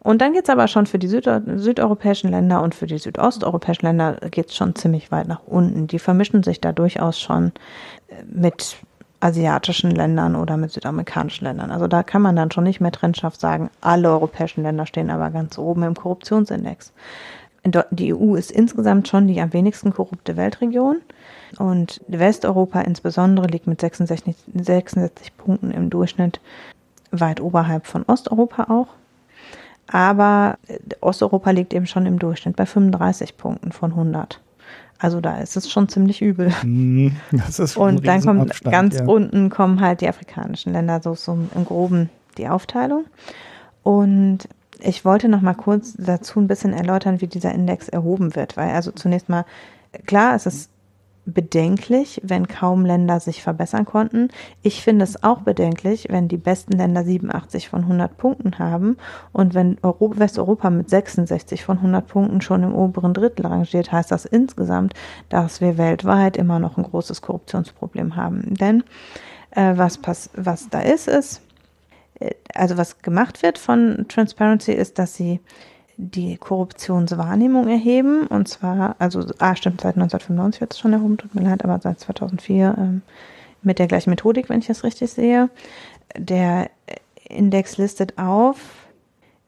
Und 0.00 0.20
dann 0.20 0.32
geht's 0.32 0.50
aber 0.50 0.68
schon 0.68 0.86
für 0.86 0.98
die 0.98 1.06
Süd 1.06 1.28
südeuropäischen 1.56 2.30
Länder 2.30 2.62
und 2.62 2.74
für 2.74 2.86
die 2.86 2.98
südosteuropäischen 2.98 3.86
Länder 3.86 4.16
geht's 4.30 4.56
schon 4.56 4.74
ziemlich 4.74 5.12
weit 5.12 5.28
nach 5.28 5.42
unten. 5.46 5.86
Die 5.86 5.98
vermischen 5.98 6.42
sich 6.42 6.60
da 6.60 6.72
durchaus 6.72 7.20
schon 7.20 7.52
äh, 8.08 8.14
mit 8.26 8.76
asiatischen 9.20 9.92
Ländern 9.92 10.34
oder 10.34 10.56
mit 10.56 10.72
südamerikanischen 10.72 11.46
Ländern. 11.46 11.70
Also 11.70 11.86
da 11.86 12.02
kann 12.02 12.22
man 12.22 12.34
dann 12.34 12.50
schon 12.50 12.64
nicht 12.64 12.80
mehr 12.80 12.90
trennscharf 12.90 13.36
sagen, 13.36 13.70
alle 13.80 14.08
europäischen 14.10 14.64
Länder 14.64 14.84
stehen 14.84 15.10
aber 15.10 15.30
ganz 15.30 15.58
oben 15.58 15.84
im 15.84 15.94
Korruptionsindex 15.94 16.92
die 17.64 18.14
EU 18.14 18.34
ist 18.34 18.50
insgesamt 18.50 19.08
schon 19.08 19.28
die 19.28 19.40
am 19.40 19.52
wenigsten 19.52 19.92
korrupte 19.92 20.36
Weltregion. 20.36 20.96
Und 21.58 22.00
Westeuropa 22.08 22.80
insbesondere 22.80 23.46
liegt 23.46 23.66
mit 23.66 23.80
66, 23.80 24.34
66 24.54 25.36
Punkten 25.36 25.70
im 25.70 25.90
Durchschnitt 25.90 26.40
weit 27.10 27.40
oberhalb 27.40 27.86
von 27.86 28.04
Osteuropa 28.04 28.64
auch. 28.64 28.88
Aber 29.86 30.58
Osteuropa 31.00 31.50
liegt 31.50 31.74
eben 31.74 31.86
schon 31.86 32.06
im 32.06 32.18
Durchschnitt 32.18 32.56
bei 32.56 32.66
35 32.66 33.36
Punkten 33.36 33.72
von 33.72 33.90
100. 33.90 34.40
Also 34.98 35.20
da 35.20 35.38
ist 35.38 35.56
es 35.56 35.70
schon 35.70 35.88
ziemlich 35.88 36.22
übel. 36.22 36.52
Mhm, 36.62 37.16
das 37.32 37.58
ist 37.58 37.76
Und 37.76 38.06
dann 38.06 38.22
kommt 38.22 38.50
Abstand, 38.50 38.72
ganz 38.72 38.98
ja. 38.98 39.04
unten 39.04 39.50
kommen 39.50 39.80
halt 39.80 40.00
die 40.00 40.08
afrikanischen 40.08 40.72
Länder, 40.72 41.00
so, 41.02 41.14
so 41.14 41.36
im 41.54 41.64
Groben 41.64 42.08
die 42.38 42.48
Aufteilung. 42.48 43.04
Und 43.82 44.48
ich 44.84 45.04
wollte 45.04 45.28
noch 45.28 45.40
mal 45.40 45.54
kurz 45.54 45.94
dazu 45.98 46.40
ein 46.40 46.48
bisschen 46.48 46.72
erläutern, 46.72 47.20
wie 47.20 47.26
dieser 47.26 47.52
Index 47.52 47.88
erhoben 47.88 48.34
wird, 48.34 48.56
weil 48.56 48.70
also 48.70 48.90
zunächst 48.90 49.28
mal 49.28 49.44
klar, 50.06 50.34
es 50.34 50.46
ist 50.46 50.70
bedenklich, 51.24 52.20
wenn 52.24 52.48
kaum 52.48 52.84
Länder 52.84 53.20
sich 53.20 53.42
verbessern 53.42 53.84
konnten. 53.84 54.28
Ich 54.62 54.82
finde 54.82 55.04
es 55.04 55.22
auch 55.22 55.42
bedenklich, 55.42 56.08
wenn 56.10 56.26
die 56.26 56.36
besten 56.36 56.72
Länder 56.72 57.04
87 57.04 57.68
von 57.68 57.82
100 57.82 58.16
Punkten 58.16 58.58
haben 58.58 58.96
und 59.32 59.54
wenn 59.54 59.78
Europa, 59.82 60.18
Westeuropa 60.18 60.70
mit 60.70 60.90
66 60.90 61.64
von 61.64 61.76
100 61.76 62.08
Punkten 62.08 62.40
schon 62.40 62.64
im 62.64 62.74
oberen 62.74 63.14
Drittel 63.14 63.46
rangiert, 63.46 63.92
heißt 63.92 64.10
das 64.10 64.24
insgesamt, 64.24 64.94
dass 65.28 65.60
wir 65.60 65.78
weltweit 65.78 66.36
immer 66.36 66.58
noch 66.58 66.76
ein 66.76 66.84
großes 66.84 67.22
Korruptionsproblem 67.22 68.16
haben. 68.16 68.54
Denn 68.54 68.82
äh, 69.52 69.74
was, 69.76 70.00
was 70.34 70.68
da 70.70 70.80
ist, 70.80 71.06
ist, 71.06 71.40
also 72.54 72.76
was 72.76 73.02
gemacht 73.02 73.42
wird 73.42 73.58
von 73.58 74.06
Transparency 74.08 74.72
ist, 74.72 74.98
dass 74.98 75.14
sie 75.14 75.40
die 75.96 76.36
Korruptionswahrnehmung 76.36 77.68
erheben 77.68 78.26
und 78.26 78.48
zwar, 78.48 78.96
also, 78.98 79.24
ah, 79.38 79.54
stimmt, 79.54 79.82
seit 79.82 79.96
1995 79.96 80.60
wird 80.60 80.72
es 80.72 80.78
schon 80.78 80.92
erhoben, 80.92 81.18
tut 81.18 81.34
mir 81.34 81.42
leid, 81.42 81.64
aber 81.64 81.78
seit 81.80 82.00
2004 82.00 82.74
ähm, 82.78 83.02
mit 83.62 83.78
der 83.78 83.86
gleichen 83.86 84.10
Methodik, 84.10 84.48
wenn 84.48 84.58
ich 84.58 84.66
das 84.66 84.84
richtig 84.84 85.10
sehe. 85.12 85.50
Der 86.16 86.70
Index 87.28 87.78
listet 87.78 88.18
auf, 88.18 88.58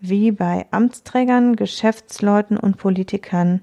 wie 0.01 0.31
bei 0.31 0.67
Amtsträgern, 0.71 1.57
Geschäftsleuten 1.57 2.57
und 2.57 2.77
Politikern 2.77 3.63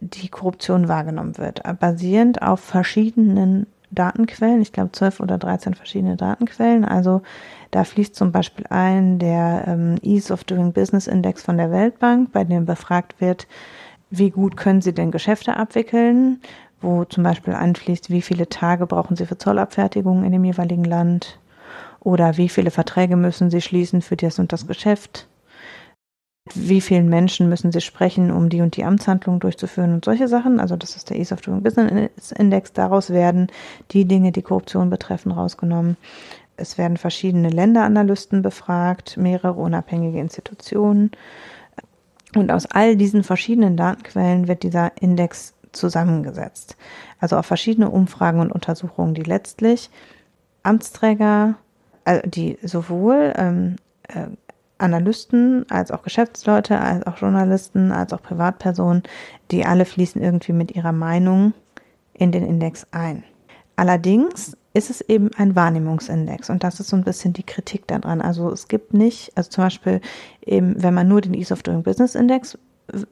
die 0.00 0.28
Korruption 0.28 0.88
wahrgenommen 0.88 1.38
wird, 1.38 1.62
basierend 1.80 2.42
auf 2.42 2.60
verschiedenen 2.60 3.66
Datenquellen, 3.92 4.60
ich 4.60 4.72
glaube 4.72 4.92
zwölf 4.92 5.20
oder 5.20 5.38
dreizehn 5.38 5.74
verschiedene 5.74 6.16
Datenquellen. 6.16 6.84
Also 6.84 7.22
da 7.70 7.84
fließt 7.84 8.14
zum 8.14 8.32
Beispiel 8.32 8.66
ein 8.68 9.18
der 9.18 9.64
ähm, 9.66 9.96
Ease 10.02 10.32
of 10.32 10.44
Doing 10.44 10.72
Business 10.72 11.06
Index 11.06 11.42
von 11.42 11.56
der 11.56 11.70
Weltbank, 11.70 12.32
bei 12.32 12.44
dem 12.44 12.66
befragt 12.66 13.20
wird, 13.20 13.46
wie 14.10 14.30
gut 14.30 14.56
können 14.56 14.82
Sie 14.82 14.92
denn 14.92 15.10
Geschäfte 15.10 15.56
abwickeln, 15.56 16.40
wo 16.80 17.04
zum 17.04 17.22
Beispiel 17.22 17.54
einfließt, 17.54 18.10
wie 18.10 18.22
viele 18.22 18.48
Tage 18.48 18.86
brauchen 18.86 19.16
Sie 19.16 19.26
für 19.26 19.38
Zollabfertigung 19.38 20.24
in 20.24 20.32
dem 20.32 20.44
jeweiligen 20.44 20.84
Land? 20.84 21.38
Oder 22.00 22.36
wie 22.36 22.48
viele 22.48 22.72
Verträge 22.72 23.16
müssen 23.16 23.50
Sie 23.50 23.60
schließen 23.60 24.02
für 24.02 24.16
das 24.16 24.38
und 24.38 24.52
das 24.52 24.66
Geschäft 24.66 25.28
wie 26.54 26.80
vielen 26.80 27.08
Menschen 27.08 27.48
müssen 27.48 27.70
Sie 27.70 27.80
sprechen, 27.80 28.30
um 28.30 28.48
die 28.48 28.62
und 28.62 28.76
die 28.76 28.84
Amtshandlung 28.84 29.38
durchzuführen 29.38 29.94
und 29.94 30.04
solche 30.04 30.26
Sachen. 30.26 30.58
Also 30.58 30.76
das 30.76 30.96
ist 30.96 31.10
der 31.10 31.18
Ease 31.18 31.32
of 31.32 31.40
Doing 31.40 31.62
Business 31.62 32.32
Index. 32.32 32.72
Daraus 32.72 33.10
werden 33.10 33.46
die 33.92 34.04
Dinge, 34.06 34.32
die 34.32 34.42
Korruption 34.42 34.90
betreffen, 34.90 35.30
rausgenommen. 35.32 35.96
Es 36.56 36.78
werden 36.78 36.96
verschiedene 36.96 37.48
Länderanalysten 37.48 38.42
befragt, 38.42 39.16
mehrere 39.16 39.54
unabhängige 39.54 40.18
Institutionen. 40.18 41.12
Und 42.34 42.50
aus 42.50 42.66
all 42.66 42.96
diesen 42.96 43.24
verschiedenen 43.24 43.76
Datenquellen 43.76 44.48
wird 44.48 44.62
dieser 44.62 44.92
Index 45.00 45.54
zusammengesetzt. 45.70 46.76
Also 47.20 47.36
auf 47.36 47.46
verschiedene 47.46 47.88
Umfragen 47.88 48.40
und 48.40 48.52
Untersuchungen, 48.52 49.14
die 49.14 49.22
letztlich 49.22 49.90
Amtsträger, 50.62 51.54
also 52.04 52.22
die 52.26 52.58
sowohl 52.62 53.32
ähm, 53.36 53.76
äh, 54.08 54.26
Analysten, 54.78 55.64
als 55.70 55.90
auch 55.90 56.02
Geschäftsleute, 56.02 56.80
als 56.80 57.06
auch 57.06 57.18
Journalisten, 57.18 57.92
als 57.92 58.12
auch 58.12 58.22
Privatpersonen, 58.22 59.02
die 59.50 59.64
alle 59.64 59.84
fließen 59.84 60.20
irgendwie 60.20 60.52
mit 60.52 60.74
ihrer 60.74 60.92
Meinung 60.92 61.54
in 62.14 62.32
den 62.32 62.46
Index 62.46 62.86
ein. 62.90 63.24
Allerdings 63.76 64.56
ist 64.74 64.90
es 64.90 65.00
eben 65.02 65.30
ein 65.36 65.54
Wahrnehmungsindex 65.54 66.50
und 66.50 66.64
das 66.64 66.80
ist 66.80 66.88
so 66.88 66.96
ein 66.96 67.04
bisschen 67.04 67.32
die 67.32 67.42
Kritik 67.42 67.86
daran. 67.86 68.20
Also 68.20 68.50
es 68.50 68.68
gibt 68.68 68.94
nicht, 68.94 69.32
also 69.36 69.50
zum 69.50 69.64
Beispiel 69.64 70.00
eben, 70.44 70.82
wenn 70.82 70.94
man 70.94 71.08
nur 71.08 71.20
den 71.20 71.34
Ease 71.34 71.52
of 71.52 71.62
Doing 71.62 71.82
Business 71.82 72.14
Index 72.14 72.58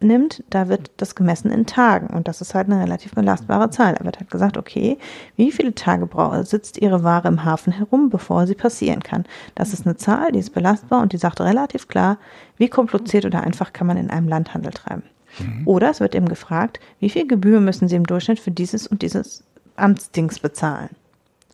nimmt, 0.00 0.42
da 0.50 0.68
wird 0.68 0.90
das 0.96 1.14
gemessen 1.14 1.50
in 1.50 1.66
Tagen 1.66 2.14
und 2.14 2.28
das 2.28 2.40
ist 2.40 2.54
halt 2.54 2.68
eine 2.68 2.82
relativ 2.82 3.14
belastbare 3.14 3.70
Zahl. 3.70 3.94
Da 3.94 4.04
wird 4.04 4.18
halt 4.18 4.30
gesagt, 4.30 4.56
okay, 4.56 4.98
wie 5.36 5.50
viele 5.52 5.74
Tage 5.74 6.08
sitzt 6.44 6.78
Ihre 6.78 7.02
Ware 7.02 7.28
im 7.28 7.44
Hafen 7.44 7.72
herum, 7.72 8.10
bevor 8.10 8.46
sie 8.46 8.54
passieren 8.54 9.02
kann. 9.02 9.24
Das 9.54 9.72
ist 9.72 9.86
eine 9.86 9.96
Zahl, 9.96 10.32
die 10.32 10.38
ist 10.38 10.54
belastbar 10.54 11.02
und 11.02 11.12
die 11.12 11.18
sagt 11.18 11.40
relativ 11.40 11.88
klar, 11.88 12.18
wie 12.56 12.68
kompliziert 12.68 13.24
oder 13.24 13.42
einfach 13.42 13.72
kann 13.72 13.86
man 13.86 13.96
in 13.96 14.10
einem 14.10 14.28
Land 14.28 14.54
Handel 14.54 14.72
treiben. 14.72 15.02
Mhm. 15.38 15.62
Oder 15.66 15.90
es 15.90 16.00
wird 16.00 16.14
eben 16.14 16.28
gefragt, 16.28 16.80
wie 16.98 17.10
viel 17.10 17.26
Gebühr 17.26 17.60
müssen 17.60 17.88
Sie 17.88 17.96
im 17.96 18.06
Durchschnitt 18.06 18.40
für 18.40 18.50
dieses 18.50 18.86
und 18.86 19.02
dieses 19.02 19.44
Amtsdings 19.76 20.40
bezahlen. 20.40 20.90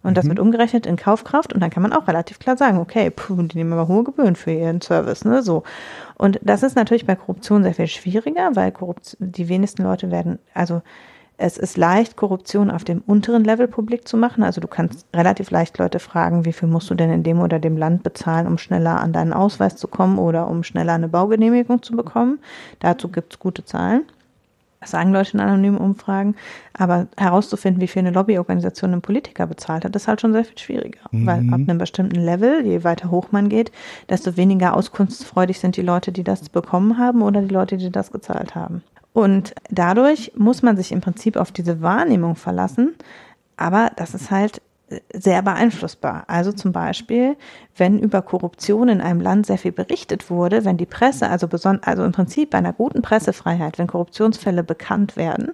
Und 0.07 0.16
das 0.16 0.24
mhm. 0.24 0.31
wird 0.31 0.39
umgerechnet 0.39 0.87
in 0.87 0.97
Kaufkraft 0.97 1.53
und 1.53 1.61
dann 1.61 1.70
kann 1.70 1.83
man 1.83 1.93
auch 1.93 2.07
relativ 2.07 2.39
klar 2.39 2.57
sagen, 2.57 2.79
okay, 2.79 3.11
puh, 3.11 3.43
die 3.43 3.59
nehmen 3.59 3.72
aber 3.72 3.89
hohe 3.89 4.05
Gebühren 4.05 4.37
für 4.37 4.53
ihren 4.53 4.81
Service, 4.81 5.24
ne, 5.24 5.43
so. 5.43 5.64
Und 6.19 6.41
das 6.43 6.62
ist 6.62 6.77
natürlich 6.77 7.07
bei 7.07 7.14
Korruption 7.17 7.62
sehr 7.62 7.75
viel 7.75 7.87
schwieriger, 7.89 8.51
weil 8.55 8.73
Korruption, 8.73 9.33
die 9.33 9.49
wenigsten 9.49 9.83
Leute 9.83 10.11
werden, 10.11 10.39
also 10.55 10.83
Es 11.39 11.59
ist 11.59 11.77
leicht, 11.77 12.17
Korruption 12.17 12.71
auf 12.71 12.85
dem 12.85 13.03
unteren 13.07 13.45
Level 13.45 13.69
publik 13.69 14.09
zu 14.09 14.17
machen. 14.17 14.43
Also 14.43 14.61
du 14.61 14.69
kannst 14.69 15.07
relativ 15.14 15.51
leicht 15.51 15.77
Leute 15.77 15.99
fragen, 15.99 16.47
wie 16.47 16.53
viel 16.53 16.69
musst 16.69 16.89
du 16.89 16.95
denn 16.95 17.11
in 17.11 17.23
dem 17.23 17.41
oder 17.41 17.59
dem 17.59 17.77
Land 17.77 18.03
bezahlen, 18.03 18.47
um 18.47 18.57
schneller 18.57 19.01
an 19.01 19.12
deinen 19.12 19.35
Ausweis 19.35 19.77
zu 19.77 19.87
kommen 19.87 20.19
oder 20.19 20.49
um 20.49 20.62
schneller 20.62 20.95
eine 20.95 21.09
Baugenehmigung 21.09 21.83
zu 21.83 21.95
bekommen. 21.95 22.39
Dazu 22.81 23.11
gibt 23.11 23.35
es 23.35 23.39
gute 23.39 23.64
Zahlen. 23.64 24.05
Das 24.87 24.93
sagen 24.93 25.12
Leute 25.12 25.32
in 25.32 25.41
anonymen 25.41 25.78
Umfragen. 25.78 26.37
Aber 26.72 27.09
herauszufinden, 27.16 27.80
wie 27.82 27.89
viel 27.89 28.01
eine 28.01 28.12
Lobbyorganisation 28.12 28.93
einen 28.93 29.03
Politiker 29.03 29.49
bezahlt 29.49 29.84
hat, 29.84 29.97
ist 29.97 30.07
halt 30.07 30.20
schon 30.20 30.32
sehr 30.32 30.45
viel 30.45 30.57
schwieriger. 30.57 31.01
Mhm. 31.11 31.26
Weil 31.26 31.39
ab 31.49 31.61
einem 31.66 31.78
bestimmten 31.78 32.20
Level, 32.20 32.64
je 32.64 32.84
weiter 32.84 33.11
hoch 33.11 33.32
man 33.32 33.49
geht, 33.49 33.72
desto 34.09 34.37
weniger 34.37 34.76
auskunftsfreudig 34.76 35.59
sind 35.59 35.76
die 35.76 35.82
Leute, 35.82 36.12
die 36.12 36.22
das 36.22 36.49
bekommen 36.49 36.99
haben 36.99 37.22
oder 37.22 37.43
die 37.43 37.53
Leute, 37.53 37.78
die 37.78 37.91
das 37.91 38.12
gezahlt 38.12 38.55
haben. 38.55 38.84
Und 39.12 39.55
dadurch 39.70 40.30
muss 40.37 40.62
man 40.62 40.76
sich 40.76 40.93
im 40.93 41.01
Prinzip 41.01 41.37
auf 41.37 41.51
diese 41.51 41.82
Wahrnehmung 41.82 42.37
verlassen. 42.37 42.95
Aber 43.57 43.91
das 43.97 44.14
ist 44.14 44.30
halt 44.30 44.62
sehr 45.12 45.43
beeinflussbar. 45.43 46.24
Also 46.28 46.53
zum 46.53 46.72
Beispiel, 46.72 47.37
wenn 47.76 47.99
über 47.99 48.22
Korruption 48.22 48.89
in 48.89 49.01
einem 49.01 49.20
Land 49.20 49.47
sehr 49.47 49.59
viel 49.59 49.72
berichtet 49.72 50.30
wurde, 50.30 50.64
wenn 50.64 50.76
die 50.76 50.87
Presse, 50.87 51.28
also, 51.28 51.49
also 51.82 52.05
im 52.05 52.12
Prinzip 52.12 52.51
bei 52.51 52.59
einer 52.59 52.72
guten 52.72 53.03
Pressefreiheit, 53.03 53.78
wenn 53.78 53.89
Korruptionsfälle 53.89 54.62
bekannt 54.62 55.16
werden, 55.16 55.53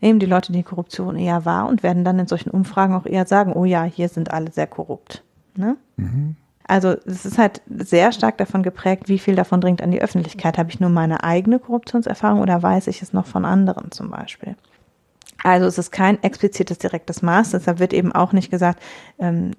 nehmen 0.00 0.18
die 0.18 0.26
Leute 0.26 0.52
die 0.52 0.62
Korruption 0.62 1.16
eher 1.16 1.44
wahr 1.44 1.68
und 1.68 1.82
werden 1.82 2.04
dann 2.04 2.18
in 2.18 2.26
solchen 2.26 2.50
Umfragen 2.50 2.94
auch 2.94 3.06
eher 3.06 3.26
sagen, 3.26 3.52
oh 3.52 3.64
ja, 3.64 3.84
hier 3.84 4.08
sind 4.08 4.32
alle 4.32 4.50
sehr 4.50 4.66
korrupt. 4.66 5.22
Ne? 5.56 5.76
Mhm. 5.96 6.36
Also 6.66 6.96
es 7.06 7.26
ist 7.26 7.38
halt 7.38 7.60
sehr 7.68 8.10
stark 8.10 8.38
davon 8.38 8.62
geprägt, 8.62 9.08
wie 9.08 9.18
viel 9.18 9.36
davon 9.36 9.60
dringt 9.60 9.82
an 9.82 9.90
die 9.90 10.00
Öffentlichkeit. 10.00 10.58
Habe 10.58 10.70
ich 10.70 10.80
nur 10.80 10.90
meine 10.90 11.22
eigene 11.22 11.58
Korruptionserfahrung 11.58 12.40
oder 12.40 12.62
weiß 12.62 12.86
ich 12.88 13.02
es 13.02 13.12
noch 13.12 13.26
von 13.26 13.44
anderen 13.44 13.92
zum 13.92 14.10
Beispiel? 14.10 14.56
Also 15.44 15.66
es 15.66 15.76
ist 15.76 15.92
kein 15.92 16.22
explizites 16.22 16.78
direktes 16.78 17.20
Maß, 17.20 17.50
deshalb 17.50 17.78
wird 17.78 17.92
eben 17.92 18.12
auch 18.12 18.32
nicht 18.32 18.50
gesagt, 18.50 18.82
ähm, 19.18 19.50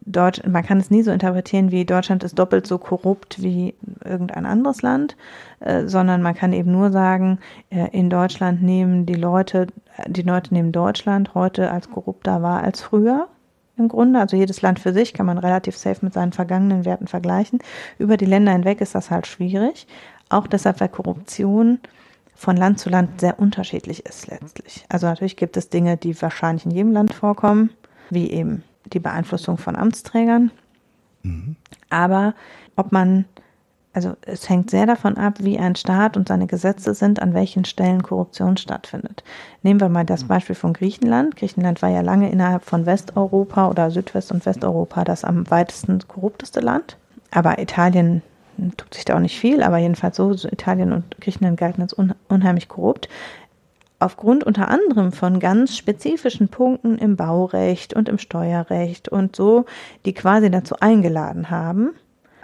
Deutsch, 0.00 0.40
man 0.46 0.64
kann 0.64 0.78
es 0.78 0.90
nie 0.90 1.02
so 1.02 1.10
interpretieren, 1.10 1.70
wie 1.70 1.84
Deutschland 1.84 2.24
ist 2.24 2.38
doppelt 2.38 2.66
so 2.66 2.78
korrupt 2.78 3.42
wie 3.42 3.74
irgendein 4.02 4.46
anderes 4.46 4.80
Land, 4.80 5.18
äh, 5.60 5.86
sondern 5.86 6.22
man 6.22 6.34
kann 6.34 6.54
eben 6.54 6.72
nur 6.72 6.90
sagen, 6.90 7.38
äh, 7.68 7.88
in 7.92 8.08
Deutschland 8.08 8.62
nehmen 8.62 9.04
die 9.04 9.14
Leute, 9.14 9.66
die 10.06 10.22
Leute 10.22 10.54
nehmen 10.54 10.72
Deutschland 10.72 11.34
heute 11.34 11.70
als 11.70 11.90
korrupter 11.90 12.40
wahr 12.40 12.62
als 12.62 12.80
früher 12.80 13.28
im 13.76 13.88
Grunde. 13.88 14.20
Also 14.20 14.38
jedes 14.38 14.62
Land 14.62 14.80
für 14.80 14.94
sich 14.94 15.12
kann 15.12 15.26
man 15.26 15.36
relativ 15.36 15.76
safe 15.76 16.02
mit 16.02 16.14
seinen 16.14 16.32
vergangenen 16.32 16.86
Werten 16.86 17.08
vergleichen. 17.08 17.58
Über 17.98 18.16
die 18.16 18.24
Länder 18.24 18.52
hinweg 18.52 18.80
ist 18.80 18.94
das 18.94 19.10
halt 19.10 19.26
schwierig. 19.26 19.86
Auch 20.30 20.46
deshalb, 20.46 20.80
weil 20.80 20.88
Korruption 20.88 21.78
von 22.40 22.56
Land 22.56 22.78
zu 22.78 22.88
Land 22.88 23.20
sehr 23.20 23.38
unterschiedlich 23.38 24.06
ist 24.06 24.28
letztlich. 24.28 24.86
Also 24.88 25.06
natürlich 25.06 25.36
gibt 25.36 25.58
es 25.58 25.68
Dinge, 25.68 25.98
die 25.98 26.20
wahrscheinlich 26.22 26.64
in 26.64 26.70
jedem 26.70 26.92
Land 26.92 27.12
vorkommen, 27.12 27.68
wie 28.08 28.30
eben 28.30 28.64
die 28.86 28.98
Beeinflussung 28.98 29.58
von 29.58 29.76
Amtsträgern. 29.76 30.50
Mhm. 31.22 31.56
Aber 31.90 32.34
ob 32.76 32.92
man, 32.92 33.26
also 33.92 34.16
es 34.22 34.48
hängt 34.48 34.70
sehr 34.70 34.86
davon 34.86 35.18
ab, 35.18 35.34
wie 35.40 35.58
ein 35.58 35.76
Staat 35.76 36.16
und 36.16 36.28
seine 36.28 36.46
Gesetze 36.46 36.94
sind, 36.94 37.20
an 37.20 37.34
welchen 37.34 37.66
Stellen 37.66 38.02
Korruption 38.02 38.56
stattfindet. 38.56 39.22
Nehmen 39.62 39.80
wir 39.80 39.90
mal 39.90 40.06
das 40.06 40.24
Beispiel 40.24 40.56
von 40.56 40.72
Griechenland. 40.72 41.36
Griechenland 41.36 41.82
war 41.82 41.90
ja 41.90 42.00
lange 42.00 42.32
innerhalb 42.32 42.64
von 42.64 42.86
Westeuropa 42.86 43.68
oder 43.68 43.90
Südwest- 43.90 44.32
und 44.32 44.46
Westeuropa 44.46 45.04
das 45.04 45.24
am 45.24 45.50
weitesten 45.50 45.98
korrupteste 46.08 46.60
Land. 46.60 46.96
Aber 47.32 47.58
Italien 47.58 48.22
tut 48.76 48.94
sich 48.94 49.04
da 49.04 49.16
auch 49.16 49.20
nicht 49.20 49.38
viel, 49.38 49.62
aber 49.62 49.78
jedenfalls 49.78 50.16
so, 50.16 50.32
so 50.34 50.48
Italien 50.48 50.92
und 50.92 51.20
Griechenland 51.20 51.58
galten 51.58 51.82
als 51.82 51.96
un, 51.96 52.14
unheimlich 52.28 52.68
korrupt. 52.68 53.08
Aufgrund 53.98 54.44
unter 54.44 54.68
anderem 54.68 55.12
von 55.12 55.40
ganz 55.40 55.76
spezifischen 55.76 56.48
Punkten 56.48 56.96
im 56.96 57.16
Baurecht 57.16 57.94
und 57.94 58.08
im 58.08 58.18
Steuerrecht 58.18 59.08
und 59.08 59.36
so, 59.36 59.66
die 60.06 60.14
quasi 60.14 60.50
dazu 60.50 60.76
eingeladen 60.80 61.50
haben, 61.50 61.90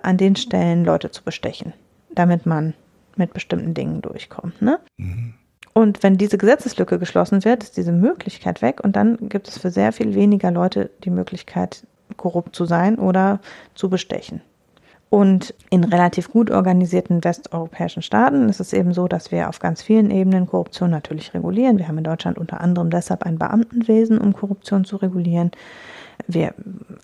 an 0.02 0.18
den 0.18 0.36
Stellen 0.36 0.84
Leute 0.84 1.10
zu 1.10 1.24
bestechen, 1.24 1.72
damit 2.14 2.44
man 2.44 2.74
mit 3.16 3.32
bestimmten 3.32 3.72
Dingen 3.72 4.02
durchkommt. 4.02 4.60
Ne? 4.60 4.78
Mhm. 4.98 5.34
Und 5.72 6.02
wenn 6.02 6.16
diese 6.16 6.38
Gesetzeslücke 6.38 6.98
geschlossen 6.98 7.44
wird, 7.44 7.62
ist 7.62 7.76
diese 7.76 7.92
Möglichkeit 7.92 8.62
weg 8.62 8.80
und 8.82 8.96
dann 8.96 9.16
gibt 9.28 9.48
es 9.48 9.58
für 9.58 9.70
sehr 9.70 9.92
viel 9.92 10.14
weniger 10.14 10.50
Leute 10.50 10.90
die 11.04 11.10
Möglichkeit, 11.10 11.86
korrupt 12.16 12.54
zu 12.54 12.64
sein 12.64 12.98
oder 12.98 13.40
zu 13.74 13.90
bestechen. 13.90 14.40
Und 15.09 15.54
in 15.70 15.84
relativ 15.84 16.30
gut 16.30 16.50
organisierten 16.50 17.22
westeuropäischen 17.22 18.02
Staaten 18.02 18.48
ist 18.48 18.61
es 18.61 18.72
eben 18.72 18.92
so, 18.92 19.07
dass 19.07 19.30
wir 19.30 19.48
auf 19.48 19.61
ganz 19.61 19.82
vielen 19.82 20.11
Ebenen 20.11 20.46
Korruption 20.46 20.90
natürlich 20.90 21.32
regulieren. 21.32 21.78
Wir 21.78 21.86
haben 21.86 21.98
in 21.98 22.04
Deutschland 22.04 22.38
unter 22.38 22.61
anderem 22.61 22.90
deshalb 22.90 23.22
ein 23.22 23.38
Beamtenwesen, 23.38 24.18
um 24.18 24.32
Korruption 24.32 24.84
zu 24.84 24.96
regulieren. 24.96 25.52
Wir 26.26 26.54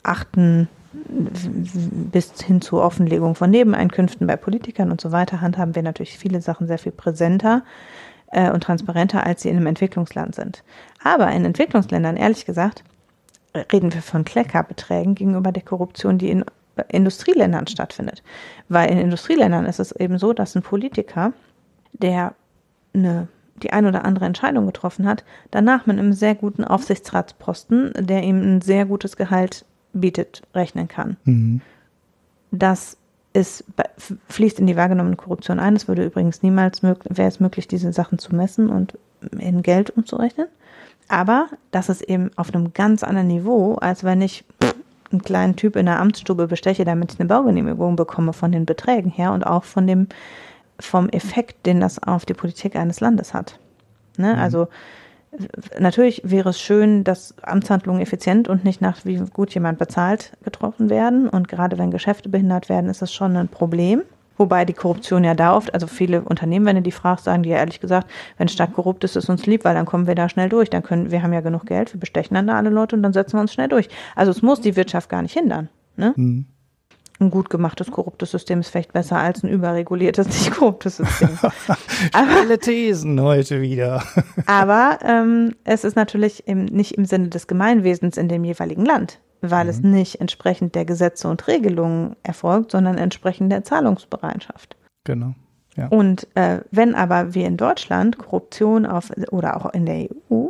achten 0.02 0.68
bis 0.92 2.32
hin 2.42 2.60
zur 2.60 2.82
Offenlegung 2.82 3.34
von 3.34 3.50
Nebeneinkünften 3.50 4.26
bei 4.26 4.36
Politikern 4.36 4.90
und 4.90 5.00
so 5.00 5.12
weiter, 5.12 5.40
handhaben 5.40 5.74
wir 5.74 5.82
natürlich 5.82 6.18
viele 6.18 6.42
Sachen 6.42 6.66
sehr 6.66 6.78
viel 6.78 6.92
präsenter 6.92 7.62
äh, 8.30 8.50
und 8.50 8.62
transparenter, 8.62 9.24
als 9.24 9.42
sie 9.42 9.48
in 9.48 9.56
einem 9.56 9.68
Entwicklungsland 9.68 10.34
sind. 10.34 10.64
Aber 11.02 11.30
in 11.30 11.44
Entwicklungsländern, 11.44 12.16
ehrlich 12.16 12.44
gesagt, 12.44 12.84
reden 13.72 13.94
wir 13.94 14.02
von 14.02 14.24
Kleckerbeträgen 14.24 15.14
gegenüber 15.14 15.52
der 15.52 15.62
Korruption, 15.62 16.18
die 16.18 16.30
in 16.30 16.44
Industrieländern 16.88 17.66
stattfindet. 17.66 18.22
Weil 18.68 18.90
in 18.90 18.98
Industrieländern 18.98 19.66
ist 19.66 19.80
es 19.80 19.92
eben 19.92 20.18
so, 20.18 20.32
dass 20.32 20.54
ein 20.54 20.62
Politiker, 20.62 21.32
der 21.92 22.34
eine, 22.94 23.28
die 23.62 23.72
ein 23.72 23.86
oder 23.86 24.04
andere 24.04 24.24
Entscheidung 24.24 24.66
getroffen 24.66 25.06
hat, 25.06 25.24
danach 25.50 25.86
mit 25.86 25.98
einem 25.98 26.12
sehr 26.12 26.34
guten 26.34 26.64
Aufsichtsratsposten, 26.64 27.92
der 27.98 28.22
ihm 28.22 28.40
ein 28.40 28.60
sehr 28.60 28.86
gutes 28.86 29.16
Gehalt 29.16 29.64
bietet, 29.92 30.42
rechnen 30.54 30.88
kann. 30.88 31.16
Mhm. 31.24 31.60
Das 32.50 32.96
ist, 33.32 33.64
fließt 34.28 34.58
in 34.60 34.66
die 34.66 34.76
wahrgenommene 34.76 35.16
Korruption 35.16 35.58
ein. 35.58 35.76
Es 35.76 35.88
würde 35.88 36.04
übrigens 36.04 36.42
niemals 36.42 36.82
wäre 36.82 37.28
es 37.28 37.40
möglich, 37.40 37.68
diese 37.68 37.92
Sachen 37.92 38.18
zu 38.18 38.34
messen 38.34 38.68
und 38.68 38.98
in 39.38 39.62
Geld 39.62 39.90
umzurechnen. 39.90 40.48
Aber 41.08 41.48
das 41.70 41.88
ist 41.88 42.02
eben 42.02 42.30
auf 42.36 42.54
einem 42.54 42.72
ganz 42.72 43.02
anderen 43.02 43.28
Niveau, 43.28 43.74
als 43.74 44.04
wenn 44.04 44.22
ich 44.22 44.44
einen 45.12 45.22
kleinen 45.22 45.56
Typ 45.56 45.76
in 45.76 45.86
der 45.86 46.00
Amtsstube 46.00 46.46
besteche, 46.46 46.84
damit 46.84 47.12
ich 47.12 47.20
eine 47.20 47.28
Baugenehmigung 47.28 47.96
bekomme 47.96 48.32
von 48.32 48.52
den 48.52 48.66
Beträgen 48.66 49.10
her 49.10 49.32
und 49.32 49.44
auch 49.44 49.64
von 49.64 49.86
dem, 49.86 50.08
vom 50.78 51.08
Effekt, 51.08 51.66
den 51.66 51.80
das 51.80 52.02
auf 52.02 52.24
die 52.24 52.34
Politik 52.34 52.76
eines 52.76 53.00
Landes 53.00 53.34
hat. 53.34 53.58
Ne? 54.16 54.34
Mhm. 54.34 54.38
Also 54.38 54.68
natürlich 55.78 56.22
wäre 56.24 56.50
es 56.50 56.60
schön, 56.60 57.04
dass 57.04 57.34
Amtshandlungen 57.42 58.02
effizient 58.02 58.48
und 58.48 58.64
nicht 58.64 58.80
nach 58.80 59.04
wie 59.04 59.16
gut 59.16 59.54
jemand 59.54 59.78
bezahlt 59.78 60.32
getroffen 60.44 60.90
werden. 60.90 61.28
Und 61.28 61.48
gerade 61.48 61.78
wenn 61.78 61.90
Geschäfte 61.90 62.28
behindert 62.28 62.68
werden, 62.68 62.90
ist 62.90 63.02
das 63.02 63.12
schon 63.12 63.36
ein 63.36 63.48
Problem. 63.48 64.02
Wobei 64.42 64.64
die 64.64 64.72
Korruption 64.72 65.22
ja 65.22 65.36
da 65.36 65.54
oft, 65.54 65.72
also 65.72 65.86
viele 65.86 66.22
Unternehmen, 66.22 66.66
wenn 66.66 66.74
du 66.74 66.82
die 66.82 66.90
fragst, 66.90 67.26
sagen 67.26 67.44
die 67.44 67.50
ja 67.50 67.58
ehrlich 67.58 67.78
gesagt, 67.78 68.10
wenn 68.38 68.48
Stadt 68.48 68.72
korrupt 68.72 69.04
ist, 69.04 69.14
ist 69.14 69.28
uns 69.28 69.46
lieb, 69.46 69.64
weil 69.64 69.76
dann 69.76 69.86
kommen 69.86 70.08
wir 70.08 70.16
da 70.16 70.28
schnell 70.28 70.48
durch. 70.48 70.68
Dann 70.68 70.82
können, 70.82 71.12
wir 71.12 71.22
haben 71.22 71.32
ja 71.32 71.42
genug 71.42 71.64
Geld, 71.66 71.94
wir 71.94 72.00
bestechen 72.00 72.34
dann 72.34 72.48
da 72.48 72.56
alle 72.56 72.68
Leute 72.68 72.96
und 72.96 73.04
dann 73.04 73.12
setzen 73.12 73.34
wir 73.36 73.40
uns 73.40 73.52
schnell 73.52 73.68
durch. 73.68 73.88
Also 74.16 74.32
es 74.32 74.42
muss 74.42 74.60
die 74.60 74.74
Wirtschaft 74.74 75.08
gar 75.08 75.22
nicht 75.22 75.32
hindern. 75.32 75.68
Ne? 75.96 76.12
Mhm. 76.16 76.46
Ein 77.20 77.30
gut 77.30 77.50
gemachtes, 77.50 77.92
korruptes 77.92 78.32
System 78.32 78.58
ist 78.58 78.70
vielleicht 78.70 78.92
besser 78.92 79.18
als 79.18 79.44
ein 79.44 79.48
überreguliertes, 79.48 80.26
nicht 80.26 80.50
korruptes 80.50 80.96
System. 80.96 81.38
Alle 82.12 82.58
Thesen 82.58 83.20
heute 83.20 83.60
wieder. 83.60 84.02
aber 84.46 84.98
ähm, 85.04 85.54
es 85.62 85.84
ist 85.84 85.94
natürlich 85.94 86.48
im, 86.48 86.64
nicht 86.64 86.98
im 86.98 87.04
Sinne 87.04 87.28
des 87.28 87.46
Gemeinwesens 87.46 88.16
in 88.16 88.26
dem 88.26 88.42
jeweiligen 88.42 88.84
Land 88.84 89.20
weil 89.42 89.64
mhm. 89.64 89.70
es 89.70 89.80
nicht 89.80 90.20
entsprechend 90.20 90.74
der 90.74 90.84
Gesetze 90.84 91.28
und 91.28 91.46
Regelungen 91.46 92.16
erfolgt, 92.22 92.70
sondern 92.70 92.96
entsprechend 92.96 93.52
der 93.52 93.64
Zahlungsbereitschaft. 93.64 94.76
Genau. 95.04 95.34
Ja. 95.76 95.88
Und 95.88 96.28
äh, 96.34 96.60
wenn 96.70 96.94
aber 96.94 97.34
wir 97.34 97.46
in 97.46 97.56
Deutschland 97.56 98.18
Korruption 98.18 98.86
auf 98.86 99.10
oder 99.30 99.56
auch 99.56 99.72
in 99.72 99.86
der 99.86 100.08
EU 100.30 100.48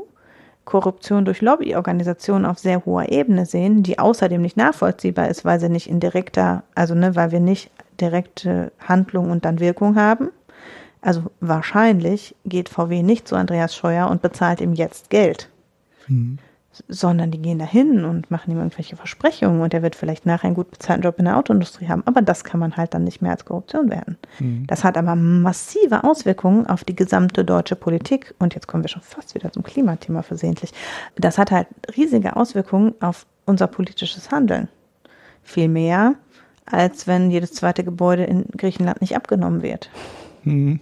Korruption 0.64 1.24
durch 1.24 1.40
Lobbyorganisationen 1.40 2.46
auf 2.46 2.58
sehr 2.58 2.84
hoher 2.84 3.10
Ebene 3.10 3.46
sehen, 3.46 3.82
die 3.82 3.98
außerdem 3.98 4.40
nicht 4.40 4.56
nachvollziehbar 4.56 5.28
ist, 5.28 5.44
weil 5.44 5.58
sie 5.58 5.68
nicht 5.68 5.88
in 5.88 5.98
direkter, 5.98 6.62
also 6.74 6.94
ne, 6.94 7.16
weil 7.16 7.32
wir 7.32 7.40
nicht 7.40 7.70
direkte 8.00 8.72
Handlung 8.78 9.30
und 9.30 9.44
dann 9.44 9.58
Wirkung 9.58 9.96
haben. 9.96 10.30
Also 11.00 11.24
wahrscheinlich 11.40 12.36
geht 12.44 12.68
VW 12.68 13.02
nicht 13.02 13.26
zu 13.26 13.34
Andreas 13.34 13.74
Scheuer 13.74 14.08
und 14.08 14.22
bezahlt 14.22 14.60
ihm 14.60 14.72
jetzt 14.72 15.10
Geld. 15.10 15.48
Mhm 16.06 16.38
sondern 16.88 17.30
die 17.30 17.40
gehen 17.40 17.58
dahin 17.58 18.04
und 18.04 18.30
machen 18.30 18.50
ihm 18.50 18.58
irgendwelche 18.58 18.96
Versprechungen 18.96 19.60
und 19.60 19.74
er 19.74 19.82
wird 19.82 19.94
vielleicht 19.94 20.24
nachher 20.24 20.46
einen 20.46 20.54
gut 20.54 20.70
bezahlten 20.70 21.02
Job 21.02 21.18
in 21.18 21.26
der 21.26 21.36
Autoindustrie 21.36 21.88
haben. 21.88 22.02
Aber 22.06 22.22
das 22.22 22.44
kann 22.44 22.60
man 22.60 22.76
halt 22.76 22.94
dann 22.94 23.04
nicht 23.04 23.20
mehr 23.20 23.32
als 23.32 23.44
Korruption 23.44 23.90
werden. 23.90 24.16
Mhm. 24.38 24.66
Das 24.66 24.84
hat 24.84 24.96
aber 24.96 25.14
massive 25.14 26.04
Auswirkungen 26.04 26.66
auf 26.66 26.84
die 26.84 26.96
gesamte 26.96 27.44
deutsche 27.44 27.76
Politik. 27.76 28.34
Und 28.38 28.54
jetzt 28.54 28.66
kommen 28.66 28.84
wir 28.84 28.88
schon 28.88 29.02
fast 29.02 29.34
wieder 29.34 29.52
zum 29.52 29.62
Klimathema 29.62 30.22
versehentlich. 30.22 30.72
Das 31.16 31.38
hat 31.38 31.50
halt 31.50 31.66
riesige 31.96 32.36
Auswirkungen 32.36 32.94
auf 33.00 33.26
unser 33.44 33.66
politisches 33.66 34.30
Handeln. 34.30 34.68
Viel 35.42 35.68
mehr, 35.68 36.14
als 36.64 37.06
wenn 37.06 37.30
jedes 37.30 37.52
zweite 37.52 37.84
Gebäude 37.84 38.24
in 38.24 38.46
Griechenland 38.56 39.00
nicht 39.00 39.16
abgenommen 39.16 39.62
wird. 39.62 39.90
Mhm. 40.44 40.80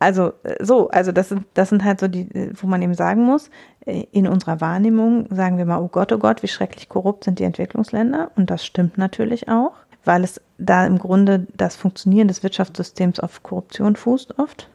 Also 0.00 0.32
äh, 0.42 0.64
so, 0.64 0.88
also 0.88 1.12
das 1.12 1.28
sind, 1.28 1.44
das 1.54 1.68
sind 1.68 1.84
halt 1.84 2.00
so 2.00 2.08
die, 2.08 2.22
äh, 2.34 2.52
wo 2.60 2.66
man 2.66 2.82
eben 2.82 2.94
sagen 2.94 3.24
muss, 3.24 3.50
äh, 3.86 4.06
in 4.10 4.26
unserer 4.26 4.60
Wahrnehmung 4.60 5.28
sagen 5.30 5.58
wir 5.58 5.66
mal, 5.66 5.78
oh 5.78 5.88
Gott, 5.88 6.10
oh 6.10 6.18
Gott, 6.18 6.42
wie 6.42 6.48
schrecklich 6.48 6.88
korrupt 6.88 7.22
sind 7.24 7.38
die 7.38 7.44
Entwicklungsländer. 7.44 8.32
Und 8.34 8.50
das 8.50 8.64
stimmt 8.64 8.98
natürlich 8.98 9.48
auch, 9.48 9.72
weil 10.04 10.24
es 10.24 10.40
da 10.58 10.84
im 10.86 10.98
Grunde 10.98 11.46
das 11.54 11.76
Funktionieren 11.76 12.28
des 12.28 12.42
Wirtschaftssystems 12.42 13.20
auf 13.20 13.42
Korruption 13.44 13.94
fußt 13.94 14.38
oft. 14.38 14.68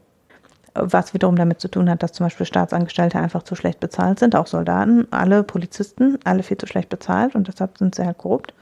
Was 0.76 1.14
wiederum 1.14 1.38
damit 1.38 1.62
zu 1.62 1.70
tun 1.70 1.90
hat, 1.90 2.04
dass 2.04 2.12
zum 2.12 2.26
Beispiel 2.26 2.46
Staatsangestellte 2.46 3.18
einfach 3.18 3.44
zu 3.44 3.56
schlecht 3.56 3.80
bezahlt 3.80 4.20
sind, 4.20 4.36
auch 4.36 4.46
Soldaten, 4.46 5.08
alle 5.10 5.42
Polizisten, 5.42 6.20
alle 6.26 6.44
viel 6.44 6.58
zu 6.58 6.68
schlecht 6.68 6.90
bezahlt 6.90 7.34
und 7.34 7.48
deshalb 7.48 7.78
sind 7.78 7.96
sie 7.96 8.06
halt 8.06 8.18
korrupt. 8.18 8.54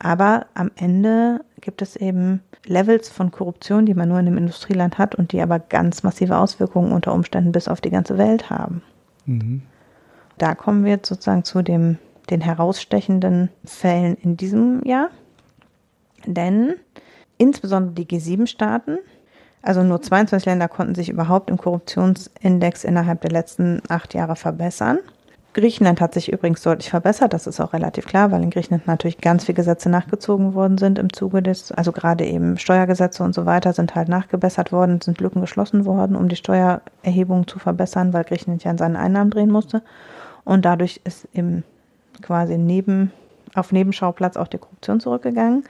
Aber 0.00 0.46
am 0.54 0.70
Ende 0.76 1.44
gibt 1.60 1.82
es 1.82 1.94
eben 1.94 2.42
Levels 2.64 3.10
von 3.10 3.30
Korruption, 3.30 3.84
die 3.84 3.94
man 3.94 4.08
nur 4.08 4.18
in 4.18 4.26
einem 4.26 4.38
Industrieland 4.38 4.98
hat 4.98 5.14
und 5.14 5.32
die 5.32 5.40
aber 5.40 5.58
ganz 5.58 6.02
massive 6.02 6.38
Auswirkungen 6.38 6.92
unter 6.92 7.12
Umständen 7.12 7.52
bis 7.52 7.68
auf 7.68 7.82
die 7.82 7.90
ganze 7.90 8.16
Welt 8.16 8.48
haben. 8.48 8.82
Mhm. 9.26 9.62
Da 10.38 10.54
kommen 10.54 10.84
wir 10.84 10.92
jetzt 10.92 11.08
sozusagen 11.08 11.44
zu 11.44 11.62
dem, 11.62 11.98
den 12.30 12.40
herausstechenden 12.40 13.50
Fällen 13.64 14.16
in 14.16 14.38
diesem 14.38 14.82
Jahr. 14.84 15.10
Denn 16.24 16.74
insbesondere 17.36 17.94
die 17.94 18.06
G7-Staaten, 18.06 18.98
also 19.60 19.82
nur 19.82 20.00
22 20.00 20.46
Länder 20.46 20.68
konnten 20.68 20.94
sich 20.94 21.10
überhaupt 21.10 21.50
im 21.50 21.58
Korruptionsindex 21.58 22.84
innerhalb 22.84 23.20
der 23.20 23.32
letzten 23.32 23.82
acht 23.88 24.14
Jahre 24.14 24.36
verbessern. 24.36 25.00
Griechenland 25.52 26.00
hat 26.00 26.14
sich 26.14 26.32
übrigens 26.32 26.62
deutlich 26.62 26.90
verbessert, 26.90 27.32
das 27.32 27.48
ist 27.48 27.60
auch 27.60 27.72
relativ 27.72 28.06
klar, 28.06 28.30
weil 28.30 28.42
in 28.42 28.50
Griechenland 28.50 28.86
natürlich 28.86 29.18
ganz 29.18 29.44
viele 29.44 29.56
Gesetze 29.56 29.90
nachgezogen 29.90 30.54
worden 30.54 30.78
sind 30.78 30.98
im 30.98 31.12
Zuge 31.12 31.42
des, 31.42 31.72
also 31.72 31.90
gerade 31.90 32.24
eben 32.24 32.56
Steuergesetze 32.56 33.24
und 33.24 33.34
so 33.34 33.46
weiter 33.46 33.72
sind 33.72 33.96
halt 33.96 34.08
nachgebessert 34.08 34.70
worden, 34.70 35.00
sind 35.00 35.20
Lücken 35.20 35.40
geschlossen 35.40 35.86
worden, 35.86 36.14
um 36.14 36.28
die 36.28 36.36
Steuererhebung 36.36 37.48
zu 37.48 37.58
verbessern, 37.58 38.12
weil 38.12 38.24
Griechenland 38.24 38.62
ja 38.62 38.70
an 38.70 38.78
seinen 38.78 38.96
Einnahmen 38.96 39.30
drehen 39.30 39.50
musste. 39.50 39.82
Und 40.44 40.64
dadurch 40.64 41.00
ist 41.04 41.26
eben 41.34 41.64
quasi 42.22 42.56
neben, 42.56 43.10
auf 43.54 43.72
Nebenschauplatz 43.72 44.36
auch 44.36 44.48
die 44.48 44.58
Korruption 44.58 45.00
zurückgegangen. 45.00 45.64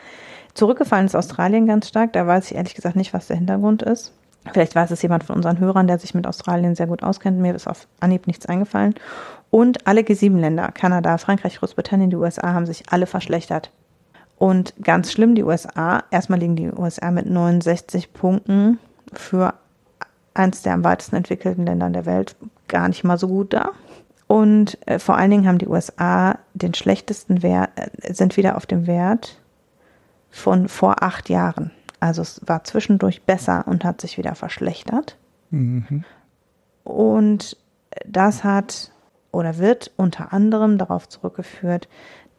Zurückgefallen 0.52 1.06
ist 1.06 1.16
Australien 1.16 1.66
ganz 1.66 1.88
stark, 1.88 2.12
da 2.12 2.26
weiß 2.26 2.50
ich 2.50 2.56
ehrlich 2.56 2.74
gesagt 2.74 2.96
nicht, 2.96 3.14
was 3.14 3.28
der 3.28 3.36
Hintergrund 3.36 3.82
ist. 3.82 4.12
Vielleicht 4.52 4.74
weiß 4.74 4.90
es 4.90 5.02
jemand 5.02 5.24
von 5.24 5.36
unseren 5.36 5.58
Hörern, 5.58 5.86
der 5.86 5.98
sich 5.98 6.14
mit 6.14 6.26
Australien 6.26 6.74
sehr 6.74 6.86
gut 6.86 7.02
auskennt. 7.02 7.38
Mir 7.38 7.54
ist 7.54 7.66
auf 7.66 7.86
Anhieb 8.00 8.26
nichts 8.26 8.46
eingefallen. 8.46 8.94
Und 9.51 9.86
alle 9.86 10.03
G7-Länder, 10.03 10.70
Kanada, 10.72 11.18
Frankreich, 11.18 11.59
Großbritannien, 11.59 12.11
die 12.11 12.16
USA, 12.16 12.53
haben 12.53 12.66
sich 12.66 12.84
alle 12.90 13.07
verschlechtert. 13.07 13.72
Und 14.38 14.74
ganz 14.82 15.12
schlimm, 15.12 15.34
die 15.34 15.44
USA, 15.44 16.05
erstmal 16.11 16.38
liegen 16.38 16.57
die 16.57 16.70
USA 16.70 17.11
mit 17.11 17.26
69 17.26 18.12
Punkten 18.12 18.78
für 19.12 19.55
eines 20.34 20.62
der 20.62 20.74
am 20.74 20.84
weitesten 20.84 21.16
entwickelten 21.16 21.66
Länder 21.66 21.90
der 21.90 22.07
Welt 22.07 22.36
gar 22.68 22.88
nicht 22.88 23.05
mal 23.05 23.18
so 23.18 23.28
gut 23.28 23.53
da. 23.53 23.72
Und 24.28 24.78
äh, 24.86 25.01
vor 25.01 25.16
allen 25.16 25.30
Dingen 25.30 25.46
haben 25.48 25.59
die 25.59 25.66
USA 25.66 26.38
den 26.55 26.72
schlechtesten 26.72 27.42
Wert, 27.42 27.70
äh, 27.74 28.14
sind 28.14 28.36
wieder 28.36 28.57
auf 28.57 28.64
dem 28.64 28.86
Wert 28.86 29.40
von 30.30 30.68
vor 30.68 31.03
acht 31.03 31.28
Jahren. 31.28 31.72
Also 31.98 32.22
es 32.22 32.40
war 32.46 32.64
zwischendurch 32.64 33.22
besser 33.22 33.64
und 33.66 33.84
hat 33.84 34.01
sich 34.01 34.16
wieder 34.16 34.36
verschlechtert. 34.36 35.16
Mhm. 35.51 36.05
Und 36.84 37.57
das 38.07 38.44
hat 38.44 38.92
oder 39.32 39.58
wird 39.58 39.90
unter 39.96 40.32
anderem 40.32 40.78
darauf 40.78 41.08
zurückgeführt, 41.08 41.88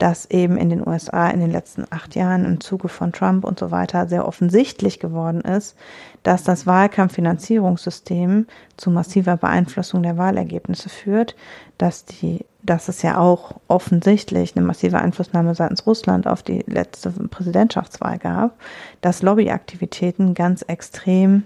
dass 0.02 0.26
eben 0.32 0.58
in 0.58 0.70
den 0.70 0.86
USA 0.86 1.30
in 1.30 1.40
den 1.40 1.52
letzten 1.52 1.86
acht 1.92 2.16
Jahren 2.16 2.44
im 2.44 2.60
Zuge 2.60 2.88
von 2.88 3.12
Trump 3.12 3.46
und 3.46 3.60
so 3.60 3.70
weiter 3.70 4.08
sehr 4.08 4.28
offensichtlich 4.28 5.00
geworden 5.00 5.42
ist, 5.42 5.78
dass 6.24 6.44
das 6.44 6.66
Wahlkampffinanzierungssystem 6.66 8.48
zu 8.78 8.90
massiver 8.90 9.38
Beeinflussung 9.38 10.02
der 10.02 10.18
Wahlergebnisse 10.18 10.90
führt, 10.90 11.36
dass 11.78 12.04
die, 12.04 12.46
dass 12.64 12.88
es 12.88 13.04
ja 13.04 13.20
auch 13.20 13.58
offensichtlich 13.68 14.56
eine 14.56 14.66
massive 14.66 15.00
Einflussnahme 15.00 15.54
seitens 15.54 15.86
Russland 15.86 16.26
auf 16.26 16.42
die 16.42 16.64
letzte 16.66 17.12
Präsidentschaftswahl 17.12 18.18
gab, 18.18 18.58
dass 19.02 19.22
Lobbyaktivitäten 19.22 20.34
ganz 20.34 20.64
extrem 20.64 21.44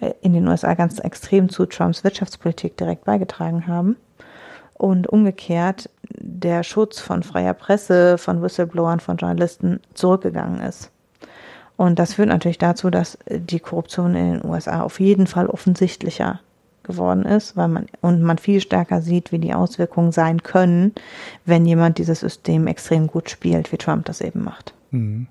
äh, 0.00 0.14
in 0.20 0.32
den 0.32 0.48
USA 0.48 0.74
ganz 0.74 0.98
extrem 0.98 1.48
zu 1.48 1.64
Trumps 1.66 2.02
Wirtschaftspolitik 2.02 2.76
direkt 2.76 3.04
beigetragen 3.04 3.68
haben 3.68 3.96
und 4.78 5.08
umgekehrt 5.08 5.90
der 6.16 6.62
Schutz 6.62 7.00
von 7.00 7.22
freier 7.22 7.54
Presse, 7.54 8.16
von 8.16 8.40
Whistleblowern, 8.42 9.00
von 9.00 9.16
Journalisten 9.16 9.80
zurückgegangen 9.94 10.60
ist. 10.60 10.90
Und 11.76 11.98
das 11.98 12.14
führt 12.14 12.28
natürlich 12.28 12.58
dazu, 12.58 12.90
dass 12.90 13.18
die 13.28 13.60
Korruption 13.60 14.14
in 14.16 14.32
den 14.32 14.44
USA 14.44 14.82
auf 14.82 14.98
jeden 14.98 15.26
Fall 15.26 15.46
offensichtlicher 15.46 16.40
geworden 16.82 17.24
ist, 17.24 17.56
weil 17.56 17.68
man 17.68 17.86
und 18.00 18.22
man 18.22 18.38
viel 18.38 18.60
stärker 18.60 19.02
sieht, 19.02 19.30
wie 19.30 19.38
die 19.38 19.54
Auswirkungen 19.54 20.10
sein 20.10 20.42
können, 20.42 20.92
wenn 21.44 21.66
jemand 21.66 21.98
dieses 21.98 22.20
System 22.20 22.66
extrem 22.66 23.06
gut 23.06 23.30
spielt, 23.30 23.70
wie 23.70 23.76
Trump 23.76 24.06
das 24.06 24.20
eben 24.20 24.42
macht. 24.42 24.74
Mhm. 24.90 25.28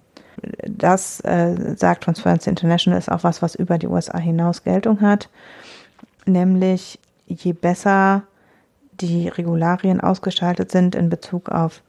Das 0.67 1.19
äh, 1.21 1.75
sagt 1.75 2.03
Transparency 2.03 2.49
International 2.49 2.99
ist 2.99 3.11
auch 3.11 3.23
was, 3.23 3.41
was 3.41 3.55
über 3.55 3.77
die 3.79 3.87
USA 3.87 4.19
hinaus 4.19 4.63
Geltung 4.63 5.01
hat, 5.01 5.29
nämlich 6.25 6.99
je 7.25 7.53
besser 7.53 8.23
die 9.01 9.27
Regularien 9.27 10.01
ausgestaltet 10.01 10.71
sind 10.71 10.95
in 10.95 11.09
Bezug 11.09 11.49
auf 11.49 11.83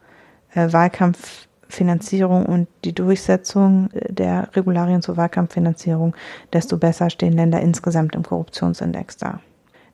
äh, 0.55 0.73
Wahlkampffinanzierung 0.73 2.47
und 2.47 2.69
die 2.85 2.95
Durchsetzung 2.95 3.91
äh, 3.93 4.13
der 4.13 4.55
Regularien 4.55 5.03
zur 5.03 5.17
Wahlkampffinanzierung, 5.17 6.15
desto 6.53 6.77
besser 6.77 7.11
stehen 7.11 7.33
Länder 7.33 7.61
insgesamt 7.61 8.15
im 8.15 8.23
Korruptionsindex 8.23 9.17
da. 9.17 9.41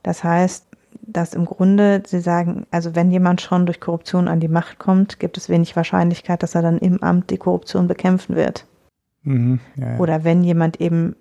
Das 0.03 0.23
heißt, 0.23 0.67
dass 1.03 1.35
im 1.35 1.45
Grunde 1.45 2.03
sie 2.07 2.21
sagen, 2.21 2.67
also 2.71 2.95
wenn 2.95 3.11
jemand 3.11 3.41
schon 3.41 3.67
durch 3.67 3.81
Korruption 3.81 4.29
an 4.29 4.41
die 4.41 4.49
Macht 4.49 4.79
kommt, 4.79 5.19
gibt 5.19 5.37
es 5.37 5.49
wenig 5.49 5.77
Wahrscheinlichkeit, 5.77 6.43
dass 6.43 6.55
er 6.55 6.62
dann 6.62 6.79
im 6.79 7.03
Amt 7.03 7.31
die 7.31 7.37
Korruption 7.37 7.89
bekämpfen 7.89 8.37
wird. 8.37 8.67
Mhm, 9.23 9.61
ja, 9.77 9.93
ja. 9.93 9.99
Oder 9.99 10.25
wenn 10.25 10.45
jemand 10.45 10.81
eben 10.81 11.17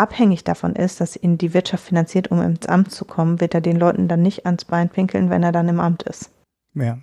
abhängig 0.00 0.44
davon 0.44 0.74
ist, 0.74 1.00
dass 1.00 1.16
ihn 1.16 1.38
die 1.38 1.54
Wirtschaft 1.54 1.84
finanziert, 1.84 2.30
um 2.30 2.40
ins 2.40 2.66
Amt 2.66 2.90
zu 2.90 3.04
kommen, 3.04 3.40
wird 3.40 3.54
er 3.54 3.60
den 3.60 3.76
Leuten 3.76 4.08
dann 4.08 4.22
nicht 4.22 4.46
ans 4.46 4.64
Bein 4.64 4.88
pinkeln, 4.88 5.30
wenn 5.30 5.42
er 5.42 5.52
dann 5.52 5.68
im 5.68 5.78
Amt 5.78 6.02
ist. 6.04 6.30
Ja. 6.74 6.98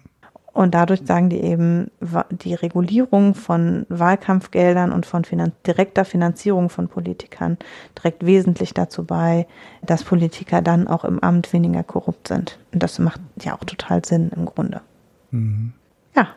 Und 0.51 0.73
dadurch 0.73 1.01
sagen 1.05 1.29
die 1.29 1.39
eben, 1.39 1.91
die 2.31 2.55
Regulierung 2.55 3.35
von 3.35 3.85
Wahlkampfgeldern 3.89 4.91
und 4.91 5.05
von 5.05 5.23
Finan 5.23 5.51
direkter 5.67 6.03
Finanzierung 6.03 6.69
von 6.69 6.87
Politikern 6.87 7.59
trägt 7.93 8.25
wesentlich 8.25 8.73
dazu 8.73 9.05
bei, 9.05 9.45
dass 9.83 10.03
Politiker 10.03 10.63
dann 10.63 10.87
auch 10.87 11.05
im 11.05 11.19
Amt 11.19 11.53
weniger 11.53 11.83
korrupt 11.83 12.29
sind. 12.29 12.57
Und 12.73 12.81
das 12.81 12.97
macht 12.97 13.21
ja 13.39 13.53
auch 13.53 13.63
total 13.65 14.03
Sinn 14.03 14.31
im 14.35 14.45
Grunde. 14.47 14.81
Mhm. 15.29 15.73
Ja. 16.15 16.29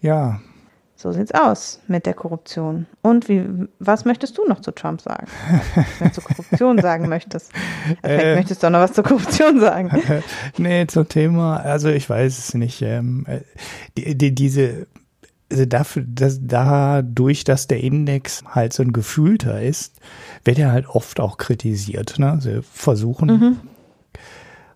Ja, 0.00 0.40
so 1.06 1.12
sieht's 1.12 1.32
aus 1.32 1.80
mit 1.86 2.04
der 2.04 2.14
Korruption. 2.14 2.86
Und 3.00 3.28
wie, 3.28 3.46
was 3.78 4.04
möchtest 4.04 4.38
du 4.38 4.44
noch 4.46 4.60
zu 4.60 4.72
Trump 4.72 5.00
sagen? 5.00 5.28
Wenn 5.98 6.08
du 6.08 6.14
zur 6.14 6.24
Korruption 6.24 6.78
sagen 6.80 7.08
möchtest. 7.08 7.52
Vielleicht 8.02 8.24
äh, 8.24 8.34
möchtest 8.34 8.62
du 8.62 8.66
auch 8.66 8.72
noch 8.72 8.80
was 8.80 8.92
zur 8.92 9.04
Korruption 9.04 9.60
sagen. 9.60 9.90
nee, 10.58 10.84
zum 10.88 11.08
Thema, 11.08 11.58
also 11.58 11.88
ich 11.90 12.10
weiß 12.10 12.38
es 12.38 12.54
nicht. 12.54 12.82
Ähm, 12.82 13.24
äh, 13.28 13.40
die, 13.96 14.18
die, 14.18 14.34
diese, 14.34 14.88
also 15.48 15.64
dafür, 15.64 16.02
dass, 16.08 16.40
dadurch, 16.42 17.44
dass 17.44 17.68
der 17.68 17.80
Index 17.84 18.42
halt 18.44 18.72
so 18.72 18.82
ein 18.82 18.92
gefühlter 18.92 19.62
ist, 19.62 20.00
wird 20.44 20.58
er 20.58 20.72
halt 20.72 20.88
oft 20.88 21.20
auch 21.20 21.38
kritisiert. 21.38 22.18
Ne? 22.18 22.38
Sie 22.40 22.62
versuchen 22.62 23.28
mhm. 23.28 23.56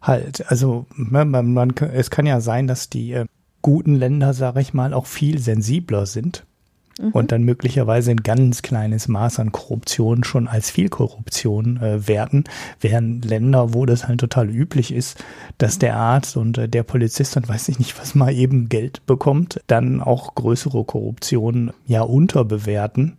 halt, 0.01 0.49
also 0.49 0.87
man, 0.93 1.31
man, 1.31 1.75
es 1.93 2.11
kann 2.11 2.25
ja 2.25 2.41
sein, 2.41 2.69
dass 2.69 2.89
die 2.89 3.15
äh, 3.15 3.27
guten 3.63 3.95
Länder, 3.95 4.35
sage 4.35 4.61
ich 4.61 4.75
mal, 4.75 4.95
auch 4.95 5.07
viel 5.07 5.39
sensibler 5.39 6.07
sind 6.07 6.45
mhm. 7.01 7.11
und 7.11 7.33
dann 7.33 7.43
möglicherweise 7.43 8.11
ein 8.11 8.23
ganz 8.23 8.63
kleines 8.63 9.09
Maß 9.09 9.41
an 9.41 9.53
Korruption 9.53 10.25
schon 10.25 10.49
als 10.49 10.71
viel 10.71 10.89
Korruption 10.89 11.79
äh, 11.79 12.07
werden, 12.07 12.45
während 12.81 13.25
Länder, 13.25 13.75
wo 13.75 13.87
das 13.87 14.09
halt 14.09 14.21
total 14.21 14.49
üblich 14.49 14.93
ist, 14.93 15.23
dass 15.59 15.79
der 15.79 15.97
Arzt 15.97 16.37
und 16.37 16.59
äh, 16.59 16.69
der 16.69 16.83
Polizist 16.83 17.37
und 17.37 17.49
weiß 17.49 17.69
ich 17.69 17.79
nicht, 17.79 17.99
was 17.99 18.15
mal 18.15 18.33
eben 18.33 18.69
Geld 18.69 19.05
bekommt, 19.07 19.61
dann 19.67 20.01
auch 20.01 20.35
größere 20.35 20.85
Korruption 20.85 21.73
ja 21.87 22.03
unterbewerten. 22.03 23.17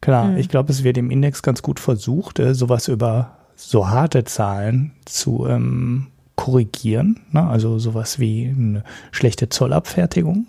Klar, 0.00 0.28
mhm. 0.28 0.36
ich 0.36 0.48
glaube, 0.48 0.72
es 0.72 0.84
wird 0.84 0.98
im 0.98 1.10
Index 1.10 1.42
ganz 1.42 1.62
gut 1.62 1.80
versucht, 1.80 2.38
äh, 2.38 2.54
sowas 2.54 2.88
über 2.88 3.38
so 3.56 3.88
harte 3.88 4.22
Zahlen 4.24 4.92
zu 5.04 5.46
ähm, 5.48 6.06
korrigieren. 6.38 7.18
Ne? 7.32 7.42
Also 7.46 7.80
sowas 7.80 8.20
wie 8.20 8.54
eine 8.56 8.84
schlechte 9.10 9.48
Zollabfertigung 9.48 10.46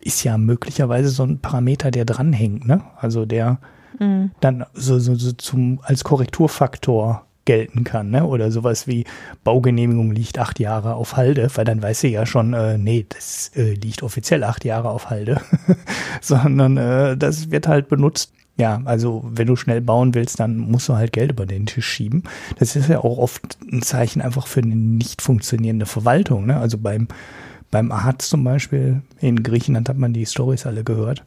ist 0.00 0.24
ja 0.24 0.36
möglicherweise 0.36 1.10
so 1.10 1.22
ein 1.22 1.38
Parameter, 1.38 1.92
der 1.92 2.04
dranhängt. 2.04 2.66
Ne? 2.66 2.82
Also 2.96 3.24
der 3.24 3.58
mhm. 4.00 4.32
dann 4.40 4.66
so, 4.74 4.98
so, 4.98 5.14
so 5.14 5.30
zum, 5.32 5.78
als 5.82 6.02
Korrekturfaktor 6.02 7.24
gelten 7.44 7.84
kann, 7.84 8.10
ne? 8.10 8.26
Oder 8.26 8.50
sowas 8.50 8.88
wie 8.88 9.04
Baugenehmigung 9.44 10.10
liegt 10.10 10.40
acht 10.40 10.58
Jahre 10.58 10.94
auf 10.94 11.16
Halde, 11.16 11.48
weil 11.54 11.64
dann 11.64 11.80
weiß 11.80 12.00
sie 12.00 12.08
ja 12.08 12.26
schon, 12.26 12.54
äh, 12.54 12.76
nee, 12.76 13.06
das 13.08 13.52
äh, 13.54 13.74
liegt 13.74 14.02
offiziell 14.02 14.42
acht 14.42 14.64
Jahre 14.64 14.90
auf 14.90 15.10
Halde, 15.10 15.40
sondern 16.20 16.76
äh, 16.76 17.16
das 17.16 17.52
wird 17.52 17.68
halt 17.68 17.88
benutzt, 17.88 18.32
Ja, 18.58 18.80
also 18.86 19.22
wenn 19.30 19.46
du 19.46 19.56
schnell 19.56 19.82
bauen 19.82 20.14
willst, 20.14 20.40
dann 20.40 20.56
musst 20.56 20.88
du 20.88 20.94
halt 20.94 21.12
Geld 21.12 21.32
über 21.32 21.44
den 21.44 21.66
Tisch 21.66 21.86
schieben. 21.86 22.22
Das 22.58 22.74
ist 22.74 22.88
ja 22.88 23.00
auch 23.00 23.18
oft 23.18 23.58
ein 23.70 23.82
Zeichen 23.82 24.22
einfach 24.22 24.46
für 24.46 24.62
eine 24.62 24.74
nicht 24.74 25.20
funktionierende 25.20 25.84
Verwaltung. 25.84 26.46
Ne? 26.46 26.56
Also 26.56 26.78
beim, 26.78 27.08
beim 27.70 27.92
Arzt 27.92 28.30
zum 28.30 28.44
Beispiel 28.44 29.02
in 29.20 29.42
Griechenland 29.42 29.90
hat 29.90 29.98
man 29.98 30.14
die 30.14 30.24
Stories 30.24 30.64
alle 30.64 30.84
gehört. 30.84 31.24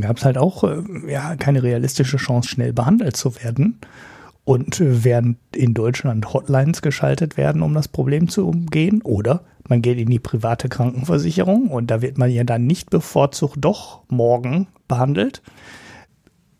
Gab 0.00 0.16
es 0.16 0.24
halt 0.24 0.38
auch 0.38 0.64
äh, 0.64 0.82
ja 1.06 1.36
keine 1.36 1.62
realistische 1.62 2.16
Chance, 2.16 2.48
schnell 2.48 2.72
behandelt 2.72 3.16
zu 3.16 3.36
werden. 3.36 3.78
Und 4.44 4.80
äh, 4.80 5.04
während 5.04 5.38
in 5.54 5.72
Deutschland 5.72 6.32
Hotlines 6.32 6.82
geschaltet 6.82 7.36
werden, 7.36 7.62
um 7.62 7.74
das 7.74 7.86
Problem 7.86 8.28
zu 8.28 8.48
umgehen, 8.48 9.02
oder 9.02 9.44
man 9.68 9.82
geht 9.82 9.98
in 9.98 10.10
die 10.10 10.18
private 10.18 10.68
Krankenversicherung 10.68 11.68
und 11.68 11.92
da 11.92 12.02
wird 12.02 12.18
man 12.18 12.30
ja 12.30 12.42
dann 12.42 12.66
nicht 12.66 12.90
bevorzugt 12.90 13.58
doch 13.60 14.02
morgen 14.08 14.66
behandelt 14.88 15.42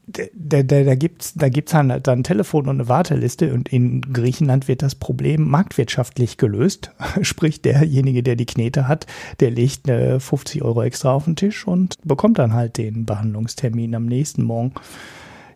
da, 0.06 0.62
da, 0.62 0.84
da 0.84 0.94
gibt's 0.94 1.34
da 1.34 1.48
gibt's 1.48 1.74
halt 1.74 2.06
dann 2.06 2.20
ein 2.20 2.24
Telefon 2.24 2.68
und 2.68 2.76
eine 2.76 2.88
Warteliste 2.88 3.52
und 3.52 3.72
in 3.72 4.00
Griechenland 4.00 4.68
wird 4.68 4.82
das 4.82 4.94
Problem 4.94 5.48
marktwirtschaftlich 5.48 6.36
gelöst. 6.36 6.92
Sprich, 7.22 7.60
derjenige, 7.60 8.22
der 8.22 8.36
die 8.36 8.46
Knete 8.46 8.86
hat, 8.86 9.06
der 9.40 9.50
legt 9.50 9.88
eine 9.90 10.20
50 10.20 10.62
Euro 10.62 10.82
extra 10.82 11.12
auf 11.12 11.24
den 11.24 11.36
Tisch 11.36 11.66
und 11.66 11.96
bekommt 12.04 12.38
dann 12.38 12.52
halt 12.52 12.78
den 12.78 13.04
Behandlungstermin 13.04 13.94
am 13.94 14.06
nächsten 14.06 14.44
Morgen. 14.44 14.72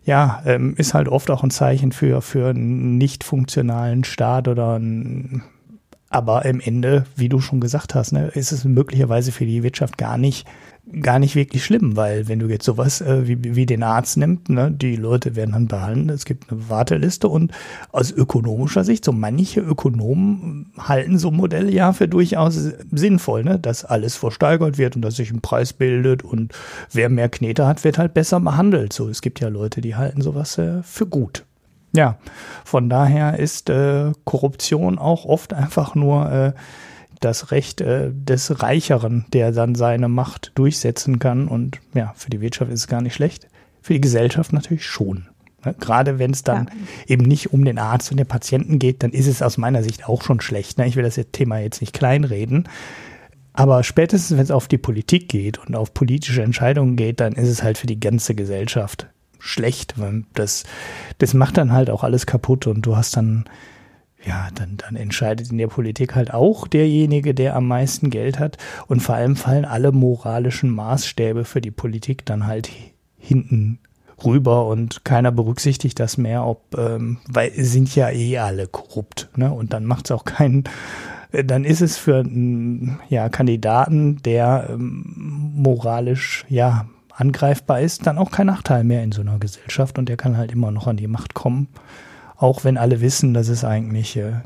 Ja, 0.03 0.41
ähm, 0.45 0.73
ist 0.77 0.93
halt 0.93 1.07
oft 1.07 1.29
auch 1.29 1.43
ein 1.43 1.51
Zeichen 1.51 1.91
für, 1.91 2.21
für 2.21 2.49
einen 2.49 2.97
nicht 2.97 3.23
funktionalen 3.23 4.03
Staat 4.03 4.47
oder 4.47 4.77
ein 4.77 5.43
aber 6.11 6.43
im 6.43 6.59
Ende, 6.59 7.05
wie 7.15 7.29
du 7.29 7.39
schon 7.39 7.61
gesagt 7.61 7.95
hast, 7.95 8.11
ne, 8.11 8.27
ist 8.27 8.51
es 8.51 8.65
möglicherweise 8.65 9.31
für 9.31 9.45
die 9.45 9.63
Wirtschaft 9.63 9.97
gar 9.97 10.17
nicht 10.17 10.45
gar 11.01 11.19
nicht 11.19 11.35
wirklich 11.35 11.63
schlimm, 11.63 11.95
weil 11.95 12.27
wenn 12.27 12.39
du 12.39 12.47
jetzt 12.47 12.65
sowas 12.65 13.01
äh, 13.01 13.27
wie, 13.27 13.55
wie 13.55 13.65
den 13.65 13.83
Arzt 13.83 14.17
nimmst, 14.17 14.49
ne, 14.49 14.71
die 14.71 14.95
Leute 14.95 15.35
werden 15.35 15.51
dann 15.51 15.67
behandelt, 15.67 16.17
es 16.17 16.25
gibt 16.25 16.51
eine 16.51 16.69
Warteliste 16.69 17.27
und 17.27 17.51
aus 17.91 18.11
ökonomischer 18.11 18.83
Sicht, 18.83 19.05
so 19.05 19.11
manche 19.11 19.61
Ökonomen 19.61 20.71
halten 20.77 21.17
so 21.17 21.31
Modelle 21.31 21.71
ja 21.71 21.93
für 21.93 22.07
durchaus 22.07 22.71
sinnvoll, 22.91 23.43
ne, 23.43 23.59
dass 23.59 23.85
alles 23.85 24.15
versteigert 24.15 24.77
wird 24.77 24.95
und 24.95 25.01
dass 25.01 25.15
sich 25.15 25.31
ein 25.31 25.41
Preis 25.41 25.73
bildet 25.73 26.23
und 26.23 26.53
wer 26.91 27.09
mehr 27.09 27.29
Knete 27.29 27.67
hat, 27.67 27.83
wird 27.83 27.97
halt 27.97 28.13
besser 28.13 28.39
behandelt. 28.39 28.93
So, 28.93 29.07
es 29.09 29.21
gibt 29.21 29.39
ja 29.39 29.47
Leute, 29.47 29.81
die 29.81 29.95
halten 29.95 30.21
sowas 30.21 30.57
äh, 30.57 30.83
für 30.83 31.05
gut. 31.05 31.45
Ja, 31.93 32.17
von 32.63 32.89
daher 32.89 33.37
ist 33.37 33.69
äh, 33.69 34.11
Korruption 34.23 34.97
auch 34.97 35.25
oft 35.25 35.53
einfach 35.53 35.93
nur 35.93 36.31
äh, 36.31 36.53
das 37.21 37.51
Recht 37.51 37.79
äh, 37.81 38.11
des 38.11 38.61
Reicheren, 38.61 39.25
der 39.31 39.51
dann 39.51 39.75
seine 39.75 40.09
Macht 40.09 40.51
durchsetzen 40.55 41.19
kann. 41.19 41.47
Und 41.47 41.79
ja, 41.93 42.13
für 42.17 42.29
die 42.29 42.41
Wirtschaft 42.41 42.71
ist 42.71 42.81
es 42.81 42.87
gar 42.87 43.01
nicht 43.01 43.13
schlecht. 43.13 43.47
Für 43.81 43.93
die 43.93 44.01
Gesellschaft 44.01 44.51
natürlich 44.51 44.85
schon. 44.85 45.27
Ne? 45.63 45.75
Gerade 45.79 46.19
wenn 46.19 46.31
es 46.31 46.43
dann 46.43 46.65
ja. 46.65 46.73
eben 47.07 47.23
nicht 47.23 47.53
um 47.53 47.63
den 47.63 47.79
Arzt 47.79 48.11
und 48.11 48.17
den 48.17 48.27
Patienten 48.27 48.79
geht, 48.79 49.03
dann 49.03 49.11
ist 49.11 49.27
es 49.27 49.41
aus 49.41 49.57
meiner 49.57 49.83
Sicht 49.83 50.07
auch 50.09 50.23
schon 50.23 50.41
schlecht. 50.41 50.77
Ne? 50.77 50.87
Ich 50.87 50.95
will 50.95 51.03
das 51.03 51.19
Thema 51.31 51.59
jetzt 51.59 51.81
nicht 51.81 51.93
kleinreden. 51.93 52.67
Aber 53.53 53.83
spätestens, 53.83 54.37
wenn 54.37 54.43
es 54.43 54.51
auf 54.51 54.67
die 54.67 54.77
Politik 54.77 55.29
geht 55.29 55.57
und 55.59 55.75
auf 55.75 55.93
politische 55.93 56.41
Entscheidungen 56.41 56.95
geht, 56.95 57.19
dann 57.19 57.33
ist 57.33 57.49
es 57.49 57.63
halt 57.63 57.77
für 57.77 57.87
die 57.87 57.99
ganze 57.99 58.33
Gesellschaft 58.33 59.07
schlecht. 59.39 59.95
Das, 60.33 60.63
das 61.17 61.33
macht 61.33 61.57
dann 61.57 61.73
halt 61.73 61.89
auch 61.89 62.03
alles 62.03 62.25
kaputt 62.25 62.67
und 62.67 62.85
du 62.85 62.95
hast 62.95 63.17
dann 63.17 63.45
ja, 64.25 64.49
dann, 64.53 64.77
dann 64.77 64.95
entscheidet 64.95 65.51
in 65.51 65.57
der 65.57 65.67
Politik 65.67 66.15
halt 66.15 66.33
auch 66.33 66.67
derjenige, 66.67 67.33
der 67.33 67.55
am 67.55 67.67
meisten 67.67 68.09
Geld 68.09 68.39
hat. 68.39 68.57
Und 68.87 69.01
vor 69.01 69.15
allem 69.15 69.35
fallen 69.35 69.65
alle 69.65 69.91
moralischen 69.91 70.69
Maßstäbe 70.69 71.45
für 71.45 71.61
die 71.61 71.71
Politik 71.71 72.25
dann 72.25 72.45
halt 72.45 72.69
hinten 73.17 73.79
rüber 74.23 74.67
und 74.67 75.03
keiner 75.03 75.31
berücksichtigt 75.31 75.99
das 75.99 76.17
mehr, 76.17 76.45
ob, 76.45 76.77
ähm, 76.77 77.17
weil 77.27 77.51
sind 77.53 77.95
ja 77.95 78.11
eh 78.11 78.37
alle 78.37 78.67
korrupt, 78.67 79.29
ne? 79.35 79.51
Und 79.51 79.73
dann 79.73 79.85
macht 79.85 80.05
es 80.05 80.11
auch 80.11 80.25
keinen, 80.25 80.65
dann 81.31 81.65
ist 81.65 81.81
es 81.81 81.97
für 81.97 82.19
einen 82.19 82.99
ja, 83.09 83.29
Kandidaten, 83.29 84.21
der 84.21 84.67
ähm, 84.69 85.53
moralisch 85.55 86.45
ja 86.49 86.85
angreifbar 87.09 87.81
ist, 87.81 88.05
dann 88.05 88.19
auch 88.19 88.29
kein 88.29 88.47
Nachteil 88.47 88.83
mehr 88.83 89.03
in 89.03 89.11
so 89.11 89.21
einer 89.21 89.39
Gesellschaft 89.39 89.97
und 89.97 90.07
der 90.07 90.17
kann 90.17 90.37
halt 90.37 90.51
immer 90.51 90.69
noch 90.69 90.85
an 90.85 90.97
die 90.97 91.07
Macht 91.07 91.33
kommen 91.33 91.67
auch 92.41 92.63
wenn 92.63 92.77
alle 92.77 93.01
wissen, 93.01 93.33
dass 93.33 93.49
es 93.49 93.63
eigentlich 93.63 94.17
äh, 94.17 94.41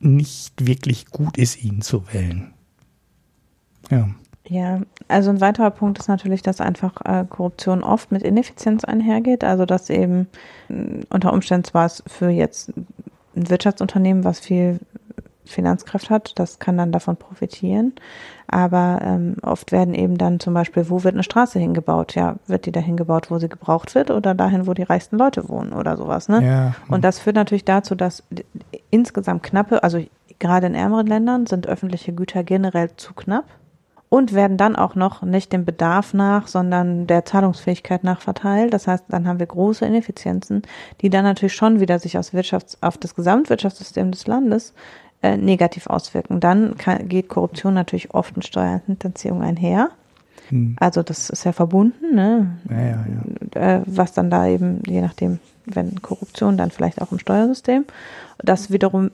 nicht 0.00 0.66
wirklich 0.66 1.06
gut 1.06 1.38
ist, 1.38 1.62
ihn 1.62 1.80
zu 1.80 2.02
wählen. 2.12 2.52
Ja. 3.90 4.08
Ja, 4.48 4.80
also 5.08 5.30
ein 5.30 5.40
weiterer 5.40 5.70
Punkt 5.70 5.98
ist 5.98 6.06
natürlich, 6.06 6.40
dass 6.40 6.60
einfach 6.60 7.00
äh, 7.04 7.24
Korruption 7.28 7.82
oft 7.82 8.12
mit 8.12 8.22
Ineffizienz 8.22 8.84
einhergeht. 8.84 9.42
Also 9.42 9.66
dass 9.66 9.90
eben 9.90 10.28
äh, 10.68 11.04
unter 11.10 11.32
Umständen 11.32 11.64
zwar 11.64 11.86
es 11.86 12.02
für 12.06 12.30
jetzt 12.30 12.72
ein 13.34 13.48
Wirtschaftsunternehmen, 13.48 14.22
was 14.22 14.38
viel 14.38 14.78
Finanzkraft 15.44 16.10
hat, 16.10 16.38
das 16.38 16.58
kann 16.58 16.76
dann 16.76 16.92
davon 16.92 17.16
profitieren. 17.16 17.94
Aber 18.48 19.00
ähm, 19.02 19.36
oft 19.42 19.72
werden 19.72 19.94
eben 19.94 20.18
dann 20.18 20.40
zum 20.40 20.54
Beispiel, 20.54 20.88
wo 20.88 21.04
wird 21.04 21.14
eine 21.14 21.22
Straße 21.22 21.58
hingebaut? 21.58 22.14
Ja, 22.14 22.36
wird 22.46 22.66
die 22.66 22.72
da 22.72 22.80
hingebaut, 22.80 23.30
wo 23.30 23.38
sie 23.38 23.48
gebraucht 23.48 23.94
wird 23.94 24.10
oder 24.10 24.34
dahin, 24.34 24.66
wo 24.66 24.74
die 24.74 24.84
reichsten 24.84 25.18
Leute 25.18 25.48
wohnen 25.48 25.72
oder 25.72 25.96
sowas, 25.96 26.28
ne? 26.28 26.44
Ja. 26.44 26.74
Und 26.88 27.04
das 27.04 27.18
führt 27.18 27.36
natürlich 27.36 27.64
dazu, 27.64 27.94
dass 27.94 28.22
insgesamt 28.90 29.42
knappe, 29.42 29.82
also 29.82 30.00
gerade 30.38 30.66
in 30.66 30.74
ärmeren 30.74 31.06
Ländern 31.06 31.46
sind 31.46 31.66
öffentliche 31.66 32.12
Güter 32.12 32.44
generell 32.44 32.90
zu 32.96 33.14
knapp 33.14 33.46
und 34.08 34.32
werden 34.32 34.56
dann 34.56 34.76
auch 34.76 34.94
noch 34.94 35.22
nicht 35.22 35.52
dem 35.52 35.64
Bedarf 35.64 36.14
nach, 36.14 36.46
sondern 36.46 37.06
der 37.06 37.24
Zahlungsfähigkeit 37.24 38.04
nach 38.04 38.20
verteilt. 38.20 38.72
Das 38.72 38.86
heißt, 38.86 39.04
dann 39.08 39.26
haben 39.26 39.40
wir 39.40 39.46
große 39.46 39.84
Ineffizienzen, 39.84 40.62
die 41.00 41.10
dann 41.10 41.24
natürlich 41.24 41.54
schon 41.54 41.80
wieder 41.80 41.98
sich 41.98 42.16
aus 42.16 42.32
Wirtschafts-, 42.32 42.78
auf 42.82 42.98
das 42.98 43.14
Gesamtwirtschaftssystem 43.14 44.12
des 44.12 44.26
Landes 44.26 44.74
äh, 45.26 45.36
negativ 45.36 45.88
auswirken. 45.88 46.40
Dann 46.40 46.76
kann, 46.76 47.08
geht 47.08 47.28
Korruption 47.28 47.74
natürlich 47.74 48.14
oft 48.14 48.36
mit 48.36 48.46
Steuerhinterziehung 48.46 49.42
einher. 49.42 49.90
Hm. 50.50 50.76
Also 50.78 51.02
das 51.02 51.30
ist 51.30 51.44
ja 51.44 51.52
verbunden, 51.52 52.14
ne? 52.14 52.56
Ja, 52.70 52.80
ja, 52.80 53.06
ja. 53.54 53.76
Äh, 53.76 53.82
was 53.86 54.12
dann 54.12 54.30
da 54.30 54.46
eben, 54.46 54.82
je 54.86 55.00
nachdem, 55.00 55.40
wenn 55.64 56.00
Korruption, 56.00 56.56
dann 56.56 56.70
vielleicht 56.70 57.02
auch 57.02 57.10
im 57.10 57.18
Steuersystem. 57.18 57.84
Das 58.38 58.70
wiederum 58.70 59.10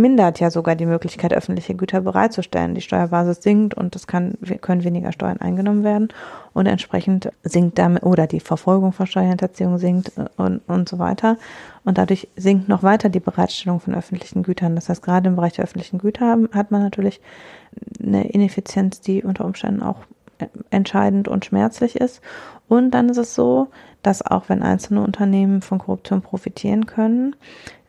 mindert 0.00 0.40
ja 0.40 0.50
sogar 0.50 0.74
die 0.74 0.86
Möglichkeit, 0.86 1.32
öffentliche 1.32 1.74
Güter 1.74 2.00
bereitzustellen. 2.00 2.74
Die 2.74 2.80
Steuerbasis 2.80 3.42
sinkt 3.42 3.74
und 3.74 3.94
es 3.96 4.06
kann, 4.06 4.34
können 4.60 4.84
weniger 4.84 5.12
Steuern 5.12 5.40
eingenommen 5.40 5.84
werden 5.84 6.08
und 6.54 6.66
entsprechend 6.66 7.30
sinkt 7.42 7.78
damit, 7.78 8.02
oder 8.02 8.26
die 8.26 8.40
Verfolgung 8.40 8.92
von 8.92 9.06
Steuerhinterziehung 9.06 9.78
sinkt 9.78 10.12
und, 10.36 10.60
und 10.66 10.88
so 10.88 10.98
weiter. 10.98 11.36
Und 11.84 11.98
dadurch 11.98 12.28
sinkt 12.36 12.68
noch 12.68 12.82
weiter 12.82 13.08
die 13.08 13.20
Bereitstellung 13.20 13.80
von 13.80 13.94
öffentlichen 13.94 14.42
Gütern. 14.42 14.74
Das 14.74 14.88
heißt, 14.88 15.02
gerade 15.02 15.28
im 15.28 15.36
Bereich 15.36 15.54
der 15.54 15.64
öffentlichen 15.64 15.98
Güter 15.98 16.38
hat 16.52 16.70
man 16.70 16.82
natürlich 16.82 17.20
eine 18.02 18.28
Ineffizienz, 18.28 19.00
die 19.00 19.22
unter 19.22 19.44
Umständen 19.44 19.82
auch 19.82 19.98
entscheidend 20.70 21.28
und 21.28 21.44
schmerzlich 21.44 21.96
ist. 21.96 22.20
Und 22.68 22.90
dann 22.92 23.08
ist 23.08 23.16
es 23.16 23.34
so, 23.34 23.68
dass 24.02 24.24
auch 24.24 24.48
wenn 24.48 24.62
einzelne 24.62 25.02
Unternehmen 25.02 25.62
von 25.62 25.78
Korruption 25.78 26.22
profitieren 26.22 26.86
können, 26.86 27.34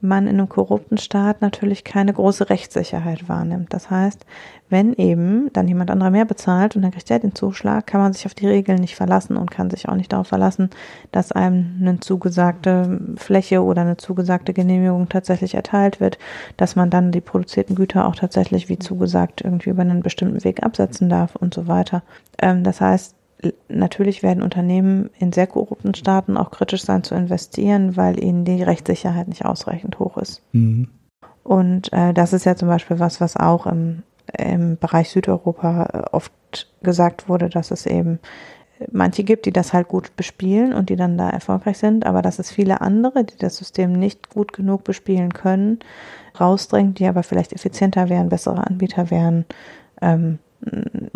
man 0.01 0.27
in 0.27 0.35
einem 0.35 0.49
korrupten 0.49 0.97
Staat 0.97 1.41
natürlich 1.41 1.83
keine 1.83 2.13
große 2.13 2.49
Rechtssicherheit 2.49 3.27
wahrnimmt. 3.27 3.73
Das 3.73 3.89
heißt, 3.89 4.25
wenn 4.69 4.93
eben 4.93 5.51
dann 5.51 5.67
jemand 5.67 5.91
anderer 5.91 6.11
mehr 6.11 6.25
bezahlt 6.25 6.75
und 6.75 6.83
dann 6.83 6.91
kriegt 6.91 7.09
er 7.09 7.19
den 7.19 7.35
Zuschlag, 7.35 7.87
kann 7.87 8.01
man 8.01 8.13
sich 8.13 8.25
auf 8.25 8.33
die 8.33 8.47
Regeln 8.47 8.79
nicht 8.79 8.95
verlassen 8.95 9.35
und 9.35 9.51
kann 9.51 9.69
sich 9.69 9.89
auch 9.89 9.95
nicht 9.95 10.13
darauf 10.13 10.27
verlassen, 10.27 10.69
dass 11.11 11.31
einem 11.31 11.77
eine 11.81 11.99
zugesagte 11.99 12.99
Fläche 13.17 13.63
oder 13.63 13.81
eine 13.81 13.97
zugesagte 13.97 14.53
Genehmigung 14.53 15.09
tatsächlich 15.09 15.55
erteilt 15.55 15.99
wird, 15.99 16.17
dass 16.55 16.75
man 16.75 16.89
dann 16.89 17.11
die 17.11 17.21
produzierten 17.21 17.75
Güter 17.75 18.07
auch 18.07 18.15
tatsächlich 18.15 18.69
wie 18.69 18.79
zugesagt 18.79 19.41
irgendwie 19.41 19.71
über 19.71 19.81
einen 19.81 20.03
bestimmten 20.03 20.43
Weg 20.43 20.63
absetzen 20.63 21.09
darf 21.09 21.35
und 21.35 21.53
so 21.53 21.67
weiter. 21.67 22.03
Ähm, 22.41 22.63
das 22.63 22.79
heißt, 22.79 23.15
natürlich 23.69 24.23
werden 24.23 24.43
Unternehmen 24.43 25.09
in 25.17 25.31
sehr 25.31 25.47
korrupten 25.47 25.93
Staaten 25.93 26.37
auch 26.37 26.51
kritisch 26.51 26.83
sein 26.83 27.03
zu 27.03 27.15
investieren, 27.15 27.95
weil 27.95 28.21
ihnen 28.21 28.45
die 28.45 28.63
Rechtssicherheit 28.63 29.27
nicht 29.27 29.45
ausreichend 29.45 29.99
hoch 29.99 30.17
ist. 30.17 30.41
Mhm. 30.51 30.89
Und 31.43 31.91
äh, 31.93 32.13
das 32.13 32.33
ist 32.33 32.45
ja 32.45 32.55
zum 32.55 32.67
Beispiel 32.67 32.99
was, 32.99 33.21
was 33.21 33.37
auch 33.37 33.65
im, 33.65 34.03
im 34.37 34.77
Bereich 34.77 35.09
Südeuropa 35.09 35.83
äh, 35.93 36.15
oft 36.15 36.31
gesagt 36.83 37.29
wurde, 37.29 37.49
dass 37.49 37.71
es 37.71 37.85
eben 37.85 38.19
manche 38.91 39.23
gibt, 39.23 39.45
die 39.45 39.51
das 39.51 39.73
halt 39.73 39.87
gut 39.87 40.15
bespielen 40.15 40.73
und 40.73 40.89
die 40.89 40.95
dann 40.95 41.17
da 41.17 41.29
erfolgreich 41.29 41.77
sind, 41.77 42.05
aber 42.05 42.21
dass 42.21 42.39
es 42.39 42.51
viele 42.51 42.81
andere, 42.81 43.23
die 43.23 43.37
das 43.37 43.57
System 43.57 43.93
nicht 43.93 44.29
gut 44.29 44.53
genug 44.53 44.83
bespielen 44.83 45.33
können, 45.33 45.79
rausdrängt, 46.39 46.99
die 46.99 47.07
aber 47.07 47.23
vielleicht 47.23 47.53
effizienter 47.53 48.09
wären, 48.09 48.29
bessere 48.29 48.65
Anbieter 48.65 49.11
wären, 49.11 49.45
ähm, 50.01 50.39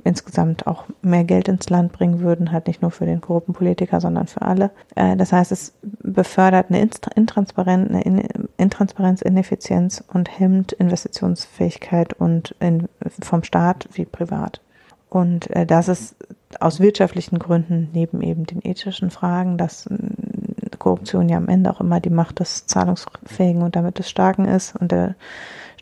insgesamt 0.03 0.67
auch 0.67 0.85
mehr 1.01 1.23
Geld 1.23 1.47
ins 1.47 1.69
Land 1.69 1.91
bringen 1.91 2.21
würden, 2.21 2.51
halt 2.51 2.67
nicht 2.67 2.81
nur 2.81 2.91
für 2.91 3.05
den 3.05 3.21
korrupten 3.21 3.53
Politiker, 3.53 3.99
sondern 3.99 4.27
für 4.27 4.41
alle. 4.41 4.71
Äh, 4.95 5.17
das 5.17 5.33
heißt, 5.33 5.51
es 5.51 5.73
befördert 5.81 6.67
eine 6.69 6.87
Intransparenz, 7.15 7.89
eine 7.89 8.27
Intransparenz, 8.57 9.21
Ineffizienz 9.21 10.03
und 10.13 10.39
hemmt 10.39 10.71
Investitionsfähigkeit 10.73 12.13
und 12.13 12.55
in, 12.59 12.87
vom 13.21 13.43
Staat 13.43 13.89
wie 13.93 14.05
privat. 14.05 14.61
Und 15.09 15.49
äh, 15.51 15.65
das 15.65 15.87
ist 15.87 16.15
aus 16.59 16.79
wirtschaftlichen 16.79 17.39
Gründen 17.39 17.89
neben 17.93 18.21
eben 18.21 18.45
den 18.45 18.61
ethischen 18.63 19.09
Fragen 19.09 19.57
das 19.57 19.89
Korruption 20.83 21.29
ja 21.29 21.37
am 21.37 21.47
Ende 21.47 21.71
auch 21.71 21.79
immer 21.79 21.99
die 21.99 22.09
Macht 22.09 22.39
des 22.39 22.67
Zahlungsfähigen 22.67 23.61
und 23.61 23.75
damit 23.75 23.99
des 23.99 24.09
Starken 24.09 24.45
ist 24.45 24.75
und 24.75 24.91
der 24.91 25.15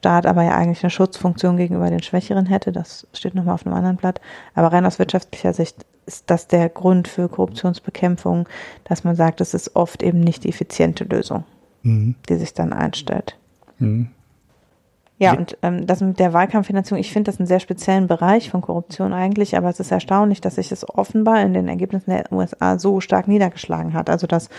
Staat 0.02 0.26
aber 0.26 0.42
ja 0.42 0.56
eigentlich 0.56 0.82
eine 0.84 0.90
Schutzfunktion 0.90 1.58
gegenüber 1.58 1.88
den 1.92 2.02
Schwächeren 2.02 2.48
hätte. 2.48 2.72
Das 2.72 3.06
steht 3.14 3.36
nochmal 3.36 3.54
auf 3.54 3.68
einem 3.68 3.76
anderen 3.76 3.98
Blatt. 3.98 4.20
Aber 4.56 4.74
rein 4.74 4.88
aus 4.88 4.98
wirtschaftlicher 4.98 5.54
Sicht 5.54 5.86
ist 6.08 6.24
das 6.32 6.48
der 6.48 6.70
Grund 6.70 7.08
für 7.08 7.30
Korruptionsbekämpfung, 7.30 8.50
dass 8.86 9.04
man 9.04 9.16
sagt, 9.16 9.42
es 9.42 9.54
ist 9.54 9.76
oft 9.76 10.02
eben 10.02 10.20
nicht 10.20 10.44
die 10.44 10.50
effiziente 10.50 11.04
Lösung, 11.04 11.44
mhm. 11.84 12.16
die 12.28 12.36
sich 12.38 12.56
dann 12.56 12.74
einstellt. 12.74 13.38
Mhm. 13.78 14.10
Ja, 15.22 15.34
und 15.34 15.56
ähm, 15.62 15.86
das 15.86 16.02
mit 16.02 16.18
der 16.18 16.34
Wahlkampffinanzierung, 16.34 17.00
ich 17.00 17.14
finde 17.14 17.30
das 17.30 17.40
einen 17.40 17.46
sehr 17.46 17.60
speziellen 17.60 18.08
Bereich 18.08 18.50
von 18.50 18.62
Korruption 18.62 19.14
eigentlich, 19.14 19.56
aber 19.56 19.70
es 19.70 19.80
ist 19.80 19.92
erstaunlich, 19.92 20.42
dass 20.42 20.56
sich 20.56 20.70
das 20.70 20.90
offenbar 20.90 21.44
in 21.44 21.54
den 21.54 21.68
Ergebnissen 21.68 22.10
der 22.10 22.32
USA 22.32 22.80
so 22.80 23.02
stark 23.02 23.28
niedergeschlagen 23.28 23.94
hat. 23.94 24.10
Also 24.10 24.26
das, 24.26 24.50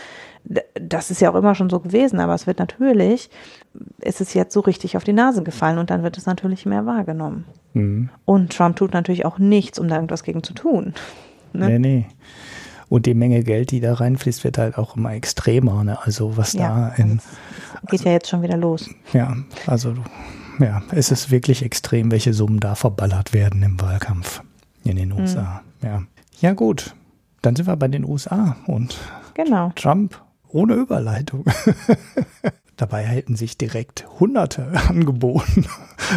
das 0.75 1.11
ist 1.11 1.21
ja 1.21 1.33
auch 1.33 1.35
immer 1.35 1.57
schon 1.57 1.69
so 1.69 1.81
gewesen, 1.81 2.21
aber 2.21 2.35
es 2.35 2.47
wird 2.47 2.61
natürlich, 2.61 3.29
ist 4.03 4.21
es 4.21 4.35
jetzt 4.35 4.55
so 4.55 4.61
richtig 4.61 4.97
auf 4.97 5.03
die 5.03 5.13
Nase 5.13 5.43
gefallen 5.43 5.79
und 5.79 5.91
dann 5.91 6.05
wird 6.05 6.17
es 6.17 6.27
natürlich 6.27 6.65
mehr 6.65 6.87
wahrgenommen. 6.87 7.45
Mhm. 7.73 8.11
Und 8.25 8.53
Trump 8.53 8.77
tut 8.77 8.93
natürlich 8.93 9.27
auch 9.27 9.41
nichts, 9.41 9.81
um 9.81 9.89
da 9.89 9.97
irgendwas 9.97 10.23
gegen 10.23 10.45
zu 10.45 10.55
tun. 10.55 10.95
Ne? 11.53 11.71
Nee, 11.71 11.79
nee. 11.81 12.07
Und 12.89 13.07
die 13.07 13.15
Menge 13.15 13.43
Geld, 13.43 13.73
die 13.73 13.81
da 13.81 13.95
reinfließt, 13.95 14.45
wird 14.45 14.59
halt 14.59 14.79
auch 14.79 14.97
immer 14.97 15.13
extremer. 15.13 15.83
Ne? 15.83 15.99
Also 16.03 16.37
was 16.37 16.53
ja, 16.53 16.93
da 16.95 17.03
in. 17.03 17.21
Geht 17.89 18.01
also, 18.01 18.05
ja 18.05 18.13
jetzt 18.13 18.29
schon 18.29 18.43
wieder 18.43 18.57
los. 18.57 18.89
Ja, 19.13 19.35
also 19.67 19.95
ja, 20.59 20.83
es 20.91 21.11
ist 21.11 21.31
wirklich 21.31 21.63
extrem, 21.63 22.11
welche 22.11 22.35
Summen 22.35 22.61
da 22.61 22.75
verballert 22.75 23.33
werden 23.33 23.63
im 23.63 23.81
Wahlkampf 23.81 24.43
in 24.85 24.97
den 24.97 25.13
USA. 25.13 25.63
Mhm. 25.81 25.89
Ja. 25.89 26.03
ja, 26.41 26.53
gut. 26.53 26.95
Dann 27.41 27.57
sind 27.57 27.67
wir 27.67 27.77
bei 27.77 27.89
den 27.89 28.05
USA 28.05 28.57
und 28.67 28.97
genau. 29.35 29.73
Trump 29.75 30.21
ohne 30.49 30.75
Überleitung. 30.75 31.45
Dabei 32.77 33.05
hätten 33.05 33.37
sich 33.37 33.59
direkt 33.59 34.07
Hunderte 34.19 34.73
angeboten 34.89 35.67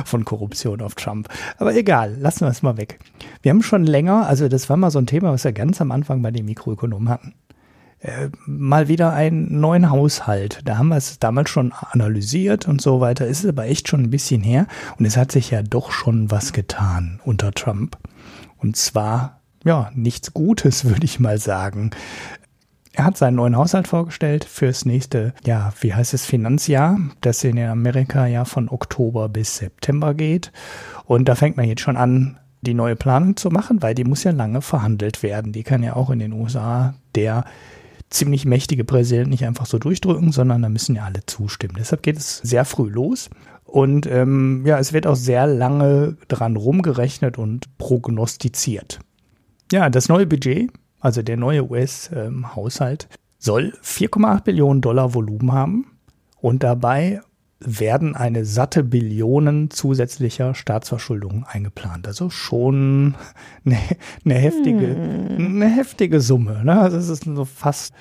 von 0.05 0.25
Korruption 0.25 0.81
auf 0.81 0.95
Trump. 0.95 1.29
Aber 1.57 1.75
egal, 1.75 2.15
lassen 2.19 2.41
wir 2.41 2.49
es 2.49 2.61
mal 2.61 2.77
weg. 2.77 2.99
Wir 3.41 3.51
haben 3.51 3.63
schon 3.63 3.85
länger, 3.85 4.27
also 4.27 4.47
das 4.47 4.69
war 4.69 4.77
mal 4.77 4.91
so 4.91 4.99
ein 4.99 5.07
Thema, 5.07 5.31
was 5.31 5.43
wir 5.43 5.51
ganz 5.51 5.81
am 5.81 5.91
Anfang 5.91 6.21
bei 6.21 6.31
den 6.31 6.45
Mikroökonomen 6.45 7.09
hatten. 7.09 7.33
Äh, 7.99 8.29
mal 8.45 8.87
wieder 8.87 9.13
einen 9.13 9.59
neuen 9.59 9.89
Haushalt. 9.89 10.61
Da 10.65 10.77
haben 10.77 10.89
wir 10.89 10.97
es 10.97 11.17
damals 11.19 11.49
schon 11.49 11.71
analysiert 11.71 12.67
und 12.67 12.81
so 12.81 12.99
weiter. 12.99 13.25
Ist 13.25 13.45
aber 13.45 13.65
echt 13.65 13.87
schon 13.87 14.03
ein 14.03 14.09
bisschen 14.09 14.43
her. 14.43 14.67
Und 14.97 15.05
es 15.05 15.17
hat 15.17 15.31
sich 15.31 15.51
ja 15.51 15.61
doch 15.61 15.91
schon 15.91 16.29
was 16.29 16.53
getan 16.53 17.19
unter 17.23 17.51
Trump. 17.51 17.97
Und 18.57 18.75
zwar, 18.75 19.41
ja, 19.63 19.91
nichts 19.95 20.33
Gutes, 20.33 20.85
würde 20.89 21.05
ich 21.05 21.19
mal 21.19 21.37
sagen. 21.37 21.91
Er 22.93 23.03
hat 23.03 23.17
seinen 23.17 23.35
neuen 23.35 23.57
Haushalt 23.57 23.89
vorgestellt 23.89 24.45
fürs 24.45 24.85
nächste, 24.85 25.33
ja, 25.45 25.73
wie 25.81 25.93
heißt 25.93 26.13
es, 26.13 26.25
Finanzjahr, 26.25 26.97
das 27.19 27.43
in 27.43 27.59
Amerika 27.59 28.25
ja 28.25 28.45
von 28.45 28.69
Oktober 28.69 29.27
bis 29.27 29.57
September 29.57 30.13
geht. 30.13 30.53
Und 31.03 31.27
da 31.27 31.35
fängt 31.35 31.57
man 31.57 31.67
jetzt 31.67 31.81
schon 31.81 31.97
an, 31.97 32.37
die 32.61 32.73
neue 32.73 32.95
Planung 32.95 33.35
zu 33.35 33.49
machen, 33.49 33.81
weil 33.81 33.95
die 33.95 34.05
muss 34.05 34.23
ja 34.23 34.31
lange 34.31 34.61
verhandelt 34.61 35.23
werden. 35.23 35.51
Die 35.51 35.63
kann 35.63 35.83
ja 35.83 35.95
auch 35.95 36.09
in 36.09 36.19
den 36.19 36.31
USA 36.33 36.93
der 37.15 37.43
ziemlich 38.09 38.45
mächtige 38.45 38.83
Präsident 38.83 39.29
nicht 39.29 39.45
einfach 39.45 39.65
so 39.65 39.77
durchdrücken, 39.77 40.31
sondern 40.31 40.61
da 40.61 40.69
müssen 40.69 40.95
ja 40.95 41.03
alle 41.03 41.25
zustimmen. 41.25 41.75
Deshalb 41.77 42.03
geht 42.03 42.17
es 42.17 42.37
sehr 42.37 42.65
früh 42.65 42.89
los. 42.89 43.29
Und 43.65 44.07
ähm, 44.07 44.63
ja, 44.65 44.79
es 44.79 44.93
wird 44.93 45.07
auch 45.07 45.15
sehr 45.15 45.47
lange 45.47 46.17
dran 46.27 46.55
rumgerechnet 46.55 47.37
und 47.37 47.77
prognostiziert. 47.77 48.99
Ja, 49.71 49.89
das 49.89 50.07
neue 50.07 50.27
Budget, 50.27 50.71
also 50.99 51.21
der 51.21 51.37
neue 51.37 51.69
US-Haushalt, 51.69 53.07
ähm, 53.09 53.17
soll 53.39 53.73
4,8 53.83 54.43
Billionen 54.43 54.81
Dollar 54.81 55.13
Volumen 55.13 55.51
haben 55.51 55.85
und 56.39 56.63
dabei 56.63 57.21
werden 57.65 58.15
eine 58.15 58.45
satte 58.45 58.83
Billionen 58.83 59.71
zusätzlicher 59.71 60.53
Staatsverschuldung 60.53 61.45
eingeplant. 61.45 62.07
Also 62.07 62.29
schon 62.29 63.15
eine, 63.65 63.77
eine 64.23 64.35
heftige, 64.35 64.95
hm. 64.95 65.61
eine 65.61 65.69
heftige 65.69 66.21
Summe. 66.21 66.63
Ne? 66.63 66.79
Also 66.79 66.97
es 66.97 67.09
ist 67.09 67.25
so 67.25 67.45
fast 67.45 67.93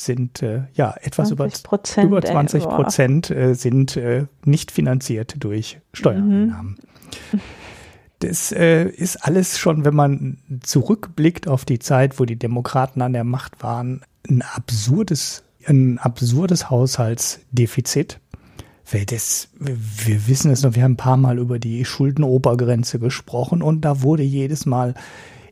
sind 0.00 0.42
äh, 0.42 0.62
ja 0.74 0.94
etwas 1.00 1.32
über, 1.32 1.48
über 2.00 2.22
20 2.22 2.62
Prozent 2.64 3.30
äh, 3.30 3.54
sind 3.54 3.96
äh, 3.96 4.26
nicht 4.44 4.70
finanziert 4.70 5.34
durch 5.40 5.80
Steuereinnahmen. 5.92 6.76
Mhm. 7.32 7.40
Das 8.20 8.50
äh, 8.50 8.88
ist 8.88 9.16
alles 9.16 9.58
schon, 9.58 9.84
wenn 9.84 9.94
man 9.94 10.38
zurückblickt 10.62 11.46
auf 11.46 11.64
die 11.64 11.78
Zeit, 11.78 12.18
wo 12.18 12.24
die 12.24 12.38
Demokraten 12.38 13.00
an 13.00 13.12
der 13.12 13.24
Macht 13.24 13.62
waren, 13.62 14.02
ein 14.28 14.42
absurdes, 14.42 15.44
ein 15.66 15.98
absurdes 15.98 16.68
Haushaltsdefizit 16.68 18.20
weil 18.90 19.04
das, 19.04 19.48
wir 19.58 20.28
wissen 20.28 20.50
es 20.50 20.62
noch, 20.62 20.74
wir 20.74 20.82
haben 20.82 20.92
ein 20.92 20.96
paar 20.96 21.16
Mal 21.16 21.38
über 21.38 21.58
die 21.58 21.84
Schuldenobergrenze 21.84 22.98
gesprochen 22.98 23.62
und 23.62 23.84
da 23.84 24.02
wurde 24.02 24.22
jedes 24.22 24.66
Mal 24.66 24.94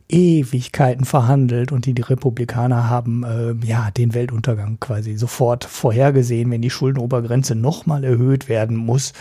Ewigkeiten 0.09 1.05
verhandelt 1.05 1.71
und 1.71 1.85
die, 1.85 1.93
die 1.93 2.01
Republikaner 2.01 2.89
haben 2.89 3.23
äh, 3.23 3.53
ja 3.65 3.91
den 3.91 4.13
Weltuntergang 4.13 4.79
quasi 4.79 5.17
sofort 5.17 5.65
vorhergesehen, 5.65 6.49
wenn 6.49 6.61
die 6.61 6.69
Schuldenobergrenze 6.69 7.55
nochmal 7.55 8.03
erhöht 8.03 8.47
werden 8.47 8.77
muss. 8.77 9.13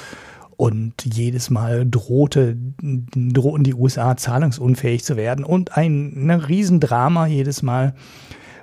Und 0.57 1.05
jedes 1.05 1.51
Mal 1.51 1.87
drohte, 1.87 2.57
drohten 2.81 3.62
die 3.62 3.75
USA 3.75 4.17
zahlungsunfähig 4.17 5.05
zu 5.05 5.17
werden 5.17 5.45
und 5.45 5.77
ein 5.77 6.12
ne, 6.14 6.49
Riesendrama 6.49 7.27
jedes 7.27 7.61
Mal 7.62 7.95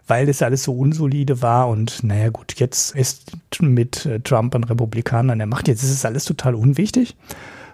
weil 0.07 0.25
das 0.25 0.41
alles 0.41 0.63
so 0.63 0.73
unsolide 0.73 1.41
war. 1.41 1.69
Und 1.69 2.03
naja, 2.03 2.29
gut, 2.29 2.55
jetzt 2.59 2.95
ist 2.95 3.31
mit 3.61 4.05
äh, 4.05 4.19
Trump 4.19 4.55
ein 4.55 4.63
Republikaner 4.63 5.33
an 5.33 5.39
der 5.39 5.47
Macht. 5.47 5.67
Jetzt 5.67 5.83
ist 5.83 5.91
es 5.91 6.05
alles 6.05 6.25
total 6.25 6.55
unwichtig. 6.55 7.15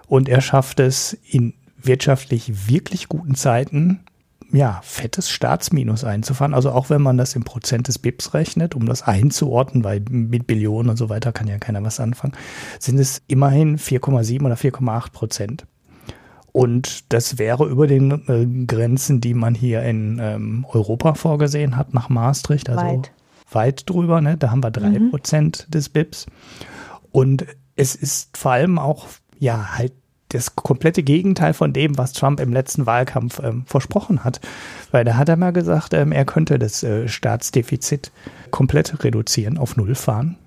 Und 0.08 0.30
er 0.30 0.42
schafft 0.42 0.80
es 0.80 1.18
in 1.30 1.54
wirtschaftlich 1.82 2.70
wirklich 2.70 3.08
guten 3.08 3.36
Zeiten, 3.36 4.02
ja, 4.52 4.82
fettes 4.84 5.30
Staatsminus 5.30 6.04
einzufahren. 6.04 6.54
Also 6.54 6.72
auch 6.72 6.90
wenn 6.90 7.02
man 7.02 7.18
das 7.18 7.36
im 7.36 7.44
Prozent 7.44 7.88
des 7.88 8.00
BIPs 8.00 8.34
rechnet, 8.34 8.76
um 8.76 8.86
das 8.88 9.04
einzuordnen, 9.04 9.84
weil 9.84 10.02
mit 10.10 10.48
Billionen 10.48 10.90
und 10.90 10.98
so 10.98 11.10
weiter 11.10 11.32
kann 11.32 11.48
ja 11.48 11.60
keiner 11.60 11.84
was 11.84 12.00
anfangen, 12.00 12.34
sind 12.80 13.00
es 13.00 13.22
immerhin 13.28 13.78
4,7 13.78 14.44
oder 14.44 14.56
4,8 14.56 15.12
Prozent. 15.12 15.66
Und 16.52 17.14
das 17.14 17.38
wäre 17.38 17.66
über 17.68 17.88
den 17.88 18.12
äh, 18.28 18.66
Grenzen, 18.66 19.22
die 19.22 19.34
man 19.34 19.54
hier 19.54 19.84
in 19.84 20.20
ähm, 20.22 20.66
Europa 20.70 21.14
vorgesehen 21.14 21.76
hat, 21.76 21.94
nach 21.94 22.10
Maastricht, 22.10 22.70
also 22.70 22.82
weit, 22.82 23.12
weit 23.52 23.90
drüber. 23.90 24.22
Ne? 24.22 24.38
Da 24.38 24.52
haben 24.52 24.64
wir 24.64 24.72
drei 24.72 25.00
mhm. 25.00 25.12
Prozent 25.12 25.68
des 25.74 25.90
BIPs. 25.90 26.26
Und 27.12 27.46
es 27.76 27.96
ist 27.96 28.36
vor 28.38 28.52
allem 28.52 28.80
auch, 28.80 29.08
ja, 29.38 29.78
halt 29.78 29.94
das 30.30 30.56
komplette 30.56 31.02
Gegenteil 31.02 31.54
von 31.54 31.74
dem, 31.74 31.98
was 31.98 32.14
Trump 32.14 32.40
im 32.40 32.54
letzten 32.54 32.86
Wahlkampf 32.86 33.40
ähm, 33.44 33.64
versprochen 33.66 34.24
hat. 34.24 34.40
Weil 34.92 35.04
da 35.04 35.16
hat 35.16 35.30
er 35.30 35.38
mal 35.38 35.54
gesagt, 35.54 35.94
ähm, 35.94 36.12
er 36.12 36.26
könnte 36.26 36.60
das 36.60 36.84
äh, 36.84 37.08
Staatsdefizit 37.08 38.12
komplett 38.52 39.04
reduzieren, 39.04 39.58
auf 39.58 39.76
Null 39.76 39.96
fahren. 39.96 40.38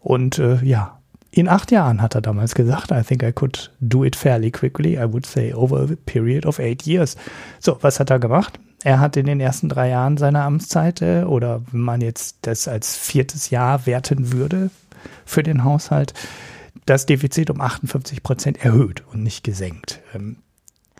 Und 0.00 0.38
äh, 0.38 0.62
ja, 0.62 0.98
in 1.34 1.48
acht 1.48 1.72
Jahren 1.72 2.00
hat 2.00 2.14
er 2.14 2.20
damals 2.20 2.54
gesagt, 2.54 2.92
I 2.92 3.02
think 3.02 3.22
I 3.24 3.32
could 3.32 3.72
do 3.80 4.04
it 4.04 4.14
fairly 4.14 4.52
quickly. 4.52 4.96
I 4.96 5.12
would 5.12 5.26
say 5.26 5.52
over 5.52 5.82
a 5.82 5.96
period 6.06 6.46
of 6.46 6.60
eight 6.60 6.86
years. 6.86 7.16
So, 7.58 7.76
was 7.80 7.98
hat 7.98 8.10
er 8.10 8.20
gemacht? 8.20 8.58
Er 8.84 9.00
hat 9.00 9.16
in 9.16 9.26
den 9.26 9.40
ersten 9.40 9.68
drei 9.68 9.88
Jahren 9.88 10.16
seiner 10.16 10.44
Amtszeit, 10.44 11.02
äh, 11.02 11.24
oder 11.24 11.62
wenn 11.72 11.80
man 11.80 12.00
jetzt 12.00 12.38
das 12.42 12.68
als 12.68 12.96
viertes 12.96 13.50
Jahr 13.50 13.86
werten 13.86 14.32
würde 14.32 14.70
für 15.24 15.42
den 15.42 15.64
Haushalt, 15.64 16.14
das 16.86 17.06
Defizit 17.06 17.50
um 17.50 17.60
58 17.60 18.22
Prozent 18.22 18.64
erhöht 18.64 19.02
und 19.12 19.22
nicht 19.22 19.42
gesenkt. 19.42 20.00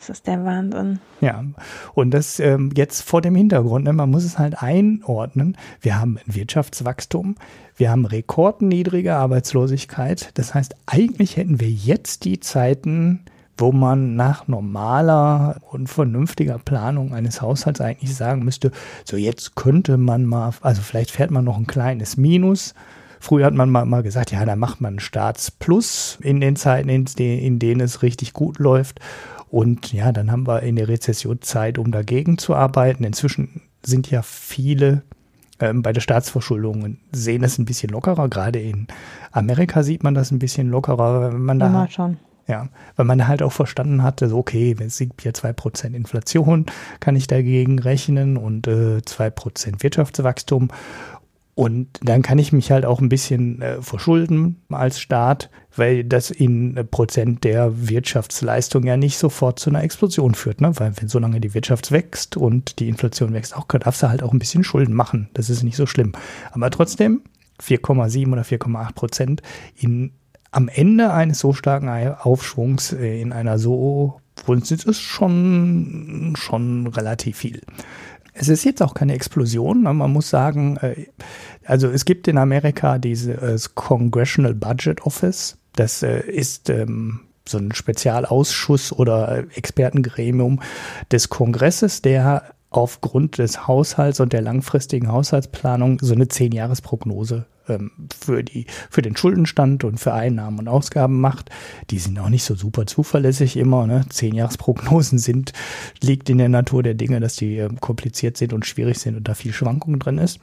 Das 0.07 0.19
ist 0.19 0.27
der 0.27 0.45
Wahnsinn. 0.45 0.99
Ja, 1.23 1.45
und 1.95 2.11
das 2.11 2.39
ähm, 2.39 2.71
jetzt 2.77 3.01
vor 3.01 3.23
dem 3.23 3.35
Hintergrund, 3.35 3.85
ne, 3.85 3.93
man 3.95 4.11
muss 4.11 4.25
es 4.25 4.39
halt 4.39 4.63
einordnen. 4.63 5.57
Wir 5.81 5.99
haben 5.99 6.19
ein 6.19 6.35
Wirtschaftswachstum, 6.35 7.37
wir 7.79 7.91
haben 7.91 8.05
rekordniedrige 8.05 9.15
Arbeitslosigkeit. 9.15 10.31
Das 10.35 10.53
heißt, 10.53 10.75
eigentlich 10.85 11.39
hätten 11.39 11.59
wir 11.59 11.71
jetzt 11.71 12.27
die 12.27 12.39
Zeiten, 12.39 13.21
wo 13.57 13.73
man 13.73 14.15
nach 14.15 14.47
normaler 14.47 15.57
und 15.71 15.89
vernünftiger 15.89 16.59
Planung 16.59 17.15
eines 17.15 17.41
Haushalts 17.41 17.81
eigentlich 17.81 18.15
sagen 18.15 18.45
müsste, 18.45 18.73
so 19.05 19.17
jetzt 19.17 19.55
könnte 19.55 19.97
man 19.97 20.27
mal, 20.27 20.53
also 20.61 20.83
vielleicht 20.83 21.13
fährt 21.13 21.31
man 21.31 21.47
noch 21.47 21.57
ein 21.57 21.67
kleines 21.67 22.19
Minus. 22.19 22.75
Früher 23.21 23.47
hat 23.47 23.55
man 23.55 23.71
mal, 23.71 23.87
mal 23.87 24.03
gesagt, 24.03 24.33
ja, 24.33 24.45
da 24.45 24.55
macht 24.55 24.83
man 24.83 24.97
ein 24.97 25.01
Staatsplus 25.01 26.19
in 26.21 26.43
den 26.43 26.57
Zeiten, 26.57 26.91
in, 26.91 27.07
in 27.17 27.59
denen 27.59 27.81
es 27.81 28.03
richtig 28.03 28.35
gut 28.35 28.59
läuft. 28.59 29.01
Und 29.55 29.93
ja, 29.93 30.11
dann 30.11 30.33
haben 30.33 30.49
wir 30.49 30.65
in 30.65 30.75
der 30.75 30.89
Rezession 30.89 31.41
Zeit, 31.41 31.79
um 31.79 31.93
dagegen 31.93 32.39
zu 32.39 32.57
arbeiten. 32.57 33.05
Inzwischen 33.05 33.63
sind 33.85 34.11
ja 34.11 34.23
viele 34.23 35.03
ähm, 35.61 35.81
bei 35.81 35.93
der 35.93 36.01
Staatsverschuldung 36.01 36.97
sehen 37.13 37.45
es 37.45 37.57
ein 37.59 37.65
bisschen 37.65 37.91
lockerer. 37.91 38.29
Gerade 38.29 38.59
in 38.59 38.89
Amerika 39.31 39.85
sieht 39.85 40.03
man 40.03 40.13
das 40.13 40.33
ein 40.33 40.41
bisschen 40.41 40.71
lockerer, 40.71 41.33
wenn 41.33 41.45
man 41.45 41.61
da. 41.61 41.73
Ja, 41.73 41.89
schon. 41.89 42.17
Ja, 42.49 42.69
weil 42.97 43.07
man 43.07 43.29
halt 43.29 43.45
auch 43.45 43.53
verstanden 43.53 44.03
hatte, 44.03 44.29
so 44.29 44.39
okay, 44.39 44.75
wenn 44.79 44.89
es 44.89 44.99
gibt 44.99 45.23
hier 45.23 45.33
2% 45.33 45.95
Inflation, 45.95 46.67
kann 46.99 47.15
ich 47.15 47.29
dagegen 47.29 47.79
rechnen 47.79 48.37
und 48.37 48.67
äh, 48.67 48.99
2% 48.99 49.85
Wirtschaftswachstum. 49.85 50.69
Und 51.55 52.01
dann 52.03 52.23
kann 52.23 52.39
ich 52.39 52.53
mich 52.53 52.73
halt 52.73 52.85
auch 52.85 53.01
ein 53.01 53.09
bisschen 53.09 53.63
äh, 53.63 53.81
verschulden 53.81 54.63
als 54.71 54.99
Staat, 54.99 55.51
weil 55.77 56.03
das 56.03 56.31
in 56.31 56.77
äh, 56.77 56.85
Prozent 56.85 57.45
der 57.45 57.89
Wirtschaftsleistung 57.89 58.85
ja 58.85 58.97
nicht 58.97 59.19
sofort 59.19 59.61
zu 59.61 59.71
einer 59.71 59.85
Explosion 59.85 60.35
führt. 60.35 60.61
Ne? 60.61 60.73
Weil 60.81 60.93
wenn 60.97 61.09
solange 61.09 61.41
die 61.41 61.55
Wirtschaft 61.55 61.93
wächst 61.93 62.37
und 62.37 62.81
die 62.81 62.89
Inflation 62.89 63.33
wächst, 63.33 63.57
auch 63.57 63.67
darfst 63.69 64.03
du 64.03 64.09
halt 64.09 64.23
auch 64.25 64.33
ein 64.33 64.41
bisschen 64.41 64.65
Schulden 64.65 64.95
machen. 64.95 65.29
Das 65.35 65.49
ist 65.49 65.63
nicht 65.63 65.77
so 65.77 65.87
schlimm. 65.87 66.13
Aber 66.51 66.71
trotzdem 66.71 67.23
4,7 67.63 68.33
oder 68.33 68.43
4,8 68.43 68.95
Prozent 68.95 69.43
in 69.77 70.13
am 70.51 70.69
Ende 70.69 71.13
eines 71.13 71.41
so 71.41 71.53
starken 71.53 71.89
Aufschwungs 71.89 72.93
äh, 72.93 73.21
in 73.21 73.33
einer 73.33 73.59
so 73.59 74.21
Wohnsitz 74.47 74.85
ist 74.85 75.01
schon, 75.01 76.35
schon 76.37 76.87
relativ 76.87 77.39
viel. 77.39 77.61
Es 78.35 78.49
ist 78.49 78.65
jetzt 78.65 78.83
auch 78.83 78.95
keine 78.95 79.15
Explosion. 79.15 79.83
Ne? 79.83 79.95
Man 79.95 80.13
muss 80.13 80.29
sagen, 80.29 80.77
äh, 80.79 81.07
also 81.65 81.89
es 81.89 82.05
gibt 82.05 82.29
in 82.29 82.37
Amerika 82.37 82.99
dieses 82.99 83.75
Congressional 83.75 84.55
Budget 84.55 85.03
Office. 85.03 85.57
Das 85.77 86.03
äh, 86.03 86.21
ist 86.21 86.69
ähm, 86.69 87.21
so 87.49 87.59
ein 87.59 87.73
Spezialausschuss 87.73 88.93
oder 88.93 89.45
Expertengremium 89.55 90.61
des 91.11 91.29
Kongresses, 91.29 92.03
der 92.03 92.55
aufgrund 92.77 93.39
des 93.39 93.67
Haushalts 93.67 94.21
und 94.21 94.33
der 94.33 94.43
langfristigen 94.43 95.11
Haushaltsplanung 95.11 95.99
so 96.01 96.15
eine 96.15 96.29
Zehn-Jahres-Prognose 96.29 97.47
ähm, 97.69 97.91
für, 98.19 98.43
die, 98.43 98.67
für 98.91 99.03
den 99.03 99.17
Schuldenstand 99.17 99.85
und 99.85 99.99
für 99.99 100.13
Einnahmen 100.13 100.59
und 100.59 100.69
Ausgaben 100.69 101.21
macht. 101.21 101.51
Die 101.91 101.99
sind 101.99 102.19
auch 102.19 102.29
nicht 102.29 102.45
so 102.45 102.55
super 102.55 102.87
zuverlässig 102.87 103.57
immer. 103.57 103.87
Ne? 103.87 104.05
Zehn-Jahres-Prognosen 104.09 105.19
sind, 105.19 105.53
liegt 106.03 106.29
in 106.31 106.39
der 106.39 106.49
Natur 106.49 106.83
der 106.83 106.95
Dinge, 106.95 107.21
dass 107.21 107.37
die 107.37 107.59
ähm, 107.59 107.81
kompliziert 107.81 108.37
sind 108.37 108.53
und 108.53 108.67
schwierig 108.67 108.99
sind 108.99 109.17
und 109.17 109.29
da 109.29 109.35
viel 109.35 109.53
Schwankung 109.53 109.99
drin 109.99 110.19
ist. 110.19 110.41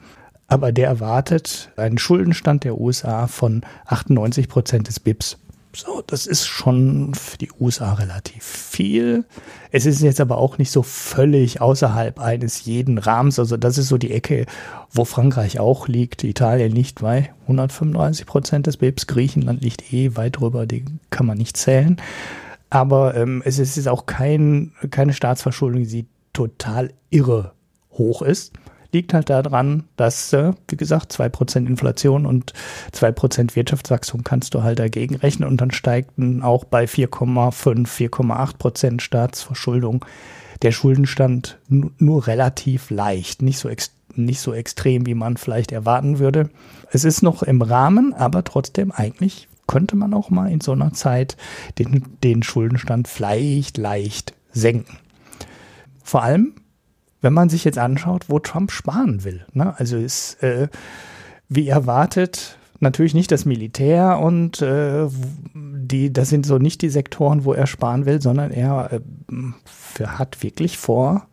Aber 0.48 0.72
der 0.72 0.88
erwartet 0.88 1.70
einen 1.76 1.98
Schuldenstand 1.98 2.64
der 2.64 2.78
USA 2.78 3.26
von 3.26 3.62
98 3.86 4.48
Prozent 4.48 4.88
des 4.88 5.00
BIPs. 5.00 5.38
So, 5.74 6.02
das 6.06 6.26
ist 6.26 6.46
schon 6.46 7.14
für 7.14 7.38
die 7.38 7.48
USA 7.58 7.94
relativ 7.94 8.44
viel. 8.44 9.24
Es 9.70 9.86
ist 9.86 10.02
jetzt 10.02 10.20
aber 10.20 10.36
auch 10.36 10.58
nicht 10.58 10.70
so 10.70 10.82
völlig 10.82 11.62
außerhalb 11.62 12.20
eines 12.20 12.66
jeden 12.66 12.98
Rahmens. 12.98 13.38
Also 13.38 13.56
das 13.56 13.78
ist 13.78 13.88
so 13.88 13.96
die 13.96 14.10
Ecke, 14.10 14.44
wo 14.90 15.06
Frankreich 15.06 15.60
auch 15.60 15.88
liegt, 15.88 16.24
Italien 16.24 16.72
nicht 16.74 17.00
bei 17.00 17.32
135 17.42 18.26
Prozent 18.26 18.66
des 18.66 18.76
BIPs, 18.76 19.06
Griechenland 19.06 19.62
liegt 19.62 19.94
eh 19.94 20.14
weit 20.14 20.40
drüber, 20.40 20.66
die 20.66 20.84
kann 21.08 21.24
man 21.24 21.38
nicht 21.38 21.56
zählen. 21.56 21.96
Aber 22.68 23.14
ähm, 23.14 23.42
es 23.44 23.58
ist 23.58 23.88
auch 23.88 24.04
kein, 24.04 24.72
keine 24.90 25.14
Staatsverschuldung, 25.14 25.84
die 25.84 26.06
total 26.34 26.92
irre 27.08 27.52
hoch 27.92 28.20
ist 28.20 28.52
liegt 28.92 29.14
halt 29.14 29.30
daran, 29.30 29.84
dass, 29.96 30.32
äh, 30.32 30.52
wie 30.68 30.76
gesagt, 30.76 31.12
zwei 31.12 31.28
Prozent 31.28 31.68
Inflation 31.68 32.26
und 32.26 32.52
zwei 32.92 33.10
Prozent 33.10 33.56
Wirtschaftswachstum 33.56 34.22
kannst 34.22 34.54
du 34.54 34.62
halt 34.62 34.78
dagegen 34.78 35.16
rechnen 35.16 35.48
und 35.48 35.60
dann 35.60 35.70
steigt 35.70 36.12
auch 36.42 36.64
bei 36.64 36.84
4,5, 36.84 37.88
4,8 37.88 38.58
Prozent 38.58 39.02
Staatsverschuldung 39.02 40.04
der 40.62 40.72
Schuldenstand 40.72 41.58
nur 41.68 42.26
relativ 42.26 42.90
leicht, 42.90 43.42
nicht 43.42 43.58
so 43.58 43.68
nicht 44.14 44.40
so 44.40 44.52
extrem, 44.52 45.06
wie 45.06 45.14
man 45.14 45.36
vielleicht 45.36 45.72
erwarten 45.72 46.18
würde. 46.18 46.50
Es 46.90 47.04
ist 47.04 47.22
noch 47.22 47.42
im 47.42 47.62
Rahmen, 47.62 48.12
aber 48.12 48.44
trotzdem 48.44 48.92
eigentlich 48.92 49.48
könnte 49.66 49.96
man 49.96 50.12
auch 50.12 50.28
mal 50.28 50.50
in 50.50 50.60
so 50.60 50.72
einer 50.72 50.92
Zeit 50.92 51.36
den, 51.78 52.04
den 52.22 52.42
Schuldenstand 52.42 53.08
vielleicht 53.08 53.78
leicht 53.78 54.34
senken. 54.52 54.98
Vor 56.02 56.22
allem, 56.22 56.54
wenn 57.22 57.32
man 57.32 57.48
sich 57.48 57.64
jetzt 57.64 57.78
anschaut, 57.78 58.26
wo 58.28 58.38
Trump 58.38 58.70
sparen 58.70 59.24
will. 59.24 59.46
Ne? 59.54 59.74
Also 59.78 59.96
ist, 59.96 60.42
äh, 60.42 60.68
wie 61.48 61.68
erwartet, 61.68 62.58
natürlich 62.80 63.14
nicht 63.14 63.30
das 63.30 63.44
Militär 63.44 64.18
und 64.18 64.60
äh, 64.60 65.06
die, 65.54 66.12
das 66.12 66.28
sind 66.28 66.44
so 66.44 66.58
nicht 66.58 66.82
die 66.82 66.90
Sektoren, 66.90 67.44
wo 67.44 67.54
er 67.54 67.66
sparen 67.66 68.04
will, 68.04 68.20
sondern 68.20 68.50
er 68.50 69.00
äh, 69.30 70.04
hat 70.04 70.42
wirklich 70.42 70.76
vor, 70.76 71.26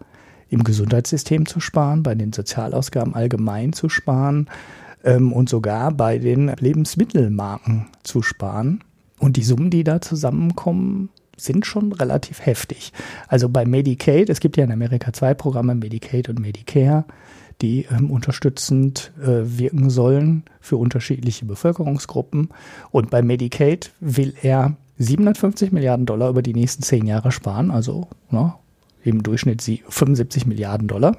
im 0.49 0.63
Gesundheitssystem 0.63 1.45
zu 1.45 1.59
sparen, 1.59 2.03
bei 2.03 2.15
den 2.15 2.33
Sozialausgaben 2.33 3.13
allgemein 3.13 3.73
zu 3.73 3.89
sparen 3.89 4.49
ähm, 5.03 5.31
und 5.33 5.49
sogar 5.49 5.91
bei 5.91 6.17
den 6.17 6.47
Lebensmittelmarken 6.47 7.87
zu 8.03 8.21
sparen. 8.21 8.83
Und 9.19 9.37
die 9.37 9.43
Summen, 9.43 9.69
die 9.69 9.83
da 9.83 10.01
zusammenkommen, 10.01 11.09
sind 11.39 11.65
schon 11.65 11.91
relativ 11.93 12.45
heftig. 12.45 12.93
Also 13.27 13.49
bei 13.49 13.65
Medicaid, 13.65 14.29
es 14.29 14.39
gibt 14.39 14.57
ja 14.57 14.63
in 14.63 14.71
Amerika 14.71 15.13
zwei 15.13 15.33
Programme, 15.33 15.75
Medicaid 15.75 16.29
und 16.29 16.39
Medicare, 16.39 17.05
die 17.61 17.87
ähm, 17.91 18.09
unterstützend 18.11 19.11
äh, 19.21 19.41
wirken 19.43 19.89
sollen 19.89 20.43
für 20.61 20.77
unterschiedliche 20.77 21.45
Bevölkerungsgruppen. 21.45 22.49
Und 22.91 23.09
bei 23.09 23.21
Medicaid 23.21 23.91
will 23.99 24.33
er 24.41 24.75
750 24.97 25.71
Milliarden 25.71 26.05
Dollar 26.05 26.29
über 26.29 26.41
die 26.41 26.53
nächsten 26.53 26.83
zehn 26.83 27.05
Jahre 27.05 27.31
sparen, 27.31 27.71
also 27.71 28.07
ne, 28.31 28.53
im 29.03 29.23
Durchschnitt 29.23 29.61
75 29.61 30.45
Milliarden 30.45 30.87
Dollar. 30.87 31.17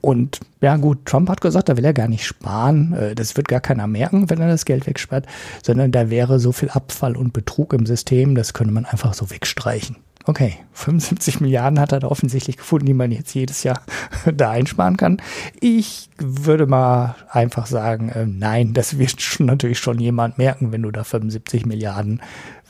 Und 0.00 0.40
ja 0.60 0.76
gut, 0.76 1.04
Trump 1.04 1.28
hat 1.28 1.40
gesagt, 1.40 1.68
da 1.68 1.76
will 1.76 1.84
er 1.84 1.92
gar 1.92 2.08
nicht 2.08 2.24
sparen. 2.24 2.92
Äh, 2.92 3.14
das 3.14 3.36
wird 3.36 3.48
gar 3.48 3.60
keiner 3.60 3.86
merken, 3.86 4.30
wenn 4.30 4.40
er 4.40 4.48
das 4.48 4.64
Geld 4.64 4.86
wegspart, 4.86 5.26
sondern 5.62 5.92
da 5.92 6.10
wäre 6.10 6.38
so 6.38 6.52
viel 6.52 6.70
Abfall 6.70 7.16
und 7.16 7.32
Betrug 7.32 7.72
im 7.72 7.86
System, 7.86 8.34
das 8.34 8.54
könnte 8.54 8.72
man 8.72 8.84
einfach 8.84 9.14
so 9.14 9.30
wegstreichen. 9.30 9.96
Okay, 10.28 10.56
75 10.72 11.40
Milliarden 11.40 11.78
hat 11.78 11.92
er 11.92 12.00
da 12.00 12.08
offensichtlich 12.08 12.56
gefunden, 12.56 12.86
die 12.86 12.94
man 12.94 13.12
jetzt 13.12 13.32
jedes 13.32 13.62
Jahr 13.62 13.80
da 14.34 14.50
einsparen 14.50 14.96
kann. 14.96 15.22
Ich 15.60 16.10
würde 16.18 16.66
mal 16.66 17.14
einfach 17.30 17.66
sagen, 17.66 18.08
äh, 18.08 18.26
nein, 18.26 18.72
das 18.72 18.98
wird 18.98 19.22
schon 19.22 19.46
natürlich 19.46 19.78
schon 19.78 20.00
jemand 20.00 20.36
merken, 20.36 20.72
wenn 20.72 20.82
du 20.82 20.90
da 20.90 21.04
75 21.04 21.64
Milliarden 21.66 22.20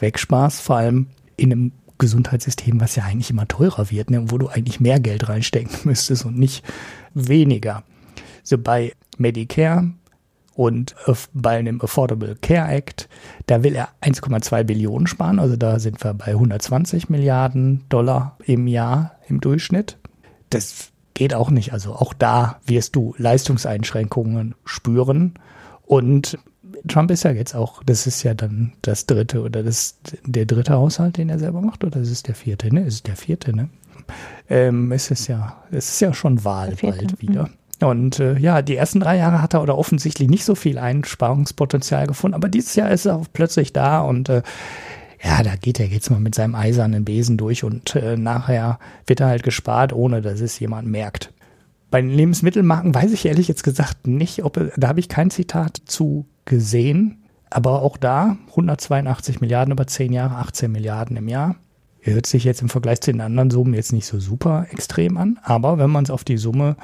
wegsparst, 0.01 0.61
vor 0.61 0.77
allem 0.77 1.07
in 1.39 1.51
einem 1.51 1.73
Gesundheitssystem, 1.97 2.79
was 2.79 2.97
ja 2.97 3.05
eigentlich 3.05 3.31
immer 3.31 3.49
teurer 3.49 3.91
wird, 3.91 4.11
ne, 4.11 4.31
wo 4.31 4.37
du 4.37 4.49
eigentlich 4.49 4.81
mehr 4.81 5.01
Geld 5.01 5.29
reinstecken 5.29 5.75
müsstest 5.85 6.27
und 6.27 6.39
nicht 6.39 6.63
weniger. 7.17 7.83
So 8.43 8.59
bei 8.59 8.93
Medicare 9.19 9.91
und 10.55 10.95
bei 11.35 11.59
einem 11.59 11.81
Affordable 11.81 12.37
Care 12.41 12.69
Act, 12.73 13.09
da 13.47 13.63
will 13.63 13.75
er 13.75 13.89
1,2 14.03 14.65
Billionen 14.65 15.07
sparen, 15.07 15.39
also 15.39 15.57
da 15.57 15.79
sind 15.79 16.03
wir 16.03 16.15
bei 16.15 16.29
120 16.29 17.09
Milliarden 17.09 17.85
Dollar 17.89 18.39
im 18.45 18.67
Jahr 18.67 19.17
im 19.29 19.41
Durchschnitt. 19.41 19.99
Das 20.51 20.93
geht 21.15 21.35
auch 21.35 21.51
nicht. 21.51 21.73
Also 21.73 21.95
auch 21.95 22.15
da 22.15 22.61
wirst 22.67 22.95
du 22.95 23.15
Leistungseinschränkungen 23.19 24.55
spüren. 24.65 25.35
Und 25.85 26.39
Trump 26.89 27.11
ist 27.11 27.25
ja 27.25 27.33
jetzt 27.33 27.55
auch, 27.55 27.83
das 27.83 28.07
ist 28.07 28.23
ja 28.23 28.35
dann 28.35 28.73
das 28.83 29.07
dritte 29.07 29.43
oder 29.43 29.63
das 29.63 29.99
der 30.25 30.47
dritte 30.47 30.75
Haushalt, 30.75 31.17
den 31.17 31.29
er 31.29 31.39
selber 31.39 31.61
macht, 31.61 31.85
oder 31.85 32.01
ist 32.01 32.11
es 32.11 32.23
der 32.23 32.35
vierte? 32.35 32.73
Ne, 32.73 32.83
ist 32.83 32.95
es 32.95 33.03
der 33.03 33.17
vierte, 33.17 33.55
ne? 33.55 33.69
Ähm, 34.49 34.93
es 34.93 35.11
ist 35.11 35.29
ja, 35.29 35.63
es 35.71 35.89
ist 35.91 36.01
ja 36.01 36.15
schon 36.15 36.45
Wahl 36.45 36.75
bald 36.81 37.21
wieder. 37.21 37.45
Mhm. 37.45 37.87
Und 37.87 38.21
äh, 38.21 38.39
ja, 38.39 38.63
die 38.63 38.77
ersten 38.77 39.01
drei 39.01 39.19
Jahre 39.19 39.43
hat 39.43 39.55
er 39.55 39.63
oder 39.63 39.77
offensichtlich 39.77 40.29
nicht 40.29 40.45
so 40.45 40.55
viel 40.55 40.79
Einsparungspotenzial 40.79 42.07
gefunden, 42.07 42.35
aber 42.35 42.49
dieses 42.49 42.75
Jahr 42.75 42.91
ist 42.91 43.05
er 43.05 43.17
auch 43.17 43.27
plötzlich 43.33 43.73
da 43.73 44.01
und 44.01 44.29
äh, 44.29 44.43
ja, 45.23 45.43
da 45.43 45.57
geht 45.57 45.81
er 45.81 45.87
jetzt 45.87 46.11
mal 46.11 46.21
mit 46.21 46.35
seinem 46.35 46.55
eisernen 46.55 47.05
Besen 47.05 47.37
durch 47.37 47.65
und 47.65 47.95
äh, 47.97 48.17
nachher 48.17 48.79
wird 49.07 49.21
er 49.21 49.29
halt 49.29 49.43
gespart, 49.43 49.93
ohne 49.93 50.23
dass 50.23 50.41
es 50.41 50.59
jemand 50.59 50.89
merkt. 50.89 51.33
Bei 51.91 52.01
den 52.01 52.11
Lebensmittelmarken 52.11 52.95
weiß 52.95 53.13
ich 53.13 53.27
ehrlich 53.27 53.49
jetzt 53.49 53.63
gesagt 53.63 54.07
nicht, 54.07 54.45
ob 54.45 54.61
da 54.77 54.89
habe 54.89 55.01
ich 55.01 55.09
kein 55.09 55.31
Zitat 55.31 55.81
zu 55.87 56.27
gesehen. 56.45 57.23
Aber 57.49 57.83
auch 57.83 57.97
da 57.97 58.37
182 58.51 59.41
Milliarden 59.41 59.73
über 59.73 59.87
10 59.87 60.13
Jahre, 60.13 60.37
18 60.37 60.71
Milliarden 60.71 61.17
im 61.17 61.29
Jahr. 61.29 61.57
Hört 62.07 62.27
sich 62.27 62.45
jetzt 62.45 62.63
im 62.63 62.69
Vergleich 62.69 63.01
zu 63.01 63.11
den 63.11 63.21
anderen 63.21 63.51
Summen 63.51 63.75
jetzt 63.75 63.93
nicht 63.93 64.07
so 64.07 64.21
super 64.21 64.67
extrem 64.71 65.17
an. 65.17 65.41
Aber 65.43 65.79
wenn 65.79 65.91
man 65.91 66.05
es 66.05 66.11
auf 66.11 66.23
die 66.23 66.37
Summe 66.37 66.77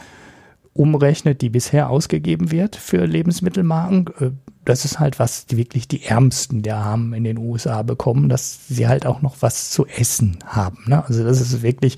umrechnet, 0.74 1.42
die 1.42 1.48
bisher 1.48 1.90
ausgegeben 1.90 2.50
wird 2.50 2.74
für 2.74 3.04
Lebensmittelmarken, 3.06 4.06
äh, 4.18 4.30
das 4.64 4.84
ist 4.84 4.98
halt 4.98 5.18
was 5.18 5.46
die 5.46 5.56
wirklich 5.56 5.86
die 5.86 6.04
Ärmsten 6.04 6.62
der 6.62 6.84
haben 6.84 7.14
in 7.14 7.24
den 7.24 7.38
USA 7.38 7.82
bekommen, 7.82 8.28
dass 8.28 8.66
sie 8.68 8.88
halt 8.88 9.06
auch 9.06 9.22
noch 9.22 9.36
was 9.40 9.70
zu 9.70 9.86
essen 9.86 10.38
haben. 10.44 10.78
Ne? 10.86 11.04
Also 11.06 11.24
das 11.24 11.40
ist 11.40 11.62
wirklich 11.62 11.96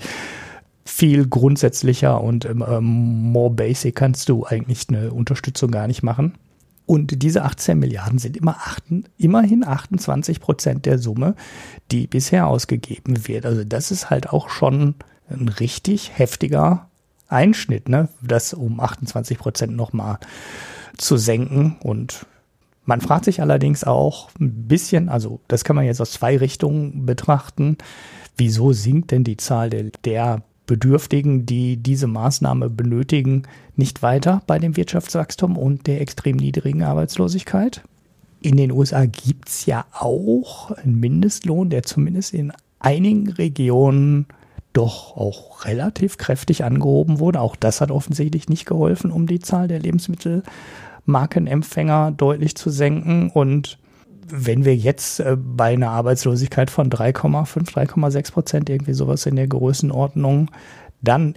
viel 0.83 1.27
grundsätzlicher 1.27 2.21
und 2.21 2.45
ähm, 2.45 2.63
ähm 2.67 2.83
more 3.31 3.49
basic 3.51 3.95
kannst 3.95 4.29
du 4.29 4.45
eigentlich 4.45 4.87
eine 4.89 5.11
Unterstützung 5.11 5.71
gar 5.71 5.87
nicht 5.87 6.03
machen. 6.03 6.33
Und 6.85 7.23
diese 7.23 7.43
18 7.43 7.79
Milliarden 7.79 8.19
sind 8.19 8.37
immer 8.37 8.57
achten, 8.57 9.05
immerhin 9.17 9.65
28 9.65 10.39
Prozent 10.39 10.85
der 10.85 10.99
Summe, 10.99 11.35
die 11.91 12.07
bisher 12.07 12.47
ausgegeben 12.47 13.27
wird. 13.27 13.45
Also 13.45 13.63
das 13.63 13.91
ist 13.91 14.09
halt 14.09 14.29
auch 14.29 14.49
schon 14.49 14.95
ein 15.29 15.47
richtig 15.47 16.17
heftiger 16.17 16.89
Einschnitt, 17.27 17.89
ne? 17.89 18.09
das 18.21 18.53
um 18.53 18.79
28 18.79 19.39
Prozent 19.39 19.75
nochmal 19.75 20.19
zu 20.97 21.17
senken. 21.17 21.77
Und 21.81 22.27
man 22.85 23.01
fragt 23.01 23.25
sich 23.25 23.41
allerdings 23.41 23.83
auch 23.83 24.29
ein 24.39 24.67
bisschen, 24.67 25.09
also 25.09 25.41
das 25.47 25.63
kann 25.63 25.75
man 25.75 25.85
jetzt 25.85 26.01
aus 26.01 26.11
zwei 26.11 26.37
Richtungen 26.37 27.05
betrachten, 27.05 27.77
wieso 28.37 28.73
sinkt 28.73 29.11
denn 29.11 29.23
die 29.23 29.37
Zahl 29.37 29.69
der, 29.69 29.85
der 30.03 30.43
Bedürftigen, 30.65 31.45
die 31.45 31.77
diese 31.77 32.07
Maßnahme 32.07 32.69
benötigen, 32.69 33.43
nicht 33.75 34.01
weiter 34.01 34.41
bei 34.47 34.57
dem 34.59 34.77
Wirtschaftswachstum 34.77 35.57
und 35.57 35.87
der 35.87 35.99
extrem 36.01 36.37
niedrigen 36.37 36.83
Arbeitslosigkeit. 36.83 37.83
In 38.41 38.57
den 38.57 38.71
USA 38.71 39.05
gibt 39.05 39.49
es 39.49 39.65
ja 39.65 39.85
auch 39.91 40.71
einen 40.71 40.99
Mindestlohn, 40.99 41.69
der 41.69 41.83
zumindest 41.83 42.33
in 42.33 42.51
einigen 42.79 43.29
Regionen 43.29 44.25
doch 44.73 45.15
auch 45.17 45.65
relativ 45.65 46.17
kräftig 46.17 46.63
angehoben 46.63 47.19
wurde. 47.19 47.41
Auch 47.41 47.55
das 47.55 47.81
hat 47.81 47.91
offensichtlich 47.91 48.49
nicht 48.49 48.65
geholfen, 48.65 49.11
um 49.11 49.25
die 49.25 49.39
Zahl 49.39 49.67
der 49.67 49.79
Lebensmittelmarkenempfänger 49.79 52.11
deutlich 52.11 52.55
zu 52.55 52.69
senken. 52.69 53.29
Und 53.29 53.79
wenn 54.27 54.65
wir 54.65 54.75
jetzt 54.75 55.19
äh, 55.19 55.37
bei 55.37 55.73
einer 55.73 55.91
Arbeitslosigkeit 55.91 56.69
von 56.69 56.89
3,5, 56.89 57.71
3,6 57.71 58.31
Prozent, 58.31 58.69
irgendwie 58.69 58.93
sowas 58.93 59.25
in 59.25 59.35
der 59.35 59.47
Größenordnung, 59.47 60.51
dann 61.01 61.35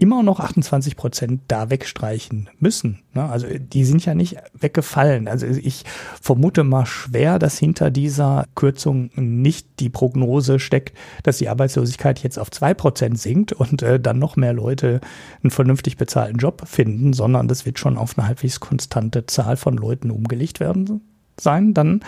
immer 0.00 0.22
noch 0.22 0.40
28 0.40 0.96
Prozent 0.96 1.42
da 1.48 1.68
wegstreichen 1.68 2.48
müssen. 2.58 3.02
Ne? 3.12 3.28
Also 3.28 3.46
die 3.58 3.84
sind 3.84 4.04
ja 4.06 4.14
nicht 4.14 4.36
weggefallen. 4.58 5.28
Also 5.28 5.46
ich 5.46 5.84
vermute 6.20 6.64
mal 6.64 6.86
schwer, 6.86 7.38
dass 7.38 7.58
hinter 7.58 7.90
dieser 7.90 8.46
Kürzung 8.54 9.10
nicht 9.14 9.68
die 9.78 9.90
Prognose 9.90 10.58
steckt, 10.58 10.96
dass 11.22 11.36
die 11.36 11.50
Arbeitslosigkeit 11.50 12.22
jetzt 12.22 12.38
auf 12.38 12.50
zwei 12.50 12.72
Prozent 12.72 13.18
sinkt 13.18 13.52
und 13.52 13.82
äh, 13.82 14.00
dann 14.00 14.18
noch 14.18 14.36
mehr 14.36 14.54
Leute 14.54 15.02
einen 15.42 15.50
vernünftig 15.50 15.98
bezahlten 15.98 16.38
Job 16.38 16.62
finden, 16.66 17.12
sondern 17.12 17.46
das 17.46 17.66
wird 17.66 17.78
schon 17.78 17.98
auf 17.98 18.18
eine 18.18 18.26
halbwegs 18.26 18.58
konstante 18.58 19.26
Zahl 19.26 19.58
von 19.58 19.76
Leuten 19.76 20.10
umgelegt 20.10 20.60
werden 20.60 21.02
sein. 21.38 21.74
Dann 21.74 22.02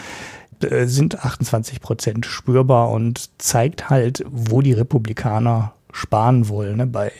äh, 0.61 0.87
sind 0.87 1.25
28 1.25 1.81
Prozent 1.81 2.27
spürbar 2.27 2.91
und 2.91 3.31
zeigt 3.41 3.91
halt, 3.91 4.25
wo 4.31 4.63
die 4.63 4.73
Republikaner 4.73 5.73
sparen 5.93 6.49
wollen. 6.49 6.79
Ne? 6.79 6.87
Bei 6.87 7.13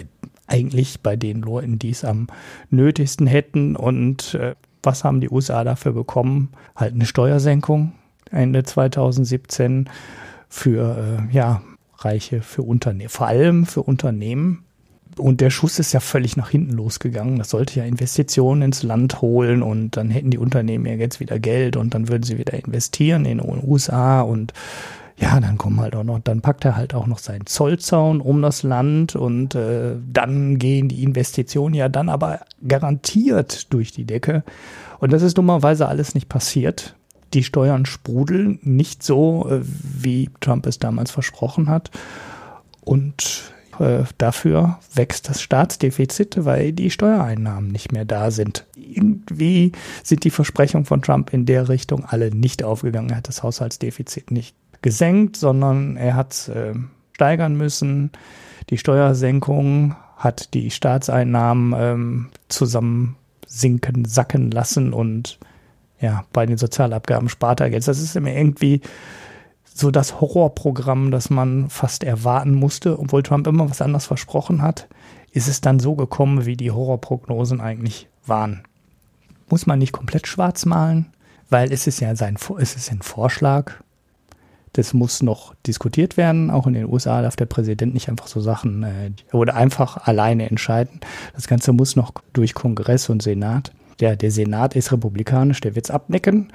eigentlich 0.47 1.01
bei 1.01 1.17
den 1.17 1.41
Leuten, 1.41 1.79
die 1.79 1.91
es 1.91 2.05
am 2.05 2.27
nötigsten 2.71 3.27
hätten. 3.27 3.77
Und 3.77 4.35
äh, 4.35 4.55
was 4.83 5.05
haben 5.05 5.21
die 5.21 5.31
USA 5.31 5.65
dafür 5.65 5.93
bekommen? 5.93 6.51
Halt 6.77 6.95
eine 6.95 7.07
Steuersenkung 7.07 7.93
Ende 8.31 8.63
2017 8.63 9.89
für 10.49 11.29
äh, 11.31 11.35
ja, 11.35 11.63
Reiche, 11.99 12.43
für 12.43 12.63
Unternehmen, 12.63 13.09
vor 13.09 13.27
allem 13.27 13.67
für 13.67 13.83
Unternehmen. 13.83 14.65
Und 15.19 15.41
der 15.41 15.51
Schuss 15.51 15.79
ist 15.79 15.93
ja 15.93 16.01
völlig 16.01 16.37
nach 16.37 16.51
hinten 16.51 16.73
losgegangen. 16.73 17.39
Das 17.39 17.51
sollte 17.51 17.79
ja 17.79 17.85
Investitionen 17.85 18.63
ins 18.63 18.83
Land 18.83 19.21
holen 19.21 19.63
und 19.63 19.97
dann 19.97 20.11
hätten 20.11 20.31
die 20.31 20.39
Unternehmen 20.39 20.87
ja 20.87 20.95
jetzt 20.95 21.21
wieder 21.21 21.39
Geld 21.39 21.77
und 21.77 21.95
dann 21.95 22.09
würden 22.09 22.23
sie 22.23 22.39
wieder 22.39 22.55
investieren 22.55 23.25
in 23.25 23.39
den 23.39 23.63
USA 23.65 24.23
und 24.23 24.53
ja, 25.19 25.39
dann 25.39 25.59
kommen 25.59 25.81
halt 25.81 25.95
auch 25.95 26.05
noch, 26.05 26.19
dann 26.19 26.41
packt 26.41 26.65
er 26.65 26.77
halt 26.77 26.95
auch 26.95 27.07
noch 27.07 27.19
seinen 27.19 27.47
Zollzaun 27.47 28.21
um 28.21 28.43
das 28.43 28.63
Land 28.63 29.15
und 29.15 29.55
äh, 29.55 29.95
dann 30.11 30.59
gehen 30.59 30.89
die 30.89 31.05
Investitionen 31.05 31.75
ja 31.75 31.89
dann 31.89 32.09
aber 32.09 32.41
garantiert 32.67 33.73
durch 33.73 33.93
die 33.93 34.05
Decke. 34.05 34.43
Und 34.99 35.13
das 35.13 35.23
ist 35.23 35.39
dummerweise 35.39 35.87
alles 35.87 36.15
nicht 36.15 36.29
passiert. 36.29 36.97
Die 37.35 37.45
Steuern 37.45 37.87
sprudeln 37.87 38.59
nicht 38.63 39.03
so, 39.03 39.49
äh, 39.49 39.61
wie 39.63 40.31
Trump 40.41 40.67
es 40.67 40.79
damals 40.79 41.11
versprochen 41.11 41.69
hat. 41.69 41.91
Und 42.81 43.53
äh, 43.79 44.05
dafür 44.19 44.79
wächst 44.95 45.29
das 45.29 45.41
Staatsdefizit, 45.43 46.45
weil 46.45 46.73
die 46.73 46.91
Steuereinnahmen 46.91 47.71
nicht 47.71 47.93
mehr 47.93 48.05
da 48.05 48.31
sind. 48.31 48.67
Irgendwie 48.77 49.73
sind 50.03 50.25
die 50.25 50.31
Versprechungen 50.31 50.85
von 50.85 51.03
Trump 51.03 51.33
in 51.33 51.47
der 51.47 51.69
Richtung 51.69 52.05
alle 52.05 52.31
nicht 52.31 52.63
aufgegangen. 52.63 53.11
Er 53.11 53.17
hat 53.17 53.29
das 53.29 53.43
Haushaltsdefizit 53.43 54.31
nicht 54.31 54.55
gesenkt, 54.83 55.37
sondern 55.37 55.97
er 55.97 56.17
hat 56.17 56.49
äh, 56.49 56.75
steigern 57.13 57.57
müssen. 57.57 58.11
Die 58.71 58.79
Steuersenkung 58.79 59.97
hat 60.17 60.55
die 60.55 60.71
Staatseinnahmen 60.71 61.75
ähm, 61.77 62.31
zusammen 62.49 63.17
sinken, 63.47 64.05
sacken 64.05 64.51
lassen 64.51 64.93
und 64.93 65.39
ja, 66.01 66.25
bei 66.33 66.47
den 66.47 66.59
Sozialabgaben 66.59 67.29
spart 67.29 67.61
er 67.61 67.69
jetzt. 67.69 67.87
Das 67.87 68.01
ist 68.01 68.17
immer 68.17 68.33
irgendwie 68.33 68.81
so 69.75 69.91
das 69.91 70.21
Horrorprogramm, 70.21 71.11
das 71.11 71.31
man 71.31 71.71
fast 71.71 72.05
erwarten 72.05 72.55
musste, 72.55 72.99
obwohl 72.99 73.23
Trump 73.23 73.47
immer 73.47 73.69
was 73.71 73.83
anderes 73.83 74.07
versprochen 74.07 74.63
hat, 74.63 74.89
ist 75.33 75.49
es 75.49 75.61
dann 75.61 75.81
so 75.81 75.95
gekommen, 75.95 76.45
wie 76.47 76.57
die 76.57 76.71
Horrorprognosen 76.71 77.61
eigentlich 77.61 78.09
waren. 78.27 78.63
Muss 79.49 79.67
man 79.67 79.79
nicht 79.79 79.93
komplett 79.93 80.27
schwarz 80.27 80.67
malen, 80.67 81.13
weil 81.51 81.73
es 81.73 81.87
ist 81.87 82.01
ja 82.01 82.15
sein, 82.17 82.37
es 82.59 82.77
ist 82.77 82.91
ein 82.91 83.03
Vorschlag 83.03 83.75
das 84.73 84.95
muss 84.95 85.23
noch 85.23 85.55
diskutiert 85.67 86.17
werden. 86.17 86.51
Auch 86.51 86.67
in 86.67 86.73
den 86.73 86.91
USA 86.91 87.23
darf 87.23 87.37
der 87.37 87.47
Präsident 87.47 87.95
nicht 87.95 88.09
einfach 88.09 88.27
so 88.27 88.41
Sachen 88.41 88.83
äh, 88.83 89.11
oder 89.33 89.55
einfach 89.55 90.07
alleine 90.07 90.49
entscheiden. 90.49 91.01
Das 91.35 91.47
Ganze 91.47 91.73
muss 91.73 91.97
noch 91.97 92.13
durch 92.33 92.55
Kongress 92.55 93.09
und 93.09 93.23
Senat. 93.23 93.73
Der, 94.01 94.17
der 94.17 94.31
Senat 94.31 94.75
ist 94.75 94.91
republikanisch, 94.93 95.61
der 95.61 95.75
wird 95.75 95.87
es 95.87 95.91
abnicken. 95.91 96.53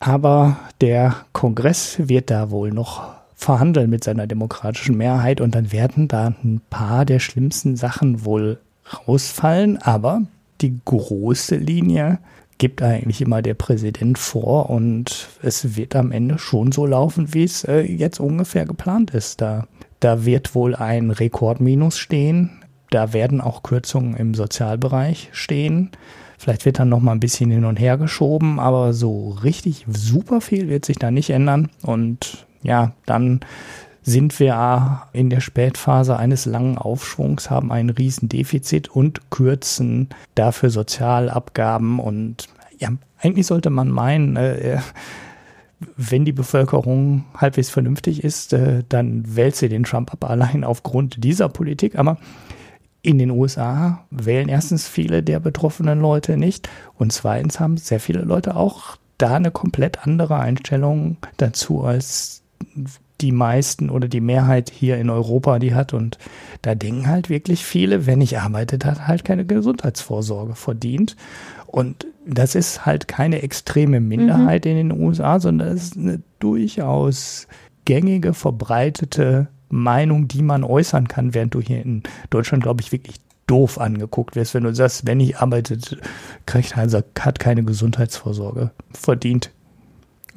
Aber 0.00 0.58
der 0.80 1.16
Kongress 1.32 1.96
wird 2.08 2.30
da 2.30 2.50
wohl 2.50 2.70
noch 2.70 3.14
verhandeln 3.34 3.90
mit 3.90 4.04
seiner 4.04 4.26
demokratischen 4.26 4.96
Mehrheit 4.96 5.40
und 5.40 5.54
dann 5.54 5.72
werden 5.72 6.08
da 6.08 6.34
ein 6.42 6.60
paar 6.70 7.04
der 7.04 7.20
schlimmsten 7.20 7.76
Sachen 7.76 8.24
wohl 8.24 8.58
rausfallen. 9.06 9.78
Aber 9.78 10.22
die 10.60 10.78
große 10.84 11.56
Linie 11.56 12.18
gibt 12.58 12.82
eigentlich 12.82 13.20
immer 13.20 13.40
der 13.40 13.54
Präsident 13.54 14.18
vor 14.18 14.70
und 14.70 15.28
es 15.42 15.76
wird 15.76 15.94
am 15.94 16.10
Ende 16.10 16.38
schon 16.38 16.72
so 16.72 16.84
laufen, 16.86 17.32
wie 17.32 17.44
es 17.44 17.64
äh, 17.64 17.82
jetzt 17.82 18.18
ungefähr 18.18 18.66
geplant 18.66 19.12
ist. 19.12 19.40
Da, 19.40 19.66
da 20.00 20.24
wird 20.24 20.54
wohl 20.54 20.74
ein 20.74 21.10
Rekordminus 21.10 21.98
stehen. 21.98 22.50
Da 22.90 23.12
werden 23.12 23.40
auch 23.40 23.62
Kürzungen 23.62 24.16
im 24.16 24.34
Sozialbereich 24.34 25.28
stehen. 25.32 25.90
Vielleicht 26.38 26.64
wird 26.64 26.78
dann 26.78 26.88
noch 26.88 27.00
mal 27.00 27.12
ein 27.12 27.20
bisschen 27.20 27.50
hin 27.50 27.64
und 27.64 27.80
her 27.80 27.98
geschoben, 27.98 28.60
aber 28.60 28.92
so 28.92 29.30
richtig 29.42 29.84
super 29.88 30.40
viel 30.40 30.68
wird 30.68 30.84
sich 30.84 30.96
da 30.96 31.10
nicht 31.10 31.30
ändern. 31.30 31.68
Und 31.82 32.46
ja, 32.62 32.92
dann 33.06 33.40
sind 34.02 34.38
wir 34.40 35.02
in 35.12 35.30
der 35.30 35.40
Spätphase 35.40 36.16
eines 36.16 36.46
langen 36.46 36.78
Aufschwungs, 36.78 37.50
haben 37.50 37.72
ein 37.72 37.90
Riesendefizit 37.90 38.88
und 38.88 39.30
kürzen 39.30 40.08
dafür 40.34 40.70
Sozialabgaben 40.70 41.98
und 41.98 42.48
ja, 42.78 42.90
eigentlich 43.20 43.46
sollte 43.46 43.70
man 43.70 43.90
meinen, 43.90 44.36
äh, 44.36 44.78
wenn 45.96 46.24
die 46.24 46.32
Bevölkerung 46.32 47.24
halbwegs 47.36 47.70
vernünftig 47.70 48.24
ist, 48.24 48.52
äh, 48.52 48.82
dann 48.88 49.36
wählt 49.36 49.56
sie 49.56 49.68
den 49.68 49.84
Trump 49.84 50.12
ab 50.12 50.24
allein 50.28 50.64
aufgrund 50.64 51.22
dieser 51.22 51.48
Politik. 51.48 51.98
Aber 51.98 52.18
in 53.02 53.18
den 53.18 53.30
USA 53.30 54.04
wählen 54.10 54.48
erstens 54.48 54.88
viele 54.88 55.22
der 55.22 55.40
betroffenen 55.40 56.00
Leute 56.00 56.36
nicht 56.36 56.68
und 56.94 57.12
zweitens 57.12 57.60
haben 57.60 57.76
sehr 57.76 58.00
viele 58.00 58.22
Leute 58.22 58.56
auch 58.56 58.96
da 59.18 59.34
eine 59.34 59.50
komplett 59.50 60.06
andere 60.06 60.38
Einstellung 60.38 61.16
dazu 61.36 61.82
als 61.82 62.42
die 63.20 63.32
meisten 63.32 63.90
oder 63.90 64.08
die 64.08 64.20
Mehrheit 64.20 64.70
hier 64.70 64.96
in 64.98 65.10
Europa 65.10 65.58
die 65.58 65.74
hat. 65.74 65.92
Und 65.92 66.18
da 66.62 66.74
denken 66.74 67.08
halt 67.08 67.28
wirklich 67.28 67.64
viele, 67.64 68.06
wenn 68.06 68.20
ich 68.20 68.38
arbeitet, 68.38 68.84
hat 68.84 69.06
halt 69.08 69.24
keine 69.24 69.44
Gesundheitsvorsorge 69.44 70.54
verdient. 70.54 71.16
Und 71.66 72.06
das 72.26 72.54
ist 72.54 72.86
halt 72.86 73.08
keine 73.08 73.42
extreme 73.42 74.00
Minderheit 74.00 74.64
mhm. 74.64 74.70
in 74.70 74.76
den 74.88 75.00
USA, 75.00 75.40
sondern 75.40 75.74
das 75.74 75.82
ist 75.82 75.96
eine 75.96 76.22
durchaus 76.38 77.48
gängige, 77.84 78.34
verbreitete 78.34 79.48
Meinung, 79.70 80.28
die 80.28 80.42
man 80.42 80.64
äußern 80.64 81.08
kann, 81.08 81.34
während 81.34 81.54
du 81.54 81.60
hier 81.60 81.82
in 81.82 82.02
Deutschland, 82.30 82.62
glaube 82.62 82.80
ich, 82.80 82.92
wirklich 82.92 83.16
doof 83.46 83.78
angeguckt 83.78 84.36
wirst, 84.36 84.54
wenn 84.54 84.64
du 84.64 84.74
sagst, 84.74 85.06
wenn 85.06 85.20
ich 85.20 85.38
arbeitet, 85.38 85.98
kriegt 86.46 86.76
halt, 86.76 86.92
hat 87.18 87.38
keine 87.38 87.64
Gesundheitsvorsorge 87.64 88.70
verdient 88.92 89.50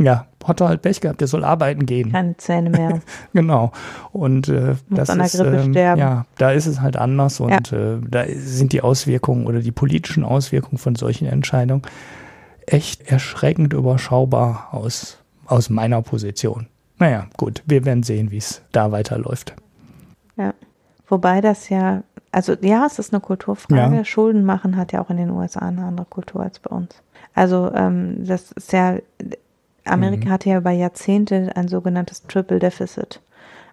ja, 0.04 0.28
hat 0.46 0.62
er 0.62 0.70
halt 0.70 0.82
Pech 0.82 1.02
gehabt, 1.02 1.22
der 1.22 1.28
soll 1.28 1.44
arbeiten 1.44 1.86
gehen. 1.86 2.12
Keine 2.12 2.36
Zähne 2.38 2.70
mehr. 2.70 3.02
genau. 3.34 3.72
Und 4.12 4.48
äh, 4.48 4.76
das 4.90 5.10
an 5.10 5.20
der 5.20 5.28
ist, 5.28 5.38
Grippe 5.38 5.58
ähm, 5.58 5.72
sterben. 5.72 6.00
ja, 6.00 6.26
da 6.38 6.52
ist 6.52 6.66
es 6.66 6.82
halt 6.82 6.98
anders 6.98 7.40
und 7.40 7.72
ja. 7.72 7.96
äh, 7.96 7.98
da 8.10 8.26
sind 8.28 8.74
die 8.74 8.82
Auswirkungen 8.82 9.46
oder 9.46 9.60
die 9.60 9.72
politischen 9.72 10.24
Auswirkungen 10.24 10.78
von 10.78 10.96
solchen 10.96 11.28
Entscheidungen 11.28 11.84
echt 12.66 13.12
erschreckend 13.12 13.74
überschaubar 13.74 14.70
aus, 14.72 15.18
aus 15.46 15.70
meiner 15.70 16.02
Position. 16.02 16.68
Naja, 17.02 17.26
gut, 17.36 17.64
wir 17.66 17.84
werden 17.84 18.04
sehen, 18.04 18.30
wie 18.30 18.38
es 18.38 18.62
da 18.72 18.92
weiterläuft. 18.92 19.56
Ja, 20.38 20.54
wobei 21.08 21.42
das 21.42 21.68
ja, 21.70 22.04
also 22.32 22.54
ja, 22.62 22.86
es 22.86 23.00
ist 23.00 23.12
eine 23.12 23.20
Kulturfrage. 23.20 23.96
Ja. 23.96 24.06
Schulden 24.06 24.46
machen 24.46 24.78
hat 24.78 24.92
ja 24.92 25.02
auch 25.02 25.10
in 25.10 25.18
den 25.18 25.32
USA 25.32 25.62
eine 25.62 25.84
andere 25.84 26.06
Kultur 26.06 26.44
als 26.44 26.60
bei 26.60 26.70
uns. 26.70 26.94
Also 27.34 27.72
ähm, 27.74 28.24
das 28.24 28.52
ist 28.52 28.72
ja, 28.72 28.98
Amerika 29.84 30.26
mhm. 30.28 30.30
hatte 30.30 30.50
ja 30.50 30.58
über 30.60 30.70
Jahrzehnte 30.70 31.50
ein 31.56 31.68
sogenanntes 31.68 32.22
Triple 32.28 32.60
Deficit. 32.60 33.20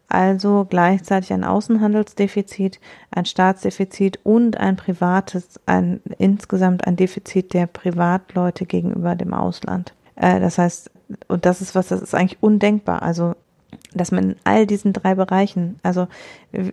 Also 0.09 0.67
gleichzeitig 0.67 1.31
ein 1.35 1.45
Außenhandelsdefizit, 1.45 2.81
ein 3.11 3.27
Staatsdefizit 3.27 4.21
und 4.23 4.57
ein 4.57 4.77
privates, 4.77 5.61
ein 5.67 6.01
insgesamt 6.17 6.87
ein 6.87 6.97
Defizit 6.97 7.53
der 7.53 7.67
Privatleute 7.67 8.65
gegenüber 8.65 9.15
dem 9.17 9.35
Ausland. 9.35 9.93
Äh, 10.17 10.41
das 10.41 10.57
heißt, 10.57 10.91
und 11.27 11.47
das 11.47 11.61
ist 11.61 11.75
was, 11.75 11.89
das 11.89 12.03
ist 12.03 12.15
eigentlich 12.15 12.43
undenkbar. 12.43 13.03
Also 13.03 13.35
dass 13.93 14.13
man 14.13 14.31
in 14.31 14.37
all 14.45 14.67
diesen 14.67 14.93
drei 14.93 15.15
Bereichen, 15.15 15.79
also 15.83 16.09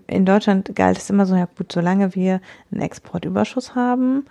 in 0.07 0.25
Deutschland 0.25 0.75
galt 0.75 0.97
es 0.97 1.09
immer 1.09 1.25
so, 1.25 1.35
ja 1.35 1.47
gut, 1.57 1.71
solange 1.71 2.15
wir 2.15 2.41
einen 2.71 2.81
Exportüberschuss 2.81 3.75
haben, 3.75 4.25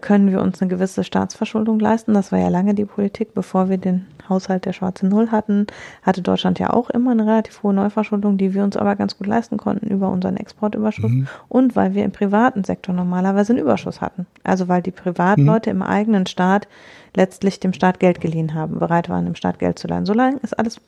können 0.00 0.30
wir 0.30 0.40
uns 0.40 0.60
eine 0.60 0.68
gewisse 0.68 1.02
Staatsverschuldung 1.02 1.80
leisten. 1.80 2.14
Das 2.14 2.30
war 2.30 2.38
ja 2.38 2.48
lange 2.48 2.74
die 2.74 2.84
Politik. 2.84 3.34
Bevor 3.34 3.68
wir 3.68 3.78
den 3.78 4.06
Haushalt 4.30 4.64
der 4.64 4.72
schwarzen 4.72 5.08
Null 5.08 5.30
hatten, 5.30 5.66
hatte 6.02 6.22
Deutschland 6.22 6.58
ja 6.58 6.70
auch 6.70 6.88
immer 6.88 7.10
eine 7.10 7.26
relativ 7.26 7.62
hohe 7.62 7.74
Neuverschuldung, 7.74 8.38
die 8.38 8.54
wir 8.54 8.64
uns 8.64 8.76
aber 8.76 8.96
ganz 8.96 9.18
gut 9.18 9.26
leisten 9.26 9.58
konnten 9.58 9.88
über 9.88 10.08
unseren 10.08 10.36
Exportüberschuss 10.36 11.10
mhm. 11.10 11.28
und 11.48 11.76
weil 11.76 11.94
wir 11.94 12.04
im 12.04 12.12
privaten 12.12 12.64
Sektor 12.64 12.94
normalerweise 12.94 13.52
einen 13.52 13.62
Überschuss 13.62 14.00
hatten. 14.00 14.26
Also 14.44 14.68
weil 14.68 14.80
die 14.80 14.90
Privatleute 14.90 15.74
mhm. 15.74 15.82
im 15.82 15.86
eigenen 15.86 16.26
Staat 16.26 16.68
letztlich 17.14 17.60
dem 17.60 17.72
Staat 17.72 18.00
Geld 18.00 18.20
geliehen 18.20 18.54
haben, 18.54 18.78
bereit 18.78 19.08
waren, 19.08 19.24
dem 19.24 19.34
Staat 19.34 19.58
Geld 19.58 19.78
zu 19.78 19.88
leihen. 19.88 20.06
So 20.06 20.14
lange 20.14 20.38
ist 20.38 20.58
alles 20.58 20.80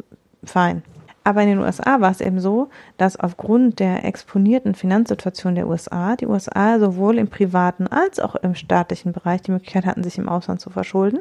fein. 0.44 0.82
Aber 1.24 1.42
in 1.42 1.48
den 1.48 1.58
USA 1.60 2.00
war 2.00 2.10
es 2.10 2.20
eben 2.20 2.40
so, 2.40 2.68
dass 2.96 3.18
aufgrund 3.18 3.78
der 3.78 4.04
exponierten 4.04 4.74
Finanzsituation 4.74 5.54
der 5.54 5.68
USA, 5.68 6.16
die 6.16 6.26
USA 6.26 6.78
sowohl 6.80 7.18
im 7.18 7.28
privaten 7.28 7.86
als 7.86 8.18
auch 8.18 8.34
im 8.36 8.54
staatlichen 8.54 9.12
Bereich 9.12 9.42
die 9.42 9.52
Möglichkeit 9.52 9.86
hatten, 9.86 10.02
sich 10.02 10.18
im 10.18 10.28
Ausland 10.28 10.60
zu 10.60 10.70
verschulden, 10.70 11.20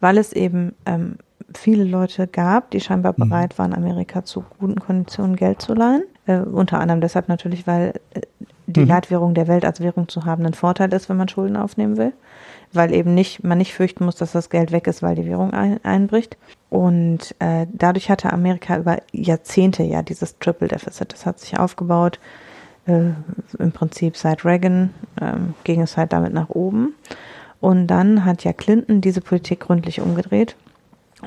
weil 0.00 0.18
es 0.18 0.32
eben 0.32 0.74
ähm, 0.84 1.16
viele 1.54 1.84
Leute 1.84 2.26
gab, 2.26 2.70
die 2.70 2.80
scheinbar 2.80 3.14
mhm. 3.16 3.28
bereit 3.28 3.58
waren, 3.58 3.74
Amerika 3.74 4.24
zu 4.24 4.44
guten 4.58 4.80
Konditionen 4.80 5.36
Geld 5.36 5.62
zu 5.62 5.74
leihen. 5.74 6.04
Äh, 6.26 6.40
unter 6.40 6.80
anderem 6.80 7.00
deshalb 7.00 7.28
natürlich, 7.28 7.66
weil 7.66 7.94
äh, 8.14 8.20
die 8.66 8.80
mhm. 8.80 8.88
Leitwährung 8.88 9.34
der 9.34 9.48
Welt 9.48 9.64
als 9.64 9.80
Währung 9.80 10.08
zu 10.08 10.24
haben 10.24 10.44
ein 10.44 10.54
Vorteil 10.54 10.92
ist, 10.92 11.08
wenn 11.08 11.16
man 11.16 11.28
Schulden 11.28 11.56
aufnehmen 11.56 11.96
will 11.96 12.12
weil 12.72 12.92
eben 12.92 13.14
nicht, 13.14 13.44
man 13.44 13.58
nicht 13.58 13.74
fürchten 13.74 14.04
muss, 14.04 14.16
dass 14.16 14.32
das 14.32 14.50
Geld 14.50 14.72
weg 14.72 14.86
ist, 14.86 15.02
weil 15.02 15.14
die 15.14 15.26
Währung 15.26 15.52
ein, 15.52 15.82
einbricht. 15.84 16.36
Und 16.70 17.34
äh, 17.38 17.66
dadurch 17.72 18.10
hatte 18.10 18.32
Amerika 18.32 18.76
über 18.78 18.98
Jahrzehnte 19.12 19.82
ja 19.82 20.02
dieses 20.02 20.38
Triple 20.38 20.68
Deficit. 20.68 21.12
Das 21.12 21.24
hat 21.24 21.38
sich 21.38 21.58
aufgebaut. 21.58 22.18
Äh, 22.86 23.10
Im 23.58 23.72
Prinzip 23.72 24.16
seit 24.16 24.44
Reagan 24.44 24.92
äh, 25.20 25.36
ging 25.64 25.80
es 25.80 25.96
halt 25.96 26.12
damit 26.12 26.34
nach 26.34 26.50
oben. 26.50 26.94
Und 27.60 27.86
dann 27.86 28.24
hat 28.24 28.44
ja 28.44 28.52
Clinton 28.52 29.00
diese 29.00 29.20
Politik 29.20 29.60
gründlich 29.60 30.00
umgedreht 30.00 30.54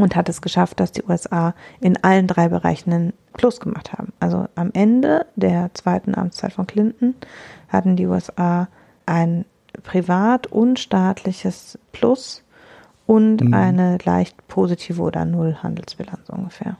und 0.01 0.15
hat 0.15 0.29
es 0.29 0.41
geschafft, 0.41 0.79
dass 0.79 0.91
die 0.91 1.03
USA 1.03 1.53
in 1.79 2.01
allen 2.03 2.27
drei 2.27 2.49
Bereichen 2.49 2.93
einen 2.93 3.13
Plus 3.33 3.59
gemacht 3.59 3.93
haben. 3.93 4.13
Also 4.19 4.47
am 4.55 4.71
Ende 4.73 5.25
der 5.35 5.71
zweiten 5.73 6.15
Amtszeit 6.15 6.53
von 6.53 6.67
Clinton 6.67 7.15
hatten 7.69 7.95
die 7.95 8.07
USA 8.07 8.67
ein 9.05 9.45
privat 9.83 10.47
und 10.47 10.79
staatliches 10.79 11.79
Plus 11.91 12.43
und 13.05 13.41
mhm. 13.41 13.53
eine 13.53 13.97
leicht 14.03 14.47
positive 14.47 15.01
oder 15.01 15.25
Null 15.25 15.57
Handelsbilanz 15.61 16.29
ungefähr. 16.29 16.77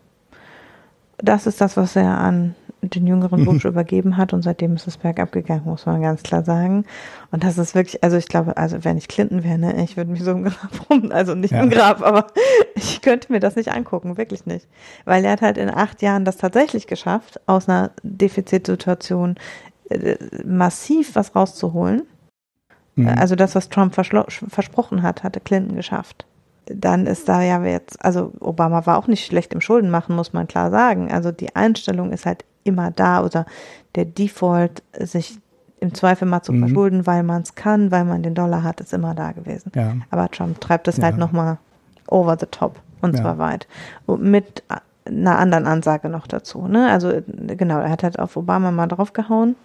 Das 1.18 1.45
ist 1.45 1.61
das, 1.61 1.77
was 1.77 1.95
er 1.95 2.18
an 2.18 2.56
den 2.82 3.08
jüngeren 3.08 3.45
Bush 3.45 3.64
mhm. 3.64 3.72
übergeben 3.72 4.18
hat 4.18 4.34
und 4.34 4.41
seitdem 4.41 4.76
ist 4.76 4.88
es 4.88 4.98
bergab 4.98 5.32
gegangen, 5.32 5.64
muss 5.66 5.86
man 5.86 6.02
ganz 6.02 6.24
klar 6.24 6.44
sagen. 6.44 6.86
Und 7.32 7.44
das 7.44 7.58
ist 7.58 7.76
wirklich, 7.76 8.03
also 8.03 8.18
ich 8.18 8.28
glaube, 8.28 8.58
also 8.58 8.84
wenn 8.84 8.98
ich 8.98 9.08
Clinton 9.08 9.44
wäre, 9.44 9.58
ne, 9.58 9.84
ich 9.84 9.98
würde 9.98 10.12
mich 10.12 10.24
so 10.24 10.32
im 10.32 10.44
Grab 10.45 10.90
rum, 10.90 11.12
also 11.12 11.36
nicht 11.36 11.52
ja. 11.52 11.62
im 11.62 11.70
Grab, 11.70 12.02
aber 12.02 12.28
ich 12.76 13.02
könnte 13.02 13.32
mir 13.32 13.40
das 13.40 13.56
nicht 13.56 13.72
angucken, 13.72 14.18
wirklich 14.18 14.45
nicht. 14.45 14.68
Weil 15.06 15.24
er 15.26 15.32
hat 15.34 15.41
halt 15.41 15.58
in 15.58 15.70
acht 15.70 16.02
Jahren 16.02 16.26
das 16.26 16.38
tatsächlich 16.38 16.88
geschafft, 16.88 17.40
aus 17.48 17.70
einer 17.70 17.91
Defizitsituation 18.03 19.36
äh, 19.90 20.16
massiv 20.44 21.16
was 21.16 21.36
rauszuholen 21.36 22.03
Mhm. 22.95 23.08
Also 23.18 23.36
das, 23.36 23.56
was 23.56 23.70
Trump 23.70 23.95
versprochen 23.95 25.02
hat, 25.02 25.24
hatte 25.24 25.40
Clinton 25.40 25.76
geschafft. 25.76 26.26
Dann 26.66 27.08
ist 27.08 27.28
da 27.28 27.41
ja 27.41 27.64
jetzt, 27.64 28.03
also 28.03 28.34
Obama 28.40 28.86
war 28.86 28.98
auch 28.98 29.08
nicht 29.08 29.26
schlecht 29.26 29.53
im 29.53 29.62
Schuldenmachen, 29.62 30.16
muss 30.16 30.34
man 30.34 30.48
klar 30.48 30.72
sagen. 30.72 31.12
Also 31.12 31.32
die 31.32 31.56
Einstellung 31.56 32.12
ist 32.12 32.26
halt 32.26 32.45
immer 32.63 32.91
da 32.91 33.23
oder 33.23 33.45
der 33.95 34.05
Default, 34.05 34.83
sich 34.99 35.39
im 35.79 35.93
Zweifel 35.93 36.27
mal 36.27 36.43
zu 36.43 36.53
mhm. 36.53 36.59
verschulden, 36.59 37.07
weil 37.07 37.23
man 37.23 37.41
es 37.41 37.55
kann, 37.55 37.91
weil 37.91 38.05
man 38.05 38.23
den 38.23 38.35
Dollar 38.35 38.63
hat, 38.63 38.79
ist 38.81 38.93
immer 38.93 39.15
da 39.15 39.31
gewesen. 39.31 39.71
Ja. 39.75 39.93
Aber 40.11 40.29
Trump 40.29 40.61
treibt 40.61 40.88
es 40.88 40.95
halt 40.95 41.01
ja. 41.01 41.07
halt 41.11 41.17
nochmal 41.17 41.57
over 42.07 42.38
the 42.39 42.45
top 42.45 42.79
und 43.01 43.15
ja. 43.15 43.21
zwar 43.21 43.38
weit. 43.39 43.67
Und 44.05 44.21
mit 44.21 44.63
einer 45.05 45.39
anderen 45.39 45.65
Ansage 45.65 46.09
noch 46.09 46.27
dazu. 46.27 46.67
Ne? 46.67 46.89
Also 46.91 47.11
genau, 47.27 47.79
er 47.79 47.89
hat 47.89 48.03
halt 48.03 48.19
auf 48.19 48.38
Obama 48.38 48.71
mal 48.71 48.88
draufgehauen. 48.88 49.55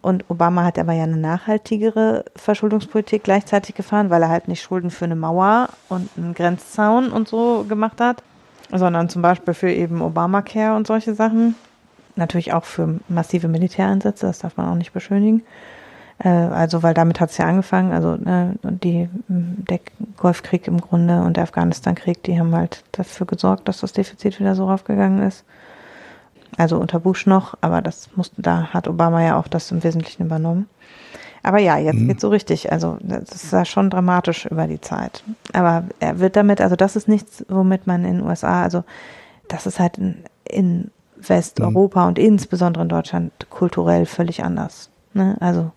Und 0.00 0.24
Obama 0.28 0.64
hat 0.64 0.78
aber 0.78 0.92
ja 0.92 1.04
eine 1.04 1.16
nachhaltigere 1.16 2.24
Verschuldungspolitik 2.36 3.24
gleichzeitig 3.24 3.74
gefahren, 3.74 4.10
weil 4.10 4.22
er 4.22 4.28
halt 4.28 4.46
nicht 4.46 4.62
Schulden 4.62 4.90
für 4.90 5.06
eine 5.06 5.16
Mauer 5.16 5.70
und 5.88 6.08
einen 6.16 6.34
Grenzzaun 6.34 7.10
und 7.10 7.26
so 7.26 7.64
gemacht 7.68 8.00
hat, 8.00 8.22
sondern 8.72 9.08
zum 9.08 9.22
Beispiel 9.22 9.54
für 9.54 9.72
eben 9.72 10.00
Obamacare 10.00 10.76
und 10.76 10.86
solche 10.86 11.14
Sachen. 11.14 11.56
Natürlich 12.18 12.52
auch 12.52 12.64
für 12.64 12.98
massive 13.08 13.48
Militäreinsätze, 13.48 14.26
das 14.26 14.40
darf 14.40 14.56
man 14.56 14.68
auch 14.68 14.74
nicht 14.74 14.92
beschönigen. 14.92 15.42
Äh, 16.18 16.28
also, 16.28 16.82
weil 16.82 16.94
damit 16.94 17.20
hat 17.20 17.30
es 17.30 17.38
ja 17.38 17.46
angefangen. 17.46 17.92
Also 17.92 18.16
ne, 18.16 18.56
die, 18.62 19.08
der 19.28 19.80
Golfkrieg 20.16 20.66
im 20.66 20.80
Grunde 20.80 21.22
und 21.22 21.36
der 21.36 21.44
Afghanistan-Krieg, 21.44 22.22
die 22.24 22.38
haben 22.38 22.54
halt 22.54 22.82
dafür 22.92 23.26
gesorgt, 23.26 23.68
dass 23.68 23.80
das 23.80 23.92
Defizit 23.92 24.40
wieder 24.40 24.54
so 24.54 24.66
raufgegangen 24.66 25.22
ist. 25.22 25.44
Also 26.56 26.78
unter 26.78 26.98
Bush 26.98 27.26
noch, 27.26 27.54
aber 27.60 27.82
das 27.82 28.08
musste, 28.16 28.42
da 28.42 28.72
hat 28.72 28.88
Obama 28.88 29.22
ja 29.22 29.38
auch 29.38 29.46
das 29.46 29.70
im 29.70 29.84
Wesentlichen 29.84 30.24
übernommen. 30.24 30.68
Aber 31.44 31.58
ja, 31.58 31.78
jetzt 31.78 32.00
mhm. 32.00 32.08
geht's 32.08 32.22
so 32.22 32.30
richtig. 32.30 32.72
Also 32.72 32.98
das 33.00 33.30
ist 33.30 33.52
ja 33.52 33.64
schon 33.64 33.90
dramatisch 33.90 34.46
über 34.46 34.66
die 34.66 34.80
Zeit. 34.80 35.22
Aber 35.52 35.84
er 36.00 36.18
wird 36.18 36.34
damit, 36.34 36.60
also 36.60 36.74
das 36.74 36.96
ist 36.96 37.06
nichts, 37.06 37.44
womit 37.48 37.86
man 37.86 38.04
in 38.04 38.18
den 38.18 38.26
USA, 38.26 38.62
also 38.62 38.82
das 39.46 39.66
ist 39.66 39.78
halt 39.78 39.98
in, 39.98 40.24
in 40.48 40.90
Westeuropa 41.26 42.02
mhm. 42.02 42.08
und 42.08 42.18
insbesondere 42.18 42.82
in 42.82 42.88
Deutschland 42.88 43.32
kulturell 43.50 44.06
völlig 44.06 44.44
anders. 44.44 44.90
Ne? 45.14 45.36
Also 45.40 45.72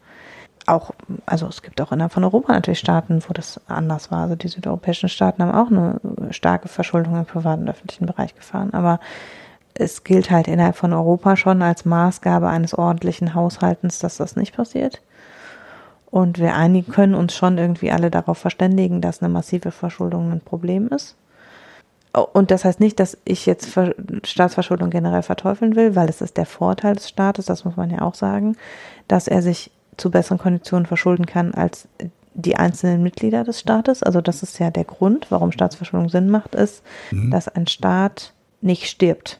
auch, 0.67 0.91
also 1.25 1.47
es 1.47 1.61
gibt 1.61 1.81
auch 1.81 1.91
innerhalb 1.91 2.13
von 2.13 2.23
Europa 2.23 2.53
natürlich 2.53 2.79
Staaten, 2.79 3.23
wo 3.27 3.33
das 3.33 3.59
anders 3.67 4.11
war. 4.11 4.23
Also 4.23 4.35
die 4.35 4.47
südeuropäischen 4.47 5.09
Staaten 5.09 5.43
haben 5.43 5.51
auch 5.51 5.71
eine 5.71 5.99
starke 6.31 6.67
Verschuldung 6.67 7.17
im 7.17 7.25
privaten 7.25 7.63
und 7.63 7.69
öffentlichen 7.69 8.05
Bereich 8.05 8.35
gefahren. 8.35 8.73
Aber 8.73 8.99
es 9.73 10.03
gilt 10.03 10.29
halt 10.31 10.47
innerhalb 10.47 10.75
von 10.75 10.93
Europa 10.93 11.35
schon 11.35 11.61
als 11.61 11.85
Maßgabe 11.85 12.47
eines 12.47 12.77
ordentlichen 12.77 13.33
Haushaltens, 13.33 13.99
dass 13.99 14.17
das 14.17 14.35
nicht 14.35 14.55
passiert. 14.55 15.01
Und 16.09 16.39
wir 16.39 16.55
einigen 16.55 16.91
können 16.91 17.15
uns 17.15 17.33
schon 17.33 17.57
irgendwie 17.57 17.91
alle 17.91 18.11
darauf 18.11 18.37
verständigen, 18.37 18.99
dass 18.99 19.21
eine 19.21 19.31
massive 19.31 19.71
Verschuldung 19.71 20.31
ein 20.31 20.41
Problem 20.41 20.89
ist. 20.89 21.15
Und 22.13 22.51
das 22.51 22.65
heißt 22.65 22.79
nicht, 22.81 22.99
dass 22.99 23.17
ich 23.23 23.45
jetzt 23.45 23.69
Staatsverschuldung 24.25 24.89
generell 24.89 25.21
verteufeln 25.21 25.75
will, 25.75 25.95
weil 25.95 26.09
es 26.09 26.21
ist 26.21 26.35
der 26.35 26.45
Vorteil 26.45 26.95
des 26.95 27.07
Staates, 27.07 27.45
das 27.45 27.63
muss 27.63 27.77
man 27.77 27.89
ja 27.89 28.01
auch 28.01 28.15
sagen, 28.15 28.57
dass 29.07 29.29
er 29.29 29.41
sich 29.41 29.71
zu 29.95 30.11
besseren 30.11 30.37
Konditionen 30.37 30.85
verschulden 30.85 31.25
kann 31.25 31.53
als 31.53 31.87
die 32.33 32.57
einzelnen 32.57 33.03
Mitglieder 33.03 33.43
des 33.43 33.59
Staates. 33.59 34.03
Also 34.03 34.19
das 34.21 34.43
ist 34.43 34.59
ja 34.59 34.71
der 34.71 34.85
Grund, 34.85 35.27
warum 35.29 35.51
Staatsverschuldung 35.51 36.09
Sinn 36.09 36.29
macht, 36.29 36.55
ist, 36.55 36.83
mhm. 37.11 37.31
dass 37.31 37.47
ein 37.47 37.67
Staat 37.67 38.33
nicht 38.61 38.87
stirbt. 38.87 39.39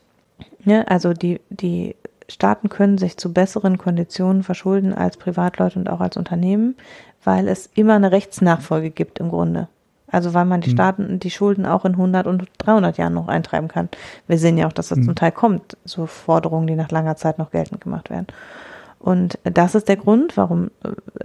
Ja, 0.63 0.83
also 0.83 1.13
die, 1.13 1.41
die 1.49 1.95
Staaten 2.29 2.69
können 2.69 2.97
sich 2.97 3.17
zu 3.17 3.33
besseren 3.33 3.77
Konditionen 3.77 4.43
verschulden 4.43 4.93
als 4.93 5.17
Privatleute 5.17 5.79
und 5.79 5.89
auch 5.89 5.99
als 5.99 6.17
Unternehmen, 6.17 6.75
weil 7.23 7.47
es 7.47 7.69
immer 7.75 7.95
eine 7.95 8.11
Rechtsnachfolge 8.11 8.91
gibt 8.91 9.19
im 9.19 9.29
Grunde. 9.29 9.67
Also 10.11 10.33
weil 10.33 10.45
man 10.45 10.61
die 10.61 10.69
hm. 10.69 10.75
Staaten, 10.75 11.19
die 11.19 11.31
Schulden 11.31 11.65
auch 11.65 11.85
in 11.85 11.93
100 11.93 12.27
und 12.27 12.47
300 12.57 12.97
Jahren 12.97 13.13
noch 13.13 13.27
eintreiben 13.27 13.67
kann. 13.67 13.89
Wir 14.27 14.37
sehen 14.37 14.57
ja 14.57 14.67
auch, 14.67 14.73
dass 14.73 14.89
das 14.89 14.99
mhm. 14.99 15.03
zum 15.03 15.15
Teil 15.15 15.31
kommt, 15.31 15.77
so 15.85 16.05
Forderungen, 16.05 16.67
die 16.67 16.75
nach 16.75 16.91
langer 16.91 17.15
Zeit 17.15 17.37
noch 17.37 17.51
geltend 17.51 17.81
gemacht 17.81 18.09
werden. 18.09 18.27
Und 18.99 19.39
das 19.43 19.73
ist 19.73 19.87
der 19.87 19.97
Grund, 19.97 20.37
warum 20.37 20.69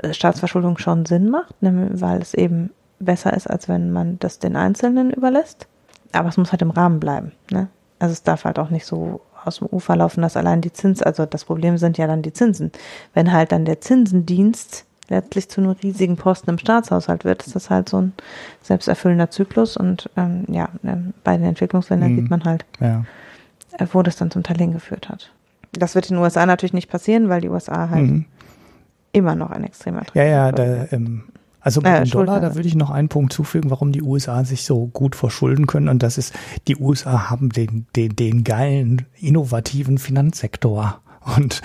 äh, 0.02 0.14
Staatsverschuldung 0.14 0.78
schon 0.78 1.04
Sinn 1.04 1.28
macht, 1.28 1.54
weil 1.60 2.22
es 2.22 2.32
eben 2.32 2.70
besser 2.98 3.34
ist, 3.34 3.48
als 3.48 3.68
wenn 3.68 3.90
man 3.90 4.18
das 4.18 4.38
den 4.38 4.56
Einzelnen 4.56 5.10
überlässt. 5.10 5.66
Aber 6.12 6.28
es 6.28 6.38
muss 6.38 6.52
halt 6.52 6.62
im 6.62 6.70
Rahmen 6.70 7.00
bleiben. 7.00 7.32
Ne? 7.50 7.68
Also 7.98 8.12
es 8.12 8.22
darf 8.22 8.44
halt 8.44 8.58
auch 8.58 8.70
nicht 8.70 8.86
so 8.86 9.20
aus 9.44 9.58
dem 9.58 9.68
Ufer 9.68 9.96
laufen, 9.96 10.22
dass 10.22 10.36
allein 10.36 10.60
die 10.60 10.72
Zins, 10.72 11.02
also 11.02 11.26
das 11.26 11.44
Problem 11.44 11.76
sind 11.76 11.98
ja 11.98 12.06
dann 12.06 12.22
die 12.22 12.32
Zinsen. 12.32 12.72
Wenn 13.14 13.32
halt 13.32 13.52
dann 13.52 13.64
der 13.64 13.80
Zinsendienst 13.80 14.86
letztlich 15.08 15.48
zu 15.48 15.60
einem 15.60 15.70
riesigen 15.70 16.16
Posten 16.16 16.50
im 16.50 16.58
Staatshaushalt 16.58 17.24
wird, 17.24 17.46
ist 17.46 17.54
das 17.54 17.70
halt 17.70 17.88
so 17.88 18.00
ein 18.00 18.12
selbsterfüllender 18.62 19.30
Zyklus 19.30 19.76
und 19.76 20.10
ähm, 20.16 20.44
ja, 20.48 20.68
ähm, 20.84 21.14
bei 21.24 21.36
den 21.36 21.46
Entwicklungsländern 21.46 22.12
mhm. 22.12 22.16
sieht 22.16 22.30
man 22.30 22.44
halt, 22.44 22.64
ja. 22.80 23.04
Äh, 23.78 23.86
wo 23.92 24.02
das 24.02 24.16
dann 24.16 24.30
zum 24.30 24.42
Teil 24.42 24.58
hingeführt 24.58 25.08
hat. 25.08 25.32
Das 25.72 25.94
wird 25.94 26.10
in 26.10 26.16
den 26.16 26.22
USA 26.22 26.46
natürlich 26.46 26.72
nicht 26.72 26.90
passieren, 26.90 27.28
weil 27.28 27.40
die 27.40 27.48
USA 27.48 27.90
halt 27.90 28.06
mhm. 28.06 28.24
immer 29.12 29.34
noch 29.34 29.50
ein 29.50 29.64
extremer 29.64 30.02
Ja, 30.14 30.24
ja, 30.24 30.52
da, 30.52 30.86
ähm, 30.90 31.24
also 31.66 31.80
bei 31.80 31.96
äh, 31.96 32.04
dem 32.04 32.10
Dollar, 32.10 32.40
da 32.40 32.54
würde 32.54 32.68
ich 32.68 32.76
noch 32.76 32.90
einen 32.90 33.08
Punkt 33.08 33.32
zufügen, 33.32 33.72
warum 33.72 33.90
die 33.90 34.00
USA 34.00 34.44
sich 34.44 34.64
so 34.64 34.86
gut 34.86 35.16
verschulden 35.16 35.66
können. 35.66 35.88
Und 35.88 36.04
das 36.04 36.16
ist, 36.16 36.32
die 36.68 36.76
USA 36.76 37.28
haben 37.28 37.50
den, 37.50 37.86
den, 37.96 38.14
den 38.14 38.44
geilen, 38.44 39.04
innovativen 39.16 39.98
Finanzsektor. 39.98 41.00
Und 41.36 41.62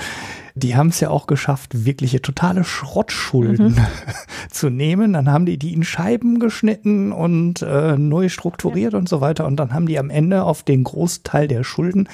die 0.56 0.76
haben 0.76 0.90
es 0.90 1.00
ja 1.00 1.10
auch 1.10 1.28
geschafft, 1.28 1.86
wirkliche 1.86 2.22
totale 2.22 2.64
Schrottschulden 2.64 3.76
mhm. 3.76 3.86
zu 4.50 4.70
nehmen. 4.70 5.14
Dann 5.14 5.30
haben 5.30 5.46
die 5.46 5.58
die 5.58 5.74
in 5.74 5.84
Scheiben 5.84 6.40
geschnitten 6.40 7.12
und 7.12 7.62
äh, 7.62 7.98
neu 7.98 8.30
strukturiert 8.30 8.94
ja. 8.94 9.00
und 9.00 9.10
so 9.10 9.22
weiter. 9.22 9.46
Und 9.46 9.58
dann 9.58 9.74
haben 9.74 9.88
die 9.88 10.00
am 10.00 10.10
Ende 10.10 10.44
auf 10.44 10.64
den 10.64 10.84
Großteil 10.84 11.48
der 11.48 11.64
Schulden 11.64 12.08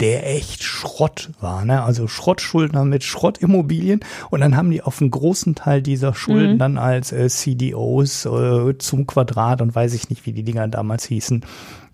der 0.00 0.30
echt 0.36 0.62
Schrott 0.62 1.30
war. 1.40 1.64
Ne? 1.64 1.82
Also 1.82 2.06
Schrottschuldner 2.06 2.84
mit 2.84 3.02
Schrottimmobilien. 3.02 4.00
Und 4.30 4.40
dann 4.40 4.56
haben 4.56 4.70
die 4.70 4.82
auf 4.82 5.00
einen 5.00 5.10
großen 5.10 5.54
Teil 5.54 5.82
dieser 5.82 6.14
Schulden 6.14 6.54
mhm. 6.54 6.58
dann 6.58 6.78
als 6.78 7.12
äh, 7.12 7.28
CDOs 7.28 8.26
äh, 8.26 8.76
zum 8.78 9.06
Quadrat 9.06 9.62
und 9.62 9.74
weiß 9.74 9.94
ich 9.94 10.10
nicht, 10.10 10.26
wie 10.26 10.32
die 10.32 10.42
Dinger 10.42 10.68
damals 10.68 11.06
hießen, 11.06 11.44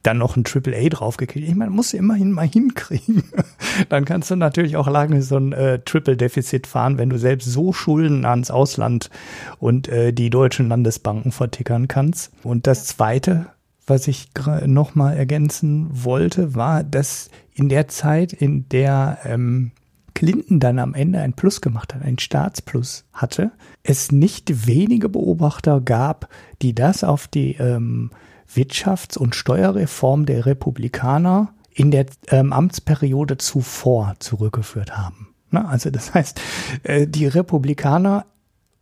dann 0.03 0.19
noch 0.19 0.37
ein 0.37 0.45
AAA 0.45 0.89
draufgekriegt. 0.89 1.49
Ich 1.49 1.55
meine, 1.55 1.71
musst 1.71 1.93
du 1.93 1.97
immerhin 1.97 2.33
mal 2.33 2.49
hinkriegen. 2.49 3.25
dann 3.89 4.05
kannst 4.05 4.31
du 4.31 4.37
natürlich 4.37 4.77
auch 4.77 4.89
lange 4.89 5.23
so 5.23 5.37
ein 5.37 5.53
äh, 5.53 5.79
Triple-Defizit 5.79 6.67
fahren, 6.67 6.99
wenn 6.99 7.11
du 7.11 7.19
selbst 7.19 7.47
so 7.47 7.73
Schulden 7.73 8.25
ans 8.25 8.51
Ausland 8.51 9.11
und 9.59 9.89
äh, 9.89 10.13
die 10.13 10.31
deutschen 10.31 10.69
Landesbanken 10.69 11.33
vertickern 11.33 11.89
kannst. 11.89 12.33
Und 12.43 12.67
das 12.67 12.85
Zweite, 12.87 13.47
was 13.87 14.09
ich 14.09 14.29
noch 14.67 14.95
mal 14.95 15.17
ergänzen 15.17 15.89
wollte, 15.93 16.55
war, 16.55 16.83
dass 16.83 17.31
in 17.55 17.69
der 17.69 17.89
Zeit, 17.89 18.33
in 18.33 18.69
der 18.69 19.19
ähm, 19.25 19.73
Clinton 20.15 20.61
dann 20.61 20.79
am 20.79 20.95
Ende 20.95 21.21
ein 21.21 21.33
Plus 21.33 21.61
gemacht 21.61 21.95
hat, 21.95 22.03
ein 22.03 22.19
Staatsplus 22.19 23.05
hatte, 23.13 23.53
es 23.83 24.13
nicht 24.13 24.67
wenige 24.67 25.09
Beobachter 25.09 25.81
gab, 25.81 26.29
die 26.61 26.75
das 26.75 27.05
auf 27.05 27.29
die 27.29 27.55
ähm, 27.55 28.11
Wirtschafts- 28.53 29.19
und 29.19 29.35
Steuerreform 29.35 30.27
der 30.27 30.47
Republikaner 30.47 31.55
in 31.71 31.91
der 31.91 32.07
ähm, 32.29 32.53
Amtsperiode 32.53 33.39
zuvor 33.39 34.15
zurückgeführt 34.19 34.97
haben. 34.97 35.29
Na, 35.51 35.67
also 35.67 35.91
das 35.91 36.15
heißt, 36.15 36.41
äh, 36.83 37.07
die 37.07 37.27
Republikaner 37.27 38.27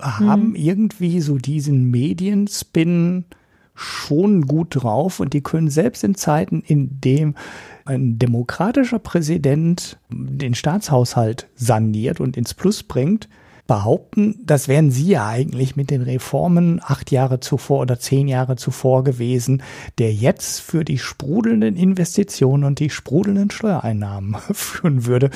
haben 0.01 0.51
mhm. 0.51 0.57
irgendwie 0.57 1.21
so 1.21 1.37
diesen 1.37 1.91
Medienspin 1.91 3.25
schon 3.75 4.47
gut 4.47 4.69
drauf 4.71 5.21
und 5.21 5.33
die 5.33 5.43
können 5.43 5.71
selbst 5.71 6.05
in 6.05 6.15
Zeiten, 6.15 6.63
in 6.67 7.01
dem 7.01 7.35
ein 7.85 8.19
demokratischer 8.19 8.99
Präsident 8.99 9.99
den 10.11 10.55
Staatshaushalt 10.55 11.49
saniert 11.55 12.21
und 12.21 12.37
ins 12.37 12.55
Plus 12.55 12.83
bringt, 12.83 13.29
behaupten, 13.71 14.35
das 14.45 14.67
wären 14.67 14.91
sie 14.91 15.11
ja 15.11 15.29
eigentlich 15.29 15.77
mit 15.77 15.91
den 15.91 16.03
Reformen 16.03 16.81
acht 16.83 17.13
Jahre 17.13 17.39
zuvor 17.39 17.83
oder 17.83 18.01
zehn 18.01 18.27
Jahre 18.27 18.57
zuvor 18.57 19.05
gewesen, 19.05 19.63
der 19.99 20.13
jetzt 20.13 20.61
für 20.61 20.83
die 20.83 20.99
sprudelnden 20.99 21.77
Investitionen 21.77 22.65
und 22.65 22.81
die 22.81 22.91
sprudelnden 22.91 23.53
Steuereinnahmen 23.53 24.35
führen 24.53 25.07
würde. 25.07 25.31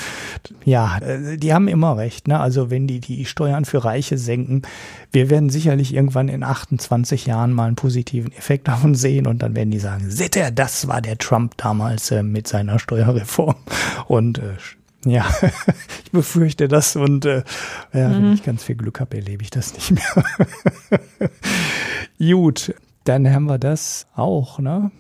Ja, 0.65 0.99
äh, 0.99 1.37
die 1.37 1.55
haben 1.55 1.69
immer 1.69 1.97
recht. 1.97 2.27
Ne? 2.27 2.41
Also 2.41 2.71
wenn 2.71 2.89
die 2.89 2.99
die 2.99 3.25
Steuern 3.25 3.65
für 3.65 3.85
Reiche 3.85 4.19
senken, 4.19 4.63
wir 5.13 5.31
werden 5.31 5.49
sicherlich 5.49 5.95
irgendwann 5.95 6.27
in 6.29 6.43
28 6.43 7.27
Jahren 7.27 7.53
mal 7.53 7.67
einen 7.67 7.77
positiven 7.77 8.33
Effekt 8.33 8.67
davon 8.75 8.97
sehen 8.97 9.29
und 9.29 9.45
dann 9.45 9.55
werden 9.55 9.71
die 9.71 9.79
sagen, 9.79 10.11
seht 10.11 10.35
ihr, 10.35 10.51
das 10.51 10.89
war 10.89 11.01
der 11.01 11.19
Trump 11.19 11.57
damals 11.57 12.11
äh, 12.11 12.25
mit 12.25 12.49
seiner 12.49 12.81
Steuerreform 12.81 13.55
und 14.09 14.39
äh, 14.39 14.55
ja, 15.11 15.27
ich 16.05 16.11
befürchte 16.13 16.69
das 16.69 16.97
und 16.97 17.25
äh, 17.25 17.43
ja, 17.93 18.09
mhm. 18.09 18.15
wenn 18.15 18.33
ich 18.35 18.43
ganz 18.43 18.65
viel 18.65 18.77
Glück 18.77 19.01
habe, 19.01 19.17
erlebe 19.17 19.43
ich 19.43 19.51
das 19.51 19.75
nicht 19.75 19.93
mehr. 19.93 20.25
Gut, 22.19 22.75
dann 23.05 23.31
haben 23.31 23.45
wir 23.47 23.59
das 23.59 24.07
auch, 24.15 24.59
ne? 24.59 24.91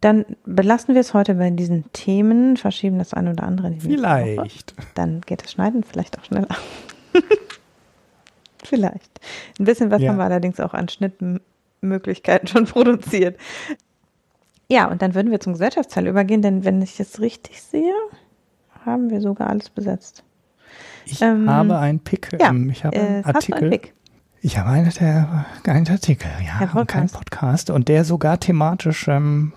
Dann 0.00 0.24
belassen 0.44 0.94
wir 0.94 1.00
es 1.00 1.14
heute 1.14 1.36
bei 1.36 1.50
diesen 1.50 1.84
Themen, 1.92 2.56
verschieben 2.56 2.98
das 2.98 3.14
eine 3.14 3.30
oder 3.30 3.44
andere. 3.44 3.72
Vielleicht. 3.78 4.74
Dann 4.94 5.20
geht 5.20 5.44
das 5.44 5.52
Schneiden 5.52 5.84
vielleicht 5.84 6.18
auch 6.18 6.24
schneller. 6.24 6.48
vielleicht. 8.64 9.20
Ein 9.60 9.64
bisschen 9.64 9.92
was 9.92 10.02
ja. 10.02 10.10
haben 10.10 10.16
wir 10.16 10.24
allerdings 10.24 10.58
auch 10.58 10.74
an 10.74 10.88
Schnittmöglichkeiten 10.88 12.48
schon 12.48 12.64
produziert. 12.66 13.38
Ja, 14.68 14.90
und 14.90 15.02
dann 15.02 15.14
würden 15.14 15.30
wir 15.30 15.38
zum 15.38 15.52
Gesellschaftsteil 15.52 16.08
übergehen, 16.08 16.42
denn 16.42 16.64
wenn 16.64 16.82
ich 16.82 16.98
es 16.98 17.20
richtig 17.20 17.62
sehe, 17.62 17.94
haben 18.84 19.10
wir 19.10 19.20
sogar 19.20 19.50
alles 19.50 19.70
besetzt. 19.70 20.24
Ich 21.04 21.20
ähm, 21.20 21.48
habe 21.50 21.78
einen 21.78 22.00
Pick. 22.00 22.30
Ja, 22.40 22.50
ähm, 22.50 22.70
ich 22.70 22.84
habe 22.84 22.98
einen 22.98 23.22
äh, 23.22 23.26
Artikel. 23.26 23.80
Ich 24.40 24.58
habe 24.58 24.70
einen, 24.70 24.90
der, 24.90 25.46
einen 25.66 25.88
Artikel, 25.88 26.28
ja, 26.44 26.68
und 26.72 26.88
kein 26.88 27.08
Podcast 27.08 27.70
und 27.70 27.86
der 27.86 28.04
sogar 28.04 28.40
thematisch 28.40 29.06
ähm, 29.06 29.52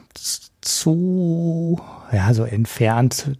zu, 0.61 1.81
ja, 2.11 2.33
so 2.35 2.43
entfernt 2.43 3.31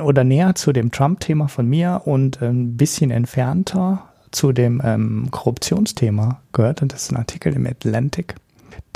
oder 0.00 0.22
näher 0.22 0.54
zu 0.54 0.72
dem 0.72 0.92
Trump-Thema 0.92 1.48
von 1.48 1.66
mir 1.68 2.02
und 2.04 2.40
ein 2.40 2.76
bisschen 2.76 3.10
entfernter 3.10 4.04
zu 4.30 4.52
dem 4.52 4.80
ähm, 4.84 5.28
Korruptionsthema 5.32 6.40
gehört. 6.52 6.82
Und 6.82 6.92
das 6.92 7.04
ist 7.04 7.12
ein 7.12 7.16
Artikel 7.16 7.54
im 7.54 7.66
Atlantic 7.66 8.36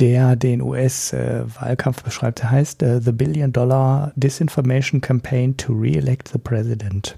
der 0.00 0.36
den 0.36 0.62
US-Wahlkampf 0.62 2.02
beschreibt. 2.02 2.40
Der 2.40 2.50
heißt 2.50 2.82
uh, 2.82 3.00
The 3.00 3.12
Billion 3.12 3.52
Dollar 3.52 4.12
Disinformation 4.16 5.00
Campaign 5.00 5.56
to 5.56 5.72
Re-elect 5.72 6.28
the 6.28 6.38
President. 6.38 7.16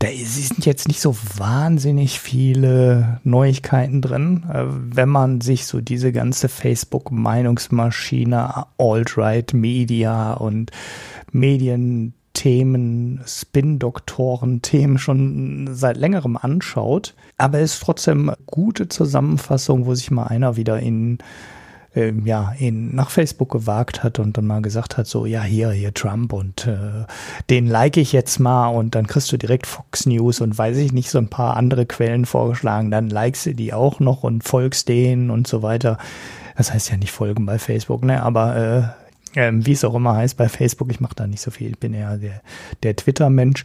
Da 0.00 0.08
sind 0.12 0.66
jetzt 0.66 0.88
nicht 0.88 1.00
so 1.00 1.16
wahnsinnig 1.38 2.18
viele 2.20 3.20
Neuigkeiten 3.24 4.02
drin. 4.02 4.44
Äh, 4.52 4.64
wenn 4.66 5.08
man 5.08 5.40
sich 5.40 5.64
so 5.66 5.80
diese 5.80 6.12
ganze 6.12 6.50
Facebook-Meinungsmaschine, 6.50 8.66
Alt-Right-Media 8.76 10.34
und 10.34 10.72
Medienthemen, 11.32 13.22
Spin-Doktoren-Themen 13.26 14.98
schon 14.98 15.70
seit 15.72 15.96
längerem 15.96 16.36
anschaut. 16.36 17.14
Aber 17.38 17.60
es 17.60 17.74
ist 17.74 17.82
trotzdem 17.82 18.32
gute 18.46 18.88
Zusammenfassung, 18.88 19.86
wo 19.86 19.94
sich 19.94 20.10
mal 20.10 20.26
einer 20.26 20.56
wieder 20.56 20.80
in 20.80 21.18
äh, 21.94 22.12
ja, 22.24 22.52
ihn 22.58 22.94
nach 22.94 23.10
Facebook 23.10 23.50
gewagt 23.50 24.02
hat 24.02 24.18
und 24.18 24.36
dann 24.36 24.46
mal 24.46 24.62
gesagt 24.62 24.96
hat, 24.96 25.06
so, 25.06 25.26
ja, 25.26 25.42
hier, 25.42 25.70
hier 25.70 25.94
Trump 25.94 26.32
und 26.32 26.66
äh, 26.66 27.04
den 27.50 27.66
like 27.66 27.96
ich 27.96 28.12
jetzt 28.12 28.38
mal 28.38 28.68
und 28.68 28.94
dann 28.94 29.06
kriegst 29.06 29.30
du 29.32 29.36
direkt 29.36 29.66
Fox 29.66 30.06
News 30.06 30.40
und 30.40 30.56
weiß 30.56 30.76
ich 30.78 30.92
nicht, 30.92 31.10
so 31.10 31.18
ein 31.18 31.28
paar 31.28 31.56
andere 31.56 31.86
Quellen 31.86 32.26
vorgeschlagen, 32.26 32.90
dann 32.90 33.08
likest 33.08 33.46
du 33.46 33.54
die 33.54 33.72
auch 33.72 34.00
noch 34.00 34.22
und 34.22 34.44
folgst 34.44 34.88
denen 34.88 35.30
und 35.30 35.46
so 35.46 35.62
weiter. 35.62 35.98
Das 36.56 36.72
heißt 36.72 36.90
ja 36.90 36.96
nicht 36.96 37.12
folgen 37.12 37.46
bei 37.46 37.58
Facebook, 37.58 38.04
ne, 38.04 38.22
aber 38.22 38.56
äh, 38.56 39.03
ähm, 39.36 39.66
wie 39.66 39.72
es 39.72 39.84
auch 39.84 39.94
immer 39.94 40.16
heißt 40.16 40.36
bei 40.36 40.48
Facebook, 40.48 40.90
ich 40.90 41.00
mache 41.00 41.14
da 41.14 41.26
nicht 41.26 41.40
so 41.40 41.50
viel, 41.50 41.70
ich 41.70 41.78
bin 41.78 41.94
eher 41.94 42.18
der, 42.18 42.42
der 42.82 42.96
Twitter-Mensch. 42.96 43.64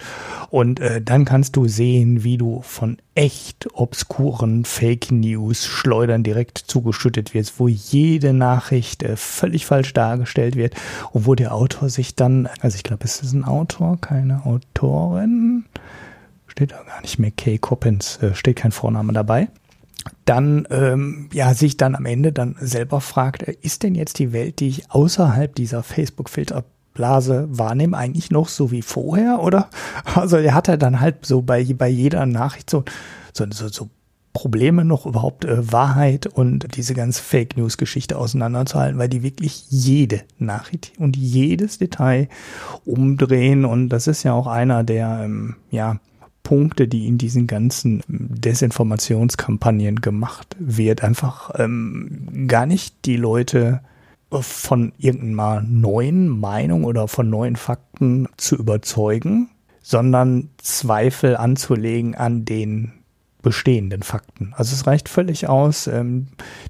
Und 0.50 0.80
äh, 0.80 1.02
dann 1.02 1.26
kannst 1.26 1.56
du 1.56 1.68
sehen, 1.68 2.24
wie 2.24 2.38
du 2.38 2.62
von 2.62 2.98
echt 3.16 3.68
obskuren 3.74 4.66
Fake 4.66 5.12
News 5.12 5.66
Schleudern 5.66 6.24
direkt 6.24 6.58
zugeschüttet 6.58 7.34
wirst, 7.34 7.60
wo 7.60 7.68
jede 7.68 8.34
Nachricht 8.34 9.04
äh, 9.04 9.16
völlig 9.16 9.66
falsch 9.66 9.94
dargestellt 9.94 10.56
wird 10.56 10.76
und 11.12 11.26
wo 11.26 11.36
der 11.36 11.54
Autor 11.54 11.90
sich 11.90 12.16
dann, 12.16 12.50
also 12.62 12.76
ich 12.76 12.84
glaube, 12.84 13.06
es 13.06 13.22
ist 13.22 13.34
ein 13.34 13.44
Autor, 13.44 14.00
keine 14.00 14.46
Autorin, 14.46 15.66
steht 16.48 16.72
da 16.72 16.82
gar 16.84 17.02
nicht 17.02 17.20
mehr, 17.20 17.32
Kay 17.32 17.58
Coppens, 17.58 18.18
äh, 18.18 18.34
steht 18.36 18.58
kein 18.58 18.72
Vorname 18.72 19.14
dabei 19.14 19.50
dann 20.26 20.68
ähm, 20.70 21.30
ja 21.34 21.54
sich 21.54 21.78
dann 21.78 21.96
am 21.96 22.06
Ende 22.06 22.32
dann 22.32 22.56
selber 22.60 23.02
fragt, 23.02 23.44
äh, 23.44 23.56
ist 23.62 23.84
denn 23.84 23.96
jetzt 23.96 24.20
die 24.20 24.34
Welt, 24.34 24.60
die 24.60 24.70
ich 24.70 24.92
außerhalb 24.92 25.54
dieser 25.54 25.84
Facebook-Filterblase 25.84 27.48
wahrnehme, 27.50 27.98
eigentlich 27.98 28.32
noch 28.32 28.48
so 28.48 28.72
wie 28.72 28.82
vorher? 28.82 29.42
Oder? 29.42 29.70
Also 30.16 30.38
er 30.38 30.54
hat 30.54 30.68
er 30.68 30.78
dann 30.78 31.00
halt 31.00 31.26
so 31.26 31.42
bei, 31.42 31.64
bei 31.64 31.90
jeder 31.90 32.26
Nachricht 32.26 32.70
so, 32.70 32.84
so, 33.34 33.46
so, 33.52 33.68
so 33.70 33.90
Probleme 34.34 34.86
noch 34.86 35.06
überhaupt 35.06 35.46
äh, 35.46 35.72
Wahrheit 35.72 36.28
und 36.28 36.76
diese 36.78 36.94
ganze 36.94 37.22
Fake 37.22 37.58
News 37.58 37.78
Geschichte 37.78 38.18
auseinanderzuhalten, 38.18 39.00
weil 39.00 39.10
die 39.10 39.24
wirklich 39.24 39.66
jede 39.70 40.22
Nachricht 40.38 40.94
und 40.98 41.18
jedes 41.18 41.80
Detail 41.80 42.30
umdrehen 42.86 43.66
und 43.66 43.90
das 43.90 44.08
ist 44.08 44.24
ja 44.24 44.34
auch 44.34 44.48
einer 44.48 44.84
der 44.84 45.22
ähm, 45.24 45.56
ja 45.72 45.98
Punkte, 46.44 46.88
die 46.88 47.08
in 47.08 47.18
diesen 47.18 47.48
ganzen 47.48 48.02
Desinformationskampagnen 48.08 50.02
gemacht 50.02 50.56
wird, 50.60 51.04
einfach 51.04 51.52
ähm, 51.60 52.48
gar 52.48 52.66
nicht 52.66 53.06
die 53.06 53.18
Leute 53.18 53.82
von 54.32 54.94
irgendeiner 54.98 55.62
neuen 55.62 56.28
Meinung 56.28 56.84
oder 56.84 57.08
von 57.08 57.30
neuen 57.30 57.56
Fakten 57.56 58.28
zu 58.38 58.56
überzeugen, 58.56 59.50
sondern 59.82 60.50
Zweifel 60.58 61.36
anzulegen 61.36 62.16
an 62.16 62.46
den 62.46 62.94
bestehenden 63.42 64.04
Fakten. 64.04 64.54
Also 64.56 64.76
es 64.76 64.86
reicht 64.86 65.10
völlig 65.10 65.48
aus, 65.48 65.88
ähm, 65.88 66.28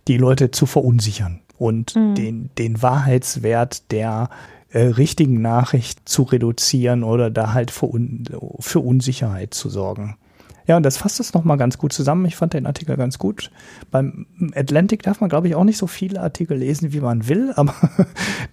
die 0.07 0.17
Leute 0.17 0.51
zu 0.51 0.65
verunsichern 0.65 1.41
und 1.57 1.95
mhm. 1.95 2.15
den, 2.15 2.49
den 2.57 2.81
Wahrheitswert 2.81 3.91
der 3.91 4.29
äh, 4.71 4.81
richtigen 4.81 5.41
Nachricht 5.41 6.07
zu 6.07 6.23
reduzieren 6.23 7.03
oder 7.03 7.29
da 7.29 7.53
halt 7.53 7.71
für, 7.71 7.87
un 7.87 8.23
für 8.59 8.79
Unsicherheit 8.79 9.53
zu 9.53 9.69
sorgen. 9.69 10.17
Ja, 10.69 10.77
und 10.77 10.83
das 10.83 10.97
fasst 10.97 11.19
es 11.19 11.33
nochmal 11.33 11.57
ganz 11.57 11.79
gut 11.79 11.93
zusammen. 11.93 12.25
Ich 12.25 12.35
fand 12.35 12.53
den 12.53 12.67
Artikel 12.67 12.95
ganz 12.95 13.17
gut. 13.17 13.49
Beim 13.89 14.27
Atlantic 14.53 15.01
darf 15.01 15.19
man, 15.19 15.27
glaube 15.27 15.47
ich, 15.47 15.55
auch 15.55 15.63
nicht 15.63 15.79
so 15.79 15.87
viele 15.87 16.21
Artikel 16.21 16.59
lesen, 16.59 16.93
wie 16.93 16.99
man 16.99 17.27
will, 17.27 17.51
aber 17.55 17.73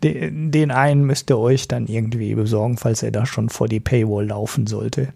den, 0.02 0.50
den 0.50 0.70
einen 0.70 1.04
müsst 1.04 1.28
ihr 1.30 1.36
euch 1.36 1.68
dann 1.68 1.86
irgendwie 1.86 2.34
besorgen, 2.34 2.78
falls 2.78 3.02
er 3.02 3.10
da 3.10 3.26
schon 3.26 3.50
vor 3.50 3.68
die 3.68 3.80
Paywall 3.80 4.28
laufen 4.28 4.66
sollte. 4.66 5.12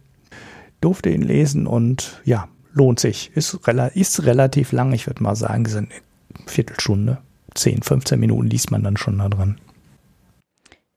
Durfte 0.83 1.09
ihn 1.09 1.23
lesen 1.23 1.67
und 1.67 2.21
ja, 2.27 2.49
lohnt 2.75 3.01
sich. 3.01 3.31
Ist, 3.35 3.67
rela 3.67 3.87
ist 3.87 4.27
relativ 4.27 4.73
lang, 4.73 4.93
ich 4.93 5.07
würde 5.07 5.23
mal 5.23 5.37
sagen, 5.37 5.65
sind 5.65 5.91
eine 5.91 6.47
Viertelstunde, 6.47 7.17
10, 7.55 7.81
15 7.81 8.21
Minuten 8.21 8.47
liest 8.47 8.71
man 8.71 8.83
dann 8.83 8.99
schon 8.99 9.17
da 9.17 9.31
dran. 9.31 9.57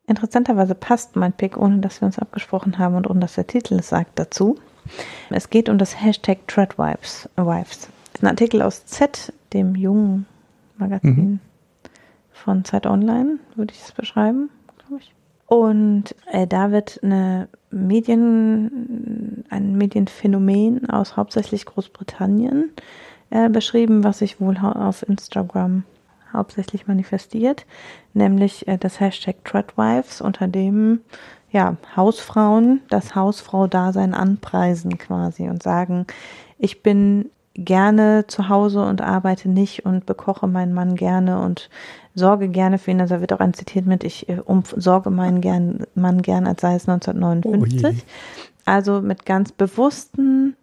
Interessanterweise 0.06 0.76
passt 0.76 1.16
mein 1.16 1.34
Pick, 1.34 1.58
ohne 1.58 1.80
dass 1.80 2.02
wir 2.02 2.06
uns 2.06 2.20
abgesprochen 2.20 2.78
haben 2.78 2.96
und 2.96 3.10
ohne 3.10 3.22
dass 3.22 3.36
der 3.36 3.48
Titel 3.48 3.76
es 3.76 3.90
sagt, 3.90 4.20
dazu. 4.20 4.58
Es 5.30 5.50
geht 5.50 5.70
um 5.70 5.78
das 5.78 6.02
Hashtag 6.02 6.46
Treadwives. 6.48 7.30
Wives. 7.38 7.88
Ein 8.22 8.28
Artikel 8.28 8.62
aus 8.62 8.86
Z, 8.86 9.32
dem 9.54 9.76
jungen 9.76 10.26
Magazin 10.78 11.16
mhm. 11.16 11.40
von 12.32 12.66
Zeit 12.66 12.86
Online, 12.86 13.40
würde 13.56 13.74
ich 13.74 13.82
es 13.82 13.92
beschreiben, 13.94 14.50
glaube 14.78 15.02
ich. 15.02 15.14
Und 15.48 16.16
äh, 16.32 16.48
da 16.48 16.72
wird 16.72 17.00
eine 17.04 17.48
Medien, 17.72 19.46
ein 19.50 19.78
Medienphänomen 19.78 20.90
aus 20.90 21.16
hauptsächlich 21.16 21.66
Großbritannien 21.66 22.72
äh, 23.30 23.50
beschrieben, 23.50 24.04
was 24.04 24.20
sich 24.20 24.42
wohl 24.42 24.58
auf 24.58 25.08
Instagram 25.08 25.84
hauptsächlich 26.34 26.88
manifestiert, 26.88 27.66
nämlich 28.14 28.68
äh, 28.68 28.78
das 28.78 29.00
Hashtag 29.00 29.44
Treadwives, 29.46 30.22
unter 30.22 30.48
dem 30.48 31.02
ja, 31.52 31.78
Hausfrauen 31.96 32.82
das 32.90 33.16
Hausfrau-Dasein 33.16 34.14
anpreisen 34.16 34.98
quasi 34.98 35.50
und 35.50 35.62
sagen, 35.62 36.08
ich 36.58 36.82
bin 36.82 37.30
gerne 37.56 38.26
zu 38.28 38.50
Hause 38.50 38.84
und 38.84 39.02
arbeite 39.02 39.48
nicht 39.48 39.86
und 39.86 40.08
bekoche 40.08 40.48
meinen 40.48 40.74
Mann 40.74 40.96
gerne 40.96 41.40
und 41.40 41.70
sorge 42.16 42.50
gerne 42.50 42.80
für 42.80 42.92
ihn. 42.92 43.02
Also 43.02 43.20
wird 43.22 43.34
auch 43.34 43.40
ein 43.40 43.54
zitiert 43.54 43.86
mit, 43.86 44.04
ich 44.04 44.28
äh, 44.30 44.40
umsorge 44.44 45.12
meinen 45.12 45.42
gern, 45.42 45.86
Mann 45.94 46.22
gern, 46.22 46.48
als 46.48 46.62
sei 46.62 46.76
es 46.76 46.90
1959. 46.90 48.04
Oh 48.04 48.12
also 48.66 49.02
mit 49.02 49.26
ganz 49.26 49.52
bewussten 49.52 50.56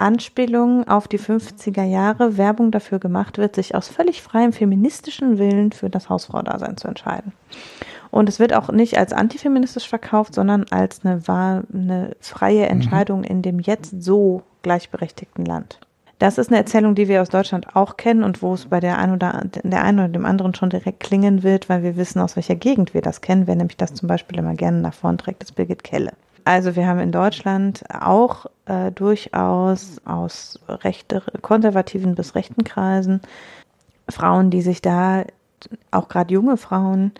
Anspielungen 0.00 0.88
auf 0.88 1.08
die 1.08 1.18
50er 1.18 1.84
Jahre 1.84 2.36
Werbung 2.36 2.70
dafür 2.70 2.98
gemacht 2.98 3.38
wird, 3.38 3.54
sich 3.54 3.74
aus 3.74 3.88
völlig 3.88 4.22
freiem 4.22 4.52
feministischen 4.52 5.38
Willen 5.38 5.72
für 5.72 5.90
das 5.90 6.08
Hausfrau-Dasein 6.08 6.76
zu 6.76 6.88
entscheiden. 6.88 7.32
Und 8.10 8.28
es 8.28 8.40
wird 8.40 8.54
auch 8.54 8.70
nicht 8.70 8.98
als 8.98 9.12
antifeministisch 9.12 9.88
verkauft, 9.88 10.34
sondern 10.34 10.64
als 10.70 11.04
eine, 11.04 11.22
eine 11.72 12.16
freie 12.20 12.64
mhm. 12.64 12.70
Entscheidung 12.70 13.24
in 13.24 13.42
dem 13.42 13.60
jetzt 13.60 14.02
so 14.02 14.42
gleichberechtigten 14.62 15.44
Land. 15.44 15.78
Das 16.18 16.36
ist 16.36 16.48
eine 16.48 16.58
Erzählung, 16.58 16.94
die 16.94 17.08
wir 17.08 17.22
aus 17.22 17.30
Deutschland 17.30 17.74
auch 17.74 17.96
kennen 17.96 18.24
und 18.24 18.42
wo 18.42 18.52
es 18.52 18.66
bei 18.66 18.78
der 18.78 18.98
einen 18.98 19.14
oder 19.14 19.42
der 19.62 19.82
einen 19.82 20.00
oder 20.00 20.08
dem 20.08 20.26
anderen 20.26 20.54
schon 20.54 20.68
direkt 20.68 21.00
klingen 21.00 21.42
wird, 21.42 21.70
weil 21.70 21.82
wir 21.82 21.96
wissen, 21.96 22.20
aus 22.20 22.36
welcher 22.36 22.56
Gegend 22.56 22.92
wir 22.92 23.00
das 23.00 23.22
kennen. 23.22 23.46
Wer 23.46 23.56
nämlich 23.56 23.78
das 23.78 23.94
zum 23.94 24.06
Beispiel 24.06 24.38
immer 24.38 24.54
gerne 24.54 24.80
nach 24.80 24.92
vorn 24.92 25.16
trägt, 25.16 25.42
ist 25.42 25.54
Birgit 25.54 25.82
Kelle. 25.82 26.12
Also 26.50 26.74
wir 26.74 26.88
haben 26.88 26.98
in 26.98 27.12
Deutschland 27.12 27.84
auch 27.94 28.46
äh, 28.66 28.90
durchaus 28.90 30.00
aus 30.04 30.58
rechte, 30.68 31.22
konservativen 31.42 32.16
bis 32.16 32.34
rechten 32.34 32.64
Kreisen 32.64 33.20
Frauen, 34.08 34.50
die 34.50 34.60
sich 34.60 34.82
da, 34.82 35.22
auch 35.92 36.08
gerade 36.08 36.34
junge 36.34 36.56
Frauen, 36.56 37.12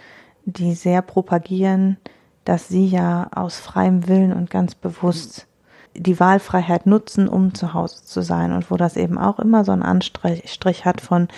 die 0.47 0.75
sehr 0.75 1.01
propagieren, 1.01 1.97
dass 2.45 2.67
sie 2.67 2.89
ja 2.89 3.29
aus 3.33 3.61
freiem 3.61 4.09
Willen 4.09 4.33
und 4.33 4.51
ganz 4.51 4.75
bewusst 4.75 5.47
die 5.95 6.19
Wahlfreiheit 6.19 6.87
nutzen, 6.87 7.29
um 7.29 7.55
zu 7.55 7.73
Hause 7.73 8.03
zu 8.03 8.23
sein. 8.23 8.51
Und 8.53 8.69
wo 8.69 8.77
das 8.77 8.97
eben 8.97 9.17
auch 9.17 9.39
immer 9.39 9.65
so 9.65 9.71
einen 9.71 9.85
Anstrich 9.85 10.85
hat 10.85 11.01
von, 11.01 11.29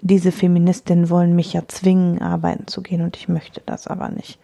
diese 0.00 0.32
Feministinnen 0.32 1.10
wollen 1.10 1.34
mich 1.34 1.52
ja 1.52 1.62
zwingen, 1.68 2.20
arbeiten 2.20 2.66
zu 2.66 2.82
gehen 2.82 3.02
und 3.02 3.16
ich 3.16 3.28
möchte 3.28 3.62
das 3.64 3.86
aber 3.86 4.08
nicht. 4.08 4.38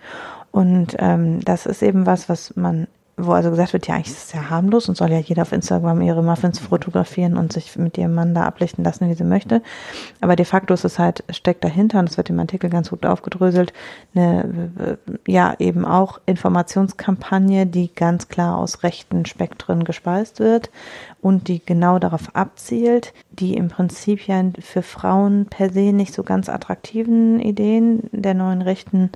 Und 0.50 0.96
ähm, 0.98 1.40
das 1.40 1.66
ist 1.66 1.82
eben 1.82 2.06
was, 2.06 2.28
was 2.28 2.56
man 2.56 2.86
wo 3.16 3.32
also 3.32 3.50
gesagt 3.50 3.74
wird, 3.74 3.86
ja, 3.86 3.94
eigentlich 3.94 4.08
ist 4.08 4.28
es 4.28 4.32
ja 4.32 4.48
harmlos 4.48 4.88
und 4.88 4.96
soll 4.96 5.10
ja 5.10 5.18
jeder 5.18 5.42
auf 5.42 5.52
Instagram 5.52 6.00
ihre 6.00 6.22
Muffins 6.22 6.58
fotografieren 6.58 7.36
und 7.36 7.52
sich 7.52 7.76
mit 7.76 7.98
ihrem 7.98 8.14
Mann 8.14 8.34
da 8.34 8.44
ablichten 8.44 8.84
lassen, 8.84 9.08
wie 9.08 9.14
sie 9.14 9.24
möchte. 9.24 9.62
Aber 10.20 10.34
de 10.34 10.46
facto 10.46 10.72
ist 10.72 10.84
es 10.84 10.98
halt, 10.98 11.22
steckt 11.30 11.62
dahinter, 11.62 11.98
und 11.98 12.08
das 12.08 12.16
wird 12.16 12.30
im 12.30 12.40
Artikel 12.40 12.70
ganz 12.70 12.90
gut 12.90 13.04
aufgedröselt, 13.04 13.72
eine, 14.14 14.98
ja, 15.26 15.54
eben 15.58 15.84
auch 15.84 16.20
Informationskampagne, 16.24 17.66
die 17.66 17.94
ganz 17.94 18.28
klar 18.28 18.56
aus 18.56 18.82
rechten 18.82 19.26
Spektren 19.26 19.84
gespeist 19.84 20.40
wird 20.40 20.70
und 21.20 21.48
die 21.48 21.64
genau 21.64 21.98
darauf 21.98 22.34
abzielt, 22.34 23.12
die 23.30 23.54
im 23.54 23.68
Prinzip 23.68 24.26
ja 24.26 24.42
für 24.58 24.82
Frauen 24.82 25.46
per 25.46 25.70
se 25.70 25.92
nicht 25.92 26.14
so 26.14 26.22
ganz 26.22 26.48
attraktiven 26.48 27.40
Ideen 27.40 28.08
der 28.10 28.34
neuen 28.34 28.62
Rechten 28.62 29.10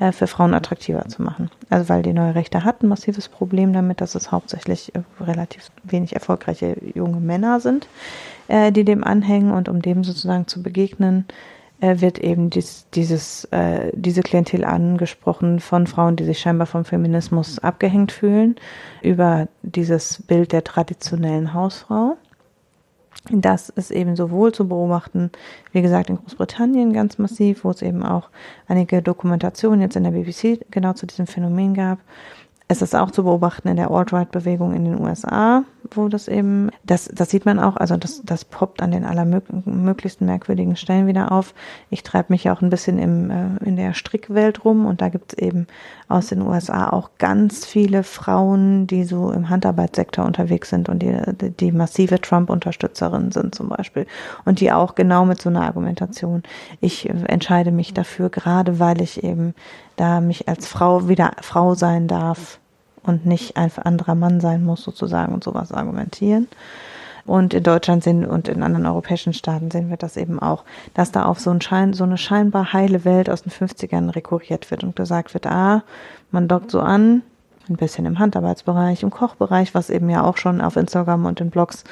äh, 0.00 0.12
für 0.12 0.26
Frauen 0.26 0.54
attraktiver 0.54 1.06
zu 1.06 1.22
machen. 1.22 1.50
Also 1.68 1.88
weil 1.88 2.02
die 2.02 2.12
neue 2.12 2.34
Rechte 2.34 2.64
hat 2.64 2.82
ein 2.82 2.88
massives 2.88 3.28
Problem 3.28 3.72
damit, 3.72 4.00
dass 4.00 4.14
es 4.14 4.32
hauptsächlich 4.32 4.94
äh, 4.94 5.02
relativ 5.22 5.70
wenig 5.84 6.14
erfolgreiche 6.14 6.76
junge 6.94 7.20
Männer 7.20 7.60
sind, 7.60 7.86
äh, 8.48 8.72
die 8.72 8.84
dem 8.84 9.04
anhängen 9.04 9.52
und 9.52 9.68
um 9.68 9.82
dem 9.82 10.02
sozusagen 10.02 10.48
zu 10.48 10.62
begegnen, 10.62 11.26
äh, 11.80 12.00
wird 12.00 12.18
eben 12.18 12.50
dies, 12.50 12.86
dieses, 12.94 13.44
äh, 13.52 13.90
diese 13.94 14.22
Klientel 14.22 14.64
angesprochen 14.64 15.60
von 15.60 15.86
Frauen, 15.86 16.16
die 16.16 16.24
sich 16.24 16.38
scheinbar 16.40 16.66
vom 16.66 16.84
Feminismus 16.84 17.58
abgehängt 17.58 18.12
fühlen, 18.12 18.56
über 19.02 19.48
dieses 19.62 20.22
Bild 20.22 20.52
der 20.52 20.64
traditionellen 20.64 21.54
Hausfrau. 21.54 22.16
Das 23.30 23.68
ist 23.68 23.90
eben 23.90 24.16
sowohl 24.16 24.52
zu 24.52 24.66
beobachten, 24.66 25.30
wie 25.72 25.82
gesagt, 25.82 26.10
in 26.10 26.16
Großbritannien 26.16 26.92
ganz 26.92 27.18
massiv, 27.18 27.64
wo 27.64 27.70
es 27.70 27.82
eben 27.82 28.02
auch 28.02 28.30
einige 28.66 29.02
Dokumentationen 29.02 29.80
jetzt 29.80 29.96
in 29.96 30.04
der 30.04 30.12
BBC 30.12 30.60
genau 30.70 30.94
zu 30.94 31.06
diesem 31.06 31.26
Phänomen 31.26 31.74
gab, 31.74 31.98
es 32.70 32.82
ist 32.82 32.94
auch 32.94 33.10
zu 33.10 33.24
beobachten 33.24 33.66
in 33.66 33.76
der 33.76 33.90
Alt-Right-Bewegung 33.90 34.74
in 34.74 34.84
den 34.84 35.00
USA, 35.00 35.64
wo 35.90 36.08
das 36.08 36.28
eben, 36.28 36.70
das, 36.84 37.10
das 37.12 37.30
sieht 37.30 37.46
man 37.46 37.58
auch, 37.58 37.76
also 37.76 37.96
das, 37.96 38.22
das 38.24 38.44
poppt 38.44 38.82
an 38.82 38.90
den 38.90 39.04
allermöglichsten 39.04 40.26
merkwürdigen 40.26 40.76
Stellen 40.76 41.06
wieder 41.06 41.32
auf. 41.32 41.54
Ich 41.90 42.02
treibe 42.02 42.32
mich 42.32 42.44
ja 42.44 42.54
auch 42.54 42.62
ein 42.62 42.70
bisschen 42.70 42.98
im, 42.98 43.30
äh, 43.30 43.64
in 43.64 43.76
der 43.76 43.94
Strickwelt 43.94 44.64
rum 44.64 44.86
und 44.86 45.00
da 45.00 45.08
gibt 45.08 45.32
es 45.32 45.38
eben 45.38 45.66
aus 46.08 46.28
den 46.28 46.42
USA 46.42 46.90
auch 46.90 47.10
ganz 47.18 47.64
viele 47.64 48.02
Frauen, 48.02 48.86
die 48.86 49.04
so 49.04 49.30
im 49.30 49.48
Handarbeitssektor 49.48 50.24
unterwegs 50.24 50.70
sind 50.70 50.88
und 50.88 51.00
die, 51.00 51.14
die 51.58 51.72
massive 51.72 52.20
Trump-Unterstützerinnen 52.20 53.32
sind 53.32 53.54
zum 53.54 53.68
Beispiel 53.68 54.06
und 54.44 54.60
die 54.60 54.72
auch 54.72 54.94
genau 54.94 55.24
mit 55.24 55.40
so 55.40 55.48
einer 55.48 55.62
Argumentation, 55.62 56.42
ich 56.80 57.08
entscheide 57.08 57.72
mich 57.72 57.94
dafür, 57.94 58.28
gerade 58.30 58.78
weil 58.78 59.00
ich 59.00 59.24
eben 59.24 59.54
da 59.96 60.20
mich 60.20 60.48
als 60.48 60.66
Frau 60.66 61.08
wieder 61.08 61.32
Frau 61.40 61.74
sein 61.74 62.06
darf 62.06 62.59
und 63.02 63.26
nicht 63.26 63.56
ein 63.56 63.70
anderer 63.82 64.14
Mann 64.14 64.40
sein 64.40 64.64
muss 64.64 64.82
sozusagen 64.82 65.32
und 65.32 65.44
sowas 65.44 65.72
argumentieren. 65.72 66.48
Und 67.26 67.54
in 67.54 67.62
Deutschland 67.62 68.02
sehen 68.02 68.24
und 68.24 68.48
in 68.48 68.62
anderen 68.62 68.86
europäischen 68.86 69.32
Staaten 69.32 69.70
sehen 69.70 69.90
wir 69.90 69.96
das 69.96 70.16
eben 70.16 70.40
auch, 70.40 70.64
dass 70.94 71.12
da 71.12 71.26
auf 71.26 71.38
so, 71.38 71.50
ein 71.50 71.60
Schein, 71.60 71.92
so 71.92 72.04
eine 72.04 72.18
scheinbar 72.18 72.72
heile 72.72 73.04
Welt 73.04 73.30
aus 73.30 73.42
den 73.42 73.52
50ern 73.52 74.14
rekurriert 74.14 74.70
wird 74.70 74.82
und 74.82 74.96
gesagt 74.96 75.34
wird, 75.34 75.46
ah, 75.46 75.82
man 76.30 76.48
dockt 76.48 76.70
so 76.70 76.80
an, 76.80 77.22
ein 77.68 77.76
bisschen 77.76 78.04
im 78.04 78.18
Handarbeitsbereich, 78.18 79.02
im 79.02 79.10
Kochbereich, 79.10 79.74
was 79.74 79.90
eben 79.90 80.10
ja 80.10 80.24
auch 80.24 80.36
schon 80.36 80.60
auf 80.60 80.76
Instagram 80.76 81.24
und 81.26 81.40
in 81.40 81.50
Blogs 81.50 81.84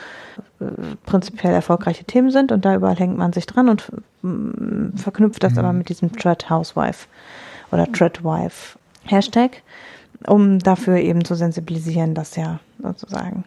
äh, 0.60 0.64
prinzipiell 1.06 1.54
erfolgreiche 1.54 2.04
Themen 2.04 2.30
sind 2.30 2.50
und 2.50 2.64
da 2.64 2.74
überall 2.74 2.96
hängt 2.96 3.16
man 3.16 3.32
sich 3.32 3.46
dran 3.46 3.68
und 3.68 3.92
äh, 4.24 4.96
verknüpft 4.96 5.42
das 5.42 5.52
mhm. 5.52 5.58
aber 5.58 5.72
mit 5.72 5.88
diesem 5.88 6.12
Thread 6.12 6.50
Housewife 6.50 7.06
oder 7.70 7.90
Treadwife 7.90 8.78
Hashtag, 9.04 9.62
um 10.26 10.58
dafür 10.58 10.96
eben 10.96 11.24
zu 11.24 11.34
sensibilisieren, 11.34 12.14
dass 12.14 12.36
ja 12.36 12.60
sozusagen 12.82 13.44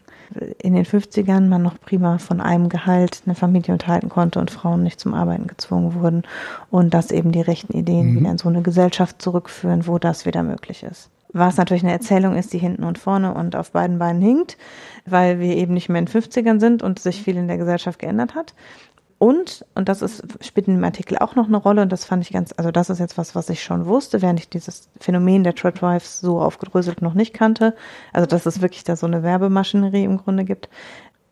in 0.60 0.74
den 0.74 0.86
50ern 0.86 1.48
man 1.48 1.62
noch 1.62 1.80
prima 1.80 2.18
von 2.18 2.40
einem 2.40 2.70
Gehalt 2.70 3.24
eine 3.26 3.36
Familie 3.36 3.74
unterhalten 3.74 4.10
konnte 4.10 4.40
und 4.40 4.52
Frauen 4.52 4.84
nicht 4.84 5.00
zum 5.00 5.14
Arbeiten 5.14 5.48
gezwungen 5.48 5.94
wurden 5.96 6.24
und 6.70 6.94
dass 6.94 7.12
eben 7.12 7.32
die 7.32 7.42
rechten 7.42 7.76
Ideen 7.76 8.12
mhm. 8.12 8.20
wieder 8.20 8.32
in 8.32 8.38
so 8.38 8.50
eine 8.50 8.62
Gesellschaft 8.62 9.22
zurückführen, 9.22 9.88
wo 9.88 9.98
das 9.98 10.26
wieder 10.26 10.44
möglich 10.44 10.84
ist. 10.84 11.10
Was 11.34 11.58
natürlich 11.58 11.84
eine 11.84 11.94
Erzählung 11.94 12.36
ist, 12.36 12.52
die 12.52 12.58
hinten 12.58 12.84
und 12.84 12.98
vorne 12.98 13.34
und 13.34 13.56
auf 13.56 13.72
beiden 13.72 14.00
Beinen 14.00 14.22
hinkt, 14.22 14.58
weil 15.06 15.40
wir 15.40 15.56
eben 15.56 15.74
nicht 15.74 15.90
mehr 15.90 16.00
in 16.00 16.06
den 16.06 16.22
50ern 16.22 16.60
sind 16.60 16.84
und 16.84 17.00
sich 17.00 17.22
viel 17.22 17.38
in 17.38 17.48
der 17.48 17.58
Gesellschaft 17.58 18.00
geändert 18.00 18.36
hat. 18.36 18.54
Und, 19.22 19.64
und 19.76 19.88
das 19.88 20.02
ist, 20.02 20.24
spielt 20.44 20.68
in 20.68 20.74
dem 20.74 20.84
Artikel 20.84 21.20
auch 21.20 21.36
noch 21.36 21.46
eine 21.46 21.58
Rolle, 21.58 21.84
und 21.84 21.92
das 21.92 22.06
fand 22.06 22.24
ich 22.24 22.34
ganz, 22.34 22.56
also 22.58 22.72
das 22.72 22.90
ist 22.90 22.98
jetzt 22.98 23.20
was, 23.20 23.36
was 23.36 23.52
ich 23.52 23.64
schon 23.64 23.86
wusste, 23.86 24.24
während 24.24 24.40
ich 24.40 24.50
dieses 24.50 24.90
Phänomen 25.00 25.44
der 25.44 25.54
Treadwives 25.54 26.22
so 26.22 26.42
aufgedröselt 26.42 27.04
noch 27.04 27.14
nicht 27.14 27.32
kannte. 27.32 27.76
Also, 28.14 28.26
dass 28.26 28.48
es 28.48 28.64
wirklich 28.64 28.84
da 28.84 28.96
so 28.96 29.06
eine 29.06 29.22
Werbemaschinerie 29.22 30.06
im 30.06 30.18
Grunde 30.18 30.44
gibt. 30.44 30.70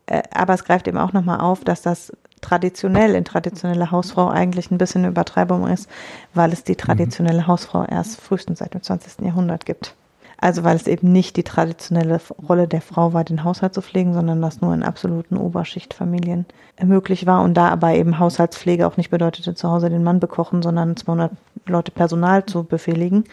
Äh, 0.06 0.22
aber 0.32 0.54
es 0.54 0.62
greift 0.62 0.86
eben 0.86 0.98
auch 0.98 1.12
nochmal 1.12 1.40
auf, 1.40 1.64
dass 1.64 1.82
das 1.82 2.12
traditionell 2.40 3.16
in 3.16 3.24
traditionelle 3.24 3.90
Hausfrau 3.90 4.28
eigentlich 4.28 4.70
ein 4.70 4.78
bisschen 4.78 5.00
eine 5.00 5.10
Übertreibung 5.10 5.66
ist, 5.66 5.90
weil 6.32 6.52
es 6.52 6.62
die 6.62 6.76
traditionelle 6.76 7.48
Hausfrau 7.48 7.84
erst 7.86 8.20
frühestens 8.20 8.60
seit 8.60 8.72
dem 8.72 8.84
20. 8.84 9.26
Jahrhundert 9.26 9.66
gibt. 9.66 9.96
Also 10.40 10.64
weil 10.64 10.76
es 10.76 10.86
eben 10.86 11.12
nicht 11.12 11.36
die 11.36 11.44
traditionelle 11.44 12.20
Rolle 12.48 12.66
der 12.66 12.80
Frau 12.80 13.12
war, 13.12 13.24
den 13.24 13.44
Haushalt 13.44 13.74
zu 13.74 13.82
pflegen, 13.82 14.14
sondern 14.14 14.40
das 14.40 14.60
nur 14.60 14.72
in 14.72 14.82
absoluten 14.82 15.36
Oberschichtfamilien 15.36 16.46
möglich 16.82 17.26
war 17.26 17.42
und 17.42 17.54
da 17.54 17.68
aber 17.68 17.92
eben 17.92 18.18
Haushaltspflege 18.18 18.86
auch 18.86 18.96
nicht 18.96 19.10
bedeutete, 19.10 19.54
zu 19.54 19.70
Hause 19.70 19.90
den 19.90 20.02
Mann 20.02 20.18
bekochen, 20.18 20.62
sondern 20.62 20.96
200 20.96 21.32
Leute 21.66 21.92
Personal 21.92 22.46
zu 22.46 22.64
befehligen. 22.64 23.24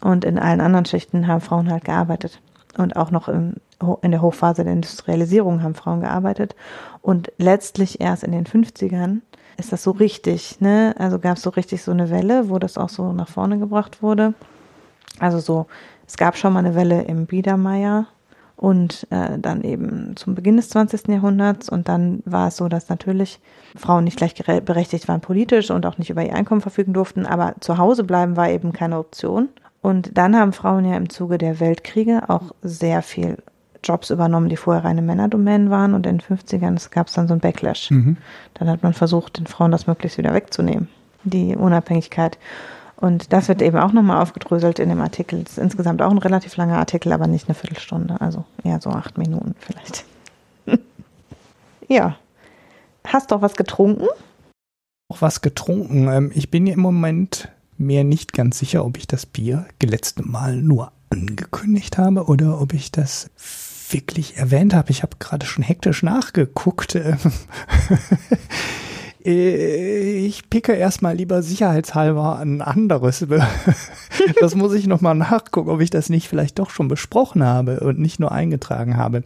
Und 0.00 0.24
in 0.24 0.38
allen 0.38 0.60
anderen 0.60 0.84
Schichten 0.84 1.26
haben 1.26 1.40
Frauen 1.40 1.70
halt 1.70 1.84
gearbeitet. 1.84 2.40
Und 2.78 2.96
auch 2.96 3.10
noch 3.10 3.28
in, 3.28 3.54
in 4.02 4.10
der 4.10 4.22
Hochphase 4.22 4.62
der 4.62 4.72
Industrialisierung 4.72 5.62
haben 5.62 5.74
Frauen 5.74 6.00
gearbeitet. 6.00 6.54
Und 7.00 7.32
letztlich 7.38 8.00
erst 8.00 8.22
in 8.22 8.32
den 8.32 8.44
50ern 8.44 9.20
ist 9.56 9.72
das 9.72 9.82
so 9.82 9.92
richtig, 9.92 10.60
ne? 10.60 10.94
Also 10.98 11.18
gab 11.18 11.38
es 11.38 11.42
so 11.42 11.50
richtig 11.50 11.82
so 11.82 11.90
eine 11.90 12.10
Welle, 12.10 12.50
wo 12.50 12.58
das 12.58 12.76
auch 12.76 12.90
so 12.90 13.12
nach 13.12 13.28
vorne 13.28 13.58
gebracht 13.58 14.02
wurde 14.02 14.34
Also 15.18 15.38
so, 15.38 15.66
es 16.06 16.16
gab 16.16 16.36
schon 16.36 16.52
mal 16.52 16.60
eine 16.60 16.74
Welle 16.74 17.02
im 17.02 17.26
Biedermeier 17.26 18.06
und 18.56 19.06
äh, 19.10 19.38
dann 19.38 19.62
eben 19.62 20.16
zum 20.16 20.34
Beginn 20.34 20.56
des 20.56 20.70
20. 20.70 21.08
Jahrhunderts. 21.08 21.68
Und 21.68 21.88
dann 21.88 22.22
war 22.24 22.48
es 22.48 22.56
so, 22.56 22.68
dass 22.68 22.88
natürlich 22.88 23.38
Frauen 23.76 24.04
nicht 24.04 24.16
gleichberechtigt 24.16 25.08
waren 25.08 25.20
politisch 25.20 25.70
und 25.70 25.84
auch 25.84 25.98
nicht 25.98 26.10
über 26.10 26.24
ihr 26.24 26.34
Einkommen 26.34 26.62
verfügen 26.62 26.94
durften, 26.94 27.26
aber 27.26 27.54
zu 27.60 27.78
Hause 27.78 28.04
bleiben 28.04 28.36
war 28.36 28.48
eben 28.48 28.72
keine 28.72 28.98
Option. 28.98 29.50
Und 29.82 30.16
dann 30.16 30.34
haben 30.34 30.52
Frauen 30.52 30.84
ja 30.84 30.96
im 30.96 31.10
Zuge 31.10 31.38
der 31.38 31.60
Weltkriege 31.60 32.22
auch 32.28 32.54
sehr 32.62 33.02
viel 33.02 33.36
Jobs 33.84 34.10
übernommen, 34.10 34.48
die 34.48 34.56
vorher 34.56 34.84
reine 34.84 35.02
Männerdomänen 35.02 35.70
waren. 35.70 35.94
Und 35.94 36.06
in 36.06 36.18
den 36.18 36.38
50ern 36.38 36.90
gab 36.90 37.08
es 37.08 37.12
dann 37.12 37.28
so 37.28 37.34
ein 37.34 37.40
Backlash. 37.40 37.90
Mhm. 37.90 38.16
Dann 38.54 38.68
hat 38.68 38.82
man 38.82 38.94
versucht, 38.94 39.38
den 39.38 39.46
Frauen 39.46 39.70
das 39.70 39.86
möglichst 39.86 40.18
wieder 40.18 40.34
wegzunehmen, 40.34 40.88
die 41.24 41.54
Unabhängigkeit. 41.54 42.38
Und 42.96 43.32
das 43.32 43.48
wird 43.48 43.60
eben 43.60 43.76
auch 43.76 43.92
nochmal 43.92 44.22
aufgedröselt 44.22 44.78
in 44.78 44.88
dem 44.88 45.00
Artikel. 45.00 45.42
Das 45.42 45.52
ist 45.52 45.58
insgesamt 45.58 46.00
auch 46.00 46.10
ein 46.10 46.18
relativ 46.18 46.56
langer 46.56 46.78
Artikel, 46.78 47.12
aber 47.12 47.26
nicht 47.26 47.46
eine 47.48 47.54
Viertelstunde. 47.54 48.20
Also 48.20 48.44
eher 48.64 48.80
so 48.80 48.90
acht 48.90 49.18
Minuten 49.18 49.54
vielleicht. 49.60 50.04
ja. 51.88 52.16
Hast 53.06 53.30
du 53.30 53.36
auch 53.36 53.42
was 53.42 53.54
getrunken? 53.54 54.06
Auch 55.08 55.20
was 55.20 55.42
getrunken. 55.42 56.08
Ähm, 56.08 56.32
ich 56.34 56.50
bin 56.50 56.66
im 56.66 56.80
Moment 56.80 57.48
mir 57.76 58.02
nicht 58.02 58.32
ganz 58.32 58.58
sicher, 58.58 58.84
ob 58.84 58.96
ich 58.96 59.06
das 59.06 59.26
Bier 59.26 59.66
letzte 59.82 60.22
Mal 60.22 60.56
nur 60.56 60.92
angekündigt 61.10 61.98
habe 61.98 62.24
oder 62.24 62.60
ob 62.60 62.72
ich 62.72 62.90
das 62.90 63.30
wirklich 63.90 64.36
erwähnt 64.38 64.74
habe. 64.74 64.90
Ich 64.90 65.02
habe 65.02 65.16
gerade 65.18 65.46
schon 65.46 65.62
hektisch 65.62 66.02
nachgeguckt. 66.02 66.98
Äh, 69.26 70.24
ich 70.24 70.48
picke 70.48 70.72
erstmal 70.72 71.16
lieber 71.16 71.42
sicherheitshalber 71.42 72.38
ein 72.38 72.62
anderes. 72.62 73.26
Das 74.40 74.54
muss 74.54 74.72
ich 74.72 74.86
nochmal 74.86 75.14
nachgucken, 75.14 75.68
ob 75.70 75.80
ich 75.80 75.90
das 75.90 76.08
nicht 76.08 76.28
vielleicht 76.28 76.58
doch 76.58 76.70
schon 76.70 76.88
besprochen 76.88 77.44
habe 77.44 77.80
und 77.80 77.98
nicht 77.98 78.18
nur 78.18 78.32
eingetragen 78.32 78.96
habe. 78.96 79.22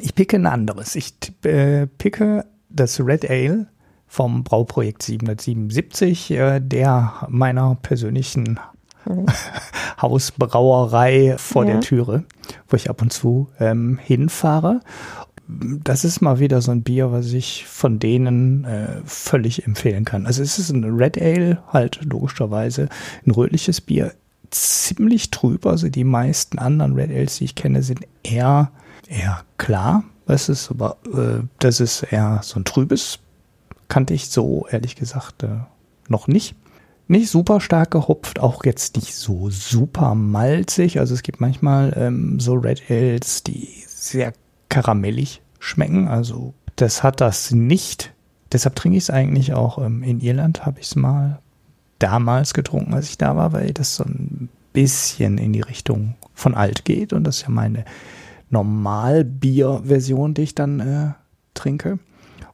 Ich 0.00 0.14
picke 0.14 0.36
ein 0.36 0.46
anderes. 0.46 0.94
Ich 0.96 1.14
äh, 1.44 1.86
picke 1.86 2.44
das 2.68 2.98
Red 3.00 3.28
Ale 3.30 3.68
vom 4.06 4.42
Brauprojekt 4.42 5.02
777, 5.02 6.30
äh, 6.30 6.60
der 6.60 7.26
meiner 7.28 7.76
persönlichen 7.82 8.58
mhm. 9.04 9.26
Hausbrauerei 10.02 11.36
vor 11.38 11.64
ja. 11.64 11.72
der 11.72 11.80
Türe, 11.80 12.24
wo 12.68 12.76
ich 12.76 12.90
ab 12.90 13.02
und 13.02 13.12
zu 13.12 13.48
ähm, 13.60 13.98
hinfahre 14.02 14.80
das 15.48 16.04
ist 16.04 16.20
mal 16.20 16.40
wieder 16.40 16.60
so 16.60 16.72
ein 16.72 16.82
Bier, 16.82 17.12
was 17.12 17.32
ich 17.32 17.66
von 17.66 17.98
denen 17.98 18.64
äh, 18.64 19.00
völlig 19.04 19.66
empfehlen 19.66 20.04
kann. 20.04 20.26
Also 20.26 20.42
es 20.42 20.58
ist 20.58 20.70
ein 20.70 20.84
Red 20.84 21.20
Ale, 21.20 21.62
halt 21.72 22.00
logischerweise 22.02 22.88
ein 23.24 23.30
rötliches 23.30 23.80
Bier, 23.80 24.12
ziemlich 24.50 25.30
trüb. 25.30 25.66
Also 25.66 25.88
die 25.88 26.04
meisten 26.04 26.58
anderen 26.58 26.94
Red 26.94 27.10
Ales, 27.10 27.38
die 27.38 27.44
ich 27.44 27.54
kenne, 27.54 27.82
sind 27.82 28.00
eher, 28.22 28.70
eher 29.08 29.42
klar. 29.56 30.04
Das 30.26 30.48
ist 30.48 30.70
aber, 30.70 30.96
äh, 31.14 31.44
das 31.60 31.78
ist 31.80 32.02
eher 32.02 32.40
so 32.42 32.58
ein 32.58 32.64
trübes. 32.64 33.20
Kannte 33.88 34.14
ich 34.14 34.28
so, 34.28 34.66
ehrlich 34.68 34.96
gesagt, 34.96 35.44
äh, 35.44 35.60
noch 36.08 36.26
nicht. 36.26 36.56
Nicht 37.08 37.30
super 37.30 37.60
stark 37.60 37.92
gehopft, 37.92 38.40
auch 38.40 38.64
jetzt 38.64 38.96
nicht 38.96 39.14
so 39.14 39.48
super 39.48 40.16
malzig. 40.16 40.98
Also 40.98 41.14
es 41.14 41.22
gibt 41.22 41.40
manchmal 41.40 41.92
ähm, 41.96 42.40
so 42.40 42.54
Red 42.54 42.82
Ales, 42.90 43.44
die 43.44 43.84
sehr 43.86 44.32
karamellig 44.76 45.40
schmecken. 45.58 46.06
Also 46.06 46.52
das 46.76 47.02
hat 47.02 47.22
das 47.22 47.50
nicht. 47.50 48.12
Deshalb 48.52 48.76
trinke 48.76 48.98
ich 48.98 49.04
es 49.04 49.10
eigentlich 49.10 49.54
auch 49.54 49.78
ähm, 49.78 50.02
in 50.02 50.20
Irland, 50.20 50.66
habe 50.66 50.80
ich 50.80 50.86
es 50.88 50.96
mal 50.96 51.40
damals 51.98 52.52
getrunken, 52.52 52.92
als 52.92 53.08
ich 53.08 53.16
da 53.16 53.36
war, 53.36 53.54
weil 53.54 53.72
das 53.72 53.96
so 53.96 54.04
ein 54.04 54.50
bisschen 54.74 55.38
in 55.38 55.54
die 55.54 55.62
Richtung 55.62 56.14
von 56.34 56.54
alt 56.54 56.84
geht. 56.84 57.14
Und 57.14 57.24
das 57.24 57.38
ist 57.38 57.42
ja 57.44 57.48
meine 57.48 57.86
Normalbier-Version, 58.50 60.34
die 60.34 60.42
ich 60.42 60.54
dann 60.54 60.80
äh, 60.80 61.12
trinke. 61.54 61.98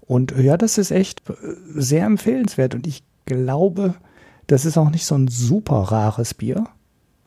Und 0.02 0.32
ja, 0.38 0.56
das 0.56 0.78
ist 0.78 0.92
echt 0.92 1.28
äh, 1.28 1.32
sehr 1.74 2.06
empfehlenswert. 2.06 2.76
Und 2.76 2.86
ich 2.86 3.02
glaube, 3.26 3.96
das 4.46 4.64
ist 4.64 4.78
auch 4.78 4.90
nicht 4.90 5.06
so 5.06 5.16
ein 5.16 5.26
super 5.26 5.78
rares 5.90 6.34
Bier 6.34 6.68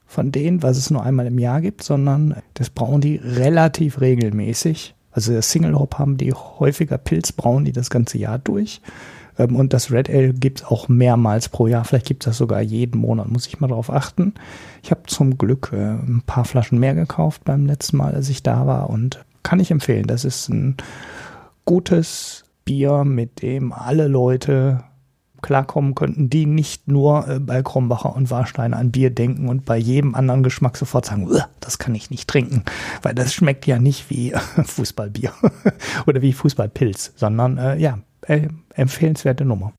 von 0.05 0.31
denen, 0.31 0.63
was 0.63 0.77
es 0.77 0.89
nur 0.89 1.03
einmal 1.03 1.27
im 1.27 1.39
Jahr 1.39 1.61
gibt, 1.61 1.83
sondern 1.83 2.35
das 2.53 2.69
brauen 2.69 3.01
die 3.01 3.17
relativ 3.17 4.01
regelmäßig. 4.01 4.95
Also 5.11 5.33
das 5.33 5.49
Single 5.49 5.79
Hop 5.79 5.97
haben 5.97 6.17
die 6.17 6.33
häufiger 6.33 6.97
Pilz, 6.97 7.31
brauen 7.31 7.65
die 7.65 7.71
das 7.71 7.89
ganze 7.89 8.17
Jahr 8.17 8.37
durch. 8.37 8.81
Ähm, 9.37 9.55
und 9.55 9.73
das 9.73 9.91
Red 9.91 10.09
Ale 10.09 10.33
gibt 10.33 10.61
es 10.61 10.65
auch 10.65 10.87
mehrmals 10.87 11.49
pro 11.49 11.67
Jahr. 11.67 11.85
Vielleicht 11.85 12.07
gibt 12.07 12.23
es 12.23 12.31
das 12.31 12.37
sogar 12.37 12.61
jeden 12.61 12.99
Monat, 12.99 13.29
muss 13.29 13.47
ich 13.47 13.59
mal 13.59 13.67
darauf 13.67 13.89
achten. 13.89 14.33
Ich 14.83 14.91
habe 14.91 15.03
zum 15.07 15.37
Glück 15.37 15.71
äh, 15.73 15.93
ein 15.93 16.23
paar 16.25 16.45
Flaschen 16.45 16.79
mehr 16.79 16.95
gekauft 16.95 17.43
beim 17.45 17.65
letzten 17.65 17.97
Mal, 17.97 18.13
als 18.13 18.29
ich 18.29 18.43
da 18.43 18.67
war. 18.67 18.89
Und 18.89 19.23
kann 19.43 19.59
ich 19.59 19.71
empfehlen. 19.71 20.07
Das 20.07 20.25
ist 20.25 20.49
ein 20.49 20.75
gutes 21.65 22.45
Bier, 22.65 23.03
mit 23.03 23.41
dem 23.41 23.71
alle 23.71 24.07
Leute 24.07 24.83
klarkommen 25.41 25.95
könnten, 25.95 26.29
die 26.29 26.45
nicht 26.45 26.87
nur 26.87 27.27
äh, 27.27 27.39
bei 27.39 27.61
Krombacher 27.61 28.15
und 28.15 28.31
Warstein 28.31 28.73
an 28.73 28.91
Bier 28.91 29.09
denken 29.09 29.47
und 29.47 29.65
bei 29.65 29.77
jedem 29.77 30.15
anderen 30.15 30.43
Geschmack 30.43 30.77
sofort 30.77 31.05
sagen, 31.05 31.29
das 31.59 31.77
kann 31.77 31.95
ich 31.95 32.09
nicht 32.09 32.27
trinken, 32.27 32.63
weil 33.01 33.15
das 33.15 33.33
schmeckt 33.33 33.67
ja 33.67 33.79
nicht 33.79 34.09
wie 34.09 34.33
Fußballbier 34.63 35.33
oder 36.07 36.21
wie 36.21 36.33
Fußballpilz, 36.33 37.13
sondern 37.15 37.57
äh, 37.57 37.77
ja, 37.77 37.99
äh, 38.21 38.47
empfehlenswerte 38.73 39.45
Nummer. 39.45 39.73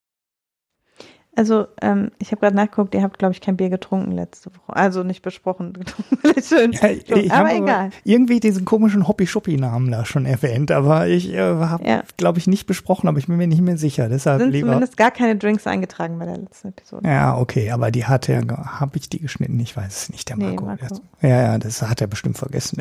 Also, 1.36 1.66
ähm, 1.82 2.10
ich 2.18 2.32
habe 2.32 2.40
gerade 2.40 2.56
nachgeguckt, 2.56 2.94
ihr 2.94 3.02
habt, 3.02 3.18
glaube 3.18 3.34
ich, 3.34 3.42
kein 3.42 3.58
Bier 3.58 3.68
getrunken 3.68 4.12
letzte 4.12 4.50
Woche. 4.50 4.74
Also 4.74 5.02
nicht 5.02 5.20
besprochen. 5.20 5.74
ja, 6.24 6.88
ich 6.88 7.30
aber 7.30 7.54
egal. 7.54 7.90
Irgendwie 8.04 8.40
diesen 8.40 8.64
komischen 8.64 9.06
Hoppi-Schuppi-Namen 9.06 9.90
da 9.90 10.06
schon 10.06 10.24
erwähnt, 10.24 10.70
aber 10.70 11.08
ich 11.08 11.34
äh, 11.34 11.38
habe, 11.38 11.86
ja. 11.86 12.02
glaube 12.16 12.38
ich, 12.38 12.46
nicht 12.46 12.66
besprochen, 12.66 13.06
aber 13.06 13.18
ich 13.18 13.26
bin 13.26 13.36
mir 13.36 13.46
nicht 13.46 13.60
mehr 13.60 13.76
sicher. 13.76 14.08
Deshalb 14.08 14.40
sind 14.40 14.52
lieber. 14.52 14.68
zumindest 14.68 14.96
gar 14.96 15.10
keine 15.10 15.36
Drinks 15.36 15.66
eingetragen 15.66 16.18
bei 16.18 16.24
der 16.24 16.38
letzten 16.38 16.68
Episode. 16.68 17.06
Ja, 17.06 17.36
okay, 17.36 17.70
aber 17.70 17.90
die 17.90 18.06
hat 18.06 18.30
er, 18.30 18.40
habe 18.80 18.96
ich 18.96 19.10
die 19.10 19.20
geschnitten? 19.20 19.60
Ich 19.60 19.76
weiß 19.76 20.04
es 20.04 20.08
nicht, 20.08 20.30
der 20.30 20.38
Marco. 20.38 20.64
Nee, 20.64 20.78
Marco. 20.80 21.00
ja, 21.20 21.42
ja, 21.42 21.58
das 21.58 21.82
hat 21.82 22.00
er 22.00 22.06
bestimmt 22.06 22.38
vergessen. 22.38 22.80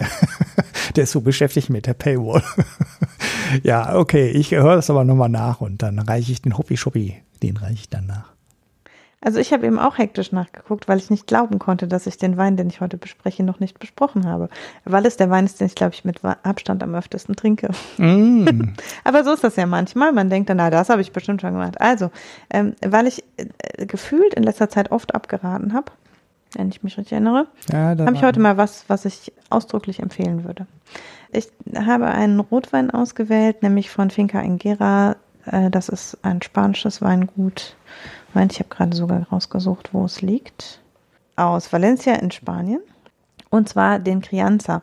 der 0.95 1.03
ist 1.03 1.11
so 1.11 1.19
beschäftigt 1.19 1.69
mit 1.69 1.88
der 1.88 1.94
Paywall. 1.94 2.41
ja, 3.64 3.98
okay, 3.98 4.30
ich 4.30 4.52
höre 4.52 4.77
das 4.77 4.90
aber 4.90 5.03
nochmal 5.03 5.27
nach 5.27 5.60
und 5.60 5.82
dann 5.82 5.99
reiche 5.99 6.32
ich 6.32 6.41
den 6.41 6.57
Hoppi-Schuppi, 6.57 7.22
den 7.44 7.57
reiche 7.57 7.73
ich 7.73 7.90
dann 7.90 8.06
nach. 8.06 8.35
Also 9.22 9.40
ich 9.40 9.52
habe 9.54 9.66
eben 9.66 9.80
auch 9.80 9.98
hektisch 9.98 10.32
nachgeguckt, 10.32 10.88
weil 10.88 11.00
ich 11.00 11.10
nicht 11.10 11.26
glauben 11.26 11.58
konnte, 11.58 11.88
dass 11.88 12.06
ich 12.06 12.18
den 12.18 12.38
Wein, 12.38 12.58
den 12.58 12.70
ich 12.70 12.80
heute 12.80 12.98
bespreche, 12.98 13.44
noch 13.44 13.60
nicht 13.60 13.80
besprochen 13.80 14.28
habe. 14.28 14.50
Weil 14.84 15.06
es 15.06 15.18
der 15.18 15.32
Wein 15.32 15.46
ist, 15.46 15.60
den 15.60 15.68
ich, 15.68 15.76
glaube 15.76 15.94
ich, 15.96 16.06
mit 16.06 16.24
Abstand 16.24 16.84
am 16.84 16.94
öftesten 16.94 17.36
trinke. 17.36 17.72
Mm. 17.98 18.74
Aber 19.04 19.24
so 19.24 19.34
ist 19.34 19.44
das 19.44 19.56
ja 19.56 19.66
manchmal. 19.66 20.12
Man 20.12 20.30
denkt 20.30 20.50
dann, 20.50 20.58
na, 20.58 20.70
das 20.70 20.90
habe 20.90 21.02
ich 21.02 21.12
bestimmt 21.12 21.42
schon 21.42 21.54
gemacht. 21.54 21.82
Also, 21.82 22.12
ähm, 22.52 22.76
weil 22.86 23.08
ich 23.08 23.24
äh, 23.38 23.86
gefühlt 23.88 24.36
in 24.36 24.44
letzter 24.44 24.70
Zeit 24.70 24.92
oft 24.92 25.16
abgeraten 25.16 25.74
habe, 25.74 25.92
wenn 26.56 26.70
ich 26.70 26.84
mich 26.84 26.98
richtig 26.98 27.14
erinnere, 27.14 27.48
ja, 27.72 27.98
habe 27.98 28.14
ich 28.14 28.24
heute 28.24 28.40
mal 28.40 28.58
was, 28.58 28.86
was 28.88 29.06
ich 29.06 29.34
ausdrücklich 29.50 30.02
empfehlen 30.02 30.44
würde. 30.44 30.68
Ich 31.32 31.50
habe 31.76 32.06
einen 32.06 32.40
Rotwein 32.40 32.92
ausgewählt, 32.92 33.62
nämlich 33.62 33.90
von 33.90 34.10
Finca 34.10 34.40
Engera. 34.40 35.18
Äh, 35.45 35.69
das 35.69 35.89
ist 35.89 36.17
ein 36.23 36.41
spanisches 36.41 37.01
Weingut 37.01 37.76
Moment, 38.35 38.51
ich 38.51 38.59
habe 38.59 38.69
gerade 38.69 38.95
sogar 38.95 39.23
rausgesucht, 39.31 39.93
wo 39.93 40.03
es 40.03 40.22
liegt. 40.22 40.81
Aus 41.38 41.72
Valencia 41.72 42.15
in 42.15 42.31
Spanien. 42.31 42.81
Und 43.49 43.69
zwar 43.69 43.99
den 43.99 44.22
Crianza. 44.22 44.81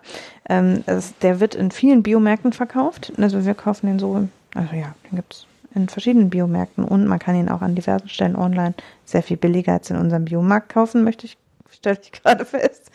Ähm, 0.48 0.82
das, 0.86 1.16
der 1.18 1.38
wird 1.38 1.54
in 1.54 1.70
vielen 1.70 2.02
Biomärkten 2.02 2.54
verkauft. 2.54 3.12
Also 3.18 3.44
wir 3.44 3.54
kaufen 3.54 3.86
den 3.86 3.98
so, 3.98 4.26
also 4.54 4.74
ja, 4.74 4.94
den 5.04 5.16
gibt 5.16 5.34
es 5.34 5.46
in 5.74 5.88
verschiedenen 5.88 6.30
Biomärkten 6.30 6.84
und 6.84 7.06
man 7.06 7.18
kann 7.18 7.34
ihn 7.34 7.48
auch 7.48 7.62
an 7.62 7.74
diversen 7.74 8.08
Stellen 8.08 8.36
online 8.36 8.74
sehr 9.04 9.22
viel 9.22 9.38
billiger 9.38 9.72
als 9.72 9.90
in 9.90 9.96
unserem 9.96 10.26
Biomarkt 10.26 10.70
kaufen, 10.70 11.02
möchte 11.02 11.24
ich 11.24 11.38
stelle 11.72 11.98
ich 12.00 12.12
gerade 12.12 12.44
fest. 12.44 12.90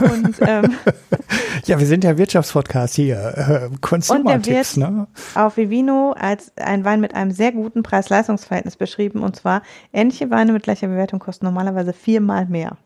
Und, 0.00 0.36
ähm, 0.40 0.76
ja, 1.64 1.78
wir 1.78 1.86
sind 1.86 2.04
ja 2.04 2.16
Wirtschaftspodcast 2.16 2.94
hier. 2.94 3.70
Äh, 3.72 3.76
Consumer-Tipps, 3.80 4.76
ne? 4.76 5.06
Auf 5.34 5.56
Vivino 5.56 6.14
als 6.18 6.52
ein 6.56 6.84
Wein 6.84 7.00
mit 7.00 7.14
einem 7.14 7.30
sehr 7.30 7.52
guten 7.52 7.82
Preis-Leistungs-Verhältnis 7.82 8.76
beschrieben. 8.76 9.22
Und 9.22 9.36
zwar, 9.36 9.62
ähnliche 9.92 10.30
Weine 10.30 10.52
mit 10.52 10.62
gleicher 10.62 10.88
Bewertung 10.88 11.18
kosten 11.18 11.44
normalerweise 11.44 11.92
viermal 11.92 12.46
mehr. 12.46 12.76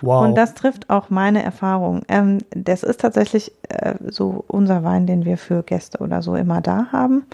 Wow. 0.00 0.24
Und 0.24 0.34
das 0.34 0.54
trifft 0.54 0.90
auch 0.90 1.10
meine 1.10 1.42
Erfahrung. 1.42 2.02
Ähm, 2.08 2.38
das 2.50 2.82
ist 2.82 3.00
tatsächlich 3.00 3.52
äh, 3.68 3.94
so 4.08 4.44
unser 4.48 4.82
Wein, 4.82 5.06
den 5.06 5.24
wir 5.24 5.36
für 5.36 5.62
Gäste 5.62 5.98
oder 5.98 6.22
so 6.22 6.34
immer 6.36 6.60
da 6.60 6.88
haben. 6.92 7.26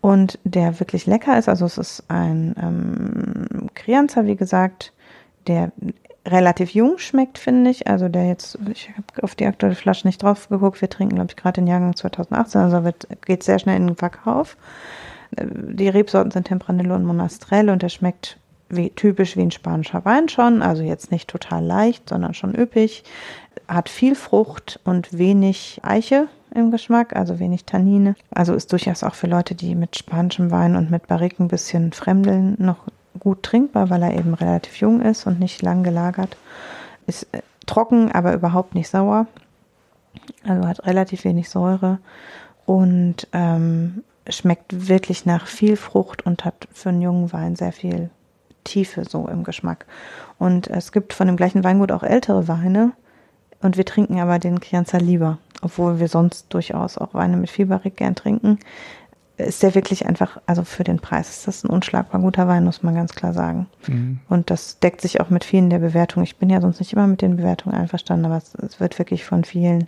Und 0.00 0.38
der 0.44 0.80
wirklich 0.80 1.06
lecker 1.06 1.38
ist. 1.38 1.48
Also 1.48 1.66
es 1.66 1.76
ist 1.76 2.04
ein 2.08 2.54
ähm, 2.60 3.68
Crianza, 3.74 4.24
wie 4.24 4.36
gesagt, 4.36 4.92
der 5.46 5.72
relativ 6.26 6.74
jung 6.74 6.98
schmeckt, 6.98 7.38
finde 7.38 7.70
ich. 7.70 7.86
Also 7.86 8.08
der 8.08 8.26
jetzt, 8.26 8.58
ich 8.70 8.90
habe 8.90 9.22
auf 9.22 9.34
die 9.34 9.46
aktuelle 9.46 9.74
Flasche 9.74 10.06
nicht 10.06 10.22
drauf 10.22 10.48
geguckt. 10.48 10.80
Wir 10.80 10.90
trinken, 10.90 11.16
glaube 11.16 11.30
ich, 11.30 11.36
gerade 11.36 11.60
den 11.60 11.66
Jahrgang 11.66 11.96
2018, 11.96 12.60
also 12.60 12.84
wird, 12.84 13.08
geht 13.24 13.42
sehr 13.42 13.58
schnell 13.58 13.76
in 13.76 13.88
den 13.88 13.96
Verkauf. 13.96 14.56
Die 15.32 15.88
Rebsorten 15.88 16.30
sind 16.30 16.48
Tempranillo 16.48 16.94
und 16.94 17.04
Monastrell 17.04 17.70
und 17.70 17.82
der 17.82 17.88
schmeckt 17.88 18.38
wie, 18.68 18.90
typisch 18.90 19.36
wie 19.36 19.42
ein 19.42 19.50
spanischer 19.50 20.04
Wein 20.04 20.28
schon, 20.28 20.62
also 20.62 20.82
jetzt 20.82 21.10
nicht 21.10 21.28
total 21.28 21.64
leicht, 21.64 22.08
sondern 22.08 22.34
schon 22.34 22.54
üppig, 22.54 23.04
hat 23.68 23.88
viel 23.88 24.14
Frucht 24.14 24.80
und 24.84 25.16
wenig 25.16 25.80
Eiche 25.82 26.28
im 26.54 26.70
Geschmack, 26.70 27.14
also 27.14 27.38
wenig 27.38 27.64
Tannine. 27.64 28.14
Also 28.30 28.54
ist 28.54 28.72
durchaus 28.72 29.02
auch 29.02 29.14
für 29.14 29.26
Leute, 29.26 29.54
die 29.54 29.74
mit 29.74 29.96
spanischem 29.96 30.50
Wein 30.50 30.76
und 30.76 30.90
mit 30.90 31.06
Barrique 31.06 31.40
ein 31.40 31.48
bisschen 31.48 31.92
fremdeln, 31.92 32.56
noch 32.58 32.86
gut 33.18 33.42
trinkbar, 33.42 33.90
weil 33.90 34.02
er 34.02 34.16
eben 34.16 34.34
relativ 34.34 34.76
jung 34.76 35.00
ist 35.00 35.26
und 35.26 35.40
nicht 35.40 35.62
lang 35.62 35.82
gelagert. 35.82 36.36
Ist 37.06 37.26
äh, 37.32 37.42
trocken, 37.66 38.12
aber 38.12 38.34
überhaupt 38.34 38.74
nicht 38.74 38.88
sauer. 38.88 39.26
Also 40.44 40.66
hat 40.66 40.86
relativ 40.86 41.24
wenig 41.24 41.48
Säure 41.48 41.98
und 42.66 43.28
ähm, 43.32 44.02
schmeckt 44.28 44.88
wirklich 44.88 45.26
nach 45.26 45.46
viel 45.46 45.76
Frucht 45.76 46.24
und 46.26 46.44
hat 46.44 46.68
für 46.72 46.90
einen 46.90 47.02
jungen 47.02 47.32
Wein 47.32 47.56
sehr 47.56 47.72
viel 47.72 48.10
Tiefe 48.64 49.04
so 49.04 49.26
im 49.28 49.44
Geschmack. 49.44 49.86
Und 50.38 50.68
es 50.68 50.92
gibt 50.92 51.12
von 51.12 51.26
dem 51.26 51.36
gleichen 51.36 51.64
Weingut 51.64 51.92
auch 51.92 52.02
ältere 52.02 52.48
Weine 52.48 52.92
und 53.62 53.76
wir 53.76 53.84
trinken 53.84 54.20
aber 54.20 54.38
den 54.38 54.60
Crianza 54.60 54.98
lieber, 54.98 55.38
obwohl 55.62 56.00
wir 56.00 56.08
sonst 56.08 56.52
durchaus 56.52 56.98
auch 56.98 57.14
Weine 57.14 57.36
mit 57.36 57.50
Fieberig 57.50 57.96
gern 57.96 58.14
trinken. 58.14 58.58
Ist 59.46 59.62
der 59.62 59.74
wirklich 59.74 60.06
einfach, 60.06 60.40
also 60.46 60.64
für 60.64 60.84
den 60.84 60.98
Preis 60.98 61.30
ist 61.30 61.48
das 61.48 61.64
ein 61.64 61.70
unschlagbar 61.70 62.20
guter 62.20 62.48
Wein, 62.48 62.64
muss 62.64 62.82
man 62.82 62.94
ganz 62.94 63.14
klar 63.14 63.32
sagen. 63.32 63.66
Mhm. 63.86 64.20
Und 64.28 64.50
das 64.50 64.78
deckt 64.78 65.00
sich 65.00 65.20
auch 65.20 65.30
mit 65.30 65.44
vielen 65.44 65.70
der 65.70 65.78
Bewertungen. 65.78 66.24
Ich 66.24 66.36
bin 66.36 66.50
ja 66.50 66.60
sonst 66.60 66.80
nicht 66.80 66.92
immer 66.92 67.06
mit 67.06 67.22
den 67.22 67.36
Bewertungen 67.36 67.74
einverstanden, 67.74 68.26
aber 68.26 68.36
es, 68.36 68.54
es 68.54 68.80
wird 68.80 68.98
wirklich 68.98 69.24
von 69.24 69.44
vielen 69.44 69.86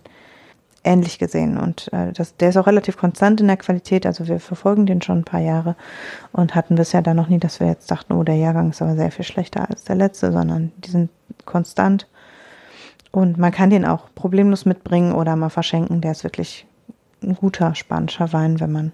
ähnlich 0.83 1.19
gesehen. 1.19 1.57
Und 1.57 1.91
äh, 1.93 2.11
das, 2.11 2.35
der 2.37 2.49
ist 2.49 2.57
auch 2.57 2.67
relativ 2.67 2.97
konstant 2.97 3.41
in 3.41 3.47
der 3.47 3.57
Qualität. 3.57 4.05
Also 4.05 4.27
wir 4.27 4.39
verfolgen 4.39 4.85
den 4.85 5.01
schon 5.01 5.19
ein 5.19 5.23
paar 5.23 5.39
Jahre 5.39 5.75
und 6.31 6.55
hatten 6.55 6.75
bisher 6.75 7.01
da 7.01 7.13
noch 7.13 7.29
nie, 7.29 7.39
dass 7.39 7.59
wir 7.59 7.67
jetzt 7.67 7.89
dachten, 7.89 8.13
oh, 8.13 8.23
der 8.23 8.35
Jahrgang 8.35 8.69
ist 8.69 8.81
aber 8.81 8.95
sehr 8.95 9.11
viel 9.11 9.25
schlechter 9.25 9.69
als 9.69 9.83
der 9.83 9.95
letzte, 9.95 10.31
sondern 10.31 10.71
die 10.77 10.91
sind 10.91 11.09
konstant. 11.45 12.07
Und 13.11 13.37
man 13.37 13.51
kann 13.51 13.69
den 13.69 13.85
auch 13.85 14.07
problemlos 14.15 14.65
mitbringen 14.65 15.13
oder 15.13 15.35
mal 15.35 15.49
verschenken. 15.49 16.01
Der 16.01 16.11
ist 16.11 16.23
wirklich 16.23 16.65
ein 17.21 17.35
guter 17.35 17.75
spanischer 17.75 18.33
Wein, 18.33 18.59
wenn 18.59 18.71
man 18.71 18.91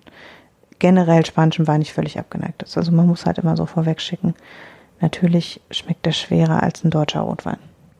generell 0.79 1.25
spanischem 1.25 1.67
Wein 1.67 1.79
nicht 1.79 1.93
völlig 1.93 2.17
abgeneigt 2.17 2.63
ist. 2.63 2.77
Also 2.77 2.91
man 2.91 3.07
muss 3.07 3.25
halt 3.25 3.37
immer 3.37 3.55
so 3.55 3.65
vorweg 3.65 4.01
schicken. 4.01 4.33
Natürlich 5.01 5.61
schmeckt 5.71 6.05
der 6.05 6.11
schwerer 6.11 6.63
als 6.63 6.83
ein 6.83 6.89
deutscher 6.89 7.21
Rotwein. 7.21 7.57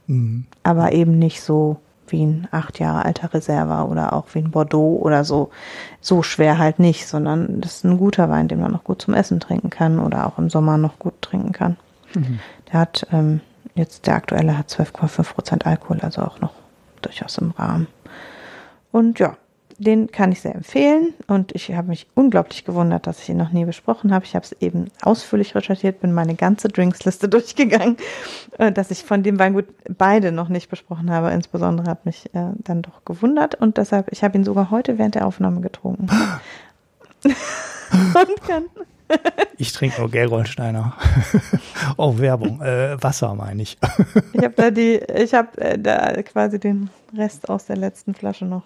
Mhm. 0.07 0.45
Aber 0.64 0.91
eben 0.91 1.19
nicht 1.19 1.41
so 1.41 1.77
wie 2.07 2.26
ein 2.26 2.47
acht 2.51 2.80
Jahre 2.80 3.06
alter 3.06 3.34
Reserva 3.34 3.84
oder 3.84 4.14
auch 4.14 4.26
wie 4.34 4.39
ein 4.39 4.51
Bordeaux 4.51 4.99
oder 5.01 5.23
so. 5.23 5.51
So 6.01 6.23
schwer 6.23 6.57
halt 6.57 6.80
nicht, 6.80 7.07
sondern 7.07 7.61
das 7.61 7.77
ist 7.77 7.84
ein 7.85 7.97
guter 7.97 8.30
Wein, 8.30 8.47
den 8.47 8.60
man 8.60 8.72
noch 8.72 8.84
gut 8.84 9.01
zum 9.01 9.14
Essen 9.14 9.39
trinken 9.39 9.69
kann 9.69 9.99
oder 9.99 10.26
auch 10.27 10.38
im 10.39 10.49
Sommer 10.49 10.77
noch 10.77 10.97
gut 10.99 11.22
trinken 11.22 11.51
kann. 11.51 11.77
Mhm. 12.15 12.39
Der 12.72 12.80
hat 12.80 13.07
ähm, 13.11 13.41
jetzt, 13.76 14.07
der 14.07 14.15
aktuelle 14.15 14.57
hat 14.57 14.69
12,5 14.69 15.34
Prozent 15.34 15.65
Alkohol, 15.65 15.99
also 16.01 16.22
auch 16.22 16.39
noch 16.39 16.53
durchaus 17.01 17.38
im 17.38 17.51
Rahmen. 17.51 17.88
Und 18.91 19.19
ja, 19.19 19.38
den 19.80 20.11
kann 20.11 20.31
ich 20.31 20.41
sehr 20.41 20.53
empfehlen 20.53 21.14
und 21.27 21.56
ich 21.56 21.72
habe 21.73 21.88
mich 21.88 22.06
unglaublich 22.14 22.65
gewundert, 22.65 23.07
dass 23.07 23.22
ich 23.22 23.30
ihn 23.30 23.38
noch 23.38 23.51
nie 23.51 23.64
besprochen 23.64 24.14
habe. 24.14 24.26
Ich 24.26 24.35
habe 24.35 24.43
es 24.45 24.51
eben 24.61 24.91
ausführlich 25.01 25.56
recherchiert, 25.56 26.01
bin 26.01 26.11
meine 26.11 26.35
ganze 26.35 26.68
Drinksliste 26.68 27.30
durchgegangen, 27.30 27.95
äh, 28.57 28.72
dass 28.72 28.91
ich 28.91 29.03
von 29.03 29.23
dem 29.23 29.39
Weingut 29.39 29.65
beide 29.97 30.34
noch 30.34 30.49
nicht 30.49 30.69
besprochen 30.69 31.10
habe. 31.10 31.31
Insbesondere 31.31 31.89
hat 31.89 32.06
mich 32.06 32.26
äh, 32.35 32.51
dann 32.57 32.81
doch 32.81 33.06
gewundert 33.06 33.56
und 33.56 33.77
deshalb, 33.77 34.11
ich 34.11 34.23
habe 34.23 34.38
ihn 34.38 34.43
sogar 34.43 34.69
heute 34.69 34.97
während 34.97 35.15
der 35.15 35.26
Aufnahme 35.26 35.61
getrunken. 35.61 36.07
und 37.23 38.47
kann. 38.47 38.65
ich 39.57 39.72
trinke 39.72 40.01
nur 40.01 40.11
Gerolsteiner. 40.11 40.93
oh, 41.97 42.18
Werbung. 42.18 42.61
Äh, 42.61 43.01
Wasser 43.01 43.34
meine 43.34 43.61
ich. 43.61 43.77
ich 44.34 44.43
habe 44.43 44.53
da 44.56 44.72
die, 44.72 44.99
ich 45.15 45.34
habe 45.34 45.57
äh, 45.57 45.80
da 45.80 46.22
quasi 46.23 46.60
den 46.60 46.89
Rest 47.15 47.49
aus 47.49 47.65
der 47.65 47.77
letzten 47.77 48.14
Flasche 48.14 48.45
noch 48.45 48.64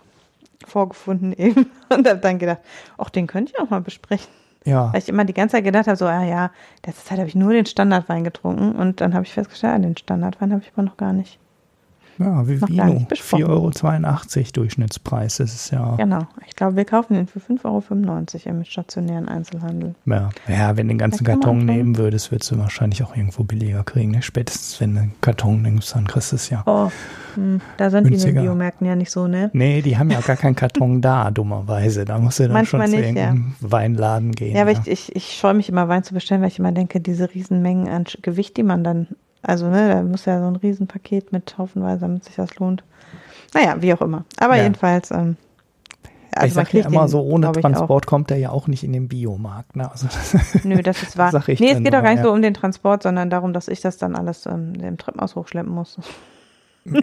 vorgefunden 0.68 1.34
eben 1.38 1.72
und 1.90 2.08
habe 2.08 2.20
dann 2.20 2.40
gedacht, 2.40 2.60
ach, 2.98 3.10
den 3.10 3.28
könnte 3.28 3.54
ich 3.54 3.60
auch 3.60 3.70
mal 3.70 3.82
besprechen. 3.82 4.32
Ja. 4.66 4.94
Weil 4.94 5.00
ich 5.00 5.10
immer 5.10 5.26
die 5.26 5.34
ganze 5.34 5.58
Zeit 5.58 5.66
gedacht 5.66 5.88
habe, 5.88 5.98
so, 5.98 6.06
ah 6.06 6.24
ja, 6.24 6.52
letzte 6.86 7.06
Zeit 7.06 7.18
habe 7.18 7.28
ich 7.28 7.36
nur 7.36 7.52
den 7.52 7.66
Standardwein 7.66 8.24
getrunken 8.24 8.74
und 8.74 9.02
dann 9.02 9.14
habe 9.14 9.26
ich 9.26 9.34
festgestellt, 9.34 9.74
ah, 9.76 9.80
den 9.80 9.98
Standardwein 9.98 10.54
habe 10.54 10.62
ich 10.64 10.72
aber 10.74 10.84
noch 10.84 10.98
gar 10.98 11.12
nicht. 11.12 11.40
Ja, 12.20 12.48
wie 12.48 12.62
Vino. 12.62 13.06
4,82 13.10 13.48
Euro 13.48 14.52
Durchschnittspreis 14.54 15.40
ist 15.40 15.56
es 15.56 15.72
ja. 15.72 15.96
Genau. 15.96 16.28
Ich 16.48 16.56
glaube, 16.56 16.76
wir 16.76 16.86
kaufen 16.86 17.16
den 17.16 17.28
für 17.28 17.40
5,95 17.40 17.66
Euro 18.46 18.58
im 18.58 18.64
stationären 18.64 19.28
Einzelhandel. 19.28 19.96
Ja, 20.06 20.30
ja 20.48 20.78
wenn 20.78 20.88
du 20.88 20.94
den 20.94 20.98
ganzen 20.98 21.26
Karton 21.26 21.66
nehmen 21.66 21.98
würdest, 21.98 22.32
würdest 22.32 22.52
du 22.52 22.58
wahrscheinlich 22.58 23.04
auch 23.04 23.16
irgendwo 23.16 23.44
billiger 23.44 23.84
kriegen. 23.84 24.12
Ne? 24.12 24.22
Spätestens, 24.22 24.80
wenn 24.80 24.96
du 24.96 25.02
einen 25.02 25.14
Karton 25.22 25.62
nimmst, 25.62 25.96
dann 25.96 26.08
kriegst 26.08 26.32
du 26.32 26.36
es 26.36 26.50
ja. 26.50 26.64
Oh, 26.66 26.92
hm, 27.36 27.62
da 27.78 27.90
sind 27.90 28.08
günstiger. 28.08 28.32
die 28.32 28.38
in 28.38 28.44
den 28.44 28.44
Biomärkten 28.46 28.88
ja 28.88 28.96
nicht 28.96 29.12
so, 29.12 29.28
ne? 29.28 29.50
Nee, 29.54 29.82
die 29.82 29.98
haben 29.98 30.12
ja 30.12 30.22
gar 30.22 30.36
keinen 30.36 30.56
Karton 30.56 31.02
da, 31.02 31.32
dummerweise. 31.32 32.06
Da 32.06 32.20
musst 32.20 32.40
du 32.40 32.44
dann 32.44 32.54
Manchmal 32.54 32.88
schon 32.88 33.00
zu 33.00 33.02
nicht, 33.02 33.18
ja. 33.18 33.36
Weinladen 33.60 34.34
gehen. 34.34 34.56
Ja, 34.56 34.62
aber 34.62 34.72
ja. 34.72 34.80
ich, 34.86 34.92
ich, 34.92 35.16
ich 35.16 35.38
scheue 35.38 35.54
mich 35.54 35.70
immer, 35.70 35.88
Wein 35.88 36.04
zu 36.04 36.14
bestellen, 36.14 36.42
weil 36.42 36.50
ich 36.50 36.60
immer 36.60 36.72
denke, 36.72 37.00
diese 37.00 37.34
Riesenmengen 37.34 37.88
an 37.90 38.06
Gewicht, 38.22 38.58
die 38.58 38.64
man 38.64 38.84
dann 38.84 39.08
also, 39.44 39.70
ne, 39.70 39.90
da 39.90 40.02
muss 40.02 40.26
ja 40.26 40.40
so 40.40 40.48
ein 40.48 40.56
Riesenpaket 40.56 41.32
mit 41.32 41.58
haufenweise, 41.58 42.02
damit 42.02 42.24
sich 42.24 42.36
das 42.36 42.56
lohnt. 42.56 42.84
Naja, 43.54 43.76
wie 43.82 43.94
auch 43.94 44.02
immer. 44.02 44.26
Aber 44.40 44.56
ja. 44.56 44.64
jedenfalls, 44.64 45.12
ähm, 45.12 45.38
also 46.36 46.48
ich 46.48 46.54
sage 46.54 46.80
ja 46.80 46.88
immer 46.88 47.08
so, 47.08 47.22
ohne 47.22 47.52
Transport 47.52 48.08
kommt 48.08 48.32
er 48.32 48.38
ja 48.38 48.50
auch 48.50 48.68
nicht 48.68 48.84
in 48.84 48.94
den 48.94 49.08
Biomarkt. 49.08 49.76
Ne? 49.76 49.90
Also 49.90 50.08
das 50.08 50.36
Nö, 50.64 50.82
das 50.82 51.04
ist 51.04 51.18
wahr. 51.18 51.32
Sag 51.32 51.48
ich 51.50 51.60
nee, 51.60 51.72
es 51.72 51.78
geht 51.78 51.94
doch 51.94 52.02
gar 52.02 52.12
nicht 52.12 52.18
ja. 52.18 52.24
so 52.24 52.32
um 52.32 52.42
den 52.42 52.54
Transport, 52.54 53.04
sondern 53.04 53.30
darum, 53.30 53.54
dass 53.54 53.68
ich 53.68 53.82
das 53.82 53.98
dann 53.98 54.16
alles 54.16 54.46
ähm, 54.46 54.74
im 54.82 54.98
Treppenhaus 54.98 55.36
hochschleppen 55.36 55.72
muss. 55.72 55.98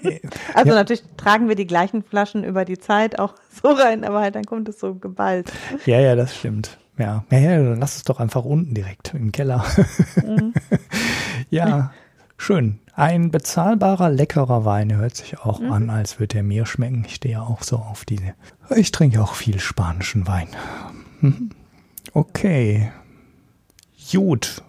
also 0.54 0.70
ja. 0.70 0.74
natürlich 0.74 1.02
tragen 1.16 1.48
wir 1.48 1.54
die 1.54 1.66
gleichen 1.66 2.02
Flaschen 2.02 2.44
über 2.44 2.64
die 2.64 2.78
Zeit 2.78 3.18
auch 3.18 3.34
so 3.62 3.68
rein, 3.68 4.04
aber 4.04 4.20
halt 4.20 4.34
dann 4.34 4.44
kommt 4.44 4.68
es 4.68 4.80
so 4.80 4.94
geballt. 4.94 5.50
Ja, 5.86 6.00
ja, 6.00 6.16
das 6.16 6.36
stimmt. 6.36 6.78
Ja, 6.98 7.24
ja, 7.30 7.38
ja 7.38 7.56
dann 7.56 7.80
lass 7.80 7.96
es 7.96 8.04
doch 8.04 8.20
einfach 8.20 8.44
unten 8.44 8.74
direkt 8.74 9.14
im 9.14 9.32
Keller. 9.32 9.64
Mhm. 10.16 10.52
ja, 11.50 11.92
Schön. 12.40 12.78
Ein 12.94 13.30
bezahlbarer, 13.30 14.08
leckerer 14.08 14.64
Wein 14.64 14.96
hört 14.96 15.14
sich 15.14 15.38
auch 15.40 15.60
mhm. 15.60 15.72
an, 15.72 15.90
als 15.90 16.18
würde 16.18 16.38
er 16.38 16.42
mir 16.42 16.64
schmecken. 16.64 17.04
Ich 17.06 17.16
stehe 17.16 17.42
auch 17.42 17.62
so 17.62 17.76
auf 17.76 18.06
diese. 18.06 18.32
Ich 18.74 18.92
trinke 18.92 19.20
auch 19.22 19.34
viel 19.34 19.60
spanischen 19.60 20.26
Wein. 20.26 20.48
Mhm. 21.20 21.50
Okay. 22.14 22.90
Gut. 24.10 24.62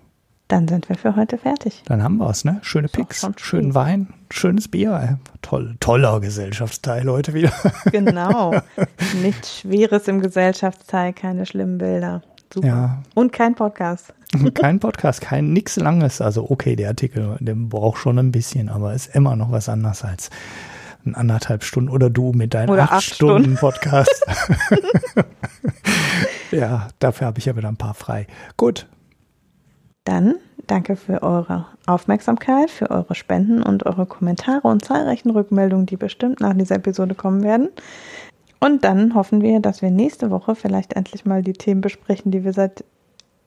Dann 0.49 0.67
sind 0.67 0.89
wir 0.89 0.97
für 0.97 1.15
heute 1.15 1.37
fertig. 1.37 1.81
Dann 1.85 2.03
haben 2.03 2.17
wir 2.17 2.29
es, 2.29 2.43
ne? 2.43 2.59
Schöne 2.61 2.89
Picks, 2.89 3.25
schönen 3.37 3.73
Wein, 3.73 4.13
schönes 4.29 4.67
Bier. 4.67 5.19
Toll, 5.41 5.77
toller 5.79 6.19
Gesellschaftsteil 6.19 7.09
heute 7.09 7.33
wieder. 7.33 7.53
Genau. 7.89 8.53
Nichts 9.21 9.59
Schweres 9.59 10.09
im 10.09 10.19
Gesellschaftsteil, 10.19 11.13
keine 11.13 11.45
schlimmen 11.45 11.77
Bilder. 11.77 12.21
Super. 12.53 12.67
Ja. 12.67 13.03
Und 13.15 13.31
kein 13.31 13.55
Podcast. 13.55 14.13
kein 14.53 14.79
Podcast, 14.79 15.21
kein 15.21 15.53
nix 15.53 15.77
Langes. 15.77 16.21
Also 16.21 16.49
okay, 16.49 16.75
der 16.75 16.89
Artikel, 16.89 17.37
der 17.39 17.55
braucht 17.55 17.99
schon 17.99 18.19
ein 18.19 18.31
bisschen, 18.31 18.69
aber 18.69 18.93
ist 18.93 19.15
immer 19.15 19.35
noch 19.35 19.51
was 19.51 19.69
anderes 19.69 20.03
als 20.03 20.29
ein 21.05 21.15
anderthalb 21.15 21.63
Stunden 21.63 21.89
oder 21.89 22.09
du 22.09 22.31
mit 22.31 22.53
deinem 22.53 22.77
acht, 22.77 22.91
acht, 22.91 23.03
Stunden, 23.03 23.55
Stunden 23.55 23.57
Podcast. 23.57 24.25
ja, 26.51 26.87
dafür 26.99 27.27
habe 27.27 27.39
ich 27.39 27.45
ja 27.45 27.55
wieder 27.55 27.69
ein 27.69 27.77
paar 27.77 27.93
frei. 27.93 28.27
Gut. 28.57 28.87
Dann 30.03 30.35
danke 30.67 30.95
für 30.95 31.21
eure 31.23 31.65
Aufmerksamkeit, 31.85 32.69
für 32.69 32.89
eure 32.89 33.15
Spenden 33.15 33.63
und 33.63 33.85
eure 33.85 34.05
Kommentare 34.05 34.67
und 34.67 34.85
zahlreichen 34.85 35.31
Rückmeldungen, 35.31 35.85
die 35.85 35.97
bestimmt 35.97 36.39
nach 36.39 36.53
dieser 36.53 36.75
Episode 36.75 37.15
kommen 37.15 37.43
werden. 37.43 37.69
Und 38.63 38.83
dann 38.83 39.15
hoffen 39.15 39.41
wir, 39.41 39.59
dass 39.59 39.81
wir 39.81 39.89
nächste 39.89 40.29
Woche 40.29 40.53
vielleicht 40.53 40.93
endlich 40.93 41.25
mal 41.25 41.41
die 41.41 41.53
Themen 41.53 41.81
besprechen, 41.81 42.31
die 42.31 42.43
wir 42.43 42.53
seit 42.53 42.83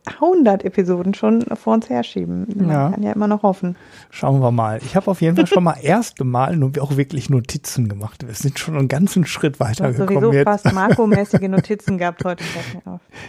100 0.06 0.64
Episoden 0.64 1.14
schon 1.14 1.42
vor 1.54 1.74
uns 1.74 1.88
herschieben. 1.88 2.46
Man 2.56 2.68
ja. 2.68 2.90
kann 2.90 3.02
ja 3.02 3.12
immer 3.12 3.28
noch 3.28 3.42
hoffen. 3.42 3.76
Schauen 4.10 4.40
wir 4.40 4.50
mal. 4.50 4.80
Ich 4.84 4.96
habe 4.96 5.10
auf 5.10 5.22
jeden 5.22 5.36
Fall 5.36 5.46
schon 5.46 5.64
mal 5.64 5.76
erste 5.82 6.24
Mal 6.24 6.56
nur 6.56 6.72
auch 6.80 6.96
wirklich 6.96 7.30
Notizen 7.30 7.88
gemacht. 7.88 8.26
Wir 8.26 8.34
sind 8.34 8.58
schon 8.58 8.76
einen 8.76 8.88
ganzen 8.88 9.24
Schritt 9.24 9.60
weitergekommen. 9.60 10.10
Ich 10.10 10.16
habe 10.16 10.26
sowieso 10.26 10.44
fast 10.44 10.72
Marco-mäßige 10.74 11.40
Notizen 11.48 11.96
gehabt 11.96 12.24
heute. 12.24 12.44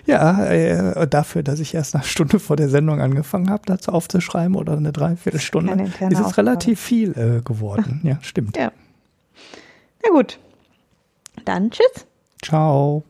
Ja, 0.06 0.44
äh, 0.46 1.08
dafür, 1.08 1.44
dass 1.44 1.60
ich 1.60 1.76
erst 1.76 1.96
eine 1.96 2.04
Stunde 2.04 2.40
vor 2.40 2.58
der 2.58 2.68
Sendung 2.68 3.00
angefangen 3.00 3.50
habe, 3.50 3.62
dazu 3.68 3.92
aufzuschreiben 3.92 4.56
oder 4.56 4.76
eine 4.76 4.92
Dreiviertelstunde, 4.92 5.84
ist 5.84 6.02
es 6.02 6.20
Aufgabe. 6.20 6.38
relativ 6.38 6.82
viel 6.82 7.12
äh, 7.12 7.42
geworden. 7.42 8.02
Ja, 8.04 8.18
stimmt. 8.22 8.58
Ja. 8.58 8.72
Na 10.04 10.10
gut, 10.12 10.40
dann 11.46 11.72
tschüss. 11.72 12.06
Ciao. 12.44 13.04